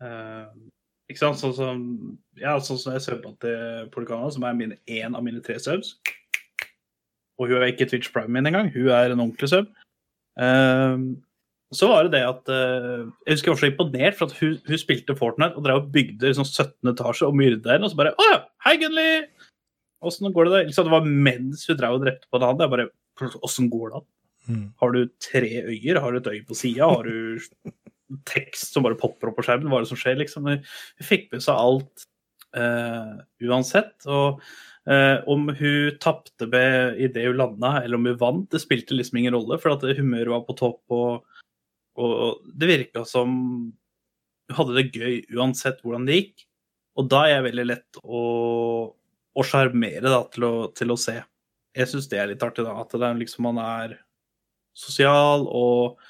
Uh, 0.00 0.48
ikke 1.10 1.22
sant? 1.24 1.40
Sånn 1.40 1.56
som, 1.56 1.76
ja, 2.38 2.52
sånn 2.62 2.80
som 2.80 2.92
jeg 2.94 3.04
subba 3.04 3.30
til 3.42 3.56
Polikana, 3.94 4.30
som 4.32 4.44
er 4.46 4.54
mine, 4.56 4.76
en 4.86 5.14
av 5.18 5.22
mine 5.26 5.40
tre 5.44 5.56
subs. 5.62 5.88
Og 7.40 7.44
hun 7.48 7.58
er 7.58 7.70
ikke 7.72 7.88
Twitch 7.90 8.10
Prime 8.14 8.32
min 8.34 8.46
engang, 8.46 8.68
hun 8.74 8.88
er 8.92 9.06
en 9.10 9.22
ordentlig 9.24 9.48
sub. 9.50 9.66
Eh, 10.40 10.96
så 11.76 11.86
var 11.86 12.06
det 12.06 12.16
det 12.16 12.22
at 12.26 12.50
uh, 12.50 13.10
Jeg 13.26 13.36
husker 13.36 13.50
jeg 13.50 13.54
var 13.54 13.60
så 13.60 13.68
imponert, 13.70 14.16
for 14.18 14.30
at 14.30 14.38
hun, 14.40 14.56
hun 14.66 14.80
spilte 14.80 15.16
Fortnite 15.18 15.58
og 15.58 15.66
drev 15.66 15.82
og 15.84 15.92
bygde 15.94 16.32
liksom 16.32 16.46
17 16.48 16.90
etasjer 16.90 17.28
og 17.28 17.36
myrda 17.38 17.76
henne. 17.76 17.86
og 17.86 17.92
så 17.92 18.00
bare 18.00 18.14
Å 18.18 18.26
ja, 18.26 18.38
hei, 18.66 18.76
Gunli! 18.82 19.10
Åssen 20.06 20.32
går 20.32 20.48
det 20.48 20.54
der? 20.54 20.64
Liksom, 20.70 20.88
det 20.88 20.94
var 20.96 21.10
mens 21.28 21.66
hun 21.68 21.78
drev 21.78 21.98
og 21.98 22.06
drepte 22.06 22.26
på 22.26 22.40
en 22.40 22.46
annen. 22.48 22.64
Jeg 22.64 22.74
bare 22.74 23.36
Åssen 23.44 23.68
går 23.70 23.90
det 23.90 24.00
an? 24.00 24.08
Mm. 24.50 24.64
Har 24.80 24.94
du 24.96 25.00
tre 25.22 25.50
øyer? 25.68 26.00
Har 26.00 26.10
du 26.10 26.18
et 26.18 26.30
øye 26.32 26.46
på 26.48 26.56
sida? 26.56 26.88
Har 26.88 27.06
du 27.06 27.70
tekst 28.26 28.72
som 28.74 28.86
bare 28.86 28.98
popper 28.98 29.30
opp 29.30 29.36
på 29.38 29.44
skjermen? 29.46 29.68
Hva 29.70 29.78
er 29.78 29.86
det 29.86 29.92
som 29.92 30.00
skjer, 30.00 30.16
liksom? 30.18 30.48
Hun 30.48 31.06
fikk 31.06 31.28
med 31.34 31.44
seg 31.44 31.60
alt 31.60 32.08
uh, 32.58 33.22
uansett. 33.46 33.94
Og 34.10 34.42
Uh, 34.88 35.20
om 35.28 35.44
hun 35.54 35.98
tapte 36.00 36.46
idet 36.48 37.26
hun 37.26 37.36
landa, 37.36 37.74
eller 37.84 37.98
om 37.98 38.06
hun 38.08 38.16
vant, 38.18 38.46
det 38.50 38.62
spilte 38.62 38.96
liksom 38.96 39.18
ingen 39.20 39.36
rolle, 39.36 39.58
for 39.60 39.74
at 39.74 39.84
humøret 39.98 40.32
var 40.32 40.46
på 40.46 40.56
topp, 40.56 40.80
og, 40.96 41.39
og 42.00 42.54
det 42.56 42.68
virka 42.70 43.04
som 43.08 43.32
hun 44.50 44.56
hadde 44.56 44.76
det 44.78 44.98
gøy 44.98 45.36
uansett 45.38 45.82
hvordan 45.84 46.06
det 46.08 46.20
gikk. 46.20 46.46
Og 46.98 47.08
da 47.10 47.24
er 47.26 47.36
jeg 47.36 47.46
veldig 47.50 47.66
lett 47.68 48.00
å, 48.02 48.22
å 48.90 49.44
sjarmere 49.46 50.10
til, 50.34 50.46
å, 50.46 50.54
til 50.76 50.92
å 50.92 50.98
se. 50.98 51.20
Jeg 51.76 51.90
syns 51.90 52.08
det 52.10 52.18
er 52.18 52.32
litt 52.32 52.42
artig, 52.42 52.64
da. 52.66 52.74
At 52.82 52.90
det 52.92 53.06
er 53.06 53.20
liksom 53.20 53.46
man 53.46 53.60
er 53.62 53.94
sosial 54.76 55.46
og 55.46 56.00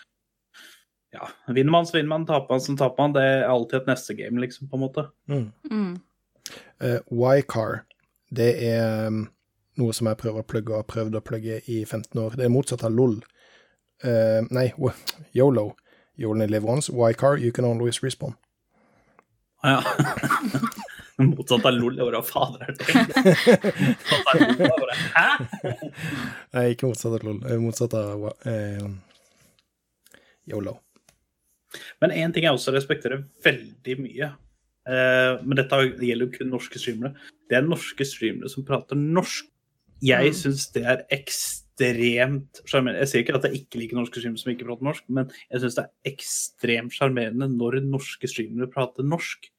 ja, 1.13 1.27
vinner 1.51 1.75
man, 1.75 1.87
så 1.87 1.99
vinner 1.99 2.13
man. 2.13 2.27
Taper 2.27 2.55
man, 2.55 2.63
så 2.65 2.77
taper 2.79 3.03
man. 3.03 3.17
Det 3.17 3.27
er 3.27 3.45
alltid 3.51 3.81
et 3.81 3.91
neste 3.91 4.17
game, 4.19 4.41
liksom, 4.41 4.71
på 4.71 4.79
en 4.79 4.85
måte. 4.85 5.07
Mm. 5.31 5.51
Mm. 5.71 5.93
Uh, 6.81 7.37
Y-car, 7.37 7.83
det 8.35 8.51
er 8.71 9.11
um, 9.11 9.25
noe 9.81 9.95
som 9.97 10.09
jeg 10.11 10.19
prøver 10.21 10.43
å 10.43 10.49
plugge 10.49 10.73
og 10.73 10.83
har 10.83 10.89
prøvd 10.91 11.19
å 11.19 11.25
plugge 11.27 11.61
i 11.67 11.83
15 11.85 12.23
år. 12.23 12.39
Det 12.39 12.47
er 12.47 12.55
motsatt 12.55 12.87
av 12.87 12.95
LOL. 12.95 13.19
Uh, 14.05 14.47
nei, 14.55 14.71
YOLO. 15.39 15.73
You 16.21 16.31
only 16.31 16.47
live 16.47 16.65
once. 16.69 16.91
Why 16.93 17.15
car? 17.15 17.39
you 17.41 17.51
can 17.53 17.65
always 17.65 18.03
respond. 18.03 18.35
Ja. 19.65 19.81
Motsatt 21.21 21.65
av 21.69 21.75
LOL. 21.77 21.97
Bare, 22.01 22.21
hva 22.21 22.23
fader 22.25 22.63
er 22.65 22.73
det? 22.77 22.85
Hæ? 25.17 25.27
Nei, 26.57 26.65
ikke 26.75 26.89
motsatt 26.89 27.13
av 27.19 27.25
LOL. 27.27 27.41
eh, 27.45 27.59
Motsatt 27.61 27.97
av 27.99 28.25
eh, 28.49 28.87
YOLO. 30.49 30.77
Men 32.03 32.11
én 32.17 32.33
ting 32.35 32.45
jeg 32.49 32.57
også 32.57 32.73
respekterer 32.75 33.21
veldig 33.45 33.97
mye, 34.01 34.31
eh, 34.89 35.33
men 35.45 35.57
dette 35.61 35.77
gjelder 36.01 36.25
jo 36.27 36.31
kun 36.39 36.51
norske 36.57 36.81
streamere, 36.83 37.13
det 37.51 37.61
er 37.61 37.69
norske 37.69 38.05
streamere 38.09 38.49
som 38.51 38.65
prater 38.67 38.97
norsk. 38.99 39.45
Jeg 40.03 40.33
Mm. 40.33 40.37
syns 40.41 40.71
det 40.73 40.85
er 40.89 41.05
ekstremt 41.13 41.67
sjarmerende. 41.81 43.01
Jeg 43.03 43.11
sier 43.11 43.25
ikke 43.25 43.37
at 43.39 43.47
jeg 43.49 43.63
ikke 43.63 43.81
liker 43.81 43.99
norske 43.99 44.21
streamere 44.21 44.43
som 44.43 44.53
ikke 44.53 44.67
prater 44.69 44.87
norsk, 44.89 45.07
men 45.09 45.31
jeg 45.51 45.63
syns 45.63 45.79
det 45.79 45.85
er 45.85 46.13
ekstremt 46.13 46.97
sjarmerende 46.97 47.49
når 47.53 47.81
norske 47.87 48.31
streamere 48.31 48.71
prater 48.71 49.07
norsk. 49.07 49.51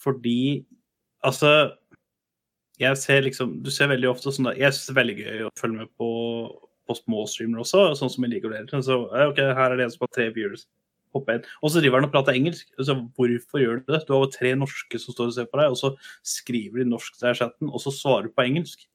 Fordi 0.00 0.64
altså 1.20 1.76
Jeg 2.80 2.96
ser 2.96 3.20
liksom 3.20 3.58
Du 3.60 3.68
ser 3.68 3.90
veldig 3.90 4.08
ofte 4.08 4.32
sånn 4.32 4.46
da, 4.48 4.54
Jeg 4.56 4.72
syns 4.72 4.86
det 4.86 4.92
er 4.94 5.00
veldig 5.02 5.16
gøy 5.18 5.42
å 5.44 5.50
følge 5.60 5.82
med 5.82 5.90
på, 6.00 6.10
på 6.88 6.96
små 6.96 7.26
streamere 7.28 7.60
også, 7.60 7.90
sånn 7.98 8.12
som 8.12 8.24
jeg 8.24 8.32
liker 8.38 8.54
det. 8.54 8.82
Så 8.86 9.02
OK, 9.04 9.40
her 9.40 9.66
er 9.66 9.76
det 9.76 9.84
en 9.84 9.92
som 9.92 10.06
har 10.06 10.14
tre 10.16 10.30
viewers. 10.32 10.64
Og 11.12 11.70
så 11.72 11.80
driver 11.80 11.98
han 11.98 12.06
og 12.06 12.12
prater 12.14 12.36
engelsk. 12.38 12.68
Altså, 12.78 12.94
hvorfor 13.16 13.58
gjør 13.58 13.80
du 13.80 13.92
det? 13.92 14.04
Du 14.06 14.14
har 14.14 14.22
jo 14.22 14.30
tre 14.30 14.54
norske 14.54 15.00
som 15.02 15.14
står 15.14 15.32
og 15.32 15.34
ser 15.34 15.48
på 15.50 15.58
deg, 15.58 15.72
og 15.74 15.78
så 15.80 15.90
skriver 16.22 16.82
de 16.82 16.90
norsk 16.90 17.18
til 17.18 17.34
chatten, 17.34 17.70
og 17.70 17.82
så 17.82 17.92
svarer 17.94 18.28
du 18.28 18.34
på 18.34 18.46
engelsk. 18.46 18.86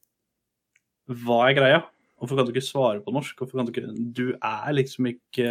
Hva 1.06 1.42
er 1.50 1.58
greia? 1.58 1.82
Hvorfor 2.16 2.38
kan 2.38 2.48
du 2.48 2.54
ikke 2.54 2.64
svare 2.64 3.02
på 3.04 3.12
norsk? 3.12 3.36
Hvorfor 3.38 3.60
kan 3.60 3.68
Du 3.68 3.74
ikke 3.74 3.92
Du 4.16 4.26
er 4.34 4.72
liksom 4.72 5.06
ikke 5.10 5.50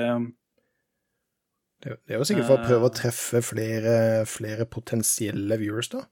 Det, 1.83 1.97
det 2.07 2.15
er 2.15 2.17
jo 2.17 2.25
sikkert 2.25 2.49
for 2.49 2.57
å 2.57 2.65
prøve 2.65 2.89
å 2.89 2.95
treffe 2.95 3.41
flere, 3.45 4.25
flere 4.25 4.65
potensielle 4.65 5.59
viewers, 5.61 5.91
da. 5.91 6.05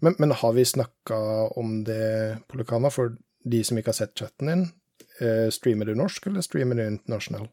Men, 0.00 0.16
men 0.18 0.32
har 0.34 0.52
vi 0.56 0.64
snakka 0.66 1.18
om 1.60 1.84
det, 1.86 2.40
Polokana, 2.50 2.90
for 2.90 3.14
de 3.44 3.60
som 3.64 3.78
ikke 3.78 3.92
har 3.92 4.00
sett 4.00 4.18
chatten 4.18 4.50
din? 4.50 4.64
Eh, 5.20 5.48
streamer 5.54 5.86
du 5.86 5.94
norsk, 5.94 6.26
eller 6.26 6.44
streamer 6.44 6.80
du 6.80 6.86
international? 6.86 7.46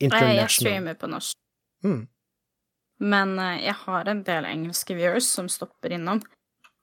Nei, 0.00 0.24
jeg 0.36 0.50
streamer 0.56 0.98
på 0.98 1.08
norsk. 1.10 1.38
Mm. 1.86 2.02
Men 3.00 3.38
eh, 3.38 3.64
jeg 3.66 3.76
har 3.84 4.10
en 4.10 4.22
del 4.26 4.48
engelske 4.48 4.96
viewers 4.98 5.28
som 5.30 5.48
stopper 5.48 5.94
innom. 5.96 6.22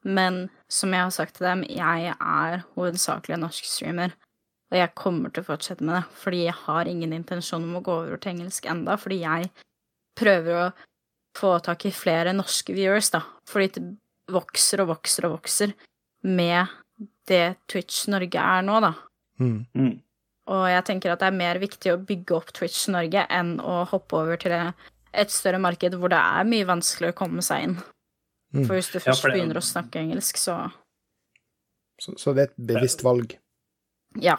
Men 0.08 0.48
som 0.72 0.94
jeg 0.94 1.04
har 1.04 1.14
sagt 1.14 1.38
til 1.38 1.50
dem, 1.50 1.66
jeg 1.68 2.14
er 2.14 2.64
hovedsakelig 2.78 3.36
en 3.36 3.46
norsk 3.48 3.68
streamer. 3.68 4.16
Og 4.72 4.78
jeg 4.78 4.96
kommer 5.00 5.32
til 5.32 5.44
å 5.44 5.48
fortsette 5.48 5.86
med 5.86 5.96
det, 5.96 6.04
fordi 6.20 6.42
jeg 6.44 6.58
har 6.66 6.90
ingen 6.92 7.14
intensjon 7.16 7.64
om 7.64 7.78
å 7.80 7.84
gå 7.86 7.94
over 8.04 8.20
til 8.20 8.34
engelsk 8.36 8.66
enda, 8.68 8.98
fordi 9.00 9.22
jeg 9.22 9.52
prøver 10.20 10.60
å 10.60 10.66
få 11.38 11.54
tak 11.64 11.86
i 11.88 11.94
flere 11.96 12.34
norske 12.36 12.74
viewers, 12.76 13.12
da. 13.14 13.22
Fordi 13.48 13.70
det 13.78 13.86
vokser 14.34 14.84
og 14.84 14.90
vokser 14.92 15.28
og 15.30 15.38
vokser 15.38 15.72
med 16.28 16.68
det 17.30 17.56
Twitch 17.70 18.08
Norge 18.12 18.42
er 18.42 18.66
nå, 18.68 18.82
da. 18.84 18.92
Mm. 19.40 19.62
mm. 19.78 19.96
Og 20.48 20.64
jeg 20.72 20.84
tenker 20.88 21.12
at 21.12 21.20
det 21.20 21.28
er 21.28 21.36
mer 21.36 21.58
viktig 21.60 21.92
å 21.92 22.00
bygge 22.08 22.36
opp 22.38 22.52
Twitch 22.56 22.86
Norge 22.92 23.26
enn 23.36 23.58
å 23.60 23.82
hoppe 23.92 24.16
over 24.16 24.40
til 24.40 24.54
et 24.56 25.32
større 25.34 25.60
marked 25.60 25.96
hvor 26.00 26.12
det 26.12 26.20
er 26.20 26.48
mye 26.48 26.68
vanskeligere 26.68 27.16
å 27.16 27.20
komme 27.20 27.44
seg 27.44 27.66
inn. 27.66 27.74
Mm. 28.56 28.64
For 28.64 28.78
hvis 28.78 28.92
du 28.94 29.00
først 29.00 29.24
ja, 29.24 29.30
det- 29.30 29.34
begynner 29.36 29.60
å 29.60 29.64
snakke 29.64 30.00
engelsk, 30.04 30.40
så 30.40 30.72
Så, 32.00 32.14
så 32.18 32.34
det 32.36 32.44
er 32.44 32.52
et 32.52 32.68
bevisst 32.68 33.04
valg. 33.04 33.38
ja. 34.22 34.38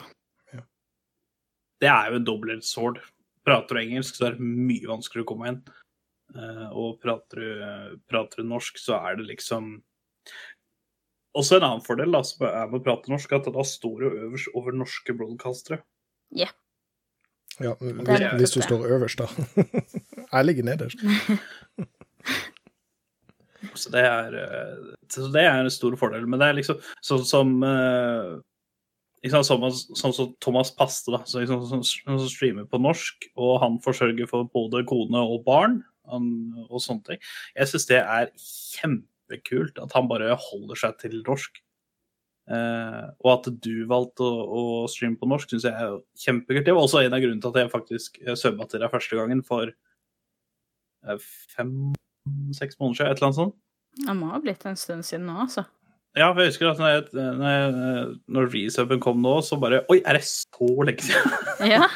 Det 1.83 1.91
er 1.91 2.11
jo 2.11 2.19
en 2.19 2.27
double-edged 2.27 2.67
sword. 2.67 3.03
Prater 3.47 3.79
du 3.79 3.83
engelsk, 3.83 4.19
så 4.19 4.29
er 4.29 4.37
det 4.37 4.45
mye 4.45 4.91
vanskeligere 4.91 5.27
å 5.27 5.31
komme 5.31 5.53
inn. 5.53 5.61
Eh, 6.37 6.67
og 6.77 6.99
prater 7.03 7.41
du, 7.41 7.99
prater 8.11 8.43
du 8.43 8.51
norsk, 8.51 8.81
så 8.81 8.99
er 8.99 9.17
det 9.17 9.29
liksom 9.31 9.79
Også 11.39 11.57
en 11.57 11.65
annen 11.65 11.85
fordel 11.85 12.13
da, 12.13 12.21
som 12.27 12.47
er 12.49 12.67
med 12.69 12.81
å 12.81 12.85
prate 12.85 13.13
norsk, 13.13 13.33
at 13.37 13.49
da 13.55 13.65
står 13.65 14.01
du 14.01 14.07
øverst 14.09 14.51
over 14.59 14.75
norske 14.75 15.15
broadcastere. 15.15 15.79
Ja, 17.59 17.75
hvis, 17.79 18.21
er 18.21 18.37
hvis 18.39 18.55
du 18.55 18.61
står 18.63 18.87
øverst, 18.97 19.23
da. 19.23 19.29
Jeg 20.33 20.49
ligger 20.49 20.67
nederst. 20.67 21.03
Så 23.75 23.91
det 23.91 24.03
er, 24.07 24.35
eh, 24.39 24.95
så 25.11 25.27
det 25.35 25.43
er 25.43 25.65
en 25.65 25.71
stor 25.71 25.97
fordel. 25.99 26.27
Men 26.31 26.41
det 26.41 26.49
er 26.49 26.59
liksom 26.59 26.79
sånn 27.05 27.25
som 27.27 27.57
eh, 27.67 28.37
sant, 29.27 29.47
sånn, 29.49 29.65
som, 29.99 30.15
som 30.15 30.33
Thomas 30.45 30.71
Paste, 30.75 31.13
da, 31.15 31.23
så 31.27 31.43
liksom, 31.43 31.65
som, 31.67 31.85
som 31.85 32.19
streamer 32.31 32.69
på 32.71 32.81
norsk, 32.83 33.31
og 33.39 33.59
han 33.65 33.79
forsørger 33.85 34.29
for 34.31 34.49
både 34.55 34.85
kone 34.89 35.23
og 35.23 35.43
barn 35.47 35.81
han, 36.13 36.29
og 36.69 36.83
sånne 36.83 37.05
ting. 37.07 37.23
Jeg 37.57 37.71
syns 37.71 37.89
det 37.91 38.03
er 38.03 38.31
kjempekult 38.79 39.81
at 39.83 39.97
han 39.97 40.11
bare 40.11 40.37
holder 40.49 40.81
seg 40.81 41.01
til 41.03 41.19
norsk. 41.27 41.61
Eh, 42.49 43.05
og 43.21 43.31
at 43.35 43.49
du 43.65 43.85
valgte 43.91 44.25
å, 44.25 44.33
å 44.57 44.63
streame 44.89 45.19
på 45.21 45.29
norsk, 45.29 45.53
syns 45.53 45.69
jeg 45.69 45.75
er 45.75 45.99
kjempekult. 46.25 46.65
Det 46.65 46.77
var 46.77 46.87
også 46.87 47.03
en 47.05 47.17
av 47.17 47.25
grunnene 47.25 47.45
til 47.45 47.53
at 47.53 47.61
jeg 47.61 47.75
faktisk 47.75 48.21
subba 48.41 48.69
til 48.69 48.85
deg 48.85 48.93
første 48.95 49.19
gangen 49.19 49.43
for 49.47 49.73
eh, 49.73 51.27
fem-seks 51.57 52.81
måneder 52.81 53.03
siden, 53.03 53.11
et 53.11 53.19
eller 53.19 53.29
annet 53.29 53.43
sånt. 53.43 53.59
Det 53.99 54.15
må 54.15 54.31
ha 54.31 54.39
blitt 54.41 54.65
en 54.69 54.79
stund 54.79 55.05
siden 55.05 55.27
nå, 55.29 55.37
altså. 55.45 55.67
Ja, 56.19 56.29
for 56.33 56.43
jeg 56.43 56.51
husker 56.51 56.71
at 56.73 56.81
når, 56.83 56.91
jeg, 56.91 57.03
når, 57.15 57.53
jeg, 57.53 58.09
når 58.35 58.49
resubben 58.53 59.01
kom 59.03 59.21
nå, 59.23 59.37
så 59.47 59.59
bare 59.61 59.81
Oi, 59.93 60.01
er 60.03 60.19
det 60.19 60.25
så 60.27 60.69
lenge 60.87 61.05
siden? 61.07 61.37
Ja. 61.71 61.87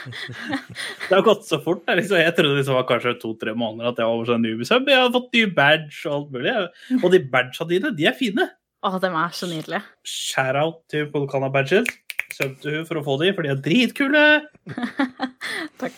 det 1.09 1.13
har 1.17 1.25
gått 1.27 1.49
så 1.49 1.59
fort. 1.65 1.83
er 1.91 1.99
Liksom, 1.99 2.21
jeg 2.21 2.35
trodde 2.39 2.63
det 2.63 2.77
var 2.77 2.87
kanskje 2.89 3.17
to-tre 3.23 3.55
måneder 3.59 3.91
at 3.91 3.99
jeg 4.01 4.07
var 4.09 4.21
over 4.21 4.31
sånn 4.31 4.45
newbie-sub. 4.47 4.91
Jeg 4.91 5.03
har 5.03 5.13
fått 5.15 5.35
ny 5.35 5.45
badge 5.57 5.99
og 6.07 6.15
alt 6.17 6.37
mulig. 6.37 6.55
Og 7.01 7.09
de 7.15 7.23
badgene 7.35 7.71
dine, 7.75 7.95
de 7.99 8.09
er 8.11 8.19
fine. 8.19 8.49
Å, 8.83 8.97
de 9.03 9.11
er 9.11 9.37
så 9.39 9.47
nydelige. 9.51 9.83
Shout-out 10.07 10.83
til 10.91 11.07
Polkana 11.13 11.51
badges. 11.55 11.91
Sub 12.33 12.63
hun 12.65 12.87
for 12.89 12.99
å 13.01 13.05
få 13.07 13.19
de, 13.21 13.33
for 13.37 13.47
de 13.47 13.53
er 13.53 13.63
dritkule. 13.63 14.27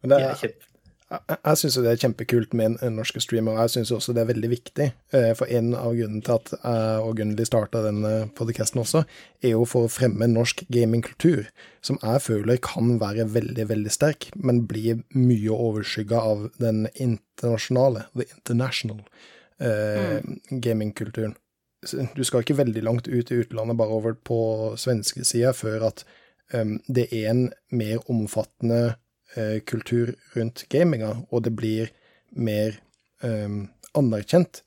Men 0.00 0.12
det 0.12 0.20
er. 0.24 0.60
Jeg 1.10 1.38
jeg 1.44 1.58
syns 1.58 1.76
det 1.82 1.90
er 1.90 2.00
kjempekult 2.04 2.54
med 2.54 2.76
en, 2.84 2.94
norsk 2.94 3.18
streamer, 3.22 3.56
og 3.56 3.64
jeg 3.64 3.72
syns 3.74 3.90
også 3.94 4.14
det 4.14 4.22
er 4.22 4.30
veldig 4.30 4.50
viktig. 4.52 4.86
eh, 5.16 5.32
For 5.38 5.50
en 5.50 5.72
av 5.74 5.96
grunnene 5.96 6.22
til 6.22 6.36
at 6.36 6.52
jeg 6.54 7.02
og 7.06 7.16
Gunnli 7.18 7.46
starta 7.48 7.82
denne 7.82 8.12
podcasten 8.38 8.82
også, 8.82 9.02
er 9.42 9.54
jo 9.56 9.64
for 9.66 9.88
å 9.88 9.90
fremme 9.90 10.28
norsk 10.30 10.62
gamingkultur, 10.70 11.50
som 11.82 11.98
jeg 12.02 12.22
føler 12.22 12.62
kan 12.62 12.98
være 13.02 13.26
veldig, 13.34 13.66
veldig 13.72 13.94
sterk, 13.94 14.30
men 14.36 14.66
blir 14.70 15.02
mye 15.16 15.50
overskygga 15.56 16.22
av 16.22 16.48
den 16.62 16.86
internasjonale, 16.94 18.06
the 18.14 18.28
international, 18.36 19.02
eh, 19.58 20.20
gamingkulturen. 20.50 21.34
Du 22.14 22.24
skal 22.24 22.44
ikke 22.44 22.58
veldig 22.60 22.82
langt 22.84 23.08
ut 23.08 23.30
i 23.32 23.40
utlandet, 23.40 23.76
bare 23.76 23.98
over 23.98 24.14
på 24.14 24.40
svenskesida, 24.76 25.54
før 25.56 25.88
at 25.88 26.04
um, 26.52 26.76
det 26.86 27.08
er 27.08 27.30
en 27.30 27.46
mer 27.72 28.02
omfattende 28.12 28.82
eh, 28.90 28.98
kultur 29.66 30.14
rundt 30.34 30.64
gaminga, 30.72 31.12
og 31.30 31.44
det 31.46 31.52
blir 31.54 31.92
mer 32.34 32.80
em, 33.22 33.68
anerkjent 33.94 34.62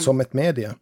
som 0.00 0.20
et 0.20 0.34
medie, 0.34 0.72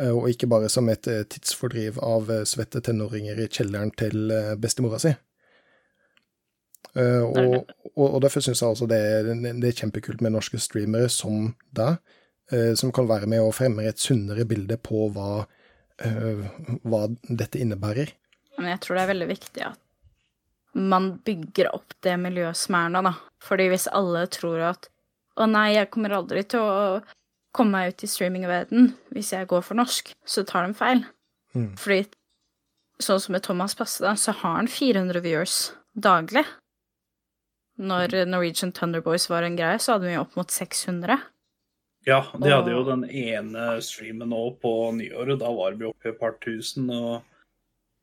eh, 0.00 0.10
og 0.10 0.28
ikke 0.30 0.48
bare 0.50 0.70
som 0.72 0.88
et 0.90 1.06
eh, 1.08 1.24
tidsfordriv 1.30 1.98
av 2.04 2.30
eh, 2.32 2.46
svette 2.48 2.82
tenåringer 2.84 3.40
i 3.40 3.48
kjelleren 3.48 3.92
til 3.98 4.32
eh, 4.34 4.54
bestemora 4.60 5.00
si. 5.02 5.12
Eh, 6.98 7.22
og, 7.22 7.70
og, 7.94 8.16
derfor 8.24 8.42
syns 8.42 8.62
jeg 8.62 8.72
altså 8.72 8.88
det 8.90 8.98
er, 8.98 9.30
det 9.30 9.68
er 9.68 9.76
kjempekult 9.82 10.24
med 10.24 10.34
norske 10.34 10.58
streamere 10.62 11.10
som 11.12 11.52
deg, 11.76 12.00
eh, 12.52 12.72
som 12.78 12.92
kan 12.94 13.08
være 13.10 13.30
med 13.30 13.44
og 13.44 13.54
fremme 13.58 13.86
et 13.86 14.02
sunnere 14.02 14.46
bilde 14.48 14.80
på 14.82 15.06
hva, 15.14 15.44
eh, 16.02 16.48
hva 16.82 17.06
dette 17.28 17.62
innebærer. 17.62 18.16
Men 18.58 18.74
jeg 18.74 18.82
tror 18.84 18.98
det 18.98 19.04
er 19.04 19.14
veldig 19.14 19.30
viktig 19.30 19.64
at 19.70 19.80
man 20.72 21.12
bygger 21.26 21.70
opp 21.74 21.94
det 22.04 22.16
miljøet 22.20 22.58
som 22.58 22.76
er 22.78 22.92
nå, 22.92 23.02
da. 23.08 23.14
Fordi 23.44 23.68
hvis 23.72 23.88
alle 23.96 24.26
tror 24.30 24.62
at 24.72 24.90
å 25.40 25.46
nei, 25.48 25.72
jeg 25.74 25.90
kommer 25.94 26.14
aldri 26.18 26.44
til 26.44 26.62
å 26.62 27.00
komme 27.56 27.78
meg 27.78 27.94
ut 27.94 28.04
i 28.04 28.10
streamingverdenen 28.10 28.92
hvis 29.14 29.32
jeg 29.34 29.48
går 29.50 29.64
for 29.66 29.78
norsk, 29.78 30.12
så 30.26 30.44
tar 30.46 30.68
de 30.68 30.76
feil. 30.78 31.04
Mm. 31.56 31.72
Fordi 31.80 32.04
sånn 33.02 33.20
som 33.22 33.34
med 33.34 33.44
Thomas 33.46 33.74
Passe, 33.78 34.02
da, 34.04 34.14
så 34.18 34.34
har 34.36 34.58
han 34.60 34.70
400 34.70 35.22
viewers 35.24 35.58
daglig. 35.96 36.44
Når 37.80 38.12
Norwegian 38.28 38.74
Thunderboys 38.76 39.30
var 39.30 39.46
en 39.46 39.56
greie, 39.56 39.78
så 39.80 39.96
hadde 39.96 40.10
vi 40.10 40.18
opp 40.20 40.34
mot 40.36 40.52
600. 40.52 41.16
Ja, 42.08 42.20
de 42.32 42.52
hadde 42.52 42.72
jo 42.72 42.82
den 42.84 43.06
ene 43.08 43.72
streamen 43.84 44.30
nå 44.32 44.42
på 44.60 44.72
nyåret. 44.96 45.40
Da 45.40 45.50
var 45.52 45.76
vi 45.76 45.88
oppe 45.88 46.08
i 46.08 46.12
et 46.12 46.20
par 46.20 46.36
tusen, 46.44 46.88
og 46.92 47.24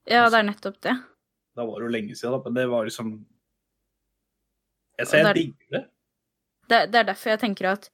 Ja, 0.07 0.27
det 0.31 0.39
er 0.39 0.49
nettopp 0.49 0.81
det. 0.85 0.95
Da 1.57 1.65
var 1.65 1.79
det 1.81 1.87
jo 1.87 1.93
lenge 1.95 2.15
siden, 2.15 2.35
da. 2.37 2.41
Men 2.45 2.53
det 2.59 2.67
var 2.71 2.85
liksom 2.87 3.11
Jeg 4.99 5.07
ser 5.07 5.17
jeg 5.23 5.27
er- 5.29 5.33
digger 5.33 5.71
det. 5.77 5.83
det, 6.69 6.79
det 6.91 6.99
er 7.01 7.07
derfor 7.13 7.29
jeg 7.33 7.39
tenker 7.43 7.71
at 7.71 7.89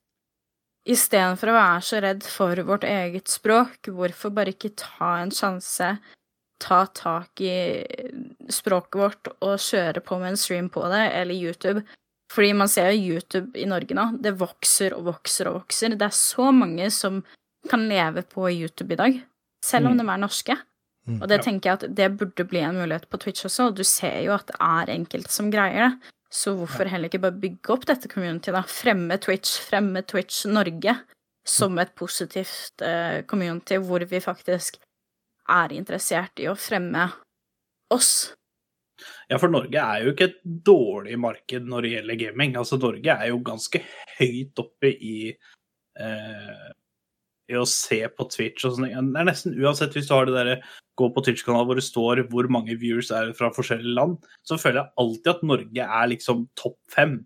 istedenfor 0.88 1.48
å 1.52 1.56
være 1.56 1.82
så 1.88 2.02
redd 2.04 2.24
for 2.28 2.56
vårt 2.68 2.84
eget 2.88 3.28
språk, 3.32 3.88
hvorfor 3.88 4.34
bare 4.36 4.52
ikke 4.54 4.74
ta 4.76 5.14
en 5.22 5.32
sjanse, 5.32 6.00
ta 6.60 6.86
tak 6.96 7.40
i 7.44 7.84
språket 8.52 9.00
vårt 9.00 9.28
og 9.42 9.58
kjøre 9.64 10.04
på 10.04 10.20
med 10.20 10.34
en 10.34 10.38
stream 10.40 10.70
på 10.70 10.84
det, 10.92 11.06
eller 11.16 11.36
YouTube? 11.36 11.84
Fordi 12.34 12.54
man 12.56 12.68
ser 12.68 12.92
jo 12.92 13.14
YouTube 13.16 13.56
i 13.60 13.66
Norge 13.70 13.94
nå, 13.96 14.22
det 14.24 14.34
vokser 14.40 14.94
og 14.98 15.06
vokser 15.06 15.48
og 15.52 15.62
vokser. 15.62 15.90
Det 15.96 16.02
er 16.08 16.16
så 16.18 16.52
mange 16.56 16.90
som 16.92 17.22
kan 17.70 17.88
leve 17.88 18.24
på 18.28 18.48
YouTube 18.52 18.92
i 18.92 18.96
dag, 19.00 19.22
selv 19.64 19.88
om 19.88 19.94
Mm. 19.94 19.98
de 20.00 20.12
er 20.12 20.18
norske. 20.18 20.58
Mm. 21.08 21.22
Og 21.22 21.28
det 21.28 21.38
Ja. 21.38 21.44
tenker 21.44 21.70
jeg 21.70 21.74
at 21.84 21.96
det 21.96 22.18
burde 22.18 22.48
bli 22.48 22.60
en 22.60 22.76
mulighet 22.76 23.10
på 23.10 23.20
Twitch 23.20 23.46
også, 23.46 23.68
og 23.68 23.76
du 23.76 23.84
ser 23.84 24.22
jo 24.24 24.32
at 24.32 24.48
det 24.48 24.56
er 24.60 24.94
enkelte 24.94 25.32
som 25.32 25.52
greier 25.52 25.90
det. 25.90 26.12
Så 26.32 26.56
hvorfor 26.58 26.88
heller 26.90 27.10
ikke 27.10 27.22
bare 27.22 27.40
bygge 27.40 27.70
opp 27.70 27.86
dette 27.86 28.08
community, 28.10 28.52
da? 28.52 28.64
Fremme 28.64 29.20
Twitch, 29.22 29.60
fremme 29.62 30.02
Twitch 30.02 30.46
Norge 30.50 30.96
som 31.46 31.78
et 31.78 31.94
positivt 31.96 32.82
eh, 32.82 33.22
community 33.28 33.78
hvor 33.78 34.00
vi 34.08 34.20
faktisk 34.24 34.80
er 35.50 35.76
interessert 35.76 36.40
i 36.40 36.48
å 36.48 36.56
fremme 36.58 37.12
oss. 37.92 38.34
Ja, 39.30 39.38
for 39.38 39.50
Norge 39.50 39.76
er 39.76 40.06
jo 40.06 40.14
ikke 40.14 40.30
et 40.30 40.40
dårlig 40.44 41.18
marked 41.20 41.68
når 41.68 41.82
det 41.82 41.92
gjelder 41.98 42.20
gaming. 42.22 42.56
Altså, 42.56 42.80
Norge 42.80 43.12
er 43.12 43.28
jo 43.28 43.42
ganske 43.44 43.82
høyt 44.18 44.62
oppe 44.64 44.94
i 44.94 45.18
eh, 46.00 46.72
i 47.52 47.58
å 47.60 47.66
se 47.68 48.00
på 48.08 48.26
Twitch 48.32 48.64
og 48.66 48.78
sånn. 48.78 48.88
Det 48.88 49.20
er 49.20 49.28
nesten 49.28 49.58
uansett 49.60 49.94
hvis 49.98 50.08
du 50.08 50.14
har 50.16 50.30
det 50.30 50.38
derre 50.38 50.58
gå 51.00 51.10
på 51.14 51.24
Twitch-kanalen 51.26 51.70
hvor 51.70 51.80
det 51.80 51.86
står 51.86 52.24
hvor 52.32 52.50
mange 52.54 52.76
viewers 52.80 53.12
er 53.16 53.32
fra 53.38 53.50
forskjellige 53.54 53.96
land, 53.98 54.18
så 54.46 54.60
føler 54.62 54.84
jeg 54.84 54.94
alltid 55.04 55.32
at 55.34 55.46
Norge 55.50 55.88
er 56.00 56.12
liksom 56.12 56.46
topp 56.60 56.78
fem. 56.94 57.18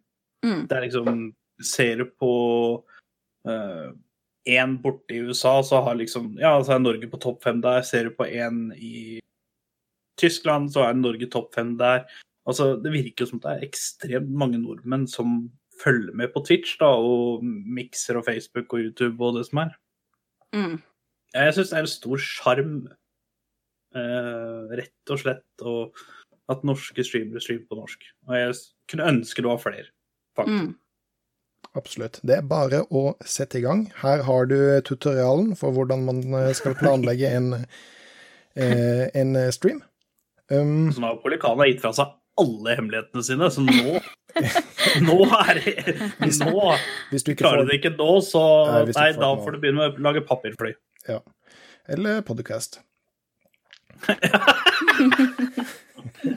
Mm. 0.46 0.64
Det 0.70 0.78
er 0.78 0.88
liksom 0.88 1.28
Ser 1.66 2.04
du 2.04 2.06
på 2.22 2.34
én 4.46 4.76
borte 4.84 5.16
i 5.16 5.24
USA, 5.26 5.64
så 5.64 5.82
har 5.82 5.96
liksom 5.98 6.36
Ja, 6.38 6.54
så 6.64 6.76
er 6.76 6.84
Norge 6.84 7.10
på 7.10 7.20
topp 7.20 7.44
fem 7.44 7.62
der. 7.62 7.82
Ser 7.82 8.10
du 8.10 8.16
på 8.16 8.28
én 8.30 8.72
i 8.78 9.20
Tyskland, 10.22 10.72
så 10.74 10.86
er 10.88 10.94
Norge 10.94 11.30
topp 11.34 11.54
fem 11.56 11.76
der. 11.78 12.06
Altså, 12.48 12.76
det 12.82 12.94
virker 12.94 13.26
jo 13.26 13.32
som 13.32 13.42
det 13.44 13.52
er 13.52 13.66
ekstremt 13.66 14.30
mange 14.30 14.60
nordmenn 14.62 15.08
som 15.08 15.50
følger 15.84 16.14
med 16.16 16.32
på 16.34 16.44
Twitch, 16.48 16.78
da, 16.80 16.86
og 16.86 17.44
mikser 17.44 18.18
og 18.18 18.26
Facebook 18.26 18.74
og 18.74 18.80
YouTube 18.80 19.24
og 19.26 19.38
det 19.38 19.46
som 19.50 19.66
er. 19.66 19.76
Mm. 20.56 20.78
Jeg 21.36 21.54
syns 21.54 21.74
det 21.74 21.78
er 21.78 21.86
en 21.86 21.92
stor 21.92 22.24
sjarm, 22.24 22.74
eh, 22.88 22.96
rett 23.96 25.14
og 25.14 25.22
slett, 25.22 25.46
og 25.64 25.96
at 26.52 26.66
norske 26.68 27.04
streamere 27.04 27.42
streamer 27.44 27.68
på 27.70 27.80
norsk. 27.80 28.04
Og 28.28 28.36
jeg 28.38 28.58
kunne 28.92 29.08
ønske 29.14 29.44
det 29.44 29.50
var 29.50 29.64
flere, 29.64 29.90
faktisk. 30.38 30.68
Mm. 30.68 30.76
Absolutt. 31.78 32.20
Det 32.26 32.38
er 32.38 32.46
bare 32.48 32.84
å 32.96 33.12
sette 33.28 33.60
i 33.60 33.64
gang. 33.66 33.86
Her 34.02 34.24
har 34.26 34.48
du 34.50 34.58
tutorialen 34.88 35.52
for 35.60 35.76
hvordan 35.76 36.06
man 36.08 36.22
eh, 36.40 36.54
skal 36.58 36.78
planlegge 36.80 37.30
en, 37.38 37.52
eh, 38.58 39.08
en 39.14 39.36
stream. 39.54 39.84
Um, 40.50 40.88
Så 40.96 41.04
nå 41.04 41.12
har 41.12 41.20
Polikana 41.22 41.68
gitt 41.68 41.84
fra 41.84 41.92
seg 41.94 42.14
alle 42.40 42.78
hemmelighetene 42.78 43.24
sine, 43.26 43.50
så 43.52 43.64
nå 43.66 43.98
Nå 45.08 45.16
er 45.26 45.58
det 45.58 45.96
Nå 46.22 46.62
hvis 47.10 47.26
du 47.26 47.32
ikke 47.34 47.42
Klarer 47.42 47.64
får 47.64 47.66
du 47.66 47.72
det 47.72 47.78
ikke 47.82 47.92
nå, 47.98 48.10
så 48.24 48.44
Nei, 48.70 48.84
Nei, 48.94 49.08
får 49.16 49.24
da 49.24 49.32
får 49.42 49.56
du 49.56 49.60
begynne 49.64 49.82
med 49.82 49.98
å 49.98 50.06
lage 50.08 50.24
papirfly. 50.30 50.76
Eller 51.88 52.22
podcast. 52.28 52.80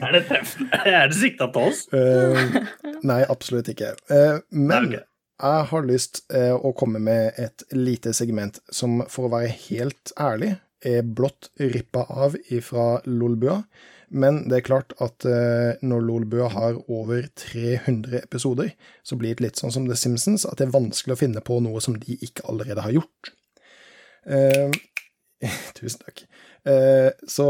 Er 0.01 0.11
det 0.13 0.25
treffende? 0.27 0.81
Er 0.85 1.07
det 1.09 1.17
sikta 1.17 1.47
til 1.53 1.69
oss? 1.71 1.85
Uh, 1.93 2.59
nei, 3.07 3.21
absolutt 3.29 3.69
ikke. 3.71 3.93
Uh, 4.11 4.41
men 4.49 4.91
okay. 4.91 5.03
jeg 5.41 5.69
har 5.71 5.87
lyst 5.87 6.21
uh, 6.33 6.55
å 6.55 6.73
komme 6.77 7.01
med 7.03 7.39
et 7.41 7.65
lite 7.75 8.13
segment 8.17 8.59
som, 8.73 9.01
for 9.11 9.27
å 9.27 9.33
være 9.33 9.53
helt 9.69 10.13
ærlig, 10.21 10.55
er 10.85 11.05
blått 11.05 11.51
rippa 11.61 12.07
av 12.09 12.37
ifra 12.49 12.99
Lolbua. 13.05 13.61
Men 14.11 14.43
det 14.49 14.57
er 14.57 14.65
klart 14.67 14.95
at 14.99 15.23
når 15.85 16.01
Lolbua 16.03 16.49
har 16.51 16.79
over 16.91 17.29
300 17.39 18.25
episoder, 18.25 18.73
så 19.07 19.15
blir 19.15 19.37
det 19.37 19.45
litt 19.45 19.61
sånn 19.61 19.71
som 19.71 19.85
The 19.87 19.95
Simpsons, 19.95 20.43
at 20.49 20.57
det 20.59 20.65
er 20.67 20.73
vanskelig 20.73 21.15
å 21.15 21.21
finne 21.21 21.43
på 21.45 21.61
noe 21.63 21.79
som 21.85 21.95
de 22.01 22.17
ikke 22.17 22.43
allerede 22.51 22.83
har 22.83 22.97
gjort. 22.97 23.31
Eh, 24.25 24.73
tusen 25.77 26.03
takk. 26.05 26.25
Eh, 26.67 27.09
så 27.27 27.47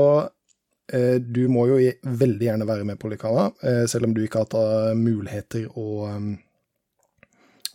eh, 0.94 1.18
du 1.20 1.44
må 1.52 1.66
jo 1.70 1.80
veldig 2.22 2.48
gjerne 2.48 2.68
være 2.70 2.86
med 2.88 3.00
på 3.02 3.12
Likana, 3.12 3.50
eh, 3.64 3.84
selv 3.92 4.08
om 4.10 4.14
du 4.16 4.24
ikke 4.24 4.44
har 4.44 4.48
hatt 4.50 4.98
muligheter 5.00 5.68
å, 5.80 5.88
um, 6.12 6.32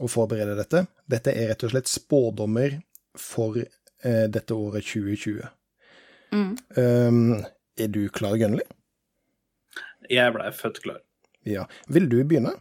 å 0.00 0.08
forberede 0.10 0.56
dette. 0.58 0.86
Dette 1.08 1.34
er 1.36 1.52
rett 1.52 1.66
og 1.68 1.74
slett 1.74 1.90
spådommer 1.92 2.78
for 3.20 3.58
eh, 3.60 4.26
dette 4.32 4.56
året 4.56 4.84
2020. 4.88 5.44
Mm. 6.36 6.52
Um, 6.76 7.24
er 7.78 7.90
du 7.92 8.06
klar, 8.12 8.36
Gunnli? 8.40 8.64
Jeg 10.10 10.32
blei 10.34 10.48
født 10.54 10.80
klar. 10.84 11.02
Ja. 11.46 11.66
Vil 11.92 12.08
du 12.10 12.18
begynne? 12.26 12.54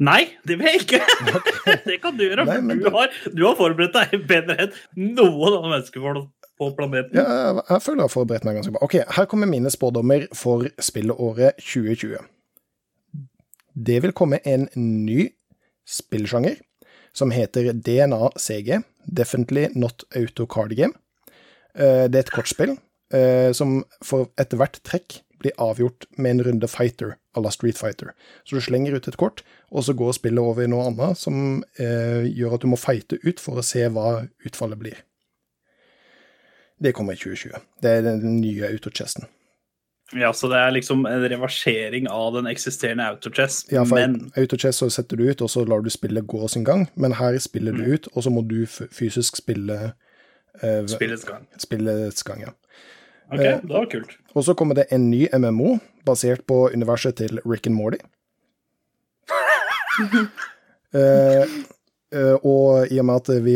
Nei, 0.00 0.22
det 0.48 0.56
vil 0.60 0.66
jeg 0.70 0.82
ikke! 0.82 1.00
det 1.86 1.96
kan 2.02 2.16
du 2.16 2.24
gjøre, 2.24 2.44
Nei, 2.48 2.56
for 2.58 2.66
men 2.66 2.80
du, 2.80 2.84
det- 2.86 2.92
har, 2.94 3.16
du 3.36 3.42
har 3.46 3.56
forberedt 3.58 3.96
deg 3.96 4.24
bedre 4.28 4.56
enn 4.64 4.74
noen 5.16 5.56
andre 5.58 5.72
mennesker 5.74 6.04
på, 6.60 6.68
planeten. 6.76 7.16
Ja, 7.16 7.24
jeg, 7.24 7.64
jeg 7.70 7.82
føler 7.86 8.02
jeg 8.02 8.08
har 8.08 8.12
forberedt 8.14 8.46
meg 8.46 8.58
ganske 8.60 8.74
bra. 8.76 8.82
Ok, 8.86 8.98
her 9.16 9.28
kommer 9.30 9.50
mine 9.50 9.72
spådommer 9.72 10.26
for 10.36 10.68
spilleåret 10.82 11.58
2020. 11.64 12.20
Det 13.90 14.00
vil 14.04 14.12
komme 14.16 14.40
en 14.44 14.68
ny 14.76 15.30
spillsjanger 15.88 16.60
som 17.16 17.32
heter 17.34 17.72
DNA 17.72 18.30
CG, 18.38 18.82
Definitely 19.06 19.68
Not 19.74 20.04
Auto 20.16 20.46
Card 20.46 20.76
Game. 20.78 20.94
Eh, 21.74 22.06
Det 22.08 22.14
er 22.18 22.26
et 22.26 22.34
kortspill 22.34 22.76
eh, 23.14 23.50
som 23.56 23.80
for 24.04 24.30
etter 24.38 24.60
hvert 24.60 24.80
trekk 24.86 25.22
blir 25.40 25.56
avgjort 25.56 26.04
med 26.20 26.30
en 26.36 26.44
runde 26.50 26.68
fighter 26.68 27.16
à 27.34 27.40
la 27.40 27.50
Street 27.50 27.78
Fighter. 27.78 28.12
Så 28.44 28.56
du 28.58 28.60
slenger 28.60 28.92
ut 28.94 29.08
et 29.08 29.16
kort, 29.16 29.42
og 29.72 29.84
så 29.86 29.94
går 29.96 30.12
spillet 30.18 30.42
over 30.42 30.66
i 30.66 30.68
noe 30.70 30.84
annet 30.90 31.16
som 31.18 31.62
eh, 31.80 32.26
gjør 32.28 32.58
at 32.58 32.66
du 32.66 32.68
må 32.68 32.76
fighte 32.80 33.18
ut 33.24 33.40
for 33.40 33.60
å 33.60 33.64
se 33.64 33.86
hva 33.88 34.26
utfallet 34.46 34.78
blir. 34.82 34.98
Det 36.82 36.94
kommer 36.96 37.12
i 37.12 37.16
2020. 37.20 37.60
Det 37.82 37.90
er 37.90 38.02
den 38.02 38.40
nye 38.40 38.66
autochesten. 38.70 39.26
Ja, 40.16 40.32
Så 40.32 40.48
det 40.50 40.56
er 40.58 40.70
liksom 40.74 41.04
en 41.06 41.22
reversering 41.30 42.08
av 42.10 42.32
den 42.34 42.46
eksisterende 42.50 43.04
autochess, 43.06 43.66
Ja, 43.70 43.84
for 43.84 43.94
men 44.00 44.32
autochess 44.36 44.76
så 44.82 44.88
setter 44.90 45.16
du 45.16 45.28
ut, 45.30 45.42
og 45.42 45.50
så 45.50 45.62
lar 45.68 45.84
du 45.86 45.90
spillet 45.90 46.26
gå 46.26 46.48
sin 46.48 46.64
gang, 46.64 46.88
men 46.96 47.12
her 47.12 47.38
spiller 47.38 47.72
du 47.72 47.84
ut, 47.94 48.08
og 48.16 48.24
så 48.24 48.30
må 48.30 48.42
du 48.42 48.66
fysisk 48.66 49.36
spille 49.36 49.92
eh, 50.62 50.86
spillets 50.86 51.24
gang. 51.24 51.46
spillets 51.58 52.22
gang, 52.22 52.40
ja. 52.40 52.50
Ok, 53.30 53.38
Eh, 53.38 53.60
det 53.62 53.70
var 53.70 53.86
kult. 53.86 54.16
Og 54.34 54.44
så 54.44 54.54
kommer 54.54 54.74
det 54.74 54.88
en 54.90 55.10
ny 55.10 55.28
MMO 55.32 55.78
basert 56.04 56.42
på 56.46 56.70
universet 56.74 57.14
til 57.14 57.38
Rick 57.46 57.66
and 57.66 57.76
Morty. 57.76 57.98
Eh, 60.94 61.42
eh, 62.12 62.34
og 62.42 62.90
i 62.90 62.98
og 62.98 63.04
med 63.06 63.14
at 63.20 63.44
vi 63.44 63.52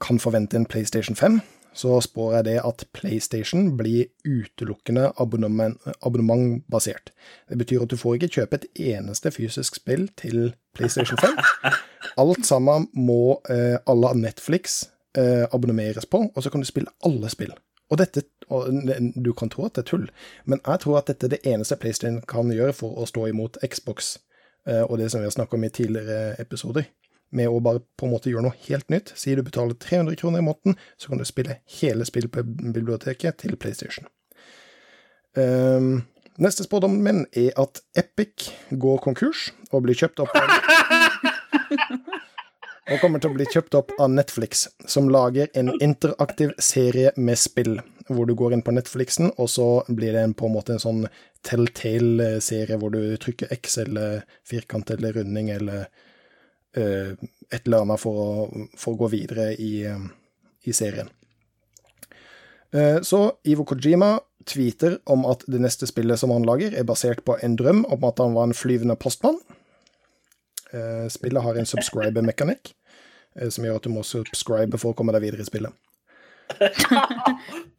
kan 0.00 0.18
forvente 0.18 0.56
en 0.56 0.64
PlayStation 0.64 1.16
5, 1.16 1.40
så 1.78 2.00
spår 2.02 2.32
jeg 2.38 2.46
det 2.48 2.56
at 2.66 2.84
PlayStation 2.96 3.70
blir 3.78 4.08
utelukkende 4.26 5.12
abonnement, 5.22 5.78
abonnementbasert. 6.02 7.12
Det 7.48 7.58
betyr 7.60 7.84
at 7.84 7.92
du 7.92 7.96
får 8.00 8.18
ikke 8.18 8.32
kjøpe 8.40 8.58
et 8.58 8.66
eneste 8.96 9.30
fysisk 9.34 9.78
spill 9.78 10.08
til 10.18 10.52
PlayStation 10.74 11.20
5. 11.22 11.38
Alt 12.22 12.46
sammen 12.46 12.88
må 12.98 13.38
eh, 13.50 13.78
alle 13.86 14.12
Netflix 14.18 14.88
eh, 15.18 15.46
abonneres 15.54 16.06
på, 16.06 16.24
og 16.34 16.42
så 16.42 16.50
kan 16.50 16.64
du 16.64 16.66
spille 16.66 16.90
alle 17.06 17.30
spill. 17.30 17.54
Og 17.88 18.00
dette, 18.00 18.24
og 18.52 18.68
du 19.14 19.32
kan 19.32 19.50
tro 19.52 19.68
at 19.68 19.76
det 19.76 19.86
er 19.86 19.90
tull, 19.92 20.08
men 20.44 20.60
jeg 20.66 20.82
tror 20.82 20.98
at 20.98 21.08
dette 21.12 21.28
er 21.28 21.36
det 21.36 21.44
eneste 21.46 21.78
PlayStation 21.80 22.20
kan 22.28 22.50
gjøre 22.52 22.74
for 22.76 22.98
å 22.98 23.06
stå 23.08 23.28
imot 23.30 23.60
Xbox, 23.64 24.16
eh, 24.66 24.82
og 24.82 24.98
det 24.98 25.12
som 25.12 25.22
vi 25.22 25.30
har 25.30 25.36
snakket 25.36 25.60
om 25.60 25.68
i 25.68 25.72
tidligere 25.78 26.34
episoder. 26.42 26.90
Med 27.30 27.50
å 27.50 27.60
bare 27.60 27.82
på 28.00 28.06
en 28.06 28.12
måte 28.14 28.30
gjøre 28.32 28.46
noe 28.46 28.60
helt 28.68 28.88
nytt. 28.92 29.12
Si 29.18 29.34
du 29.36 29.42
betaler 29.44 29.76
300 29.76 30.16
kroner 30.16 30.40
i 30.40 30.46
måneden, 30.46 30.78
så 30.96 31.10
kan 31.10 31.20
du 31.20 31.26
spille 31.28 31.58
hele 31.80 32.06
spillet 32.08 32.32
på 32.32 32.44
biblioteket 32.44 33.42
til 33.42 33.56
PlayStation. 33.60 34.08
Um, 35.36 36.06
neste 36.40 36.64
spådommen 36.64 37.04
min 37.04 37.26
er 37.36 37.52
at 37.60 37.82
Epic 37.98 38.48
går 38.70 39.02
konkurs 39.04 39.50
og 39.70 39.84
blir 39.84 39.98
kjøpt 39.98 40.24
opp 40.24 40.32
av 40.34 40.48
og 42.88 43.00
kommer 43.02 43.20
til 43.20 43.30
å 43.30 43.36
bli 43.36 43.46
kjøpt 43.52 43.76
opp 43.76 43.92
av 44.00 44.10
Netflix, 44.12 44.66
som 44.88 45.10
lager 45.12 45.50
en 45.58 45.70
interaktiv 45.84 46.54
serie 46.62 47.12
med 47.16 47.38
spill, 47.38 47.76
hvor 48.08 48.28
du 48.28 48.34
går 48.38 48.56
inn 48.56 48.64
på 48.64 48.72
Netflixen, 48.72 49.32
og 49.36 49.50
så 49.52 49.68
blir 49.88 50.16
det 50.16 50.24
en, 50.24 50.34
på 50.34 50.48
en 50.48 50.54
måte 50.54 50.74
en 50.74 50.82
sånn 50.82 51.02
telltale-serie 51.46 52.78
hvor 52.80 52.94
du 52.94 53.02
trykker 53.20 53.52
X 53.58 53.78
eller 53.84 54.22
firkant 54.48 54.90
eller 54.94 55.18
runding 55.20 55.52
eller 55.54 55.86
et 56.76 57.64
eller 57.64 57.84
annet 57.84 58.00
for 58.00 58.22
å, 58.22 58.30
for 58.76 58.94
å 58.94 59.00
gå 59.04 59.08
videre 59.14 59.52
i, 59.56 59.84
eh, 59.88 60.08
i 60.68 60.74
serien. 60.76 61.08
Eh, 62.72 63.00
så 63.02 63.22
Ivo 63.48 63.64
Kojima 63.64 64.18
tweeter 64.48 64.98
om 65.08 65.24
at 65.28 65.44
det 65.48 65.60
neste 65.60 65.88
spillet 65.88 66.20
som 66.20 66.32
han 66.32 66.46
lager, 66.46 66.74
er 66.76 66.86
basert 66.88 67.24
på 67.24 67.38
en 67.42 67.56
drøm 67.56 67.84
om 67.88 68.04
at 68.08 68.20
han 68.22 68.34
var 68.36 68.48
en 68.48 68.56
flyvende 68.56 68.96
postmann. 69.00 69.38
Eh, 70.72 71.08
Spillet 71.12 71.42
har 71.42 71.56
en 71.56 71.68
subscriber-mekanikk, 71.68 72.74
eh, 73.36 73.48
som 73.48 73.64
gjør 73.64 73.76
at 73.80 73.88
du 73.88 73.92
må 73.92 74.04
subscribe 74.04 74.80
for 74.80 74.92
å 74.92 74.96
komme 74.96 75.12
deg 75.16 75.24
videre 75.24 75.44
i 75.44 75.48
spillet. 75.48 75.72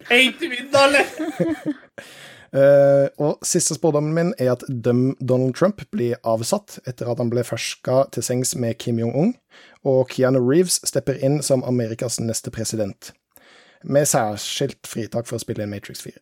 Eller? 0.09 1.05
Eh, 1.19 2.38
og 2.51 3.45
siste 3.45 3.75
spådommen 3.77 4.15
min 4.15 4.31
er 4.41 4.55
at 4.55 4.63
Donald 4.69 5.53
Trump 5.57 5.83
blir 5.93 6.17
avsatt 6.27 6.79
etter 6.89 7.11
at 7.11 7.21
han 7.21 7.29
ble 7.29 7.43
ferska 7.45 8.07
til 8.15 8.25
sengs 8.25 8.55
med 8.57 8.79
Kim 8.81 8.97
Jong-un, 9.01 9.35
og 9.85 10.09
Keanu 10.09 10.41
Reeves 10.41 10.79
stepper 10.87 11.19
inn 11.21 11.43
som 11.45 11.61
Amerikas 11.67 12.17
neste 12.23 12.49
president, 12.53 13.11
med 13.83 14.09
særskilt 14.09 14.89
fritak 14.89 15.29
for 15.29 15.37
å 15.37 15.43
spille 15.43 15.65
inn 15.65 15.73
Matrix 15.73 16.01
4. 16.07 16.17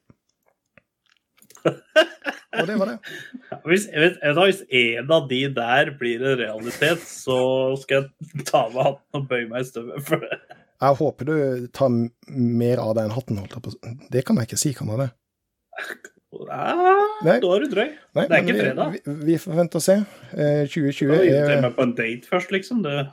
Og 2.58 2.68
det 2.68 2.76
var 2.80 2.90
det. 2.90 2.98
Hvis, 3.68 3.86
hvis 3.92 4.62
en 4.72 5.12
av 5.12 5.28
de 5.30 5.42
der 5.54 5.92
blir 6.00 6.24
en 6.24 6.38
realitet, 6.40 7.04
så 7.04 7.38
skal 7.82 8.08
jeg 8.08 8.46
ta 8.48 8.64
av 8.66 8.76
meg 8.76 8.88
hatten 8.88 9.20
og 9.20 9.26
bøye 9.30 9.50
meg 9.52 9.66
i 9.66 9.68
støvet. 9.68 10.06
For 10.08 10.24
det. 10.24 10.40
Jeg 10.78 11.00
håper 11.02 11.28
du 11.28 11.68
tar 11.76 11.92
mer 12.30 12.82
av 12.82 12.94
deg 12.98 13.08
enn 13.08 13.16
hatten, 13.18 13.42
holdt 13.42 13.58
jeg 13.58 13.66
på. 13.66 13.96
Det 14.14 14.24
kan 14.26 14.40
jeg 14.40 14.50
ikke 14.50 14.62
si, 14.62 14.74
kan 14.78 14.94
jeg 14.94 15.04
det? 15.04 15.10
Ah, 16.52 17.06
Nei. 17.24 17.38
Da 17.40 17.50
er 17.56 17.64
du 17.64 17.70
drøy. 17.72 17.88
Nei, 18.18 18.24
Det 18.28 18.36
er 18.36 18.42
ikke 18.44 18.56
fredag. 18.60 18.96
Vi, 19.06 19.14
vi 19.30 19.36
får 19.40 19.54
vente 19.62 19.80
og 19.80 19.84
se. 19.86 19.94
Eh, 20.36 20.66
2020 20.68 21.08
Da 21.08 21.20
inviterer 21.24 21.48
jeg 21.48 21.58
er, 21.58 21.62
meg 21.64 21.76
på 21.78 21.86
en 21.88 21.94
date 21.96 22.28
først, 22.28 22.52
liksom. 22.52 22.82
Det, 22.84 23.06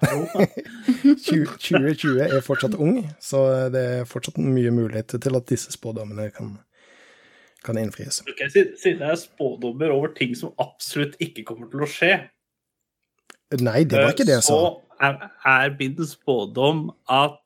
2020 1.23 2.21
er 2.27 2.43
fortsatt 2.43 2.75
ung, 2.75 2.99
så 3.23 3.45
det 3.71 3.85
er 4.01 4.09
fortsatt 4.11 4.41
mye 4.43 4.73
mulighet 4.75 5.15
til 5.23 5.39
at 5.39 5.47
disse 5.51 5.71
spådommene 5.77 6.27
kan, 6.35 6.57
kan 7.65 7.79
innfries. 7.79 8.19
Okay, 8.27 8.51
siden 8.51 9.05
jeg 9.07 9.13
er 9.15 9.21
spådommer 9.23 9.95
over 9.95 10.11
ting 10.19 10.35
som 10.39 10.51
absolutt 10.59 11.15
ikke 11.23 11.47
kommer 11.47 11.71
til 11.73 11.87
å 11.87 11.91
skje, 11.91 12.15
Nei, 13.61 13.85
det 13.87 14.01
var 14.01 14.11
ikke 14.11 14.25
det 14.27 14.39
jeg 14.41 14.43
sa. 14.43 14.55
så 14.57 15.05
er, 15.05 15.19
er 15.47 15.75
min 15.79 15.95
spådom 16.09 16.89
at 17.13 17.37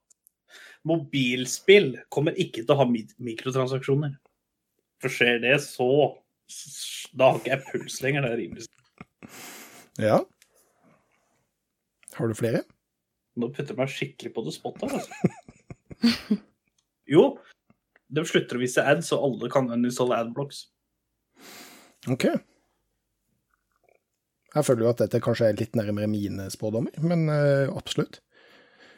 mobilspill 0.88 1.98
kommer 2.08 2.32
ikke 2.38 2.62
til 2.62 2.72
å 2.72 2.78
ha 2.80 2.86
mikrotransaksjoner. 2.88 4.14
For 5.02 5.12
skjer 5.14 5.38
det, 5.44 5.54
så 5.62 5.86
Da 7.18 7.28
har 7.32 7.38
ikke 7.40 7.52
jeg 7.52 7.64
puls 7.68 8.00
lenger. 8.02 8.24
Det 8.24 8.30
er 8.32 8.40
rimelig 8.42 8.66
Ja. 10.00 10.18
Har 12.18 12.28
du 12.30 12.34
flere? 12.38 12.64
Nå 13.38 13.50
putter 13.54 13.74
jeg 13.74 13.78
meg 13.78 13.92
skikkelig 13.92 14.32
på 14.34 14.42
det 14.46 14.54
spottet, 14.56 14.90
altså. 14.90 16.38
jo, 17.06 17.24
de 18.10 18.24
slutter 18.26 18.58
å 18.58 18.62
vise 18.62 18.82
ads, 18.82 19.10
så 19.12 19.18
alle 19.22 19.50
kan 19.52 19.68
uninstalle 19.70 20.16
adblocks. 20.18 20.64
Ok. 22.10 22.24
Jeg 24.56 24.64
føler 24.64 24.86
jo 24.86 24.90
at 24.90 25.02
dette 25.04 25.20
kanskje 25.22 25.50
er 25.52 25.58
litt 25.60 25.76
nærmere 25.78 26.08
mine 26.10 26.48
spådommer, 26.50 26.94
men 27.04 27.28
uh, 27.30 27.68
absolutt. 27.78 28.18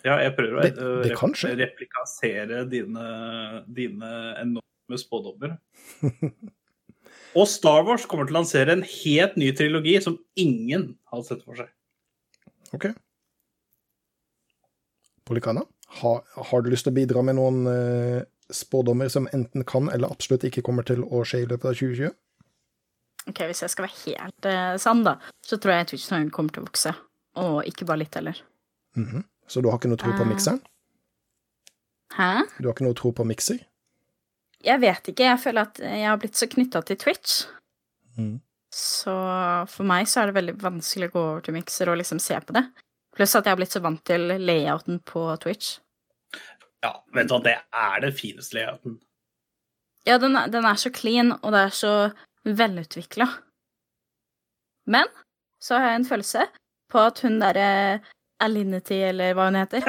Ja, 0.06 0.14
jeg 0.22 0.32
prøver 0.39 0.56
å 0.56 0.62
Det- 0.64 0.78
eh, 0.78 1.51
det 1.51 1.59
replikasere 1.60 2.62
dine, 2.70 3.06
dine 3.68 4.12
enorme 4.40 4.64
spådommer. 4.98 5.58
Og 7.38 7.46
Star 7.46 7.84
Wars 7.86 8.06
kommer 8.10 8.26
til 8.26 8.34
å 8.34 8.40
lansere 8.40 8.72
en 8.74 8.82
helt 8.82 9.36
ny 9.38 9.52
trilogi 9.54 9.94
som 10.02 10.16
ingen 10.34 10.96
har 11.12 11.22
sett 11.22 11.44
for 11.46 11.54
seg. 11.54 11.68
Ok. 12.74 12.88
Polikana, 15.28 15.62
ha, 16.00 16.12
har 16.50 16.62
du 16.64 16.70
lyst 16.72 16.86
til 16.88 16.92
å 16.94 16.96
bidra 16.98 17.22
med 17.22 17.36
noen 17.38 17.60
eh, 17.70 18.22
spådommer 18.50 19.10
som 19.12 19.28
enten 19.34 19.62
kan 19.68 19.86
eller 19.94 20.10
absolutt 20.10 20.48
ikke 20.48 20.64
kommer 20.66 20.86
til 20.88 21.04
å 21.06 21.22
skje 21.22 21.44
i 21.44 21.46
løpet 21.50 21.70
av 21.70 21.76
2020? 21.78 22.10
Ok, 23.30 23.42
Hvis 23.50 23.62
jeg 23.62 23.70
skal 23.74 23.86
være 23.86 24.00
helt 24.08 24.48
eh, 24.50 24.74
sann, 24.82 25.04
da, 25.06 25.18
så 25.46 25.58
tror 25.60 25.76
jeg 25.76 25.90
Twitch 25.92 26.08
Time 26.10 26.32
kommer 26.34 26.50
til 26.56 26.64
å 26.64 26.66
vokse. 26.70 26.94
Og 27.38 27.60
ikke 27.68 27.86
bare 27.86 28.02
litt 28.02 28.16
heller. 28.18 28.40
Mhm. 28.98 29.22
Så 29.50 29.62
du 29.62 29.66
har 29.70 29.78
ikke 29.78 29.90
noe 29.90 29.98
tro 29.98 30.10
på 30.14 30.22
Eh. 30.24 30.30
mikseren? 30.30 30.60
Hæ? 32.14 32.42
Du 32.58 32.66
har 32.68 32.74
ikke 32.74 32.86
noe 32.86 32.94
tro 32.98 33.10
på 33.14 33.24
mikser? 33.26 33.58
Jeg 34.64 34.80
vet 34.82 35.10
ikke. 35.12 35.26
Jeg 35.30 35.40
føler 35.40 35.68
at 35.68 35.80
jeg 35.82 36.06
har 36.06 36.20
blitt 36.20 36.38
så 36.38 36.48
knytta 36.50 36.82
til 36.86 36.98
Twitch. 37.00 37.42
Mm. 38.18 38.38
Så 38.74 39.14
for 39.72 39.88
meg 39.88 40.08
så 40.08 40.22
er 40.22 40.30
det 40.30 40.36
veldig 40.36 40.56
vanskelig 40.62 41.10
å 41.10 41.14
gå 41.14 41.22
over 41.32 41.44
til 41.46 41.56
mikser 41.56 41.90
og 41.90 41.98
liksom 42.00 42.20
se 42.22 42.38
på 42.44 42.54
det. 42.54 42.64
Pluss 43.16 43.34
at 43.34 43.46
jeg 43.46 43.56
har 43.56 43.58
blitt 43.58 43.74
så 43.74 43.82
vant 43.82 44.02
til 44.06 44.28
layouten 44.38 45.00
på 45.06 45.24
Twitch. 45.42 45.78
Ja, 46.84 46.94
vet 47.14 47.28
du 47.28 47.34
hva, 47.34 47.40
det 47.44 47.56
er 47.58 48.04
den 48.04 48.14
fineste 48.16 48.56
layouten. 48.56 49.00
Ja, 50.08 50.16
den 50.22 50.36
er, 50.38 50.48
den 50.48 50.64
er 50.64 50.78
så 50.80 50.92
clean, 50.94 51.34
og 51.42 51.52
det 51.52 51.64
er 51.66 51.74
så 51.76 51.94
velutvikla. 52.46 53.26
Men 54.88 55.10
så 55.60 55.76
har 55.76 55.90
jeg 55.90 56.00
en 56.00 56.08
følelse 56.08 56.46
på 56.90 57.02
at 57.02 57.20
hun 57.26 57.36
derre 57.42 57.68
Alinity, 58.40 58.96
eller 59.10 59.34
hva 59.36 59.50
hun 59.50 59.58
heter, 59.60 59.84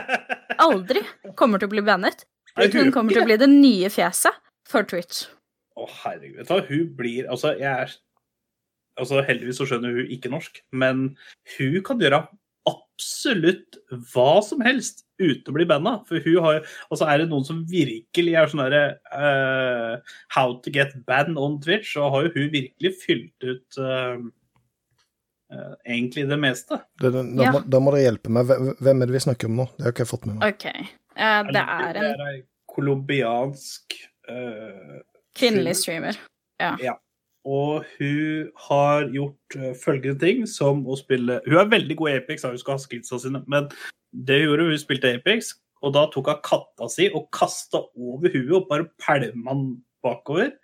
aldri 0.66 1.04
kommer 1.38 1.62
til 1.62 1.70
å 1.70 1.74
bli 1.76 1.84
bannet. 1.86 2.24
Nei, 2.54 2.68
Hun 2.70 2.92
kommer 2.94 3.14
til 3.14 3.24
å 3.24 3.28
bli 3.28 3.38
det 3.40 3.50
nye 3.50 3.90
fjeset 3.90 4.36
for 4.70 4.86
Twitch. 4.86 5.24
Å, 5.74 5.88
herregud. 6.04 6.44
Vet 6.46 6.68
hun 6.70 6.90
blir 6.96 7.26
Altså, 7.26 7.54
jeg 7.58 7.66
er 7.70 7.94
altså 9.00 9.24
Heldigvis 9.26 9.58
så 9.58 9.66
skjønner 9.66 9.96
hun 9.96 10.10
ikke 10.14 10.30
norsk, 10.30 10.60
men 10.70 11.08
hun 11.56 11.80
kan 11.86 11.98
gjøre 12.02 12.20
absolutt 12.70 13.76
hva 14.12 14.38
som 14.46 14.62
helst 14.64 15.02
uten 15.18 15.50
å 15.50 15.56
bli 15.56 15.66
banna. 15.68 15.96
For 16.08 16.22
hun 16.22 16.38
har 16.44 16.60
Altså 16.88 17.08
er 17.10 17.22
det 17.22 17.28
noen 17.32 17.46
som 17.46 17.64
virkelig 17.70 18.36
er 18.38 18.50
sånn 18.50 18.62
derre 18.64 18.84
uh, 19.10 20.14
How 20.36 20.56
to 20.62 20.72
get 20.74 20.94
banned 21.08 21.40
on 21.40 21.58
Twitch, 21.64 21.94
så 21.96 22.08
har 22.14 22.28
jo 22.28 22.34
hun 22.38 22.50
virkelig 22.54 22.94
fylt 23.02 23.46
ut 23.50 23.80
uh, 23.82 24.22
uh, 25.50 25.72
egentlig 25.82 26.28
det 26.30 26.38
meste. 26.40 26.78
Det, 27.02 27.10
det, 27.10 27.24
da, 27.34 27.48
Ja. 27.48 27.54
må, 27.56 27.64
da 27.66 27.82
må 27.82 27.94
dere 27.96 28.06
hjelpe 28.08 28.30
meg. 28.34 28.54
Hvem- 28.78 29.02
er 29.02 29.10
det 29.10 29.18
vi 29.18 29.26
snakker 29.26 29.50
om 29.50 29.64
nå? 29.64 29.68
Det 29.74 29.88
har 29.88 29.96
ikke 29.96 30.06
jeg 30.06 30.12
fått 30.14 30.30
med 30.30 30.38
meg. 30.38 30.54
OK. 30.54 30.94
Eh, 31.16 31.40
det 31.54 31.62
er 31.62 32.00
en 32.02 32.22
ei 32.28 32.36
colombiansk 32.74 33.96
uh, 34.30 35.00
kvinnelig 35.38 35.76
streamer. 35.82 36.18
Ja 36.60 36.94
Og 37.44 37.84
hun 37.98 38.50
har 38.68 39.08
gjort 39.12 39.58
uh, 39.58 39.72
følgende 39.78 40.18
ting, 40.22 40.46
som 40.48 40.84
å 40.86 40.96
spille 40.96 41.40
Hun 41.44 41.58
er 41.60 41.70
veldig 41.70 41.96
god 41.98 42.10
i 42.10 42.16
Apex, 42.22 42.42
da, 42.42 42.54
hun 42.54 42.62
skal 42.62 42.78
ha 42.78 42.82
skillsa 42.82 43.20
sine, 43.20 43.42
men 43.50 43.68
det 44.14 44.40
hun 44.40 44.48
gjorde, 44.48 44.68
hun 44.70 44.80
spilte 44.80 45.12
Apex, 45.18 45.52
og 45.84 45.92
da 45.96 46.06
tok 46.10 46.30
hun 46.30 46.40
katta 46.46 46.88
si 46.88 47.10
og 47.12 47.28
kasta 47.34 47.82
over 47.94 48.32
huet 48.32 48.56
og 48.60 48.68
bare 48.70 48.88
pælma 49.02 49.52
den 49.52 49.66
bakover. 50.04 50.54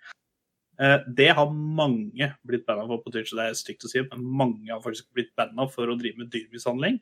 Eh, 0.81 0.97
Det 1.17 1.29
har 1.35 1.51
mange 1.51 2.31
blitt 2.47 2.65
banna 2.65 2.87
for 2.87 3.03
på 3.03 3.11
Twitch, 3.13 3.35
det 3.37 3.45
er 3.51 3.57
stygt 3.57 3.85
å 3.85 3.91
si, 3.91 4.01
men 4.01 4.25
mange 4.25 4.71
har 4.71 4.81
faktisk 4.81 5.11
blitt 5.13 5.35
banna 5.37 5.67
for 5.69 5.91
å 5.91 5.97
drive 5.99 6.17
med 6.17 6.31
dyremishandling. 6.33 6.99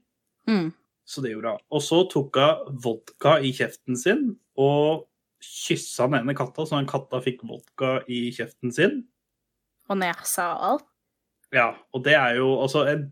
Mm. 0.49 0.73
Så 1.09 1.23
det 1.25 1.33
gjorde 1.33 1.55
hun. 1.55 1.63
Og 1.73 1.81
så 1.81 2.03
tok 2.11 2.37
hun 2.37 2.81
vodka 2.83 3.39
i 3.41 3.53
kjeften 3.55 3.97
sin 3.97 4.27
og 4.59 5.07
kyssa 5.41 6.09
den 6.09 6.19
ene 6.19 6.35
katta, 6.37 6.65
så 6.67 6.77
den 6.77 6.89
katta 6.89 7.21
fikk 7.23 7.41
vodka 7.47 7.99
i 8.11 8.27
kjeften 8.35 8.73
sin. 8.75 8.99
Og 9.89 9.97
nesa 10.01 10.51
og 10.53 10.65
alt. 10.67 10.85
Ja, 11.55 11.71
og 11.95 12.03
det 12.05 12.13
er 12.13 12.35
jo 12.37 12.51
altså 12.61 12.83
en 12.91 13.07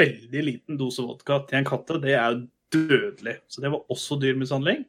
veldig 0.00 0.44
liten 0.46 0.78
dose 0.80 1.04
vodka 1.04 1.42
til 1.48 1.60
en 1.60 1.68
katte, 1.68 1.98
det 2.00 2.14
er 2.16 2.32
jo 2.32 2.46
dødelig. 2.72 3.36
Så 3.50 3.60
det 3.60 3.72
var 3.74 3.92
også 3.92 4.16
dyremishandling. 4.22 4.86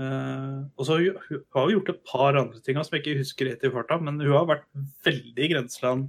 Uh, 0.00 0.70
og 0.78 0.86
så 0.86 0.96
har 0.96 1.02
hun, 1.02 1.18
hun 1.26 1.42
har 1.56 1.66
hun 1.66 1.74
gjort 1.74 1.90
et 1.92 2.04
par 2.08 2.38
andre 2.38 2.62
ting 2.62 2.78
som 2.78 2.94
jeg 2.94 3.02
ikke 3.02 3.20
husker 3.24 3.50
rett 3.50 3.66
i 3.66 3.72
farta, 3.74 3.98
men 4.00 4.20
hun 4.22 4.36
har 4.36 4.46
vært 4.48 4.68
veldig 5.04 5.44
i 5.44 5.50
grenseland 5.50 6.06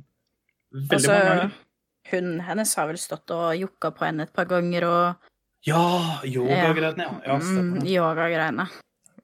veldig 0.72 1.00
Altså, 1.00 1.12
mange 1.12 1.32
ganger. 1.32 1.58
Hunden 2.12 2.40
hennes 2.48 2.76
har 2.76 2.88
vel 2.90 2.98
stått 2.98 3.32
og 3.36 3.52
jokka 3.60 3.92
på 3.98 4.08
henne 4.08 4.26
et 4.28 4.34
par 4.34 4.50
ganger 4.50 4.88
og 4.90 5.28
Ja, 5.62 6.22
yogagreiene, 6.26 7.06
ja. 7.06 7.12
ja 7.28 7.36
mm, 7.38 7.84
yogagreiene. 7.86 8.66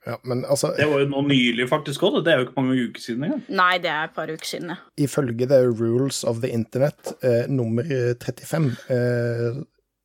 Ja, 0.06 0.20
men 0.24 0.46
altså, 0.46 0.70
Det 0.78 0.86
var 0.88 1.02
jo 1.02 1.08
nå 1.10 1.22
nylig 1.28 1.66
faktisk 1.68 2.06
òg, 2.08 2.20
det 2.24 2.32
er 2.32 2.38
jo 2.40 2.46
ikke 2.46 2.62
mange 2.62 2.78
uker 2.78 3.02
siden 3.02 3.26
engang. 3.26 3.42
Nei, 3.50 3.74
det 3.84 3.90
er 3.92 4.06
et 4.08 4.14
par 4.16 4.30
uker 4.30 4.46
siden, 4.48 4.70
ja. 4.72 4.78
ifølge 5.04 5.48
the 5.50 5.64
rules 5.66 6.22
of 6.24 6.40
the 6.46 6.52
internet, 6.54 7.12
eh, 7.26 7.50
nummer 7.50 7.84
35, 8.22 8.70
eh, 8.94 9.58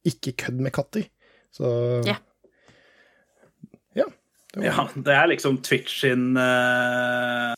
ikke 0.08 0.32
kødd 0.42 0.58
med 0.64 0.72
katter. 0.74 1.04
Så 1.52 1.68
Ja. 2.08 2.16
Ja. 3.94 4.08
Det 4.54 4.56
var, 4.56 4.64
Ja, 4.64 4.88
det 4.96 5.14
er 5.14 5.26
liksom 5.26 5.60
Twitch 5.62 6.00
sin 6.00 6.36
eh, 6.36 7.52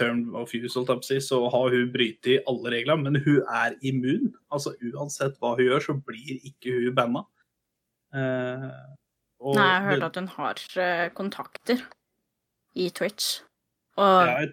term 0.00 0.22
of 0.38 0.54
use, 0.56 0.74
så 1.26 1.40
har 1.52 1.74
hun 1.76 1.92
brytet 1.92 2.32
i 2.32 2.38
alle 2.48 2.72
regler, 2.76 3.00
men 3.00 3.20
hun 3.24 3.42
er 3.44 3.76
immun. 3.86 4.32
Altså 4.52 4.74
uansett 4.90 5.36
hva 5.38 5.54
hun 5.54 5.66
gjør, 5.66 5.84
så 5.84 5.98
blir 6.00 6.40
ikke 6.40 6.78
hun 6.78 6.96
banna. 6.96 7.26
Eh, 8.16 8.70
og 9.40 9.56
Nei, 9.56 9.68
jeg 9.68 9.82
har 9.84 9.90
hørt 9.92 10.08
at 10.08 10.18
hun 10.20 10.32
har 10.34 10.64
eh, 10.84 11.06
kontakter 11.16 11.84
i 12.76 12.88
Twitch. 12.96 13.40
Og 14.00 14.26
ja, 14.28 14.48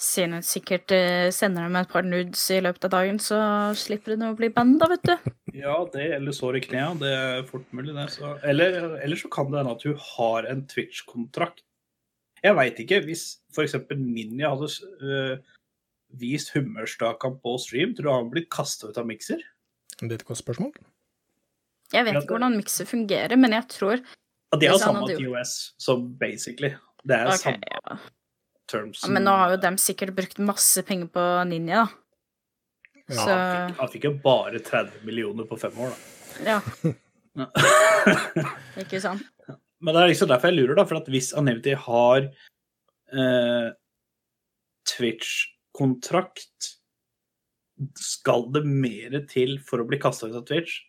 siden 0.00 0.38
hun 0.38 0.44
sikkert 0.46 0.92
eh, 0.96 1.28
sender 1.34 1.66
dem 1.66 1.76
et 1.76 1.90
par 1.92 2.06
nudes 2.06 2.42
i 2.54 2.60
løpet 2.64 2.86
av 2.88 2.94
dagen, 2.94 3.18
så 3.20 3.40
slipper 3.76 4.16
hun 4.16 4.30
å 4.30 4.36
bli 4.38 4.48
banda, 4.54 4.88
vet 4.94 5.10
du. 5.10 5.32
ja, 5.62 5.76
det 5.92 6.06
eller 6.16 6.36
sår 6.36 6.60
i 6.60 6.62
knærne, 6.64 7.00
det 7.02 7.10
er 7.16 7.42
fort 7.48 7.66
mulig, 7.76 7.92
det. 7.96 8.06
Så, 8.16 8.32
eller, 8.48 8.96
eller 9.04 9.20
så 9.20 9.30
kan 9.32 9.50
det 9.50 9.60
hende 9.60 9.74
at 9.76 9.84
hun 9.88 9.98
har 10.14 10.48
en 10.50 10.64
Twitch-kontrakt. 10.70 11.64
Jeg 12.44 12.56
veit 12.56 12.78
ikke. 12.82 13.00
Hvis 13.04 13.24
f.eks. 13.54 13.76
Ninja 13.96 14.52
hadde 14.54 14.68
uh, 15.04 15.56
vist 16.20 16.54
humørstaka 16.54 17.32
på 17.42 17.56
stream, 17.62 17.94
tror 17.96 18.08
du 18.08 18.14
han 18.14 18.30
blitt 18.32 18.50
kasta 18.52 18.90
ut 18.90 19.00
av 19.00 19.08
mikser? 19.08 19.42
det 20.00 20.14
er 20.14 20.22
et 20.22 20.28
godt 20.28 20.40
spørsmål. 20.40 20.72
Jeg 21.92 22.06
vet 22.06 22.16
ikke 22.16 22.36
hvordan 22.36 22.56
mikser 22.56 22.86
fungerer, 22.88 23.36
men 23.36 23.52
jeg 23.56 23.66
tror 23.72 23.98
Ja, 23.98 24.56
er 24.56 24.72
Hvis 24.72 24.82
samme 24.82 25.02
hadde 25.04 25.18
TOS, 25.20 25.54
så 25.78 25.96
basically. 25.98 26.72
Det 27.04 27.16
er 27.16 27.28
okay, 27.28 27.42
samme 27.42 27.70
ja. 27.70 27.98
terms. 28.70 29.02
Ja, 29.04 29.10
Men 29.14 29.26
nå 29.26 29.34
har 29.36 29.54
jo 29.54 29.60
dem 29.62 29.76
sikkert 29.80 30.14
brukt 30.16 30.40
masse 30.42 30.84
penger 30.86 31.10
på 31.12 31.26
Ninja, 31.50 31.84
da. 31.84 31.96
Ja, 33.10 33.16
Så 33.18 33.30
han, 33.34 33.70
fikk, 33.70 33.78
han 33.80 33.92
fikk 33.94 34.04
jo 34.06 34.12
bare 34.22 34.58
30 34.62 35.06
millioner 35.06 35.46
på 35.50 35.58
fem 35.58 35.78
år, 35.82 35.94
da. 35.94 36.52
ja, 36.54 36.94
Ja. 37.38 37.46
ikke 38.82 38.98
sant? 39.02 39.22
Men 39.80 39.96
det 39.96 40.02
er 40.02 40.12
liksom 40.12 40.28
derfor 40.30 40.50
jeg 40.50 40.58
lurer, 40.60 40.76
da. 40.78 40.84
For 40.88 41.00
at 41.00 41.08
hvis 41.12 41.32
Anevity 41.36 41.74
har 41.86 42.26
eh, 42.26 43.70
Twitch-kontrakt, 44.90 46.70
skal 47.96 48.44
det 48.52 48.66
mer 48.68 49.16
til 49.30 49.56
for 49.64 49.80
å 49.80 49.88
bli 49.88 50.00
kasta 50.00 50.28
ut 50.28 50.36
av 50.36 50.44
Twitch? 50.48 50.82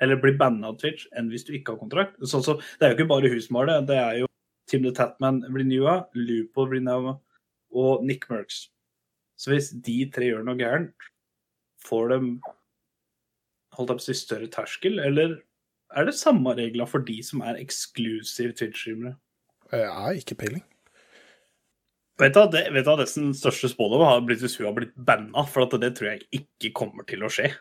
Eller 0.00 0.16
bli 0.16 0.32
banna 0.40 0.70
av 0.70 0.78
Twitch 0.80 1.04
enn 1.12 1.28
hvis 1.28 1.44
du 1.44 1.52
ikke 1.52 1.74
har 1.74 1.82
kontrakt? 1.82 2.16
Så, 2.24 2.40
så, 2.44 2.56
det 2.80 2.86
er 2.86 2.94
jo 2.94 3.00
ikke 3.00 3.10
bare 3.12 3.32
husmålet. 3.32 3.84
det. 3.90 3.98
Er 4.00 4.22
jo 4.22 4.30
Tim 4.70 4.86
the 4.86 4.94
Tatman 4.96 5.42
blir 5.50 5.66
renewa, 5.66 5.96
Lupo 6.14 6.64
renewa 6.70 7.18
og 7.76 8.04
Nick 8.06 8.28
Merks. 8.30 8.68
Så 9.36 9.52
hvis 9.52 9.70
de 9.84 10.04
tre 10.12 10.30
gjør 10.30 10.44
noe 10.46 10.58
gærent, 10.58 11.08
får 11.84 12.12
de 12.12 12.18
holdt 13.76 13.92
opp, 13.94 14.02
større 14.04 14.48
terskel, 14.52 14.98
eller 15.02 15.38
er 15.96 16.06
det 16.06 16.16
samme 16.18 16.54
regler 16.58 16.88
for 16.90 17.02
de 17.06 17.18
som 17.26 17.42
er 17.46 17.58
eksklusive 17.60 18.54
Twitch-streamere? 18.58 19.16
Jeg 19.72 19.90
har 19.94 20.18
ikke 20.18 20.38
peiling. 20.38 20.62
Vet 22.20 22.34
du, 22.34 22.40
hva, 22.42 22.50
det, 22.52 22.66
vet 22.74 22.84
du 22.84 22.90
hva 22.90 22.98
nesten 23.00 23.30
største 23.36 23.70
spådommen 23.72 24.08
har 24.08 24.20
blitt 24.26 24.42
hvis 24.44 24.58
hun 24.60 24.68
har 24.68 24.76
blitt 24.76 24.92
banna, 24.94 25.44
for 25.48 25.64
at 25.64 25.76
det 25.80 25.94
tror 25.96 26.12
jeg 26.12 26.26
ikke 26.36 26.72
kommer 26.76 27.06
til 27.08 27.24
å 27.24 27.30
skje. 27.32 27.52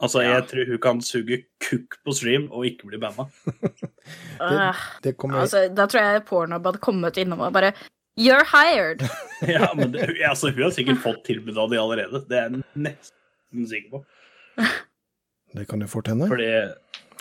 Altså, 0.00 0.20
Ja. 0.20 0.36
Jeg 0.36 0.48
tror 0.50 0.70
hun 0.70 0.80
kan 0.84 0.98
suge 1.00 1.38
kukk 1.64 1.96
på 2.04 2.12
stream 2.16 2.48
og 2.52 2.66
ikke 2.68 2.90
bli 2.90 3.00
banna. 3.00 3.28
det, 4.40 4.72
Det 5.04 5.12
kommer 5.16 5.44
altså, 5.44 5.66
da 5.72 5.86
tror 5.88 6.04
jeg 6.04 6.24
Pornhub 6.28 6.68
hadde 6.68 6.82
kommet 6.84 7.20
innom 7.20 7.44
og 7.44 7.54
bare 7.56 7.72
You're 8.16 8.44
hired! 8.48 9.04
ja, 9.54 9.68
men 9.76 9.92
det, 9.92 10.08
altså, 10.24 10.48
Hun 10.50 10.62
har 10.64 10.72
sikkert 10.72 11.02
fått 11.04 11.24
tilbud 11.28 11.58
av 11.60 11.72
de 11.72 11.80
allerede. 11.80 12.22
Det 12.28 12.38
er 12.38 12.48
jeg 12.48 12.62
nesten 12.86 13.68
sikker 13.68 13.98
på. 13.98 14.04
Det 15.56 15.66
kan 15.68 15.84
jo 15.84 15.88
fort 15.88 16.08
hende. 16.08 16.28
Fordi, 16.28 16.48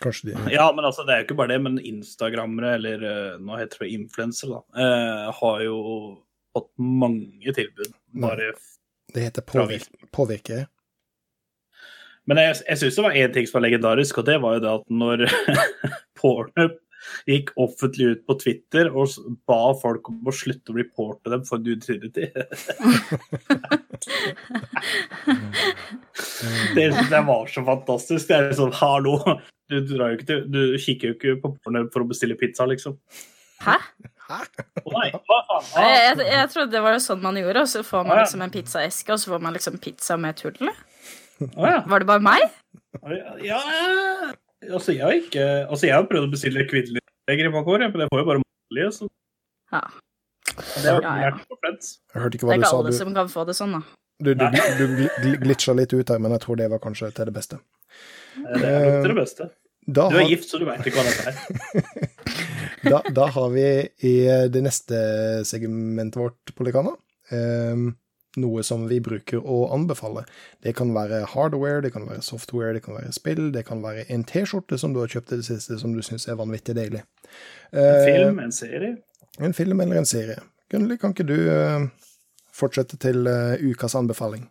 Kanskje 0.01 0.31
de 0.33 0.53
ja, 0.53 0.65
men 0.75 0.85
altså, 0.85 1.05
Det 1.07 1.13
er 1.13 1.21
jo 1.21 1.27
ikke 1.29 1.37
bare 1.39 1.53
det, 1.53 1.61
men 1.63 1.79
instagrammere, 1.79 2.75
eller 2.79 3.03
eh, 3.09 3.33
nå 3.39 3.57
heter 3.59 3.85
det 3.85 3.91
influensere, 3.95 4.59
da, 4.59 4.85
eh, 4.85 5.33
har 5.39 5.65
jo 5.65 5.77
fått 6.55 6.71
mange 6.79 7.53
tilbud. 7.55 7.93
Bare 8.23 8.53
Det 9.13 9.27
heter 9.27 9.45
påvirke. 9.47 10.09
påvirke. 10.15 10.65
Men 12.25 12.41
jeg, 12.41 12.55
jeg 12.67 12.81
syns 12.81 12.95
det 12.97 13.03
var 13.05 13.17
én 13.21 13.33
ting 13.33 13.47
som 13.47 13.59
var 13.59 13.67
legendarisk, 13.67 14.17
og 14.17 14.25
det 14.25 14.39
var 14.41 14.55
jo 14.57 14.63
det 14.63 14.71
at 14.71 14.87
når 14.89 15.25
Pornhub 16.19 16.79
gikk 17.29 17.51
offentlig 17.61 18.11
ut 18.13 18.23
på 18.27 18.37
Twitter 18.41 18.89
og 18.91 19.11
ba 19.49 19.73
folk 19.81 20.09
om 20.11 20.29
å 20.29 20.33
slutte 20.35 20.73
å 20.73 20.77
reporte 20.77 21.31
dem 21.33 21.45
for 21.47 21.61
nudity 21.61 22.29
Det 26.75 26.89
det, 27.09 27.21
var 27.27 27.47
så 27.47 27.63
fantastisk. 27.65 28.27
Det 28.27 28.35
er 28.35 28.49
liksom, 28.49 28.73
hallo, 28.81 29.17
du, 29.71 29.79
drar 29.87 30.13
jo 30.13 30.19
ikke 30.19 30.27
til, 30.29 30.43
du 30.51 30.61
kikker 30.81 31.11
jo 31.11 31.15
ikke 31.17 31.37
på 31.43 31.53
porno 31.63 31.85
for 31.93 32.05
å 32.05 32.09
bestille 32.09 32.37
pizza, 32.39 32.67
liksom. 32.69 32.97
Hæ? 33.65 33.77
Hæ? 34.25 34.39
Oh, 34.83 34.93
nei, 34.93 35.09
hva 35.13 35.39
faen? 35.47 35.67
Jeg, 35.69 35.83
Ah, 35.85 35.91
jeg, 36.01 36.27
jeg 36.33 36.51
trodde 36.53 36.73
det 36.73 36.83
var 36.85 36.97
sånn 37.03 37.21
man 37.23 37.37
gjorde, 37.39 37.65
og 37.65 37.71
så 37.71 37.83
får 37.85 38.07
man 38.07 38.17
Ah, 38.17 38.23
liksom 38.23 38.45
en 38.45 38.53
pizzaeske, 38.53 39.13
og 39.13 39.21
så 39.21 39.35
får 39.35 39.43
man 39.45 39.55
liksom 39.57 39.77
pizza 39.81 40.17
med 40.17 40.39
tull. 40.41 40.57
å 40.65 41.69
ja. 41.69 41.83
Var 41.85 42.03
det 42.03 42.09
bare 42.09 42.25
meg? 42.25 42.49
ja. 43.45 43.61
Altså, 44.71 44.91
jeg 44.95 45.03
har 45.05 45.11
ikke 45.19 45.45
Altså, 45.69 45.85
jeg 45.87 45.95
har 45.95 46.07
prøvd 46.09 46.27
å 46.27 46.31
bestille 46.31 46.65
kvinnelige 46.69 47.01
i 47.45 47.49
mange 47.51 47.65
år, 47.73 47.85
men 47.91 48.01
jeg 48.05 48.09
får 48.13 48.21
jo 48.21 48.25
bare 48.31 48.41
mannlige, 48.43 48.91
så 48.95 49.07
Ja. 49.73 49.81
det 50.55 50.89
har 50.91 51.01
Ja, 51.01 51.13
ja. 51.25 51.31
Jeg 52.13 52.21
hørte 52.21 52.37
ikke 52.37 52.47
hva 52.47 52.57
du 52.57 52.63
sa. 52.63 52.65
Det 52.65 52.65
er 52.65 52.65
ikke 52.65 52.77
alle 52.79 52.91
Du, 52.91 52.97
som 52.97 53.13
kan 53.13 53.27
få 53.33 53.45
det 53.49 53.55
sånn, 53.57 53.71
da. 53.75 53.81
du, 54.23 54.33
du, 54.33 54.45
du 54.79 55.09
du 55.25 55.37
glitcha 55.43 55.73
litt 55.75 55.93
ut 55.93 56.09
her, 56.09 56.19
men 56.19 56.31
jeg 56.31 56.41
tror 56.45 56.55
det 56.61 56.69
var 56.71 56.79
kanskje 56.79 57.11
til 57.15 57.25
det 57.25 57.33
beste. 57.35 57.59
Det 58.35 58.63
er 58.63 58.85
nok 59.01 59.07
det 59.09 59.17
beste. 59.19 59.49
Da 59.87 60.07
Du 60.09 60.15
er 60.17 60.21
har, 60.23 60.29
gift, 60.29 60.49
så 60.49 60.57
du 60.59 60.65
veit 60.65 60.85
ikke 60.85 60.97
hva 60.97 61.05
dette 61.05 61.29
er. 61.29 61.35
da, 62.91 63.01
da 63.13 63.25
har 63.35 63.49
vi 63.53 63.65
i 64.09 64.13
det 64.49 64.63
neste 64.65 64.97
segmentet 65.45 66.17
vårt, 66.17 66.53
Polikana, 66.57 66.95
eh, 67.29 67.75
noe 68.41 68.63
som 68.65 68.87
vi 68.89 68.99
bruker 69.03 69.39
å 69.41 69.65
anbefale. 69.75 70.25
Det 70.63 70.75
kan 70.77 70.93
være 70.95 71.23
hardware, 71.31 71.81
det 71.85 71.91
kan 71.95 72.07
være 72.09 72.23
software, 72.25 72.73
det 72.77 72.83
kan 72.85 72.97
være 72.97 73.13
spill, 73.15 73.51
det 73.55 73.65
kan 73.67 73.83
være 73.83 74.07
en 74.13 74.25
T-skjorte 74.27 74.79
som 74.81 74.95
du 74.95 75.01
har 75.03 75.11
kjøpt 75.11 75.33
i 75.33 75.39
det 75.41 75.47
siste 75.47 75.79
som 75.81 75.93
du 75.95 76.01
syns 76.05 76.27
er 76.27 76.39
vanvittig 76.39 76.75
deilig. 76.77 77.03
En 77.71 77.83
Eh, 77.83 78.05
film, 78.05 78.39
en 78.39 78.51
serie. 78.51 78.97
En 79.39 79.53
film 79.53 79.81
eller 79.81 80.01
en 80.01 80.05
serie. 80.09 80.39
Gunnli, 80.71 80.97
kan 80.97 81.13
ikke 81.13 81.27
du 81.27 81.37
eh, 81.51 81.87
fortsette 82.55 82.97
til 83.01 83.27
eh, 83.27 83.61
ukas 83.61 83.95
anbefaling? 83.95 84.47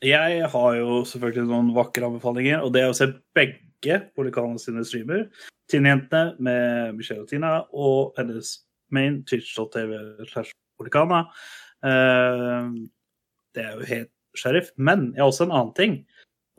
Jeg 0.00 0.46
har 0.48 0.76
jo 0.78 1.02
selvfølgelig 1.04 1.48
noen 1.50 1.74
vakre 1.76 2.08
anbefalinger, 2.08 2.62
og 2.64 2.72
det 2.72 2.82
er 2.82 2.92
å 2.92 2.96
se 2.96 3.10
begge 3.36 3.98
Polikana 4.16 4.56
sine 4.60 4.84
streamer. 4.84 5.26
Tinnejentene 5.70 6.36
med 6.40 6.96
Michelle 6.96 7.26
og 7.26 7.28
Tina, 7.28 7.52
og 7.72 8.16
hennes 8.18 8.56
main 8.90 9.20
Twitch.tv 9.28 10.00
slash 10.32 10.54
Polikana. 10.80 11.26
Eh, 11.86 12.70
det 13.56 13.64
er 13.64 13.76
jo 13.78 13.86
helt 13.88 14.12
sheriff. 14.38 14.70
Men 14.76 15.10
jeg 15.14 15.22
har 15.24 15.30
også 15.32 15.46
en 15.48 15.54
annen 15.56 15.74
ting. 15.78 15.96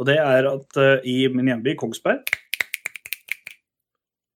Og 0.01 0.07
det 0.09 0.17
er 0.17 0.47
at 0.49 0.77
eh, 0.81 0.97
i 1.07 1.17
min 1.31 1.47
hjemby 1.51 1.75
Kongsberg 1.79 2.23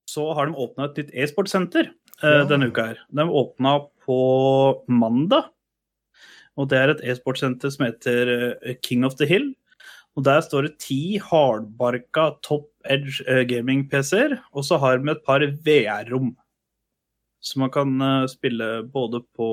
så 0.09 0.29
har 0.37 0.47
de 0.47 0.55
åpna 0.63 0.85
et 0.87 0.99
nytt 1.01 1.09
e-sportsenter 1.17 1.89
eh, 1.89 2.37
Ja. 2.39 2.45
denne 2.47 2.69
uka 2.71 2.85
her. 2.93 2.99
De 3.11 3.25
åpna 3.27 3.79
på 4.05 4.19
mandag. 4.87 5.49
Og 6.55 6.69
det 6.71 6.77
er 6.79 6.93
et 6.93 7.01
e-sportsenter 7.03 7.73
som 7.73 7.83
heter 7.89 8.55
King 8.85 9.03
of 9.03 9.17
the 9.19 9.25
Hill. 9.27 9.49
Og 10.15 10.23
der 10.23 10.39
står 10.39 10.69
det 10.69 10.77
ti 10.79 11.17
hardbarka 11.19 12.37
top 12.45 12.69
edge 12.87 13.19
gaming-PC-er, 13.49 14.37
og 14.55 14.63
så 14.63 14.77
har 14.79 15.01
vi 15.03 15.11
et 15.11 15.25
par 15.25 15.43
VR-rom. 15.43 16.29
Så 17.43 17.59
man 17.59 17.69
kan 17.73 17.99
spille 18.31 18.85
både 18.87 19.19
på 19.35 19.49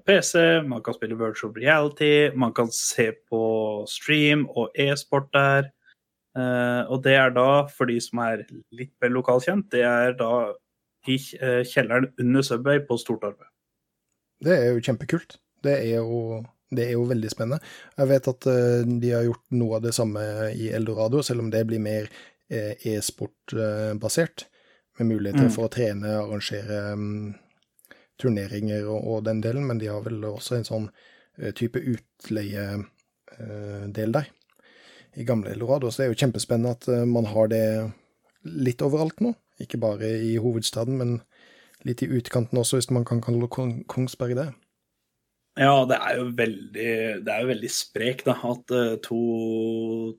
PC, 0.00 0.62
man 0.68 0.82
kan 0.82 0.94
spille 0.94 1.18
virtual 1.18 1.52
reality, 1.56 2.30
man 2.36 2.52
kan 2.56 2.70
se 2.72 3.10
på 3.30 3.42
stream 3.90 4.46
og 4.56 4.70
e-sport 4.78 5.28
der. 5.34 5.70
Eh, 6.38 6.82
og 6.88 7.02
det 7.04 7.14
er 7.18 7.30
da, 7.36 7.66
for 7.68 7.90
de 7.90 7.98
som 8.00 8.22
er 8.24 8.46
litt 8.72 8.92
mer 9.02 9.12
lokalkjent, 9.12 9.66
det 9.74 9.82
er 9.84 10.14
da 10.16 10.32
i 11.10 11.18
eh, 11.40 11.60
kjelleren 11.68 12.08
under 12.22 12.42
Subway 12.46 12.80
på 12.88 12.96
Stortorvet. 12.96 13.48
Det 14.42 14.54
er 14.56 14.72
jo 14.72 14.82
kjempekult. 14.82 15.36
Det 15.62 15.74
er 15.76 15.98
jo, 16.00 16.40
det 16.74 16.86
er 16.88 16.94
jo 16.96 17.04
veldig 17.10 17.30
spennende. 17.30 17.60
Jeg 17.98 18.08
vet 18.10 18.30
at 18.32 18.48
eh, 18.50 18.86
de 19.02 19.12
har 19.12 19.26
gjort 19.28 19.44
noe 19.60 19.76
av 19.78 19.84
det 19.84 19.94
samme 19.98 20.22
i 20.56 20.70
Eldorado, 20.74 21.22
selv 21.26 21.44
om 21.44 21.50
det 21.52 21.66
blir 21.68 21.82
mer 21.82 22.08
e-sport-basert, 22.52 24.46
med 24.98 25.06
muligheter 25.08 25.46
Mm. 25.46 25.52
for 25.54 25.64
å 25.64 25.72
trene, 25.72 26.10
arrangere 26.20 26.80
mm, 27.00 27.34
turneringer 28.22 28.86
og, 28.86 29.00
og 29.02 29.18
den 29.28 29.40
delen, 29.44 29.64
men 29.68 29.78
de 29.82 29.88
har 29.90 30.02
vel 30.06 30.18
også 30.28 30.52
en 30.58 30.68
sånn 30.68 30.86
eh, 31.38 31.52
type 31.58 31.78
utleie-del 31.78 32.80
der. 34.16 34.26
I 35.20 35.24
gamle 35.28 35.50
Eldorado, 35.52 35.90
så 35.90 35.96
det 36.02 36.10
jo 36.14 36.20
kjempespennende 36.24 36.72
at 36.78 36.84
eh, 36.88 37.04
man 37.08 37.26
har 37.28 37.46
det 37.52 37.66
litt 38.42 38.82
overalt 38.84 39.20
nå. 39.20 39.30
Ikke 39.60 39.78
bare 39.80 40.08
i 40.24 40.36
hovedstaden, 40.40 40.94
men 40.98 41.10
litt 41.86 42.02
i 42.02 42.10
utkanten 42.16 42.58
også, 42.58 42.76
hvis 42.78 42.90
man 42.94 43.04
kan 43.06 43.20
kalle 43.22 43.48
Kongsberg 43.50 44.34
det. 44.38 44.48
Ja, 45.60 45.82
det 45.84 45.98
er 46.00 46.16
jo 46.16 46.30
veldig, 46.32 46.92
veldig 47.50 47.70
sprek, 47.70 48.22
da. 48.24 48.38
At 48.48 48.72
eh, 48.72 48.94
to, 49.04 49.18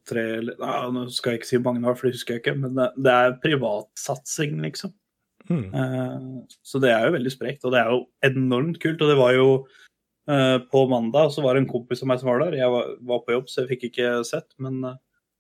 tre 0.06 0.26
ja, 0.46 0.76
Nå 0.94 1.08
skal 1.10 1.34
jeg 1.34 1.42
ikke 1.42 1.50
si 1.50 1.62
mange 1.64 1.96
for 1.98 2.06
det 2.06 2.20
husker 2.20 2.38
jeg 2.38 2.44
ikke, 2.44 2.60
men 2.62 2.78
det, 2.78 2.92
det 3.02 3.14
er 3.14 3.40
privatsatsing, 3.42 4.60
liksom. 4.68 4.94
Eh, 5.52 6.28
så 6.64 6.82
det 6.84 6.92
er 6.94 7.08
jo 7.08 7.16
veldig 7.18 7.34
sprekt, 7.34 7.66
og 7.66 7.74
det 7.74 7.82
er 7.82 7.94
jo 7.94 8.04
enormt 8.26 8.80
kult. 8.84 9.02
Og 9.02 9.12
det 9.12 9.18
var 9.20 9.34
jo 9.36 9.48
uh, 10.30 10.60
på 10.72 10.86
mandag, 10.92 11.34
så 11.34 11.44
var 11.44 11.56
det 11.56 11.64
en 11.64 11.72
kompis 11.72 12.04
av 12.04 12.12
meg 12.12 12.22
som 12.22 12.32
var 12.32 12.44
der. 12.46 12.60
Jeg 12.62 12.72
var, 12.74 12.94
var 13.10 13.24
på 13.26 13.36
jobb, 13.36 13.50
så 13.52 13.64
jeg 13.64 13.74
fikk 13.74 13.90
ikke 13.92 14.14
sett, 14.28 14.50
men 14.64 14.80
uh, 14.88 14.96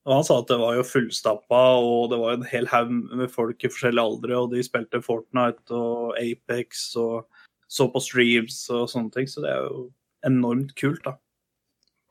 han 0.09 0.25
sa 0.27 0.41
at 0.41 0.49
det 0.51 0.59
var 0.59 0.75
jo 0.75 0.83
fullstappa, 0.87 1.63
og 1.79 2.11
det 2.11 2.19
var 2.19 2.35
en 2.35 2.47
hel 2.47 2.67
haug 2.71 2.91
med 2.91 3.31
folk 3.31 3.63
i 3.63 3.71
forskjellige 3.71 4.03
aldre, 4.03 4.39
og 4.39 4.51
de 4.51 4.63
spilte 4.65 5.03
Fortnite 5.03 5.75
og 5.77 6.17
Apex 6.19 6.89
og 6.99 7.29
så 7.71 7.87
på 7.89 8.01
streams 8.03 8.65
og 8.73 8.89
sånne 8.91 9.13
ting, 9.15 9.29
så 9.31 9.41
det 9.45 9.53
er 9.53 9.63
jo 9.69 9.85
enormt 10.27 10.75
kult, 10.79 11.01
da. 11.07 11.15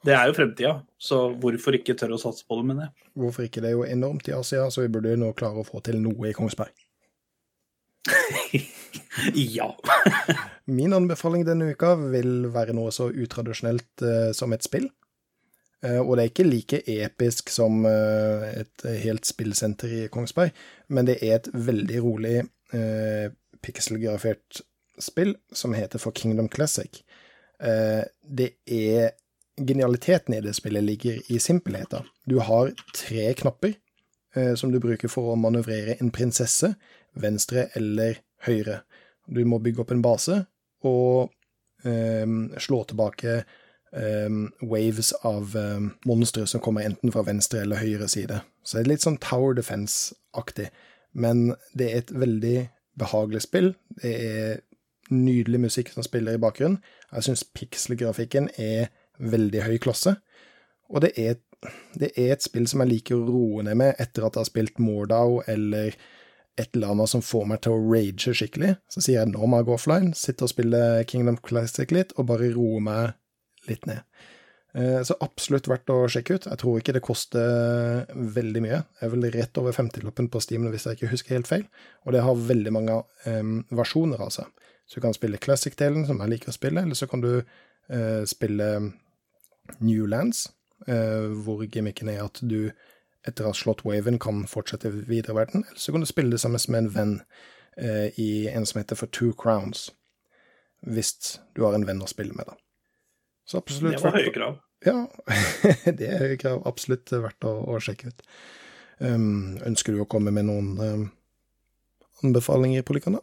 Det 0.02 0.14
er 0.16 0.26
jo 0.26 0.34
fremtida, 0.34 0.72
så 0.98 1.28
hvorfor 1.38 1.76
ikke 1.78 1.94
tørre 1.94 2.16
å 2.16 2.22
satse 2.22 2.42
på 2.48 2.56
det, 2.58 2.64
mener 2.72 2.88
jeg. 2.88 3.10
Hvorfor 3.22 3.46
ikke? 3.46 3.62
Det 3.62 3.70
er 3.70 3.76
jo 3.76 3.84
enormt 3.86 4.26
i 4.26 4.34
Asia, 4.34 4.64
så 4.72 4.82
vi 4.82 4.90
burde 4.90 5.12
jo 5.12 5.20
nå 5.20 5.28
klare 5.38 5.62
å 5.62 5.68
få 5.68 5.78
til 5.86 6.00
noe 6.02 6.32
i 6.32 6.34
Kongsberg. 6.34 6.74
ja. 9.34 9.68
Min 10.64 10.92
anbefaling 10.92 11.46
denne 11.46 11.72
uka 11.74 11.94
vil 12.14 12.48
være 12.54 12.74
noe 12.76 12.92
så 12.94 13.10
utradisjonelt 13.10 14.04
eh, 14.06 14.30
som 14.36 14.54
et 14.54 14.66
spill. 14.66 14.90
Eh, 15.82 15.98
og 16.00 16.16
det 16.16 16.22
er 16.24 16.30
ikke 16.30 16.46
like 16.46 16.82
episk 16.86 17.50
som 17.50 17.84
eh, 17.88 18.62
et 18.62 18.86
helt 19.02 19.26
spillsenter 19.26 19.94
i 19.96 20.02
Kongsberg, 20.12 20.52
men 20.88 21.08
det 21.08 21.18
er 21.20 21.40
et 21.40 21.48
veldig 21.52 22.02
rolig 22.04 22.36
eh, 22.76 23.26
pikselgrafert 23.62 24.62
spill 25.02 25.34
som 25.52 25.74
heter 25.74 25.98
For 26.02 26.14
Kingdom 26.14 26.50
Classic. 26.52 27.02
Det 27.62 28.48
er 28.66 29.12
Genialiteten 29.62 30.34
i 30.34 30.40
det 30.42 30.54
spillet 30.56 30.82
ligger 30.82 31.18
i 31.30 31.38
simpelheten. 31.38 32.08
Du 32.26 32.40
har 32.42 32.72
tre 32.96 33.28
knapper 33.38 33.76
som 34.58 34.72
du 34.72 34.80
bruker 34.82 35.10
for 35.12 35.30
å 35.30 35.38
manøvrere 35.38 35.98
en 36.00 36.10
prinsesse, 36.10 36.72
venstre 37.18 37.68
eller 37.78 38.20
høyre. 38.46 38.82
Du 39.26 39.44
må 39.46 39.60
bygge 39.62 39.84
opp 39.84 39.92
en 39.94 40.04
base 40.04 40.42
og 40.88 41.32
eh, 41.86 42.26
slå 42.62 42.82
tilbake 42.88 43.36
eh, 43.38 44.38
waves 44.60 45.12
av 45.26 45.56
eh, 45.56 45.86
monstre 46.08 46.46
som 46.50 46.62
kommer 46.64 46.86
enten 46.86 47.12
fra 47.14 47.24
venstre 47.26 47.62
eller 47.62 47.82
høyre 47.82 48.08
side. 48.10 48.42
Så 48.62 48.78
det 48.78 48.84
er 48.84 48.92
litt 48.94 49.06
sånn 49.06 49.20
Tower 49.22 49.56
Defense-aktig, 49.58 50.70
men 51.12 51.52
det 51.78 51.90
er 51.90 52.02
et 52.02 52.12
veldig 52.14 52.56
behagelig 52.98 53.44
spill. 53.46 53.72
Det 54.02 54.12
er 54.12 54.60
nydelig 55.12 55.60
musikk 55.66 55.92
som 55.92 56.04
spiller 56.06 56.36
i 56.36 56.42
bakgrunnen. 56.42 56.80
Jeg 57.12 57.28
syns 57.28 57.44
pikselgrafikken 57.44 58.48
er 58.60 58.90
veldig 59.22 59.64
høy 59.66 59.76
klasse, 59.82 60.16
og 60.92 61.04
det 61.04 61.12
er, 61.20 61.36
det 61.98 62.10
er 62.18 62.34
et 62.34 62.44
spill 62.44 62.66
som 62.68 62.82
jeg 62.82 62.90
liker 62.90 63.16
å 63.18 63.26
roe 63.28 63.62
ned 63.64 63.78
med 63.80 64.00
etter 64.02 64.24
at 64.26 64.36
jeg 64.36 64.44
har 64.44 64.48
spilt 64.48 64.82
Mordau 64.82 65.42
eller 65.48 65.94
et 66.60 66.76
eller 66.76 66.92
annet 66.92 67.08
som 67.08 67.24
får 67.24 67.48
meg 67.48 67.62
til 67.64 67.74
å 67.74 67.82
rage 67.86 68.34
skikkelig. 68.36 68.74
Så 68.92 69.00
sier 69.00 69.22
jeg 69.22 69.32
nå 69.32 69.48
må 69.48 69.60
jeg 69.60 69.68
gå 69.70 69.74
offline, 69.76 70.12
sitte 70.16 70.46
og 70.46 70.52
spille 70.52 70.80
Kingdom 71.08 71.38
Classic 71.44 71.90
litt, 71.94 72.12
og 72.18 72.28
bare 72.28 72.52
roe 72.54 72.80
meg 72.84 73.16
litt 73.70 73.86
ned. 73.88 74.04
Eh, 74.74 75.02
Så 75.04 75.16
absolutt 75.20 75.68
verdt 75.68 75.90
å 75.92 76.06
sjekke 76.08 76.36
ut. 76.36 76.48
Jeg 76.48 76.60
tror 76.60 76.78
ikke 76.80 76.94
det 76.96 77.04
koster 77.04 78.06
veldig 78.12 78.62
mye. 78.64 78.80
Det 78.98 79.06
er 79.06 79.12
vel 79.14 79.28
rett 79.34 79.60
over 79.60 79.76
50-lappen 79.76 80.30
på 80.32 80.40
Steam 80.40 80.68
hvis 80.72 80.86
jeg 80.88 80.98
ikke 80.98 81.12
husker 81.12 81.36
helt 81.36 81.50
feil. 81.50 81.66
Og 82.06 82.16
det 82.16 82.24
har 82.24 82.46
veldig 82.48 82.72
mange 82.72 83.02
um, 83.26 83.60
versjoner 83.70 84.20
av 84.24 84.32
seg. 84.34 84.48
Så 84.86 84.98
du 84.98 85.04
kan 85.04 85.16
spille 85.16 85.40
Classic-delen, 85.40 86.06
som 86.08 86.20
jeg 86.20 86.34
liker 86.34 86.52
å 86.52 86.56
spille, 86.56 86.82
eller 86.82 86.98
så 86.98 87.08
kan 87.08 87.22
du 87.22 87.30
uh, 87.40 88.24
spille 88.28 88.68
Newlands, 89.80 90.48
uh, 90.88 91.30
hvor 91.44 91.62
gimmicken 91.64 92.10
er 92.12 92.24
at 92.24 92.40
du 92.42 92.72
etter 93.28 93.44
å 93.46 93.52
ha 93.52 93.56
slått 93.56 93.84
waven 93.86 94.18
kan 94.22 94.42
fortsette 94.50 94.90
videre 94.90 95.34
i 95.34 95.38
verden, 95.42 95.64
eller 95.68 95.78
så 95.78 95.92
kan 95.94 96.02
du 96.02 96.08
spille 96.10 96.34
det 96.34 96.40
sammen 96.42 96.60
med 96.68 96.80
en 96.84 96.90
venn 96.96 97.12
eh, 97.78 98.18
i 98.20 98.48
en 98.50 98.66
som 98.66 98.80
heter 98.80 98.98
For 98.98 99.06
Two 99.14 99.32
Crowns, 99.38 99.90
hvis 100.82 101.12
du 101.54 101.62
har 101.62 101.76
en 101.78 101.86
venn 101.86 102.02
å 102.02 102.10
spille 102.10 102.34
med, 102.34 102.48
da. 102.50 102.56
Så 103.46 103.58
absolutt 103.62 103.98
Det 103.98 104.02
var 104.04 104.16
høye 104.18 104.32
krav. 104.34 104.58
ja, 104.86 104.96
det 105.98 106.08
er 106.16 106.36
krav 106.42 106.62
absolutt 106.66 107.10
verdt 107.14 107.46
å, 107.46 107.52
å 107.70 107.78
sjekke 107.82 108.10
ut. 108.10 108.22
Um, 109.02 109.58
ønsker 109.66 109.94
du 109.94 110.02
å 110.02 110.08
komme 110.10 110.30
med 110.34 110.46
noen 110.46 110.72
um, 110.78 111.04
anbefalinger, 112.22 112.82
Polikana? 112.86 113.22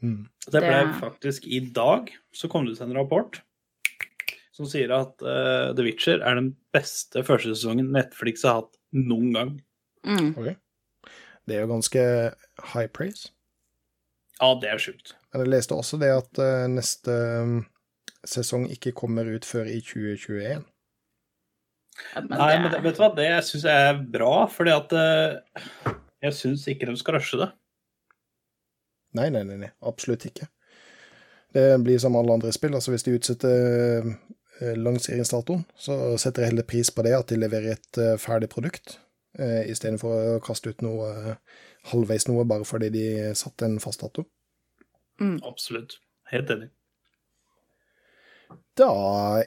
Mm. 0.03 0.29
Det 0.47 0.61
ble 0.61 0.79
Det- 0.85 1.01
faktisk 1.01 1.47
i 1.47 1.61
dag 1.61 2.13
så 2.33 2.49
kom 2.49 2.65
det 2.67 2.73
ut 2.77 2.81
en 2.81 2.95
rapport 2.97 3.41
som 4.53 4.67
sier 4.67 4.91
at 4.91 5.21
uh, 5.23 5.75
The 5.77 5.83
Witcher 5.85 6.23
er 6.25 6.35
den 6.39 6.57
beste 6.73 7.23
første 7.25 7.53
sesongen 7.53 7.93
Netflix 7.93 8.43
har 8.43 8.63
hatt 8.63 8.77
noen 8.93 9.33
gang. 9.37 9.51
Mm. 10.05 10.31
Ok. 10.37 10.57
Det 11.47 11.57
er 11.57 11.61
jo 11.61 11.73
ganske 11.75 12.05
high 12.73 12.89
praise. 12.89 13.31
Ja, 14.41 14.55
det 14.61 14.71
er 14.71 14.79
sjukt. 14.79 15.15
Men 15.33 15.45
jeg 15.45 15.53
leste 15.53 15.77
også 15.77 15.99
det 16.01 16.09
at 16.13 16.41
uh, 16.41 16.67
neste 16.73 17.13
um, 17.43 17.67
sesong 18.25 18.67
ikke 18.73 18.95
kommer 18.97 19.29
ut 19.29 19.45
før 19.45 19.69
i 19.69 19.81
2021. 19.85 20.65
Men 22.17 22.29
Nei, 22.39 22.53
det- 22.53 22.63
men 22.63 22.71
det, 22.73 22.83
vet 22.85 22.97
du 22.97 23.03
hva, 23.03 23.11
det 23.17 23.29
syns 23.45 23.65
jeg 23.65 23.89
er 23.91 24.03
bra, 24.17 24.47
fordi 24.53 24.73
at 24.75 24.93
eh, 24.93 25.95
jeg 26.23 26.33
syns 26.33 26.67
ikke 26.69 26.87
de 26.91 26.97
skal 27.01 27.15
rushe 27.19 27.39
det. 27.41 27.51
Nei, 29.17 29.29
nei, 29.33 29.43
nei, 29.49 29.57
nei, 29.57 29.71
absolutt 29.83 30.27
ikke. 30.29 30.49
Det 31.57 31.69
blir 31.85 31.99
som 32.03 32.17
alle 32.19 32.35
andre 32.37 32.51
spill. 32.53 32.75
altså 32.77 32.91
Hvis 32.93 33.05
de 33.07 33.15
utsetter 33.17 33.55
Langseringsdatoen 34.57 34.83
lanseringsdatoen, 34.85 35.65
så 35.77 35.95
setter 36.19 36.43
jeg 36.43 36.51
heller 36.53 36.65
pris 36.69 36.89
på 36.91 37.03
det 37.05 37.13
at 37.17 37.29
de 37.29 37.37
leverer 37.37 37.73
et 37.77 37.99
eh, 38.01 38.17
ferdig 38.21 38.49
produkt, 38.53 38.99
eh, 39.39 39.65
istedenfor 39.69 40.37
å 40.37 40.41
kaste 40.45 40.71
ut 40.73 40.81
noe 40.85 41.11
eh, 41.13 41.35
halvveis 41.93 42.25
noe 42.29 42.45
bare 42.49 42.65
fordi 42.65 42.89
de 42.95 43.35
satte 43.37 43.69
en 43.69 43.79
fast 43.81 44.01
dato. 44.01 44.25
Absolutt. 45.45 45.99
Helt 46.33 46.51
enig. 46.51 46.71
Da 48.77 48.89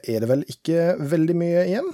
er 0.02 0.20
det 0.22 0.28
vel 0.30 0.44
ikke 0.50 0.96
veldig 1.10 1.36
mye 1.38 1.64
igjen. 1.68 1.90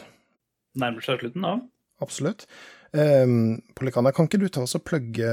Nærmer 0.76 1.04
seg 1.04 1.22
slutten, 1.22 1.44
da. 1.46 1.56
Absolutt. 2.04 2.46
Um, 2.92 3.62
Polikana, 3.76 4.12
kan 4.14 4.28
ikke 4.28 4.40
du 4.42 4.48
ta 4.52 4.62
oss 4.64 4.76
og 4.78 4.84
plugge 4.86 5.28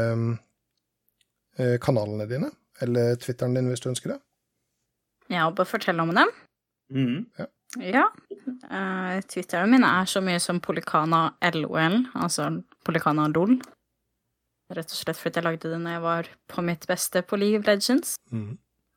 eh, 1.59 1.75
kanalene 1.83 2.27
dine? 2.29 2.49
Eller 2.81 3.17
Twitteren 3.21 3.55
din, 3.57 3.67
hvis 3.71 3.83
du 3.83 3.89
ønsker 3.91 4.15
det? 4.15 4.19
Ja, 5.31 5.45
og 5.47 5.55
bare 5.57 5.69
fortell 5.69 5.99
om 6.03 6.13
dem. 6.15 6.31
Mhm. 6.93 7.19
Ja. 7.81 8.05
Uh, 8.69 9.17
Twitteren 9.25 9.71
min 9.73 9.85
er 9.87 10.05
så 10.05 10.21
mye 10.21 10.39
som 10.41 10.59
Polikana 10.61 11.31
LOL, 11.55 12.03
altså 12.13 12.49
Polikana 12.85 13.25
LOL. 13.33 13.55
Rett 14.73 14.93
og 14.93 14.97
slett 14.97 15.19
fordi 15.19 15.41
jeg 15.41 15.47
lagde 15.47 15.71
det 15.71 15.79
når 15.81 15.95
jeg 15.97 16.03
var 16.03 16.29
på 16.49 16.63
mitt 16.65 16.85
beste 16.89 17.21
på 17.25 17.37
League 17.41 17.59
of 17.59 17.65
Legends. 17.67 18.15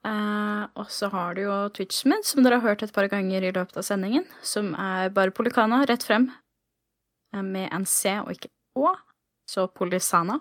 Eh, 0.07 0.65
og 0.79 0.91
så 0.93 1.09
har 1.11 1.35
du 1.35 1.43
jo 1.47 1.55
Twitchmen, 1.75 2.21
min, 2.21 2.27
som 2.27 2.45
dere 2.45 2.61
har 2.61 2.69
hørt 2.69 2.85
et 2.85 2.93
par 2.95 3.09
ganger 3.11 3.43
i 3.43 3.53
løpet 3.55 3.79
av 3.81 3.87
sendingen, 3.87 4.27
som 4.45 4.71
er 4.79 5.11
bare 5.15 5.35
Polikana, 5.35 5.81
rett 5.89 6.05
frem, 6.07 6.29
eh, 7.35 7.43
med 7.43 7.73
en 7.75 7.87
C 7.87 8.13
og 8.21 8.31
ikke 8.37 8.53
Å, 8.77 8.93
så 9.49 9.67
Polisana. 9.73 10.37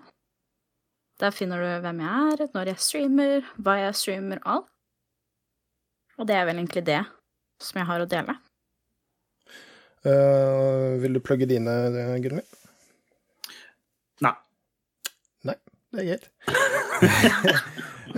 Der 1.24 1.32
finner 1.32 1.62
du 1.64 1.70
hvem 1.86 2.02
jeg 2.04 2.34
er, 2.34 2.50
når 2.54 2.74
jeg 2.74 2.84
streamer, 2.84 3.46
hva 3.56 3.78
jeg 3.80 3.96
streamer, 3.96 4.42
alt. 4.44 4.68
Og 6.20 6.28
det 6.28 6.36
er 6.36 6.46
vel 6.48 6.60
egentlig 6.60 6.84
det 6.88 7.00
som 7.64 7.80
jeg 7.80 7.88
har 7.88 8.04
å 8.04 8.10
dele. 8.12 8.36
Uh, 10.06 11.00
vil 11.02 11.16
du 11.16 11.22
plugge 11.24 11.48
dine, 11.50 11.72
Gunnli? 12.22 12.44
Nei. 14.22 14.36
Nei, 15.48 15.56
det 15.96 16.04
er 16.04 16.12
greit. 16.12 16.30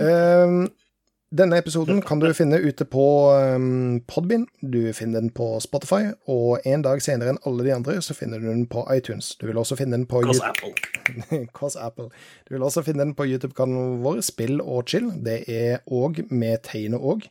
um, 0.02 0.66
denne 1.28 1.58
episoden 1.60 1.98
kan 2.00 2.22
du 2.22 2.28
finne 2.32 2.56
ute 2.56 2.86
på 2.88 3.04
um, 3.36 3.98
Podbean, 4.08 4.46
du 4.60 4.92
finner 4.96 5.20
den 5.20 5.32
på 5.36 5.58
Spotify, 5.60 6.14
og 6.24 6.64
en 6.64 6.84
dag 6.86 7.02
senere 7.04 7.34
enn 7.34 7.40
alle 7.48 7.66
de 7.66 7.74
andre 7.74 7.98
så 8.04 8.16
finner 8.16 8.40
du 8.40 8.46
den 8.48 8.64
på 8.70 8.86
iTunes. 8.94 9.34
Du 9.36 9.44
vil 9.50 9.60
også 9.60 9.76
finne 9.76 9.98
den 9.98 10.06
på 10.08 10.22
Cause 10.24 10.48
Apple. 10.48 10.72
Cause 11.58 11.82
Apple. 11.84 12.08
Du 12.48 12.54
vil 12.54 12.64
også 12.64 12.84
finne 12.86 13.04
den 13.04 13.12
på 13.18 13.28
YouTube-kanalen 13.28 14.00
vår, 14.06 14.22
Spill 14.24 14.62
og 14.64 14.88
chill. 14.88 15.10
Det 15.24 15.42
er 15.52 15.84
òg 15.92 16.22
med 16.32 16.64
tegnet 16.64 17.04
òg, 17.04 17.28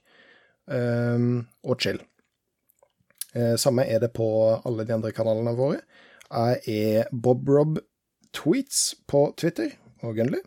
um, 0.69 1.41
og 1.65 1.81
chill. 1.81 2.03
Eh, 3.33 3.55
samme 3.59 3.83
er 3.85 3.99
det 4.01 4.13
på 4.17 4.27
alle 4.65 4.85
de 4.85 4.93
andre 4.93 5.11
kanalene 5.13 5.57
våre. 5.57 5.81
Jeg 6.29 6.61
er 6.69 7.09
BobRob 7.11 7.81
Tweets 8.33 8.95
på 9.07 9.31
Twitter, 9.37 9.73
og 10.05 10.15
Gunly. 10.15 10.39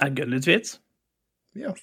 Er 0.00 0.14
Gunly 0.14 0.38
tweets? 0.42 0.78
Ja. 1.58 1.74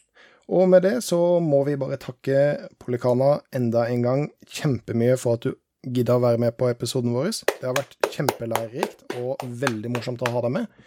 Og 0.53 0.67
med 0.69 0.84
det 0.85 0.99
så 1.03 1.17
må 1.41 1.63
vi 1.65 1.77
bare 1.81 1.97
takke 2.01 2.41
Polikana 2.81 3.39
enda 3.55 3.88
en 3.89 4.03
gang 4.05 4.26
kjempemye 4.45 5.15
for 5.17 5.39
at 5.39 5.47
du 5.47 5.55
gidda 5.85 6.17
å 6.17 6.22
være 6.23 6.41
med 6.41 6.53
på 6.57 6.69
episoden 6.69 7.13
vår. 7.15 7.31
Det 7.49 7.65
har 7.65 7.77
vært 7.77 7.97
kjempelærerikt 8.13 9.05
og 9.22 9.41
veldig 9.45 9.91
morsomt 9.95 10.22
å 10.26 10.31
ha 10.34 10.43
deg 10.45 10.55
med. 10.59 10.85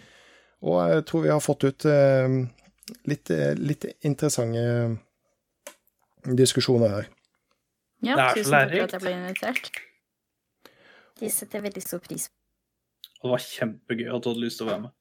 Og 0.67 0.79
jeg 0.93 1.05
tror 1.11 1.27
vi 1.27 1.33
har 1.35 1.43
fått 1.43 1.67
ut 1.69 1.87
eh, 1.91 2.39
litt, 3.11 3.31
eh, 3.35 3.55
litt 3.59 3.87
interessante 4.07 4.65
diskusjoner 6.39 6.95
her. 6.97 7.11
Ja, 8.03 8.15
Det 8.15 8.43
tusen 8.43 8.55
takk 8.55 8.73
for 8.75 8.85
at 8.87 8.95
jeg 8.95 9.03
ble 9.03 9.15
invitert. 9.17 9.71
De 11.19 11.31
setter 11.35 11.63
veldig 11.65 11.83
stor 11.83 12.03
pris 12.03 12.29
på. 12.31 12.35
Og 13.19 13.27
det 13.27 13.35
var 13.35 13.43
kjempegøy 13.43 14.11
at 14.15 14.23
du 14.23 14.31
hadde 14.31 14.45
lyst 14.45 14.61
til 14.61 14.69
å 14.69 14.71
være 14.71 14.83
med. 14.87 14.98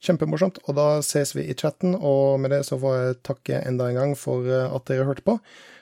Kjempemorsomt. 0.00 0.62
Og 0.66 0.76
da 0.78 0.86
ses 1.04 1.34
vi 1.36 1.46
i 1.48 1.56
chatten, 1.56 1.94
og 1.94 2.40
med 2.40 2.54
det 2.54 2.64
så 2.68 2.78
får 2.80 2.96
jeg 2.96 3.18
takke 3.26 3.62
enda 3.68 3.90
en 3.90 4.00
gang 4.00 4.14
for 4.18 4.46
eh, 4.48 4.68
at 4.68 4.86
dere 4.88 5.08
hørte 5.08 5.26
på. 5.26 5.38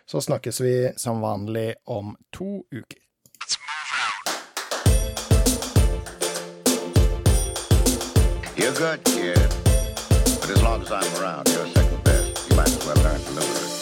Så 0.08 0.22
snakkes 0.24 0.62
vi 0.64 0.74
som 0.96 1.22
vanlig 1.22 1.74
om 1.86 2.16
to 2.32 2.64
uker. 2.72 3.02
You're 8.58 8.74
good, 8.74 9.04
kid. 9.04 9.38
But 10.40 10.50
as 10.50 10.62
long 10.62 10.82
as 10.82 10.90
I'm 10.90 11.22
around, 11.22 11.48
you're 11.48 11.66
second 11.68 12.02
best. 12.02 12.50
You 12.50 12.56
might 12.56 12.66
as 12.66 12.84
well 12.84 12.96
learn 12.96 13.20
to 13.20 13.30
live 13.30 13.48
with 13.48 13.77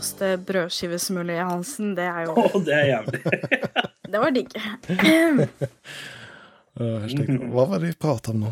fast 0.00 0.22
eh, 0.22 0.36
brødskivesmulle 0.36 1.34
i 1.34 1.38
halsen, 1.44 1.94
det 1.94 2.06
er 2.08 2.24
jo 2.24 2.32
Å, 2.40 2.60
det 2.64 2.72
er 2.72 2.86
jævlig. 2.88 3.20
Det 4.10 4.18
var 4.18 4.30
digg. 4.34 4.48
Hva 6.80 7.64
var 7.68 7.78
det 7.78 7.86
vi 7.86 7.92
prata 8.00 8.30
om 8.32 8.40
nå? 8.42 8.50